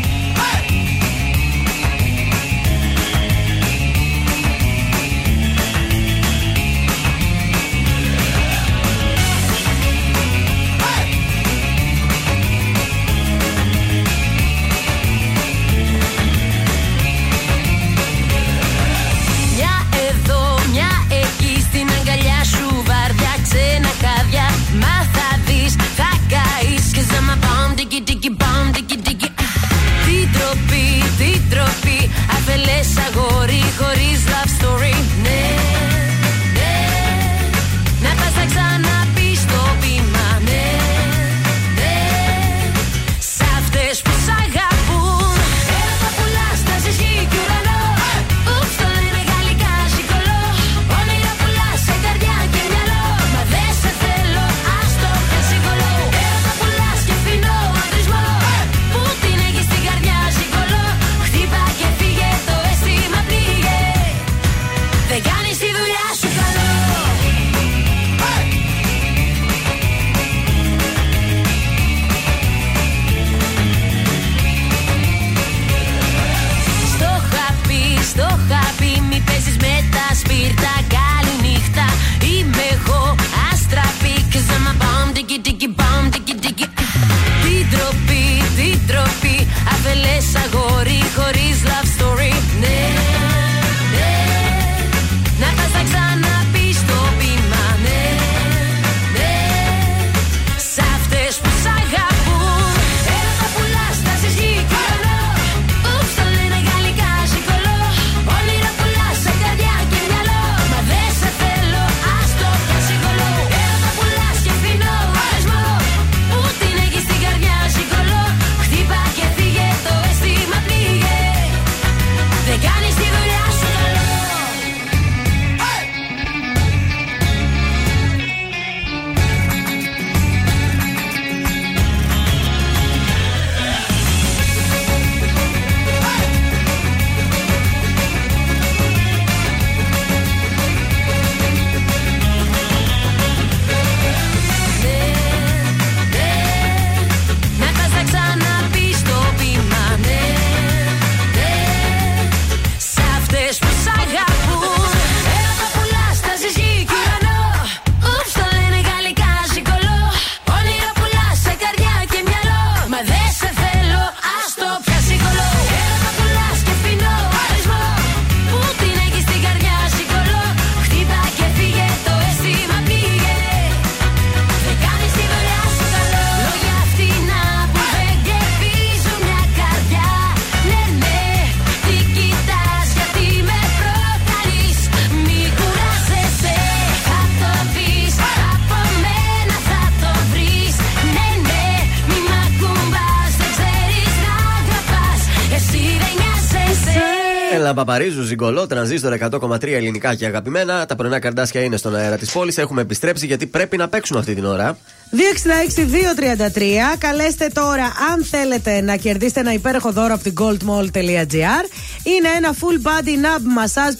Παπαρίζου, 197.76 198.22
Ζιγκολό, 198.22 198.68
Τρανζίστορ 198.68 199.18
100,3 199.32 199.64
ελληνικά 199.64 200.16
και 200.16 200.26
αγαπημένα. 200.26 200.86
Τα 200.86 200.96
πρωινά 200.96 201.20
καρδάσια 201.20 201.62
είναι 201.62 201.78
στον 201.78 201.96
αέρα 201.96 202.18
της 202.18 202.32
πόλης. 202.32 202.58
Έχουμε 202.58 202.82
επιστρέψει 202.82 203.26
γιατί 203.26 203.46
πρέπει 203.46 203.78
να 203.78 203.88
παίξουμε 203.88 204.20
αυτή 204.20 204.36
την 204.36 204.46
ώρα. 204.46 204.78
266-233. 205.12 206.98
Καλέστε 206.98 207.50
τώρα 207.54 207.84
αν 208.14 208.24
θέλετε 208.24 208.82
να 208.82 208.96
κερδίσετε 208.96 209.40
ένα 209.40 209.54
υπέροχο 209.54 209.92
δώρο 209.92 210.14
από 210.14 210.24
την 210.24 210.34
goldmall.gr. 210.40 211.66
Είναι 212.04 212.30
ένα 212.38 212.54
full 212.60 212.88
body 212.88 213.16
nub 213.26 213.44
massage 213.60 213.96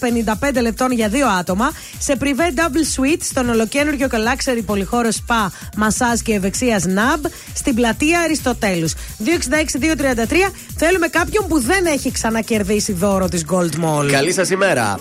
55 0.58 0.60
λεπτών 0.60 0.92
για 0.92 1.08
δύο 1.08 1.26
άτομα 1.26 1.72
σε 1.98 2.16
privé 2.20 2.58
double 2.60 3.00
suite 3.00 3.20
στον 3.20 3.48
ολοκένουργιο 3.48 4.08
και 4.08 4.16
luxury 4.16 4.62
πολυχώρο 4.66 5.08
spa, 5.08 5.46
massage 5.82 6.20
και 6.22 6.34
ευεξίας 6.34 6.84
nub 6.86 7.20
στην 7.54 7.74
πλατεία 7.74 8.20
Αριστοτέλους. 8.20 8.92
266-233. 8.94 10.52
Θέλουμε 10.76 11.08
κάποιον 11.08 11.46
που 11.46 11.60
δεν 11.60 11.86
έχει 11.86 12.10
ξανακερδίσει 12.10 12.92
δώρο 12.92 13.28
της 13.28 13.44
Gold 13.50 13.65
Mall. 13.84 14.10
Καλή 14.10 14.32
σας 14.32 14.50
ημέρα. 14.50 14.98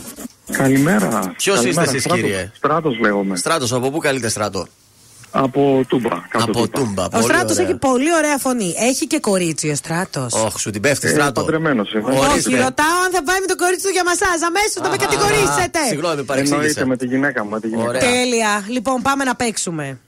Καλημέρα. 0.52 1.34
Ποιος 1.38 1.56
είστε 1.56 1.68
Καλημέρα, 1.68 1.90
εσείς, 1.90 2.02
Στράτος. 2.02 2.22
κύριε; 2.24 2.52
Στράτος 2.56 3.00
λέγομαι. 3.00 3.36
Στράτος, 3.36 3.74
από 3.74 3.92
πού 3.92 3.98
καλείτε 3.98 4.30
στράτο; 4.30 4.68
Από 5.32 5.86
Τούμπα. 5.88 6.10
κάτω 6.30 6.44
Από 6.44 6.68
Τούμπα. 6.68 7.04
Ο 7.06 7.08
πολύ 7.10 7.24
Στράτος 7.24 7.52
ωραία. 7.58 7.68
έχει 7.70 7.78
πολύ 7.78 8.14
ωραία 8.16 8.38
φωνή. 8.38 8.74
Έχει 8.78 9.08
και 9.08 9.20
κορίτσι 9.20 9.70
ο 9.70 9.76
Στράτος. 9.76 10.34
Όχι, 10.34 10.60
σου 10.60 10.70
την 10.72 10.82
πέφτει, 10.82 11.08
Ε, 11.08 11.10
στράτο. 11.12 11.42
παντρεμένος 11.42 11.94
είμαι. 11.94 12.12
Όχι, 12.12 12.50
ρωτάω 12.56 12.98
αν 13.06 13.12
θα 13.12 13.24
πάει 13.24 13.40
με 13.40 13.46
το 13.48 13.56
κορίτσι 13.56 13.86
του 13.86 13.92
για 13.92 14.04
μασάζ. 14.04 14.42
Αμέσως 14.50 14.80
θα 14.84 14.90
με 14.90 14.96
κατηγορήσετε. 14.98 15.80
Συγγνώμη, 15.88 16.24
παρεξήγησα. 16.24 16.56
Εννοείται 16.62 16.86
με 16.86 16.98
τη 16.98 17.06
γυναίκα 17.06 17.44
μου. 17.44 17.50
Με 17.50 17.60
τη 17.60 17.68
γυναίκα. 17.68 18.00
Τέλεια. 18.00 18.64
Λοιπόν, 18.68 19.02
πάμε 19.02 19.24
να 19.24 19.36
παίξουμε. 19.36 20.00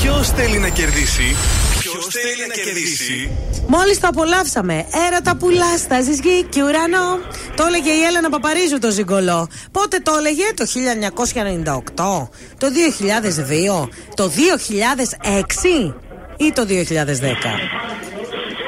Ποιος 0.00 0.30
θέλει 0.30 0.58
να 0.58 0.68
κερδίσει. 0.68 1.36
Ποιος 1.98 2.14
θέλει 2.14 2.46
να 2.48 2.54
κερδίσει; 2.54 3.30
Μόλις 3.66 4.00
το 4.00 4.06
απολαύσαμε. 4.08 4.86
Έρωτα 5.08 5.36
πουλάς, 5.36 5.80
στάζει 5.80 6.12
γη 6.12 6.44
και 6.48 6.62
ουρανό. 6.62 7.18
Το 7.56 7.64
έλεγε 7.66 7.90
η 7.90 8.02
Έλενα 8.08 8.30
Παπαρίζου 8.30 8.78
το 8.78 8.90
ζυγκολό. 8.90 9.48
Πότε 9.70 9.98
το 9.98 10.12
έλεγε, 10.18 10.44
το 10.56 10.64
1998, 10.64 12.28
το 12.58 12.66
2002, 12.66 13.88
το 14.14 14.30
2006 14.30 15.94
ή 16.36 16.52
το 16.52 16.66
2010. 16.68 16.74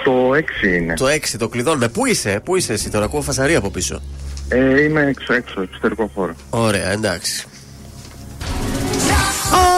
Το 0.04 0.34
6 0.34 0.66
είναι. 0.66 0.94
Το 0.94 1.06
6 1.06 1.18
το 1.38 1.48
κλειδώνουμε. 1.48 1.88
Πού 1.88 2.06
είσαι, 2.06 2.40
πού 2.44 2.56
είσαι 2.56 2.72
εσύ 2.72 2.90
τώρα, 2.90 3.04
ακούω 3.04 3.22
φασαρία 3.22 3.58
από 3.58 3.70
πίσω. 3.70 4.02
Ε, 4.48 4.82
είμαι 4.82 5.06
έξω, 5.06 5.32
έξω, 5.32 5.60
εξωτερικό 5.60 6.10
χώρο. 6.14 6.34
Ωραία, 6.50 6.90
εντάξει. 6.90 7.46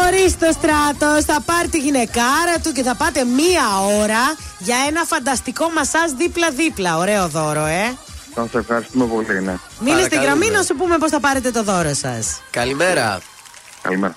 Ορίστε 0.07 0.49
ο 0.49 0.53
στράτος, 0.53 1.25
θα 1.25 1.41
πάρει 1.41 1.69
τη 1.69 1.79
γυναικάρα 1.79 2.59
του 2.63 2.73
και 2.73 2.83
θα 2.83 2.95
πάτε 2.95 3.25
μία 3.25 3.65
ώρα 4.01 4.35
για 4.59 4.77
ένα 4.89 5.05
φανταστικό 5.05 5.71
μασάζ 5.71 6.11
δίπλα-δίπλα. 6.11 6.97
Ωραίο 6.97 7.29
δώρο, 7.29 7.65
ε. 7.65 7.97
Θα 8.35 8.49
σε 8.51 8.59
ευχαριστούμε 8.59 9.05
πολύ, 9.05 9.43
ναι. 9.43 9.59
Μείνε 9.81 10.03
στην 10.03 10.21
γραμμή 10.21 10.51
να 10.51 10.63
σου 10.63 10.75
πούμε 10.75 10.99
πώς 10.99 11.11
θα 11.11 11.21
πάρετε 11.21 11.51
το 11.51 11.63
δώρο 11.63 11.95
σας. 11.95 12.41
Καλημέρα. 12.51 13.21
Καλημέρα. 13.83 14.17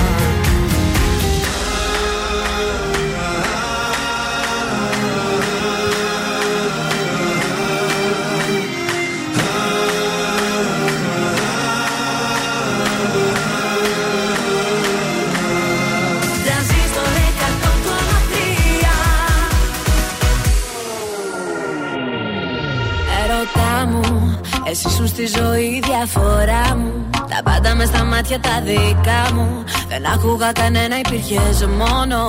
εσύ 24.71 24.89
σου 24.89 25.07
στη 25.07 25.25
ζωή 25.37 25.69
η 25.77 25.81
διαφορά 25.89 26.65
μου. 26.79 26.93
Τα 27.31 27.39
πάντα 27.43 27.75
μες 27.75 27.87
στα 27.87 28.03
μάτια 28.03 28.39
τα 28.39 28.55
δικά 28.67 29.23
μου. 29.35 29.63
Δεν 29.87 30.01
άκουγα 30.13 30.51
κανένα, 30.51 30.95
υπήρχες 31.03 31.57
μόνο 31.81 32.19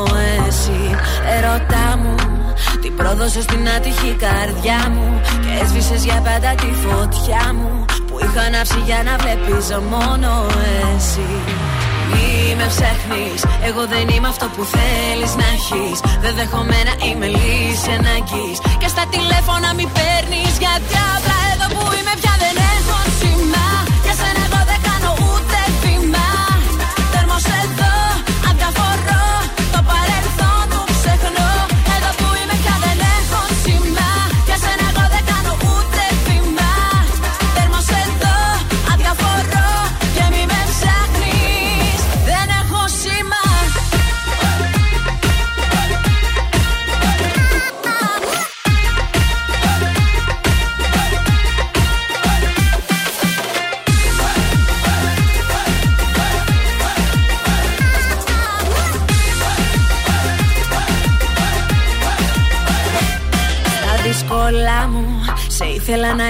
εσύ. 0.48 0.80
Ερώτα 1.34 1.86
μου, 2.00 2.14
την 2.82 2.96
πρόδωσες 2.96 3.42
στην 3.42 3.68
άτυχη 3.76 4.12
καρδιά 4.24 4.80
μου. 4.94 5.20
Και 5.42 5.50
έσβησες 5.62 6.04
για 6.04 6.18
πάντα 6.26 6.50
τη 6.62 6.70
φωτιά 6.84 7.44
μου. 7.58 7.84
Που 8.08 8.16
είχα 8.24 8.42
ανάψει 8.48 8.80
για 8.88 9.00
να 9.08 9.14
βλέπεις 9.22 9.66
μόνο 9.92 10.30
εσύ. 10.94 11.30
Μη 12.10 12.54
με 12.58 12.66
ψάχνεις, 12.72 13.40
εγώ 13.68 13.82
δεν 13.92 14.06
είμαι 14.14 14.28
αυτό 14.34 14.46
που 14.54 14.62
θέλεις 14.74 15.32
να 15.40 15.46
έχεις. 15.56 15.98
Δεν 16.22 16.32
δέχομαι 16.38 16.78
να 16.88 16.94
είμαι 17.06 17.26
λύση 17.36 17.90
ανάγκης. 17.98 18.58
Και 18.80 18.88
στα 18.94 19.04
τηλέφωνα 19.14 19.68
μη 19.76 19.86
παίρνεις 19.96 20.52
Γιατί 20.62 20.76
απλά 20.76 21.06
εδώ 21.18 21.41
που 21.68 21.82
είμαι 21.96 22.14
πια 22.20 22.34
δεν 22.42 22.56
έχω 22.74 22.98
σήμα 23.18 23.71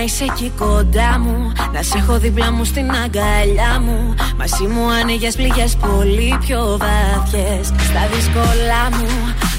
είσαι 0.02 0.24
εκεί 0.24 0.52
κοντά 0.58 1.18
μου. 1.18 1.52
Να 1.72 1.82
σε 1.82 1.98
έχω 1.98 2.18
δίπλα 2.18 2.52
μου 2.52 2.64
στην 2.64 2.90
αγκαλιά 2.90 3.80
μου. 3.84 4.14
Μαζί 4.36 4.66
μου 4.72 4.90
άνοιγες 5.00 5.34
πληγές 5.36 5.76
πολύ 5.76 6.38
πιο 6.40 6.78
βάθιες. 6.82 7.66
Στα 7.88 8.02
δύσκολα 8.12 8.82
μου 8.96 9.08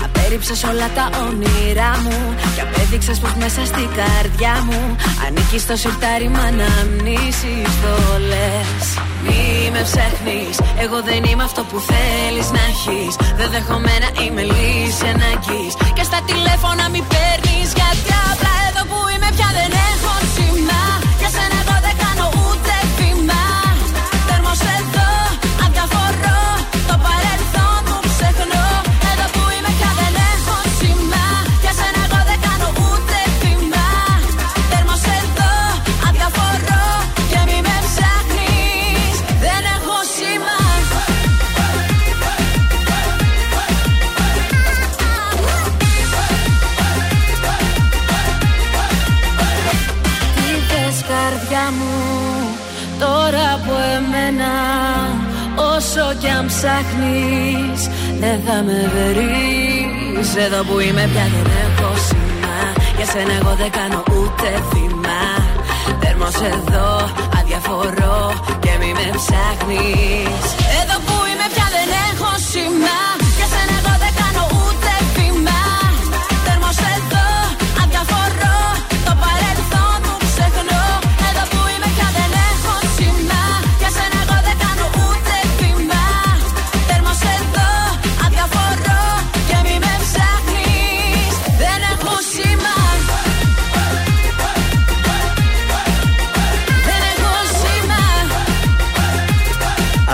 Απέριψες 0.06 0.64
όλα 0.64 0.88
τα 0.98 1.06
όνειρά 1.26 1.92
μου. 2.04 2.18
Και 2.56 2.62
απέδειξες 2.62 3.20
πως 3.20 3.34
μέσα 3.44 3.66
στην 3.66 3.90
καρδιά 4.00 4.56
μου 4.68 4.82
Ανήκει 5.26 5.60
στο 5.60 5.76
σιρτάρι 5.76 6.30
μ' 6.34 6.44
αναμνήσεις 6.50 7.70
το 7.84 7.96
λες. 8.30 8.86
Μη 9.26 9.70
με 9.74 9.82
ψάχνεις 9.88 10.56
Εγώ 10.84 10.98
δεν 11.10 11.24
είμαι 11.30 11.44
αυτό 11.44 11.62
που 11.70 11.78
θέλεις 11.90 12.48
να 12.56 12.62
έχεις. 12.72 13.14
Δεν 13.40 13.50
δέχομαι 13.54 13.94
να 14.04 14.10
είμαι 14.22 14.42
λύση 14.42 15.06
ανάγκης. 15.14 15.74
Και 15.96 16.04
στα 16.10 16.20
τηλέφωνα 16.30 16.90
μη 16.94 17.02
παίρνεις 17.12 17.43
θα 58.46 58.64
με 58.64 58.92
βρεις. 58.94 60.36
Εδώ 60.36 60.64
που 60.64 60.80
είμαι 60.80 61.10
πια 61.12 61.26
δεν 61.34 61.48
έχω 61.64 61.90
σήμα. 62.08 62.58
Για 62.98 63.06
σένα 63.06 63.34
εγώ 63.40 63.54
δεν 63.62 63.72
κάνω 63.80 64.04
ούτε 64.16 64.48
βήμα 64.72 65.22
Τέρμος 66.00 66.36
εδώ 66.36 66.90
αδιαφορώ 67.40 68.34
και 68.60 68.72
μη 68.80 68.92
με 69.00 69.08
ψάχνεις. 69.18 70.46
Εδώ 70.80 70.96
που 71.06 71.16
είμαι 71.30 71.48
πια 71.54 71.68
δεν 71.76 71.90
έχω 72.10 72.32
σήμα 72.50 73.13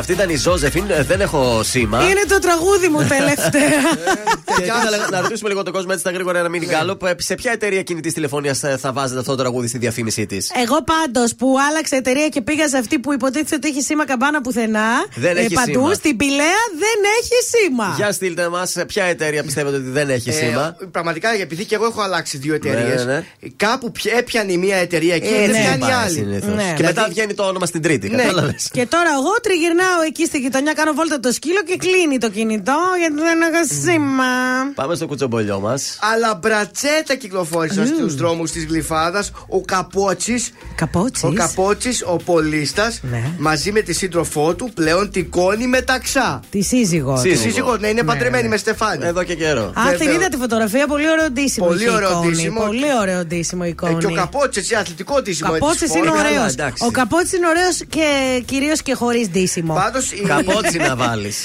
Αυτή 0.09 0.21
ήταν 0.21 0.33
η 0.35 0.37
Ζώζεφιν, 0.37 0.85
ε, 0.89 1.03
δεν 1.03 1.21
έχω 1.21 1.63
σήμα. 1.63 2.03
Είναι 2.03 2.23
το 2.27 2.39
τραγούδι 2.39 2.87
μου 2.87 3.05
τελευταία. 3.07 3.81
Και 4.59 4.71
ήθελα 4.81 5.09
να 5.11 5.21
ρωτήσουμε 5.21 5.49
λίγο 5.49 5.63
τον 5.63 5.73
κόσμο 5.73 5.89
έτσι 5.91 6.03
στα 6.03 6.11
γρήγορα 6.11 6.39
ένα 6.39 6.49
μήνυ 6.49 6.65
γκάλο. 6.65 6.97
Σε 7.17 7.35
ποια 7.35 7.51
εταιρεία 7.51 7.83
κινητής 7.83 8.13
τηλεφωνίας 8.13 8.59
θα 8.77 8.91
βάζετε 8.93 9.19
αυτό 9.19 9.31
το 9.35 9.37
τραγούδι 9.41 9.67
στη 9.67 9.77
διαφήμιση 9.77 10.25
της; 10.25 10.51
Εγώ 10.55 10.83
πάντως 10.83 11.35
που 11.35 11.55
άλλαξα 11.69 11.95
εταιρεία 11.95 12.27
και 12.27 12.41
πήγα 12.41 12.67
σε 12.67 12.77
αυτή 12.77 12.99
που 12.99 13.13
υποτίθεται 13.13 13.55
ότι 13.55 13.67
έχει 13.67 13.81
σήμα 13.81 14.05
καμπάνα 14.05 14.41
πουθενά. 14.41 14.87
Δεν 15.15 15.37
έχει 15.37 15.53
παντού 15.53 15.71
σήμα. 15.71 15.93
στην 15.93 16.17
Πηλαία 16.17 16.61
δεν 16.83 16.99
έχει 17.19 17.33
σήμα. 17.51 17.93
Για 17.95 18.11
στείλτε 18.11 18.49
μας 18.49 18.75
ποια 18.87 19.03
εταιρεία 19.03 19.43
πιστεύετε 19.43 19.75
ότι 19.75 19.89
δεν 19.89 20.09
έχει 20.09 20.31
σήμα; 20.31 20.75
Ε, 20.81 20.85
πραγματικά, 20.91 21.29
επειδή 21.41 21.65
και 21.65 21.75
εγώ 21.75 21.85
έχω 21.85 22.01
αλλάξει 22.01 22.37
δύο 22.37 22.53
εταιρείες. 22.53 23.05
Ναι, 23.05 23.13
ναι. 23.13 23.23
Κάπου 23.55 23.91
πια- 23.91 24.13
έπιανε 24.17 24.51
η 24.51 24.57
μία 24.57 24.75
εταιρεία 24.75 25.15
εκεί 25.15 25.27
και 25.27 25.33
Έτσι 25.35 25.51
δεν 25.51 25.61
πιάνει 25.61 25.77
η 25.77 25.79
πάει 25.79 25.91
άλλη. 25.91 26.13
συνήθως. 26.15 26.53
Ναι. 26.55 26.61
Και 26.63 26.73
Δηλαδή- 26.75 26.95
μετά 26.95 27.07
βγαίνει 27.09 27.33
το 27.33 27.43
όνομα 27.43 27.65
στην 27.65 27.81
τρίτη. 27.81 28.09
Ναι. 28.09 28.15
Κατάλαβες. 28.23 28.69
Και 28.71 28.85
τώρα 28.85 29.09
εγώ 29.19 29.33
τριγυρνάω 29.43 30.01
εκεί 30.07 30.25
στη 30.25 30.37
γειτονιά, 30.37 30.73
κάνω 30.73 30.93
βόλτα 30.93 31.19
το 31.19 31.31
σκύλο 31.31 31.61
και 31.65 31.77
κλείνει 31.77 32.17
το 32.17 32.29
κινητό 32.29 32.77
γιατί 32.99 33.13
δεν 33.21 33.41
έχω 33.41 33.63
σήμα. 33.83 34.31
Πάμε 34.75 34.95
στο 34.95 35.07
κουτσομπολιό 35.07 35.59
μας. 35.59 35.97
Αλλά 36.13 36.35
μπρατσέτα 36.35 37.15
κυκλοφόρησαν 37.15 37.83
Μμμ. 37.87 37.95
στους 37.95 38.15
δρόμους 38.15 38.51
της 38.51 38.65
Γλυφάδας. 38.65 39.31
Ο 39.47 39.61
Καπότσι. 39.61 40.43
Καπότσις. 40.75 41.23
Ο 41.23 41.33
Καπότσι, 41.33 41.89
ο 42.05 42.15
Πολίστας, 42.15 42.99
Ναι. 43.01 43.23
μαζί 43.37 43.71
με 43.71 43.81
τη 43.81 43.93
σύντροφό 43.93 44.53
του, 44.55 44.69
πλέον 44.73 45.11
τικώνει 45.11 45.67
μεταξά. 45.67 46.39
Τη 46.49 46.61
σύζυγό 46.61 47.13
του. 47.15 47.21
Τη 47.21 47.35
σύζυγό, 47.35 47.77
ναι, 47.77 47.87
είναι 47.87 48.01
Ναι, 48.01 48.07
παντρεμένη 48.07 48.43
ναι. 48.43 48.49
με 48.49 48.57
Στεφάνη. 48.57 49.05
Εδώ 49.05 49.23
και 49.23 49.35
καιρό. 49.35 49.61
Α, 49.65 49.71
την 49.89 49.97
Βέβαια. 49.97 50.13
είδα 50.13 50.27
τη 50.29 50.37
φωτογραφία, 50.37 50.87
πολύ 50.87 51.09
ωραίο 51.09 51.29
ντύσιμο. 51.31 51.65
Πολύ 51.67 51.81
είχε 51.81 51.89
ωραίο 51.91 52.09
εικόνη. 52.11 52.29
ντύσιμο. 52.31 52.61
Πολύ 52.65 52.85
ωραίο 53.01 53.25
ντύσιμο 53.25 53.61
Ε, 53.65 53.67
εικόνη. 53.67 53.97
και 53.97 54.05
ο 54.05 54.13
Καπότσι, 54.13 54.59
έτσι, 54.59 54.75
αθλητικό 54.75 55.15
Ο 55.17 55.21
ντύσιμο. 55.21 55.49
έτσι, 55.53 55.59
Καπότσι 55.61 55.85
φόρμα. 55.87 56.05
είναι 56.05 56.15
Καλά, 56.17 56.29
ωραίο. 56.29 56.45
εντάξει. 56.49 56.85
Ο 56.85 56.91
Καπότσι 56.91 57.35
είναι 57.37 57.47
ωραίος 57.47 57.77
και 57.89 58.07
κυρίως 58.45 58.81
και 58.81 58.93
χωρίς 58.93 59.29
ντύσιμο. 59.29 59.73
Πάντως. 59.73 60.13
Καπότσι 60.27 60.77
να 60.77 60.95
βάλεις. 61.05 61.37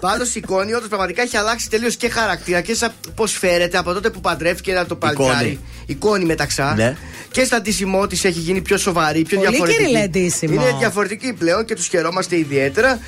Πάντως 0.00 0.34
η 0.34 0.38
εικόνη 0.38 0.72
όντως 0.74 0.88
πραγματικά 0.88 1.22
έχει 1.22 1.36
αλλάξει 1.36 1.68
τελείω 1.70 1.88
και 1.88 2.08
χαρακτήρα 2.08 2.60
και 2.60 2.74
σαν 2.74 2.92
πώς 3.14 3.32
φέρεται 3.32 3.78
από 3.78 3.92
τότε 3.92 4.10
που 4.10 4.20
παντρεύτηκε 4.20 4.70
ένα 4.70 4.86
το 4.86 4.96
παλικάρι. 4.96 5.30
Εικόνη. 5.48 5.58
Εικόνη 5.86 6.24
μεταξά. 6.24 6.74
Ναι. 6.76 6.96
και 7.30 7.44
στα 7.44 7.60
ντύσιμό 7.60 8.06
τη 8.06 8.20
έχει 8.22 8.38
γίνει 8.38 8.60
πιο 8.60 8.76
σοβαρή, 8.76 9.22
πιο 9.22 9.36
Πολύ 9.38 9.48
διαφορετική. 9.50 9.84
κυριλέ 9.84 10.06
ντύσιμο. 10.08 10.54
Είναι 10.54 10.74
διαφορετική 10.78 11.32
πλέον 11.32 11.64
και 11.64 11.74
τους 11.74 11.86
χαιρόμαστε 11.86 12.36
ιδιαίτερα. 12.38 12.98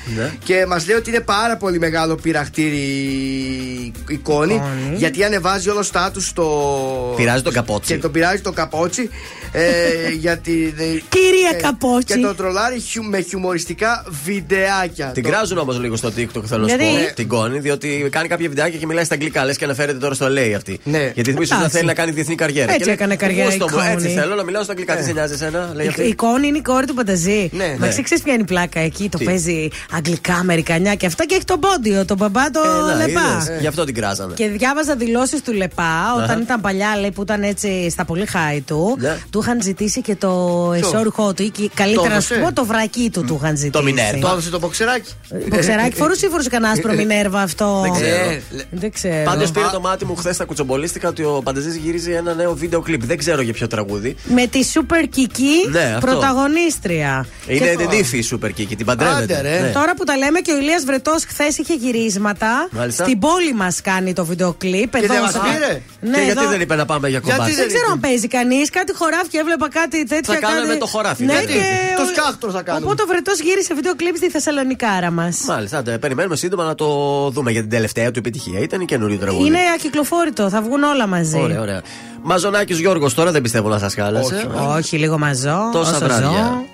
Και 0.43 0.65
μας 0.67 0.87
λέει 0.87 0.95
ότι 0.95 1.09
είναι 1.09 1.19
πάρα 1.19 1.57
πολύ 1.57 1.79
μεγάλο 1.79 2.15
πειραχτήρι 2.15 2.75
η 2.77 3.93
εικόνη. 4.09 4.61
Γιατί 4.95 5.23
ανεβάζει 5.23 5.69
όλο 5.69 5.83
στάτους 5.83 6.27
στο. 6.27 7.13
Πειράζει 7.15 7.43
τον 7.43 7.53
καπότσι. 7.53 7.93
Και 7.93 7.99
τον 7.99 8.11
πειράζει 8.11 8.41
το 8.41 8.51
καπότσι. 8.51 9.09
Ε, 9.55 10.09
γιατί, 10.19 10.73
Κυρία 11.09 11.49
ε, 11.53 11.61
Καπότσι. 11.61 12.13
Και 12.15 12.21
το 12.21 12.35
τρολάρει 12.35 12.79
χιου- 12.79 13.05
με 13.05 13.19
χιουμοριστικά 13.21 14.05
βιντεάκια. 14.25 15.07
Την 15.07 15.23
Το- 15.23 15.29
κράζουν 15.29 15.57
όμως 15.57 15.79
λίγο 15.79 15.95
στο 15.95 16.07
TikTok, 16.17 16.43
θέλω 16.45 16.61
να 16.61 16.67
σου 16.69 16.75
Γιατί; 16.75 17.05
πω. 17.07 17.13
Την 17.15 17.27
Κόνη, 17.27 17.59
διότι 17.59 18.07
κάνει 18.11 18.27
κάποια 18.27 18.47
βιντεάκια 18.49 18.79
και 18.79 18.85
μιλάει 18.85 19.03
στα 19.03 19.13
αγγλικά. 19.13 19.45
Λες 19.45 19.57
και 19.57 19.63
αναφέρεται 19.63 19.97
τώρα 19.97 20.13
στο 20.13 20.25
LA 20.25 20.53
αυτή. 20.55 20.79
Ναι. 20.83 21.11
Γιατί 21.15 21.29
ίσως 21.29 21.39
να 21.49 21.55
Εντάξει. 21.55 21.75
θέλει 21.75 21.85
να 21.87 21.93
κάνει 21.93 22.11
διεθνή 22.11 22.35
καριέρα. 22.35 22.65
Έτσι 22.71 22.77
Και 22.79 22.85
λέει, 22.85 22.93
έκανε 22.93 23.15
καριέρα 23.15 23.49
«Γούστο 23.49 23.67
μου, 23.71 23.77
η 23.77 23.91
Έτσι 23.91 24.05
Κόνη». 24.07 24.19
θέλω 24.19 24.35
να 24.35 24.43
μιλάω 24.43 24.63
στα 24.63 24.71
αγγλικά. 24.71 24.95
Τι 24.95 25.03
σε 25.03 25.11
νοιάζει 25.11 25.33
εσένα, 25.33 25.71
λέει 25.75 25.85
Η, 25.85 25.89
αυτή. 25.89 26.03
η 26.03 26.15
Κόνη 26.15 26.47
είναι 26.47 26.57
η 26.57 26.61
κόρη 26.61 26.85
του 26.85 26.93
Πανταζή. 26.93 27.49
Ναι. 27.53 27.75
Μα 27.79 27.87
ξέρεις 27.87 28.21
ποια 28.23 28.33
είναι 28.33 28.41
η 28.41 28.45
πλάκα 28.45 28.79
εκεί. 28.79 29.09
Το 29.09 29.17
Τι; 29.17 29.23
παίζει 29.25 29.67
αγγλικά, 29.91 30.33
αμερικανιά 30.33 30.95
και 30.95 31.05
αυτά 31.05 31.25
και 31.25 31.35
έχει 31.35 31.43
τον 31.45 31.59
πόντιο, 31.59 32.05
τον 32.05 32.17
μπαμπά 32.17 32.49
το 32.49 32.59
Ε, 32.63 32.91
να, 32.93 33.05
Λεπά. 33.05 33.21
είδες. 33.43 33.59
Γι' 33.61 33.67
αυτό 33.67 33.83
την 33.83 33.93
κράζανε. 33.95 34.33
Και 34.33 34.47
διάβαζα 34.47 34.95
δηλώσεις 34.95 35.41
του 35.41 35.53
Λεπά 35.53 36.13
όταν 36.15 36.29
Αχα. 36.29 36.41
ήταν 36.41 36.61
παλιά, 36.61 36.97
λέει, 36.99 37.11
που 37.11 37.21
ήταν 37.21 37.43
έτσι 37.43 37.89
στα 37.89 38.05
πολύ 38.05 38.25
χάη 38.25 38.61
του. 38.61 38.97
Ναι. 38.99 39.17
Του 39.29 39.42
είχαν 39.43 39.61
ζητήσει 39.61 40.01
και 40.01 40.15
το 40.15 40.31
εσώρουχό 40.75 41.33
του 41.33 41.43
ή 41.43 41.49
και 41.49 41.69
καλύτερα 41.73 42.13
να 42.13 42.19
σου 42.21 42.33
έδωσε; 42.33 42.49
πω 42.49 42.53
το 42.55 42.65
βρακί 42.65 43.09
του 43.13 43.23
του 43.27 43.35
είχαν 43.41 43.49
ζητήσει. 43.55 43.69
Το 43.71 43.83
Μινέρβα. 43.83 44.19
Το 44.19 44.27
έδωσε 44.27 44.49
το 44.49 44.59
μποξεράκι. 44.59 45.11
Μποξεράκι 45.49 45.95
φορούσε 45.95 46.25
ή 46.25 46.29
φορούσε 46.29 46.49
κανένα 46.49 46.71
άσπρο 46.71 46.93
Μινέρβα 46.93 47.41
αυτό; 47.41 47.79
Δεν 47.81 47.91
ξέρω. 47.91 48.29
Ε, 48.29 48.41
Δεν 48.71 48.91
ξέρω. 48.91 49.23
Πάντως 49.23 49.51
πήρε 49.51 49.65
το 49.71 49.79
μάτι 49.79 50.05
μου 50.05 50.15
χθες 50.15 50.35
στα 50.35 50.45
κουτσομπολίστηκα 50.45 51.07
ότι 51.09 51.23
ο 51.23 51.41
Πανταζή 51.43 51.79
γυρίζει 51.79 52.11
ένα 52.11 52.33
νέο 52.33 52.53
βίντεο 52.55 52.81
κλιπ. 52.81 53.03
Δεν 53.05 53.17
ξέρω 53.17 53.41
για 53.41 53.53
ποιο 53.53 53.67
τραγούδι. 53.67 54.15
Με 54.25 54.47
τη 54.47 54.59
Super 54.73 55.03
Kiki 55.17 55.71
Ναι, 55.71 55.93
αυτό. 55.95 56.07
πρωταγωνίστρια. 56.07 57.25
Είναι 57.47 57.59
Και- 57.69 57.75
την 57.77 57.89
τύφη 57.89 58.17
η 58.17 58.27
Super 58.31 58.45
Kiki, 58.47 58.73
την 58.77 58.85
παντρεύεται. 58.85 59.35
Άντε, 59.37 59.41
ρε. 59.41 59.59
Ναι. 59.59 59.67
Τώρα 59.71 59.93
που 59.95 60.03
τα 60.03 60.17
λέμε 60.17 60.39
και 60.39 60.51
ο 60.51 60.57
Ηλίας 60.57 60.83
Βρετός 60.83 61.23
χθες 61.27 61.57
είχε 61.57 61.73
γυρίσματα. 61.73 62.67
Μάλιστα. 62.71 63.03
Στην 63.03 63.19
πόλη 63.19 63.53
μας 63.53 63.81
κάνει 63.81 64.13
το 64.13 64.25
βίντεο 64.25 64.53
κλιπ. 64.57 64.91
Και 64.99 65.07
δεν 65.07 65.21
μας 65.21 65.31
πήρε; 65.33 65.81
Ναι, 66.01 66.17
και 66.17 66.23
γιατί 66.23 66.39
εδώ- 66.39 66.49
δεν 66.51 66.61
είπε 66.61 66.75
να 66.75 66.85
πάμε 66.85 67.09
για 67.09 67.19
κομπάτι. 67.19 67.53
Δεν 67.53 67.67
ξέρω 67.67 67.87
αν 67.91 67.99
παίζει 67.99 68.27
κανείς. 68.27 68.69
Κάτι 68.69 68.93
χωράφι 68.95 69.32
έβλεπα 69.37 69.69
κάτι 69.69 70.03
τέτοια. 70.03 70.33
Θα 70.33 70.39
κάναμε 70.39 70.67
κάτι... 70.67 70.79
το 70.79 70.85
χωράφι, 70.85 71.25
Ναι, 71.25 71.33
γιατί; 71.33 71.53
και... 71.53 71.59
Το 71.97 72.05
σκάχτρο 72.05 72.51
θα 72.51 72.61
κάνουμε. 72.61 72.85
Οπότε 72.85 73.01
ο 73.01 73.05
Βρετός 73.05 73.39
γύρισε 73.39 73.73
βίντεο 73.73 73.95
κλιπ 73.95 74.15
στη 74.15 74.29
Θεσσαλονικάρα 74.29 75.11
μας. 75.11 75.41
Μάλιστα, 75.47 75.77
άντε, 75.77 75.97
περιμένουμε 75.97 76.35
σύντομα 76.35 76.63
να 76.63 76.75
το 76.75 76.87
δούμε 77.29 77.51
για 77.51 77.61
την 77.61 77.69
τελευταία 77.69 78.11
του 78.11 78.19
επιτυχία. 78.19 78.59
Ήταν 78.59 78.81
η 78.81 78.85
καινούριο 78.85 79.17
τραγούδι. 79.17 79.47
Είναι 79.47 79.59
ακυκλοφόρητο, 79.75 80.49
θα 80.49 80.61
βγουν 80.61 80.83
όλα 80.83 81.07
μαζί. 81.07 81.39
Ωραία, 81.39 81.61
ωραία. 81.61 81.81
Μαζονάκης 82.21 82.79
Γιώργος 82.79 83.13
τώρα 83.13 83.31
δεν 83.31 83.41
πιστεύω 83.41 83.69
να 83.69 83.77
σας 83.77 83.93
χάλασε. 83.93 84.49
Όχι, 84.77 84.97
λίγο 84.97 85.17
μαζό. 85.17 85.69
Τόσα 85.71 85.89
όσο 85.89 86.05
βράδια. 86.05 86.29
ζω. 86.29 86.65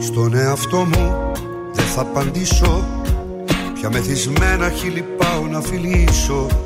Στον 0.00 0.34
εαυτό 0.34 0.76
μου 0.76 1.32
δεν 1.72 1.84
θα 1.84 2.00
απαντήσω 2.00 2.84
Πια 3.74 3.90
μεθυσμένα 3.90 4.70
χείλη 4.70 5.04
πάω 5.16 5.46
να 5.46 5.60
φιλήσω 5.60 6.46
Κι 6.48 6.65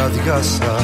κι 0.00 0.06
αδειάσα 0.06 0.74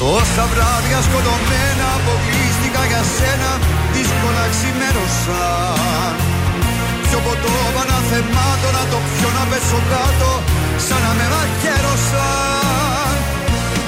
Τόσα 0.00 0.44
βράδια 0.52 0.98
σκοτωμένα 1.06 1.86
αποκλείστηκα 1.98 2.82
για 2.90 3.02
σένα 3.16 3.50
δύσκολα 3.94 4.44
ξημέρωσαν 4.54 6.12
Πιο 7.04 7.18
ποτό 7.26 7.54
παναθεμάτω 7.74 8.68
να 8.76 8.84
το 8.90 8.98
πιω 9.10 9.28
να 9.36 9.44
πέσω 9.50 9.80
κάτω 9.92 10.30
σαν 10.86 11.00
να 11.04 11.12
με 11.18 11.26
μαχαίρωσαν 11.32 13.14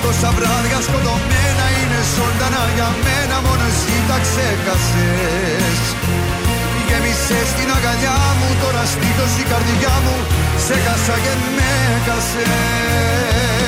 Τόσα 0.03 0.31
βράδια 0.37 0.79
σκοτωμένα 0.87 1.67
είναι 1.79 2.01
ζωντανά 2.15 2.65
για 2.77 2.89
μένα 3.05 3.37
Μόνος 3.45 3.73
εσύ 3.73 3.97
τα 4.09 4.19
ξέχασες 4.25 5.81
Γέμισες 6.89 7.49
την 7.59 7.69
αγκαλιά 7.77 8.17
μου 8.39 8.49
Τώρα 8.63 8.85
στήθος 8.93 9.33
η 9.43 9.45
καρδιά 9.51 9.95
μου 10.05 10.17
Σε 10.67 10.75
χάσα 10.85 11.17
και 11.25 11.35
με 11.57 11.71
χάσες 12.07 13.68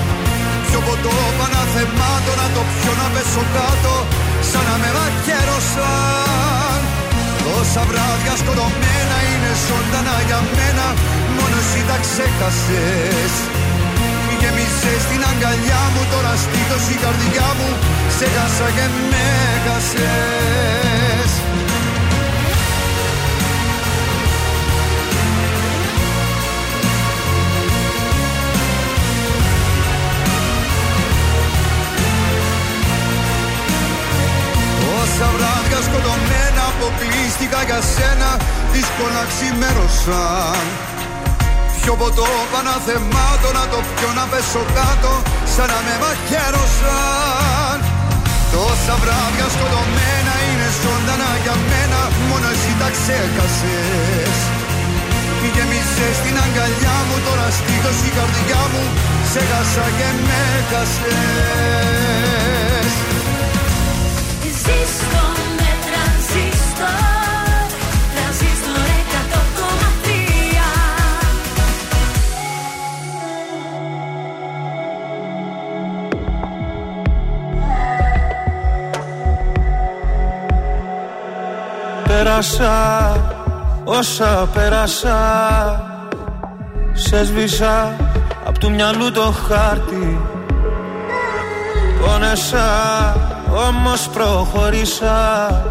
Πιο 0.71 0.81
ποτό 0.87 1.15
παναθεμάτω 1.37 2.31
να 2.41 2.47
το 2.55 2.61
πιω 2.73 2.93
να 2.99 3.07
πέσω 3.13 3.43
κάτω 3.55 3.95
Σαν 4.49 4.63
να 4.67 4.75
με 4.81 4.89
μαχαίρωσαν 4.97 6.79
Τόσα 7.43 7.83
βράδια 7.89 8.33
σκοτωμένα 8.41 9.17
είναι 9.29 9.51
ζωντανά 9.65 10.17
για 10.27 10.39
μένα 10.55 10.87
Μόνο 11.35 11.57
εσύ 11.61 11.81
τα 11.89 11.97
ξέχασες. 12.05 13.33
Γέμισες 14.39 15.01
στην 15.05 15.21
αγκαλιά 15.29 15.81
μου 15.93 16.01
Τώρα 16.11 16.33
στήθος 16.43 16.85
η 16.93 16.97
καρδιά 17.03 17.49
μου 17.57 17.69
Σε 18.17 18.25
χάσα 18.33 18.67
και 18.77 18.85
με 19.11 19.27
χάσες 19.65 21.10
αποκλείστηκα 36.81 37.61
για 37.69 37.79
σένα 37.93 38.29
Δύσκολα 38.73 39.23
ξημέρωσαν 39.31 40.65
Πιο 41.79 41.93
ποτό 42.01 42.29
παναθεμάτω 42.51 43.49
να 43.57 43.63
το 43.71 43.79
πιω 43.95 44.09
να 44.19 44.25
πέσω 44.31 44.63
κάτω 44.77 45.11
Σαν 45.53 45.67
να 45.73 45.79
με 45.85 45.95
μαχαίρωσαν. 46.03 47.77
Τόσα 48.53 48.95
βράδια 49.01 49.47
σκοτωμένα 49.53 50.33
είναι 50.47 50.69
ζωντανά 50.81 51.31
για 51.43 51.55
μένα 51.69 52.01
Μόνο 52.29 52.47
εσύ 52.53 52.71
τα 52.81 52.89
ξέχασες. 52.95 54.37
Γέμισες 55.55 56.15
στην 56.19 56.35
αγκαλιά 56.43 56.97
μου 57.07 57.17
Τώρα 57.27 57.47
στήθος 57.57 57.99
η 58.09 58.11
καρδιά 58.17 58.63
μου 58.71 58.83
Σε 59.31 59.41
χάσα 59.49 59.87
και 59.97 60.09
με 60.27 60.43
χάσες 60.69 61.11
Ζήστο 64.63 65.50
Πέρασα 82.23 83.17
όσα 83.83 84.47
πέρασα 84.53 85.17
Σε 86.93 87.23
σβήσα 87.23 87.95
από 88.45 88.59
του 88.59 88.71
μυαλού 88.71 89.11
το 89.11 89.33
χάρτη. 89.47 90.19
Πόνεσα 92.01 92.65
όμως 93.67 94.09
προχωρήσα 94.09 95.70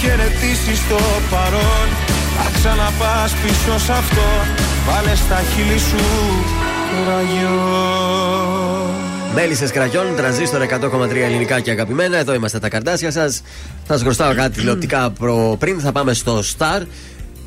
Πριν 0.00 0.10
χαιρετήσεις 0.10 0.88
το 0.88 0.98
παρόν 1.30 1.88
Θα 2.36 2.50
ξαναπάς 2.54 3.32
πίσω 3.32 3.78
σ' 3.78 3.90
αυτό 3.90 4.22
Βάλε 4.86 5.14
στα 5.14 5.42
χείλη 5.54 5.78
σου 5.78 6.04
ραγιό 7.08 7.60
Μέλισσες 9.34 9.70
κραγιόν, 9.70 10.16
τρανζίστορ 10.16 10.62
100,3 10.62 11.16
ελληνικά 11.16 11.60
και 11.60 11.70
αγαπημένα. 11.70 12.16
Εδώ 12.16 12.34
είμαστε 12.34 12.58
τα 12.58 12.68
καρτάσια 12.68 13.10
σας. 13.10 13.42
Θα 13.86 13.92
σας 13.92 14.02
χρωστάω 14.02 14.34
κάτι 14.34 14.58
τηλεοπτικά 14.58 15.10
προ 15.10 15.56
πριν. 15.58 15.80
Θα 15.80 15.92
πάμε 15.92 16.14
στο 16.14 16.42
Star. 16.58 16.82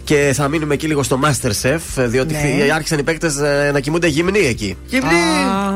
Και 0.03 0.31
θα 0.35 0.47
μείνουμε 0.47 0.73
εκεί 0.73 0.87
λίγο 0.87 1.03
στο 1.03 1.19
Masterchef, 1.23 1.79
διότι 1.95 2.33
Ναι. 2.33 2.73
άρχισαν 2.73 2.99
οι 2.99 3.03
παίκτες 3.03 3.35
να 3.73 3.79
κοιμούνται 3.79 4.07
γυμνοί 4.07 4.39
εκεί. 4.39 4.77
Γυμνοί! 4.85 5.15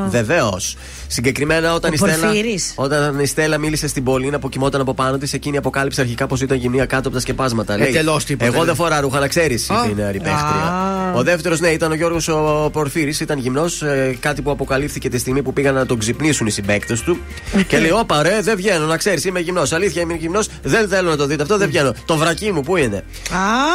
Βεβαίως. 0.08 0.76
Συγκεκριμένα 1.06 1.74
όταν 1.74 1.92
η, 1.92 1.94
Ο 1.94 2.06
Στέλλα, 2.06 2.26
Πορφύρης. 2.26 2.72
όταν 2.76 3.18
η 3.20 3.26
Στέλλα 3.26 3.58
μίλησε 3.58 3.88
στην 3.88 4.04
Πολίνα 4.04 4.38
που 4.38 4.48
κοιμόταν 4.48 4.80
από 4.80 4.94
πάνω 4.94 5.18
της, 5.18 5.32
εκείνη 5.32 5.56
αποκάλυψε 5.56 6.00
αρχικά 6.00 6.26
πως 6.26 6.40
ήταν 6.40 6.56
γυμνία 6.56 6.86
κάτω 6.86 7.02
από 7.08 7.16
τα 7.16 7.20
σκεπάσματα. 7.20 7.76
Λέει, 7.76 7.88
Εντελώς 7.88 8.24
τίποτα, 8.24 8.44
Εγώ 8.46 8.56
δεν- 8.56 8.64
δεν 8.66 8.74
φορά 8.74 9.00
ρούχα, 9.00 9.18
να 9.18 9.28
ξέρεις, 9.28 9.70
Α. 9.70 9.74
είπε 9.84 9.90
η 9.92 9.94
νεαρή 9.94 10.18
παίχτρια. 10.18 10.42
Α. 10.42 11.12
Ο 11.14 11.22
δεύτερος, 11.22 11.60
ναι, 11.60 11.68
ήταν 11.68 11.90
ο 11.90 11.94
Γιώργος 11.94 12.28
ο 12.28 12.70
Πορφύρης, 12.72 13.20
ήταν 13.20 13.38
γυμνός, 13.38 13.82
κάτι 14.20 14.42
που 14.42 14.50
αποκαλύφθηκε 14.50 15.08
τη 15.08 15.18
στιγμή 15.18 15.42
που 15.42 15.52
πήγαν 15.52 15.74
να 15.74 15.86
τον 15.86 15.98
ξυπνήσουν 15.98 16.46
οι 16.46 16.50
συμπαίκτες 16.50 17.00
του. 17.00 17.18
και 17.68 17.78
λέει: 17.78 17.90
Όπα, 17.90 18.22
ρε, 18.22 18.38
δεν 18.42 18.56
βγαίνω, 18.56 18.86
να 18.86 18.96
ξέρεις, 18.96 19.24
είμαι 19.24 19.40
γυμνός. 19.40 19.72
Αλήθεια, 19.72 20.02
είμαι 20.02 20.14
γυμνός, 20.14 20.48
δεν 20.62 20.88
θέλω 20.88 21.10
να 21.10 21.16
το 21.16 21.26
δείτε 21.26 21.42
αυτό, 21.42 21.56
δεν 21.58 21.68
βγαίνω. 21.68 21.94
Το 22.04 22.16
βρακί 22.16 22.52
μου, 22.52 22.60
πού 22.60 22.76
είναι; 22.76 22.96
Α, 22.96 23.02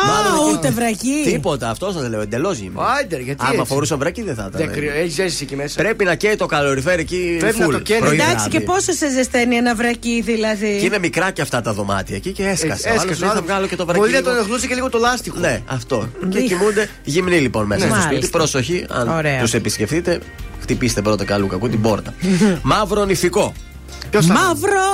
Μάλλον 0.07 0.47
εκεί- 0.47 0.57
ούτε 0.57 0.69
βρακί. 0.69 1.21
Τίποτα, 1.31 1.69
αυτός 1.69 1.93
σα 1.93 2.09
λέω, 2.09 2.21
εντελώς 2.21 2.57
γυμνός. 2.57 2.83
Άντε, 3.01 3.17
γιατί 3.17 3.43
Άμα 3.43 3.53
έτσι. 3.53 3.65
φορούσαν 3.73 3.97
βρακί 3.97 4.21
δεν 4.23 4.35
θα 4.35 4.45
ήταν. 4.49 4.61
Δεν 4.61 4.71
κρύο, 4.71 4.91
έχεις 4.93 5.13
ζέση 5.13 5.43
εκεί 5.43 5.55
μέσα. 5.55 5.75
Πρέπει 5.81 6.03
να 6.03 6.15
καίει 6.15 6.35
το 6.35 6.45
καλοριφέρ 6.45 6.99
εκεί. 6.99 7.28
Πρέπει 7.39 7.59
να 7.59 7.65
full, 7.65 7.71
το 7.71 7.79
καίει. 7.79 7.99
πρωί 7.99 8.13
Εντάξει, 8.13 8.33
βράδυ. 8.35 8.49
και 8.49 8.59
πόσο 8.59 8.91
σε 8.91 9.09
ζεσταίνει 9.09 9.55
ένα 9.55 9.75
βρακί, 9.75 10.21
δηλαδή; 10.25 10.77
Και 10.79 10.85
είναι 10.85 10.99
μικρά 10.99 11.31
και 11.31 11.41
αυτά 11.41 11.61
τα 11.61 11.73
δωμάτια 11.73 12.15
εκεί 12.15 12.31
και 12.31 12.43
έσκασε. 12.43 12.71
Έτσι, 12.71 12.87
Ο 12.87 12.91
άλλος 12.91 13.03
έσκασε, 13.03 13.19
λέει, 13.19 13.29
θα 13.29 13.35
άλλος. 13.35 13.45
βγάλω 13.49 13.67
και 13.67 13.75
το 13.75 13.83
βρακί. 13.85 13.99
Μπορεί 13.99 14.11
να 14.11 14.17
λίγο. 14.19 14.29
τον 14.31 14.39
εχλούσε 14.43 14.67
και 14.67 14.73
λίγο 14.75 14.89
το 14.89 14.97
λάστιχο. 14.97 15.39
Ναι, 15.39 15.61
αυτό. 15.65 16.09
Και 16.19 16.39
Δίχ. 16.39 16.47
κοιμούνται 16.47 16.89
γυμνοί 17.03 17.39
λοιπόν 17.39 17.65
μέσα 17.65 17.85
Ναι. 17.85 17.91
στο 17.91 17.95
σπίτι. 18.01 18.13
Μάλιστα. 18.13 18.37
Προσοχή, 18.37 18.85
αν 18.89 19.07
Ωραία. 19.09 19.39
τους 19.41 19.53
επισκεφτείτε, 19.53 20.19
χτυπήστε 20.61 21.01
πρώτα 21.01 21.23
καλού 21.25 21.47
κακού 21.47 21.69
την 21.69 21.81
πόρτα. 21.81 22.13
Μαύρο 22.61 23.05
νηφικό. 23.05 23.53
Ποιος 24.09 24.25
θα 24.25 24.33
είναι; 24.33 24.43
Μαύρο! 24.43 24.89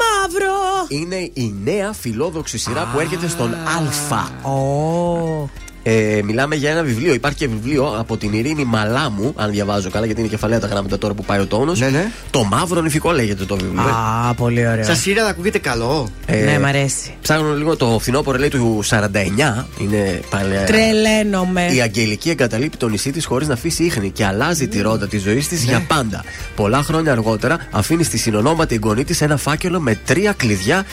Μαύρο! 0.00 0.56
Είναι 0.88 1.16
η 1.32 1.54
νέα 1.64 1.92
φιλόδοξη 1.92 2.58
σειρά 2.58 2.88
που 2.92 3.00
έρχεται 3.00 3.28
στον 3.28 3.54
Α. 3.54 4.48
Ω. 4.50 5.50
Ε, 5.82 6.20
μιλάμε 6.24 6.54
για 6.54 6.70
ένα 6.70 6.82
βιβλίο. 6.82 7.14
Υπάρχει 7.14 7.38
και 7.38 7.48
βιβλίο 7.48 7.94
από 7.98 8.16
την 8.16 8.32
Ειρήνη 8.32 8.64
Μαλάμου, 8.64 9.32
αν 9.36 9.50
διαβάζω 9.50 9.90
καλά, 9.90 10.06
γιατί 10.06 10.20
είναι 10.20 10.30
κεφαλαία 10.30 10.60
τα 10.60 10.66
γράμματα 10.66 10.98
τώρα 10.98 11.14
που 11.14 11.24
πάει 11.24 11.40
ο 11.40 11.46
τόνος. 11.46 11.80
Ναι, 11.80 11.88
ναι. 11.88 12.10
Το 12.30 12.44
μαύρο 12.44 12.80
νηφικό 12.80 13.12
λέγεται 13.12 13.44
το 13.44 13.56
βιβλίο. 13.56 13.82
Α, 14.28 14.34
πολύ 14.34 14.68
ωραίο. 14.68 14.84
Σας 14.84 14.98
σειρά 14.98 15.22
να 15.22 15.28
ακούγεται 15.28 15.58
καλό. 15.58 16.08
Ε, 16.26 16.36
Ναι, 16.44 16.58
μ' 16.58 16.64
αρέσει. 16.64 17.14
Ψάχνω 17.22 17.54
λίγο 17.54 17.76
το 17.76 17.98
φθινόπωρο 18.00 18.38
λέει 18.38 18.48
του 18.48 18.82
49. 18.88 19.66
Είναι 19.78 20.20
παλαιά. 20.30 20.64
Τρελαίνομαι. 20.64 21.66
Η 21.72 21.80
Αγγελική 21.80 22.30
εγκαταλείπει 22.30 22.76
το 22.76 22.88
νησί 22.88 23.10
της 23.10 23.24
χωρίς 23.24 23.48
να 23.48 23.54
αφήσει 23.54 23.84
ίχνη 23.84 24.10
και 24.10 24.24
αλλάζει 24.24 24.68
τη 24.68 24.80
ρότα 24.80 25.08
της 25.08 25.22
ζωής 25.22 25.48
της 25.48 25.62
για 25.64 25.84
πάντα. 25.88 26.24
Πολλά 26.56 26.82
χρόνια 26.82 27.12
αργότερα 27.12 27.58
αφήνει 27.70 28.02
στη 28.04 28.18
συνονόματη 28.18 28.74
εγγονή 28.74 29.04
της 29.04 29.20
ένα 29.20 29.36
φάκελο 29.36 29.80
με 29.80 29.98
τρία 30.04 30.32
κλειδιά 30.32 30.84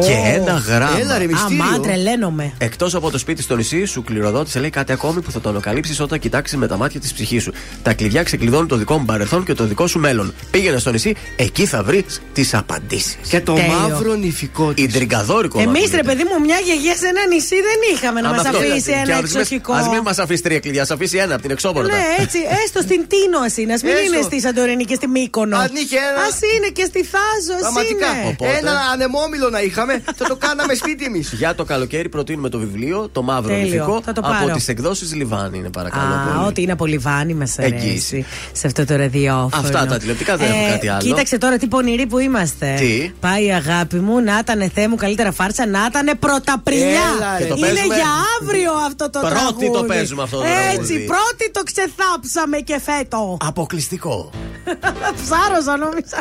και 0.00 0.12
ένα 0.34 0.52
γράμμα. 0.52 0.98
Έλα, 1.00 1.18
ρε, 1.18 1.26
μυστήριο. 1.26 1.64
Αμά, 1.64 1.80
τρελαίνομαι. 1.80 2.52
Εκτός 2.58 2.94
από 2.94 3.10
το 3.10 3.18
σπίτι 3.18 3.42
στο 3.42 3.56
νησί, 3.56 3.84
σου 3.84 4.02
κληροδότησε 4.02 4.34
λέει 4.58 4.70
κάτι 4.70 4.92
ακόμη 4.92 5.20
που 5.20 5.30
θα 5.30 5.40
το 5.40 5.48
ανακαλύψεις 5.48 6.00
όταν 6.00 6.18
κοιτάξεις 6.18 6.58
με 6.58 6.66
τα 6.66 6.76
μάτια 6.76 7.00
της 7.00 7.12
ψυχής 7.12 7.42
σου. 7.42 7.52
Τα 7.82 7.92
κλειδιά 7.94 8.22
ξεκλειδώνουν 8.22 8.68
το 8.68 8.76
δικό 8.76 8.98
μου 8.98 9.04
παρελθόν 9.04 9.44
και 9.44 9.54
το 9.54 9.64
δικό 9.64 9.86
σου 9.86 9.98
μέλλον. 9.98 10.34
Πήγαινε 10.50 10.78
στο 10.78 10.90
νησί, 10.90 11.14
εκεί 11.36 11.66
θα 11.66 11.82
βρεις 11.82 12.20
τις 12.32 12.54
απαντήσεις. 12.54 13.16
Και 13.28 13.40
το 13.40 13.54
Τέλειο. 13.54 13.72
μαύρο 13.72 14.14
νηφικό 14.14 14.72
της. 14.72 14.84
Η 14.84 14.88
τριγκαδόρικο. 14.88 15.60
Εμείς, 15.60 15.90
ρε 15.94 16.02
παιδί 16.02 16.22
μου, 16.24 16.40
μια 16.44 16.58
γιαγιά 16.64 16.94
σε 16.96 17.06
ένα 17.06 17.26
νησί 17.26 17.54
δεν 17.54 17.78
είχαμε 17.94 18.20
να 18.20 18.28
μας 18.30 18.44
αφήσει 18.44 18.90
ένα 19.04 19.16
εξοχικό. 19.18 19.72
Α 19.72 19.88
μην 19.88 20.00
μας 20.02 20.18
αφήσει 20.18 20.42
τρία 20.42 20.60
κλειδιά, 20.60 20.82
ας 20.82 20.90
αφήσει 20.90 21.16
ένα 21.16 21.32
από 21.32 21.42
την 21.42 21.50
εξώπορτα. 21.50 21.94
Ναι, 21.96 22.02
έτσι, 22.24 22.38
έστω 22.64 22.80
στην 22.80 23.06
Τίνο 23.08 23.38
ας 23.46 23.56
είναι. 23.56 23.72
Α 23.72 23.78
μην 23.82 23.92
Έστω. 23.92 24.14
είναι 24.14 24.22
στη 24.22 24.40
Σαντορίνη 24.40 24.84
και 24.84 24.94
στη 24.94 25.06
Μύκονο. 25.08 25.56
Αν 25.56 25.70
είχε 25.82 25.96
ένα- 25.96 26.20
Α 26.22 26.28
είναι 26.56 26.68
και 26.72 26.84
στη 26.84 27.04
Θάζο, 27.04 27.52
ας 27.54 27.60
Πραγματικά. 27.60 28.06
είναι. 28.20 28.28
Οπότε- 28.28 28.58
Ένα 28.58 28.72
ανεμόμυλο 28.92 29.50
να 29.50 29.60
είχαμε, 29.62 30.02
θα 30.16 30.24
το 30.28 30.36
κάναμε 30.36 30.74
σπίτι 30.74 31.04
εμείς. 31.04 31.32
Για 31.32 31.54
το 31.54 31.64
καλοκαίρι 31.64 32.08
προτείνουμε 32.08 32.48
το 32.48 32.58
βιβλίο 32.58 33.08
Το 33.12 33.22
Μαύρο 33.22 33.48
Τέλειο. 33.54 33.62
Νηφικό 33.64 34.00
Θα 34.26 34.32
το 34.32 34.36
από 34.36 34.44
πάρω. 34.46 34.56
τις 34.56 34.68
εκδόσεις 34.68 35.14
Λιβάνι. 35.14 35.58
Είναι 35.58 35.70
παρακαλώ. 35.70 36.14
Α, 36.14 36.32
πολύ. 36.34 36.46
ό,τι 36.48 36.62
είναι 36.62 36.72
από 36.72 36.86
λιβάνι 36.86 37.34
μα 37.34 37.46
αρέσει. 37.58 37.74
Εγγύηση. 37.74 38.24
Σε 38.52 38.66
αυτό 38.66 38.84
το 38.84 38.96
ραδιόφωνο. 38.96 39.50
Αυτά 39.54 39.86
τα 39.86 39.98
τηλεοπτικά, 39.98 40.36
δεν 40.36 40.50
έχω 40.50 40.70
κάτι 40.70 40.88
άλλο. 40.88 41.00
Κοίταξε 41.00 41.38
τώρα 41.38 41.56
τι 41.58 41.66
πονηροί 41.66 42.06
που 42.06 42.18
είμαστε. 42.18 42.74
Τι; 42.78 43.12
Πάει 43.20 43.44
η 43.44 43.52
αγάπη 43.52 43.96
μου, 43.96 44.20
να 44.20 44.38
ήταν 44.38 44.70
Θεέ 44.74 44.88
μου 44.88 44.96
καλύτερα 44.96 45.32
φάρσα, 45.32 45.66
να 45.66 45.86
ήταν 45.88 46.18
πρωταπριλιά. 46.18 46.86
Έλα, 46.86 47.38
ρε. 47.38 47.42
Και 47.44 47.48
το 47.50 47.54
είναι 47.56 47.66
παίζουμε- 47.66 47.94
για 47.96 48.06
αύριο 48.40 48.72
αυτό 48.72 49.10
το 49.10 49.18
Πρώτη 49.20 49.34
τραγούδι. 49.34 49.70
το 49.72 49.84
παίζουμε 49.84 50.22
αυτό 50.22 50.36
το 50.36 50.44
Έτσι, 50.44 50.74
τραγούδι. 50.76 51.04
πρώτη 51.06 51.50
το 51.52 51.62
ξεθάψαμε 51.62 52.56
και 52.58 52.80
φέτο. 52.84 53.36
Αποκλειστικό. 53.44 54.30
Ψάρωσα 55.22 55.76
νόμιζα. 55.76 56.18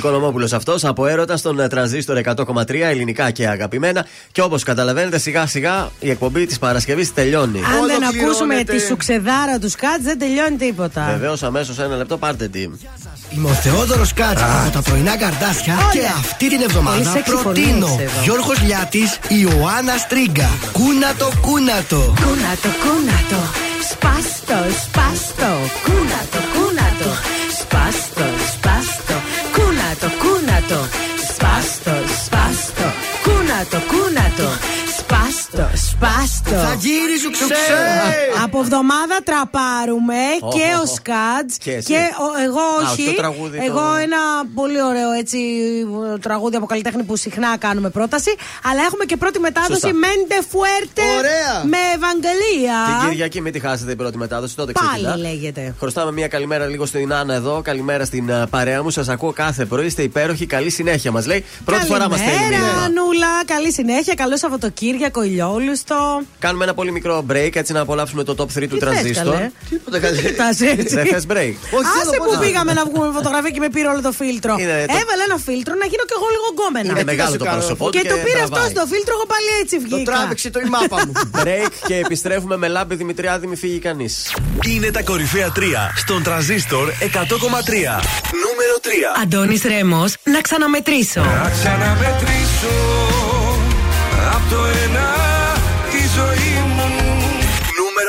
Οικονομόπουλο 0.00 0.50
αυτός 0.54 0.84
από 0.84 1.06
έρωτα 1.06 1.36
στον 1.36 1.60
ε, 1.60 1.68
τρανζίστορ 1.68 2.20
100,3 2.24 2.70
ελληνικά 2.70 3.30
και 3.30 3.48
αγαπημένα. 3.48 4.06
Και 4.32 4.42
όπως 4.42 4.62
καταλαβαίνετε, 4.62 5.18
σιγά 5.18 5.46
σιγά 5.46 5.90
η 6.00 6.10
εκπομπή 6.10 6.46
της 6.46 6.58
Παρασκευής 6.58 7.14
τελειώνει. 7.14 7.58
Αν 7.58 7.86
δεν 7.86 8.04
ακούσουμε 8.04 8.64
τη 8.64 8.80
σουξεδάρα 8.80 9.58
τους 9.58 9.72
Σκάτ, 9.72 10.00
δεν 10.02 10.18
τελειώνει 10.18 10.56
τίποτα. 10.56 11.06
Βεβαίως, 11.10 11.42
αμέσως 11.42 11.78
ένα 11.78 11.96
λεπτό 11.96 12.16
πάρτε 12.16 12.48
τι. 12.48 12.60
Είμαι 13.30 13.48
ο 13.48 13.52
Θεόδωρος 13.52 14.12
Κάτσα 14.12 14.62
από 14.62 14.72
τα 14.72 14.82
πρωινά 14.82 15.16
καρδάσια 15.16 15.74
και 15.92 16.00
αυτή 16.18 16.48
την 16.48 16.60
εβδομάδα 16.60 16.96
Πολύ 16.96 17.22
sexy 17.24 17.42
προτείνω 17.42 17.86
φωνή 17.86 17.94
είσαι 17.94 18.02
εδώ. 18.02 18.22
Γιώργος 18.22 18.62
Λιάτης, 18.62 19.18
Ιωάννας 19.28 20.00
Στρίγκα. 20.00 20.48
Κούνατο, 20.72 21.30
κούνατο. 21.40 22.14
Κούνατο, 22.24 22.68
κούνατο. 22.84 23.40
Σπάστο, 23.90 24.54
σπάστο. 24.82 24.89
Θα 37.22 37.28
γύρει 37.28 37.36
σου 37.36 37.48
ξέρω. 37.48 38.29
Από 38.52 38.60
εβδομάδα 38.60 39.16
τραπάρουμε 39.24 40.14
Οχ, 40.40 40.54
και 40.54 40.62
ο 40.78 40.80
οχ, 40.80 40.88
οχ. 40.88 40.94
Σκάτς 40.94 41.56
Και 41.64 41.72
εσύ. 41.72 41.86
και 41.92 42.00
ο- 42.24 42.42
εγώ 42.46 42.60
Α, 42.60 42.90
όχι. 42.92 43.02
όχι 43.02 43.04
το 43.14 43.20
τραγούδι 43.22 43.56
το- 43.58 43.64
Εγώ 43.68 43.84
ένα 44.06 44.20
πολύ 44.54 44.82
ωραίο 44.82 45.10
έτσι 45.12 45.38
τραγούδι 46.20 46.56
από 46.56 46.66
καλλιτέχνη 46.66 47.02
που 47.02 47.16
συχνά 47.16 47.56
κάνουμε 47.56 47.90
πρόταση. 47.90 48.30
Αλλά 48.70 48.80
έχουμε 48.88 49.04
και 49.04 49.16
πρώτη 49.16 49.38
μετάδοση 49.40 49.72
Σωστά. 49.80 49.92
Μέντε 50.02 50.38
Φουέρτε 50.50 51.02
Ωραία. 51.18 51.52
με 51.72 51.76
Ευαγγελία. 51.94 52.76
Την 53.00 53.08
Κυριακή 53.10 53.40
μην 53.40 53.52
τη 53.52 53.60
χάσετε 53.60 53.92
η 53.92 53.96
πρώτη 53.96 54.16
μετάδοση, 54.18 54.56
τότε 54.56 54.72
Πάλι 54.72 54.88
ξεκινά. 54.90 55.16
λέγεται. 55.16 55.74
Χρωστάμε 55.78 56.12
μια 56.12 56.28
καλημέρα 56.28 56.66
λίγο 56.66 56.86
στην 56.86 57.12
Άννα 57.12 57.34
εδώ. 57.34 57.60
Καλημέρα 57.64 58.04
στην 58.04 58.32
α, 58.32 58.46
παρέα 58.50 58.82
μου. 58.82 58.90
Σας 58.90 59.08
ακούω 59.08 59.32
κάθε 59.32 59.64
πρωί. 59.64 59.86
Είστε 59.86 60.02
υπέροχοι. 60.02 60.46
Καλή 60.46 60.70
συνέχεια 60.70 61.10
μας 61.10 61.26
λέει. 61.26 61.44
Πρώτη 61.64 61.84
φορά 61.86 62.08
μας 62.08 62.18
στέλνει 62.18 62.36
Καλημέρα, 62.38 62.62
μήνυμα. 62.72 62.88
Νούλα. 62.88 63.44
Καλή 63.46 63.72
συνέχεια. 63.72 64.14
Καλό 64.14 64.36
Σαββατοκύριακο, 64.36 65.22
ηλιόλουστο. 65.22 66.22
Κάνουμε 66.38 66.64
ένα 66.64 66.74
πολύ 66.74 66.92
μικρό 66.92 67.24
break 67.30 67.50
έτσι 67.56 67.72
να 67.72 67.80
απολαύσουμε 67.80 68.24
το 68.24 68.34
top 68.40 68.44
3 68.44 68.46
του 68.46 68.60
Τι 68.60 68.68
θες, 68.68 68.78
τρανζίστορ. 68.84 69.32
καλέ; 69.34 69.50
Τίποτα 69.70 69.98
καλέ. 70.04 70.20
Κοιτάς 70.22 70.60
έτσι; 70.60 70.94
Δεν 70.98 71.06
θες 71.12 71.24
break. 71.32 71.54
Άσε 72.00 72.16
που 72.24 72.32
πήγαμε 72.44 72.72
να 72.72 72.82
βγούμε 72.88 73.08
φωτογραφία 73.18 73.50
και 73.50 73.60
με 73.66 73.68
πήρε 73.74 73.88
όλο 73.92 74.00
το 74.08 74.12
φίλτρο. 74.20 74.52
Είναι 74.62 74.76
το- 74.88 74.96
Έβαλε 75.02 75.22
ένα 75.28 75.38
φίλτρο 75.48 75.74
να 75.82 75.86
γίνω 75.90 76.04
κι 76.10 76.14
εγώ 76.18 76.26
λίγο 76.36 76.46
γκόμενα. 76.54 76.88
Είναι 76.92 77.04
μεγάλο 77.12 77.36
το 77.36 77.44
πρόσωπό 77.54 77.84
του 77.84 77.90
Και 77.96 78.00
και 78.02 78.08
το 78.08 78.16
πήρε 78.26 78.40
αυτό 78.46 78.54
τραβάει. 78.54 78.70
στο 78.76 78.82
φίλτρο, 78.92 79.12
εγώ 79.18 79.26
πάλι 79.34 79.48
έτσι 79.62 79.74
βγήκα. 79.84 80.10
τράβηξε 80.12 80.48
το 80.54 80.60
η 80.66 80.68
μάπα 80.74 80.96
μου. 81.06 81.12
break 81.42 81.70
και 81.88 81.94
επιστρέφουμε 82.04 82.56
με 82.62 82.68
λάμπη 82.68 82.94
Δημητριάδη, 82.94 83.46
μη 83.46 83.56
φύγει 83.56 83.78
κανείς. 83.78 84.14
Είναι 84.66 84.90
τα 84.90 85.02
κορυφαία 85.02 85.48
3 85.56 85.60
στον 85.96 86.22
τραζίστορ 86.22 86.86
100,3. 86.88 88.00
Νούμερο 88.44 88.76
3. 88.82 88.88
Αντώνης 89.22 89.62
Ρέμος, 89.62 90.14
να 90.34 90.40
ξαναμετρήσω. 90.40 91.20
Να 91.20 91.50
ξαναμετρήσω 91.60 92.74
από 94.34 94.50
το 94.54 94.56
ένα 94.84 95.04
τη 95.04 95.14
ζωή 95.14 95.24
μου. 95.24 95.29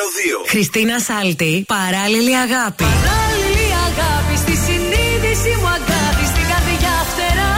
Νούμερο 0.01 0.45
2. 0.45 0.49
Χριστίνα 0.49 0.99
Σάλτη, 0.99 1.65
παράλληλη 1.67 2.35
αγάπη. 2.35 2.83
Παράλληλη 2.83 3.67
αγάπη 3.89 4.35
στη 4.43 4.55
συνείδηση 4.65 5.51
μου 5.59 5.67
αγάπη 5.77 6.25
στην 6.31 6.45
καρδιά 6.51 6.95
φτερά. 7.09 7.55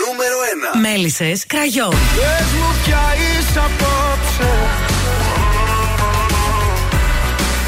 Νούμερο 0.00 0.36
1. 0.74 0.80
Μέλισσες 0.80 1.46
κραγιόν. 1.46 1.90
Πες 1.90 2.48
μου 2.58 2.70
πια 2.84 3.04
είσαι 3.22 3.58
απόψε 3.68 4.52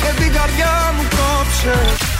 Και 0.03 0.23
την 0.23 0.33
καρδιά 0.33 0.95
μου 0.97 1.03
κόψε 1.17 2.12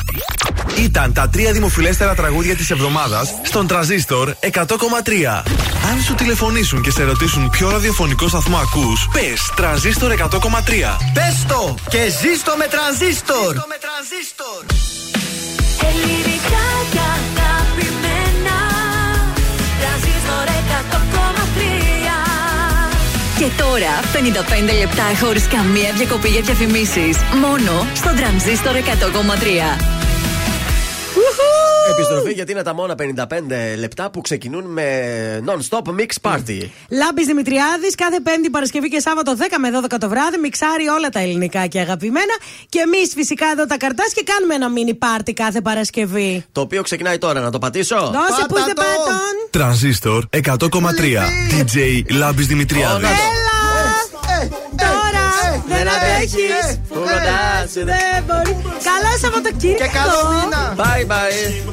Ήταν 0.77 1.13
τα 1.13 1.29
τρία 1.29 1.53
δημοφιλέστερα 1.53 2.15
τραγούδια 2.15 2.57
της 2.57 2.71
εβδομάδας 2.71 3.35
στον 3.43 3.67
Τραζίστορ 3.67 4.35
100,3. 4.41 5.43
Αν 5.91 6.01
σου 6.07 6.15
τηλεφωνήσουν 6.15 6.83
και 6.83 6.91
σε 6.91 7.05
ρωτήσουν 7.05 7.51
ποιο 7.51 7.71
ραδιοφωνικό 7.71 8.29
σταθμό 8.29 8.57
ακούς, 8.57 9.09
πες 9.13 9.53
Τραζίστορ 9.57 10.13
100,3. 10.13 10.99
Πες 11.15 11.45
το 11.49 11.75
και 11.89 12.03
ζήστο 12.21 12.53
με 12.59 12.67
τρανζίστορ. 12.75 13.57
Ελληνικά 15.89 16.67
και 16.93 17.03
αγαπημένα 17.19 18.59
Τρανζίστορ 19.81 20.47
100,3 20.73 21.83
Και 23.39 23.49
τώρα 23.63 23.95
55 24.13 24.79
λεπτά 24.79 25.05
χωρίς 25.21 25.47
καμία 25.47 25.93
διακοπή 25.97 26.29
για 26.29 26.41
διαφημίσεις. 26.41 27.17
Μόνο 27.41 27.87
στον 27.95 28.17
τρανζίστορ 28.17 28.75
100,3. 28.77 30.02
Επιστροφή 31.91 32.33
γιατί 32.33 32.53
είναι 32.53 32.63
τα 32.63 32.75
μόνα 32.75 32.95
55 32.99 33.25
λεπτά 33.79 34.11
που 34.11 34.21
ξεκινούν 34.21 34.65
με 34.65 34.87
non-stop 35.47 35.83
mix 36.01 36.31
party. 36.31 36.59
Λάμπης 36.89 37.27
Δημητριάδης, 37.27 37.95
κάθε 37.95 38.21
Πέμπτη, 38.21 38.51
Παρασκευή 38.51 38.89
και 38.89 39.01
Σάββατο 39.01 39.37
10 39.39 39.43
με 39.59 39.69
12 39.95 39.99
το 40.01 40.09
βράδυ, 40.09 40.39
μιξάρει 40.39 40.89
όλα 40.89 41.09
τα 41.09 41.21
ελληνικά 41.21 41.67
και 41.67 41.81
αγαπημένα. 41.81 42.35
Και 42.69 42.79
εμείς 42.79 43.13
φυσικά 43.15 43.47
εδώ 43.53 43.67
τα 43.67 43.77
καρτάς 43.77 44.13
και 44.13 44.25
κάνουμε 44.25 44.55
ένα 44.55 44.69
mini 44.77 44.95
party 45.07 45.33
κάθε 45.35 45.61
Παρασκευή. 45.61 46.45
Το 46.53 46.61
οποίο 46.61 46.83
ξεκινάει 46.83 47.19
τώρα, 47.19 47.41
να 47.41 47.51
το 47.51 47.59
πατήσω. 47.59 47.97
Δώσε 47.97 48.45
που 48.49 48.59
είστε 48.59 48.73
πάτων. 48.75 49.33
Τρανζίστορ 49.51 50.25
100,3. 50.31 51.29
DJ 51.51 52.03
Λάμπης 52.11 52.47
Δημητριάδης. 52.47 53.09
Τώρα 54.77 55.12
δεν 55.67 55.89
αντέχει. 55.95 56.47
Πού 56.89 56.95
ρωτάς, 56.95 57.77
ε, 57.77 57.85
Δεν 57.85 58.17
μπορεί. 58.27 58.53
Καλό 58.89 59.13
Σαββατοκύριακο. 59.21 59.83
Και 59.83 59.91
καλό 59.99 60.19
μήνα. 60.33 60.63
Bye 60.77 61.05
bye. 61.11 61.73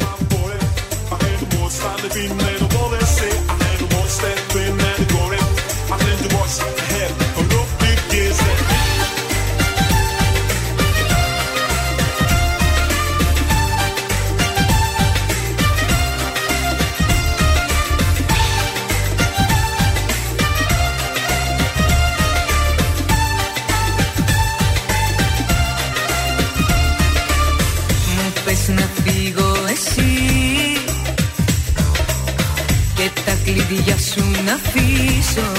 Τα 33.70 33.76
κλειδιά 33.76 33.98
σου 33.98 34.44
να 34.46 34.54
αφήσω. 34.54 35.52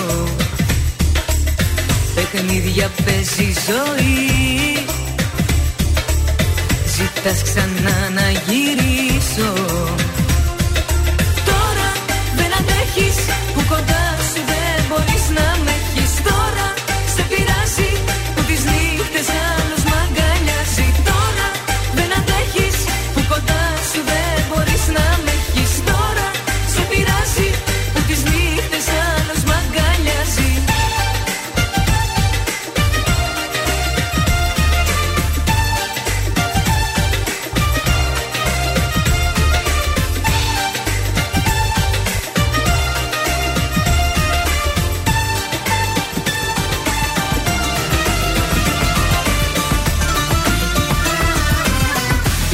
Παιχνίδια 2.14 2.90
παίζει 3.04 3.42
η 3.42 3.54
ζωή. 3.66 4.84
Ζητάς 6.86 7.42
ξανά 7.42 8.10
να 8.14 8.30
γυρίσω 8.30 9.52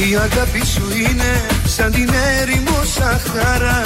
Η 0.09 0.15
αγάπη 0.15 0.63
σου 0.73 0.85
είναι 0.97 1.31
σαν 1.65 1.91
την 1.91 2.09
έρημο 2.39 2.79
Σαχάρα. 2.95 3.81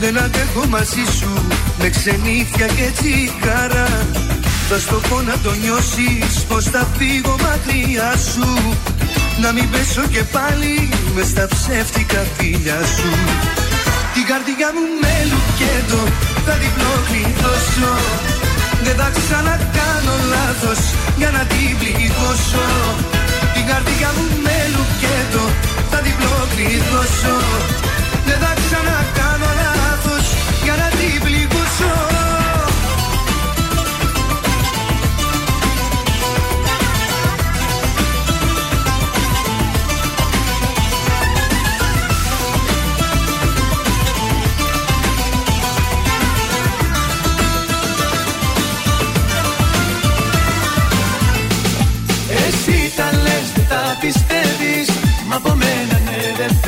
Δεν 0.00 0.18
αντέχω 0.18 0.66
μαζί 0.68 1.04
σου 1.18 1.32
με 1.78 1.88
ξενύχια 1.88 2.66
και 2.66 2.88
τσιγάρα. 2.96 3.88
Θα 4.68 4.78
στο 4.78 5.00
πω 5.08 5.20
να 5.20 5.36
το 5.44 5.52
νιώσεις 5.62 6.34
πως 6.48 6.64
θα 6.64 6.86
φύγω 6.96 7.36
μακριά 7.46 8.10
σου. 8.30 8.48
Να 9.42 9.52
μην 9.52 9.70
πέσω 9.70 10.04
και 10.14 10.22
πάλι 10.36 10.88
μες 11.14 11.28
στα 11.28 11.46
ψεύτικα 11.52 12.22
φίλια 12.36 12.78
σου. 12.96 13.10
Την 14.14 14.24
καρδιά 14.30 14.68
μου 14.74 14.84
με 15.02 15.14
λουκέτο 15.30 16.00
θα 16.44 16.54
διπλό 16.62 16.94
κλειδώσω 17.06 17.92
Δεν 18.84 18.96
θα 19.00 19.08
ξανακάνω 19.16 20.14
λάθος 20.32 20.80
για 21.20 21.30
να 21.36 21.42
την 21.52 21.70
πληγώσω. 21.80 22.66
Την 23.54 23.64
καρδιά 23.70 24.10
μου 24.16 24.26
με 24.44 24.56
λουκέτο 24.74 25.17
θα 25.90 26.00
διπλό 26.00 26.34
κλειδώσω 26.54 27.36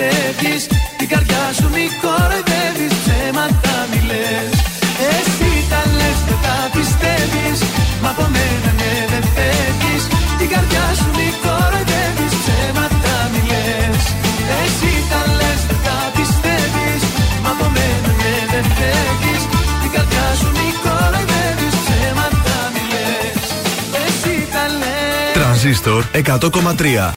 φεύγεις 0.00 0.62
Την 0.98 1.08
καρδιά 1.12 1.44
σου 1.56 1.66
μη 1.74 1.84
κοροϊδεύεις 2.02 2.92
Ψέματα 3.02 3.74
μη 3.90 4.00
λες. 4.10 4.54
Εσύ 5.14 5.50
τα 5.70 5.80
λες 5.98 6.18
δεν 6.28 6.38
τα 6.44 6.56
πιστεύεις 6.74 7.58
Μα 8.02 8.10
από 8.14 8.24
μένα 8.34 8.70
ναι 8.80 8.94
δεν 9.12 9.24
φεύγεις. 9.34 10.02
Την 10.38 10.48
καρδιά 10.54 10.86
σου 10.98 11.08
μη 11.18 11.28
κοροϊδεύεις 11.44 12.32
Ψέματα 12.42 13.14
μη 13.32 13.40
λες. 13.50 14.02
Εσύ 14.62 14.92
τα 15.10 15.20
λες 15.38 15.60
δεν 15.68 15.80
τα 15.86 15.98
πιστεύεις 16.16 17.02
Μα 17.44 17.50
από 17.54 17.66
μένα 17.76 18.10
ναι 18.20 18.34
δεν 18.52 18.66
φεύγεις. 18.78 19.42
Την 19.82 19.90
καρδιά 19.96 20.26
σου 20.40 20.48
μη 20.56 20.68
κοροϊδεύεις 20.84 21.74
Ψέματα 21.84 22.56
μη 22.74 22.82
λες. 22.92 23.42
Εσύ 24.04 24.34
τα 24.54 24.64
λες. 24.80 25.32
Τρανζίστορ 25.38 26.02
100,3. 26.12 27.08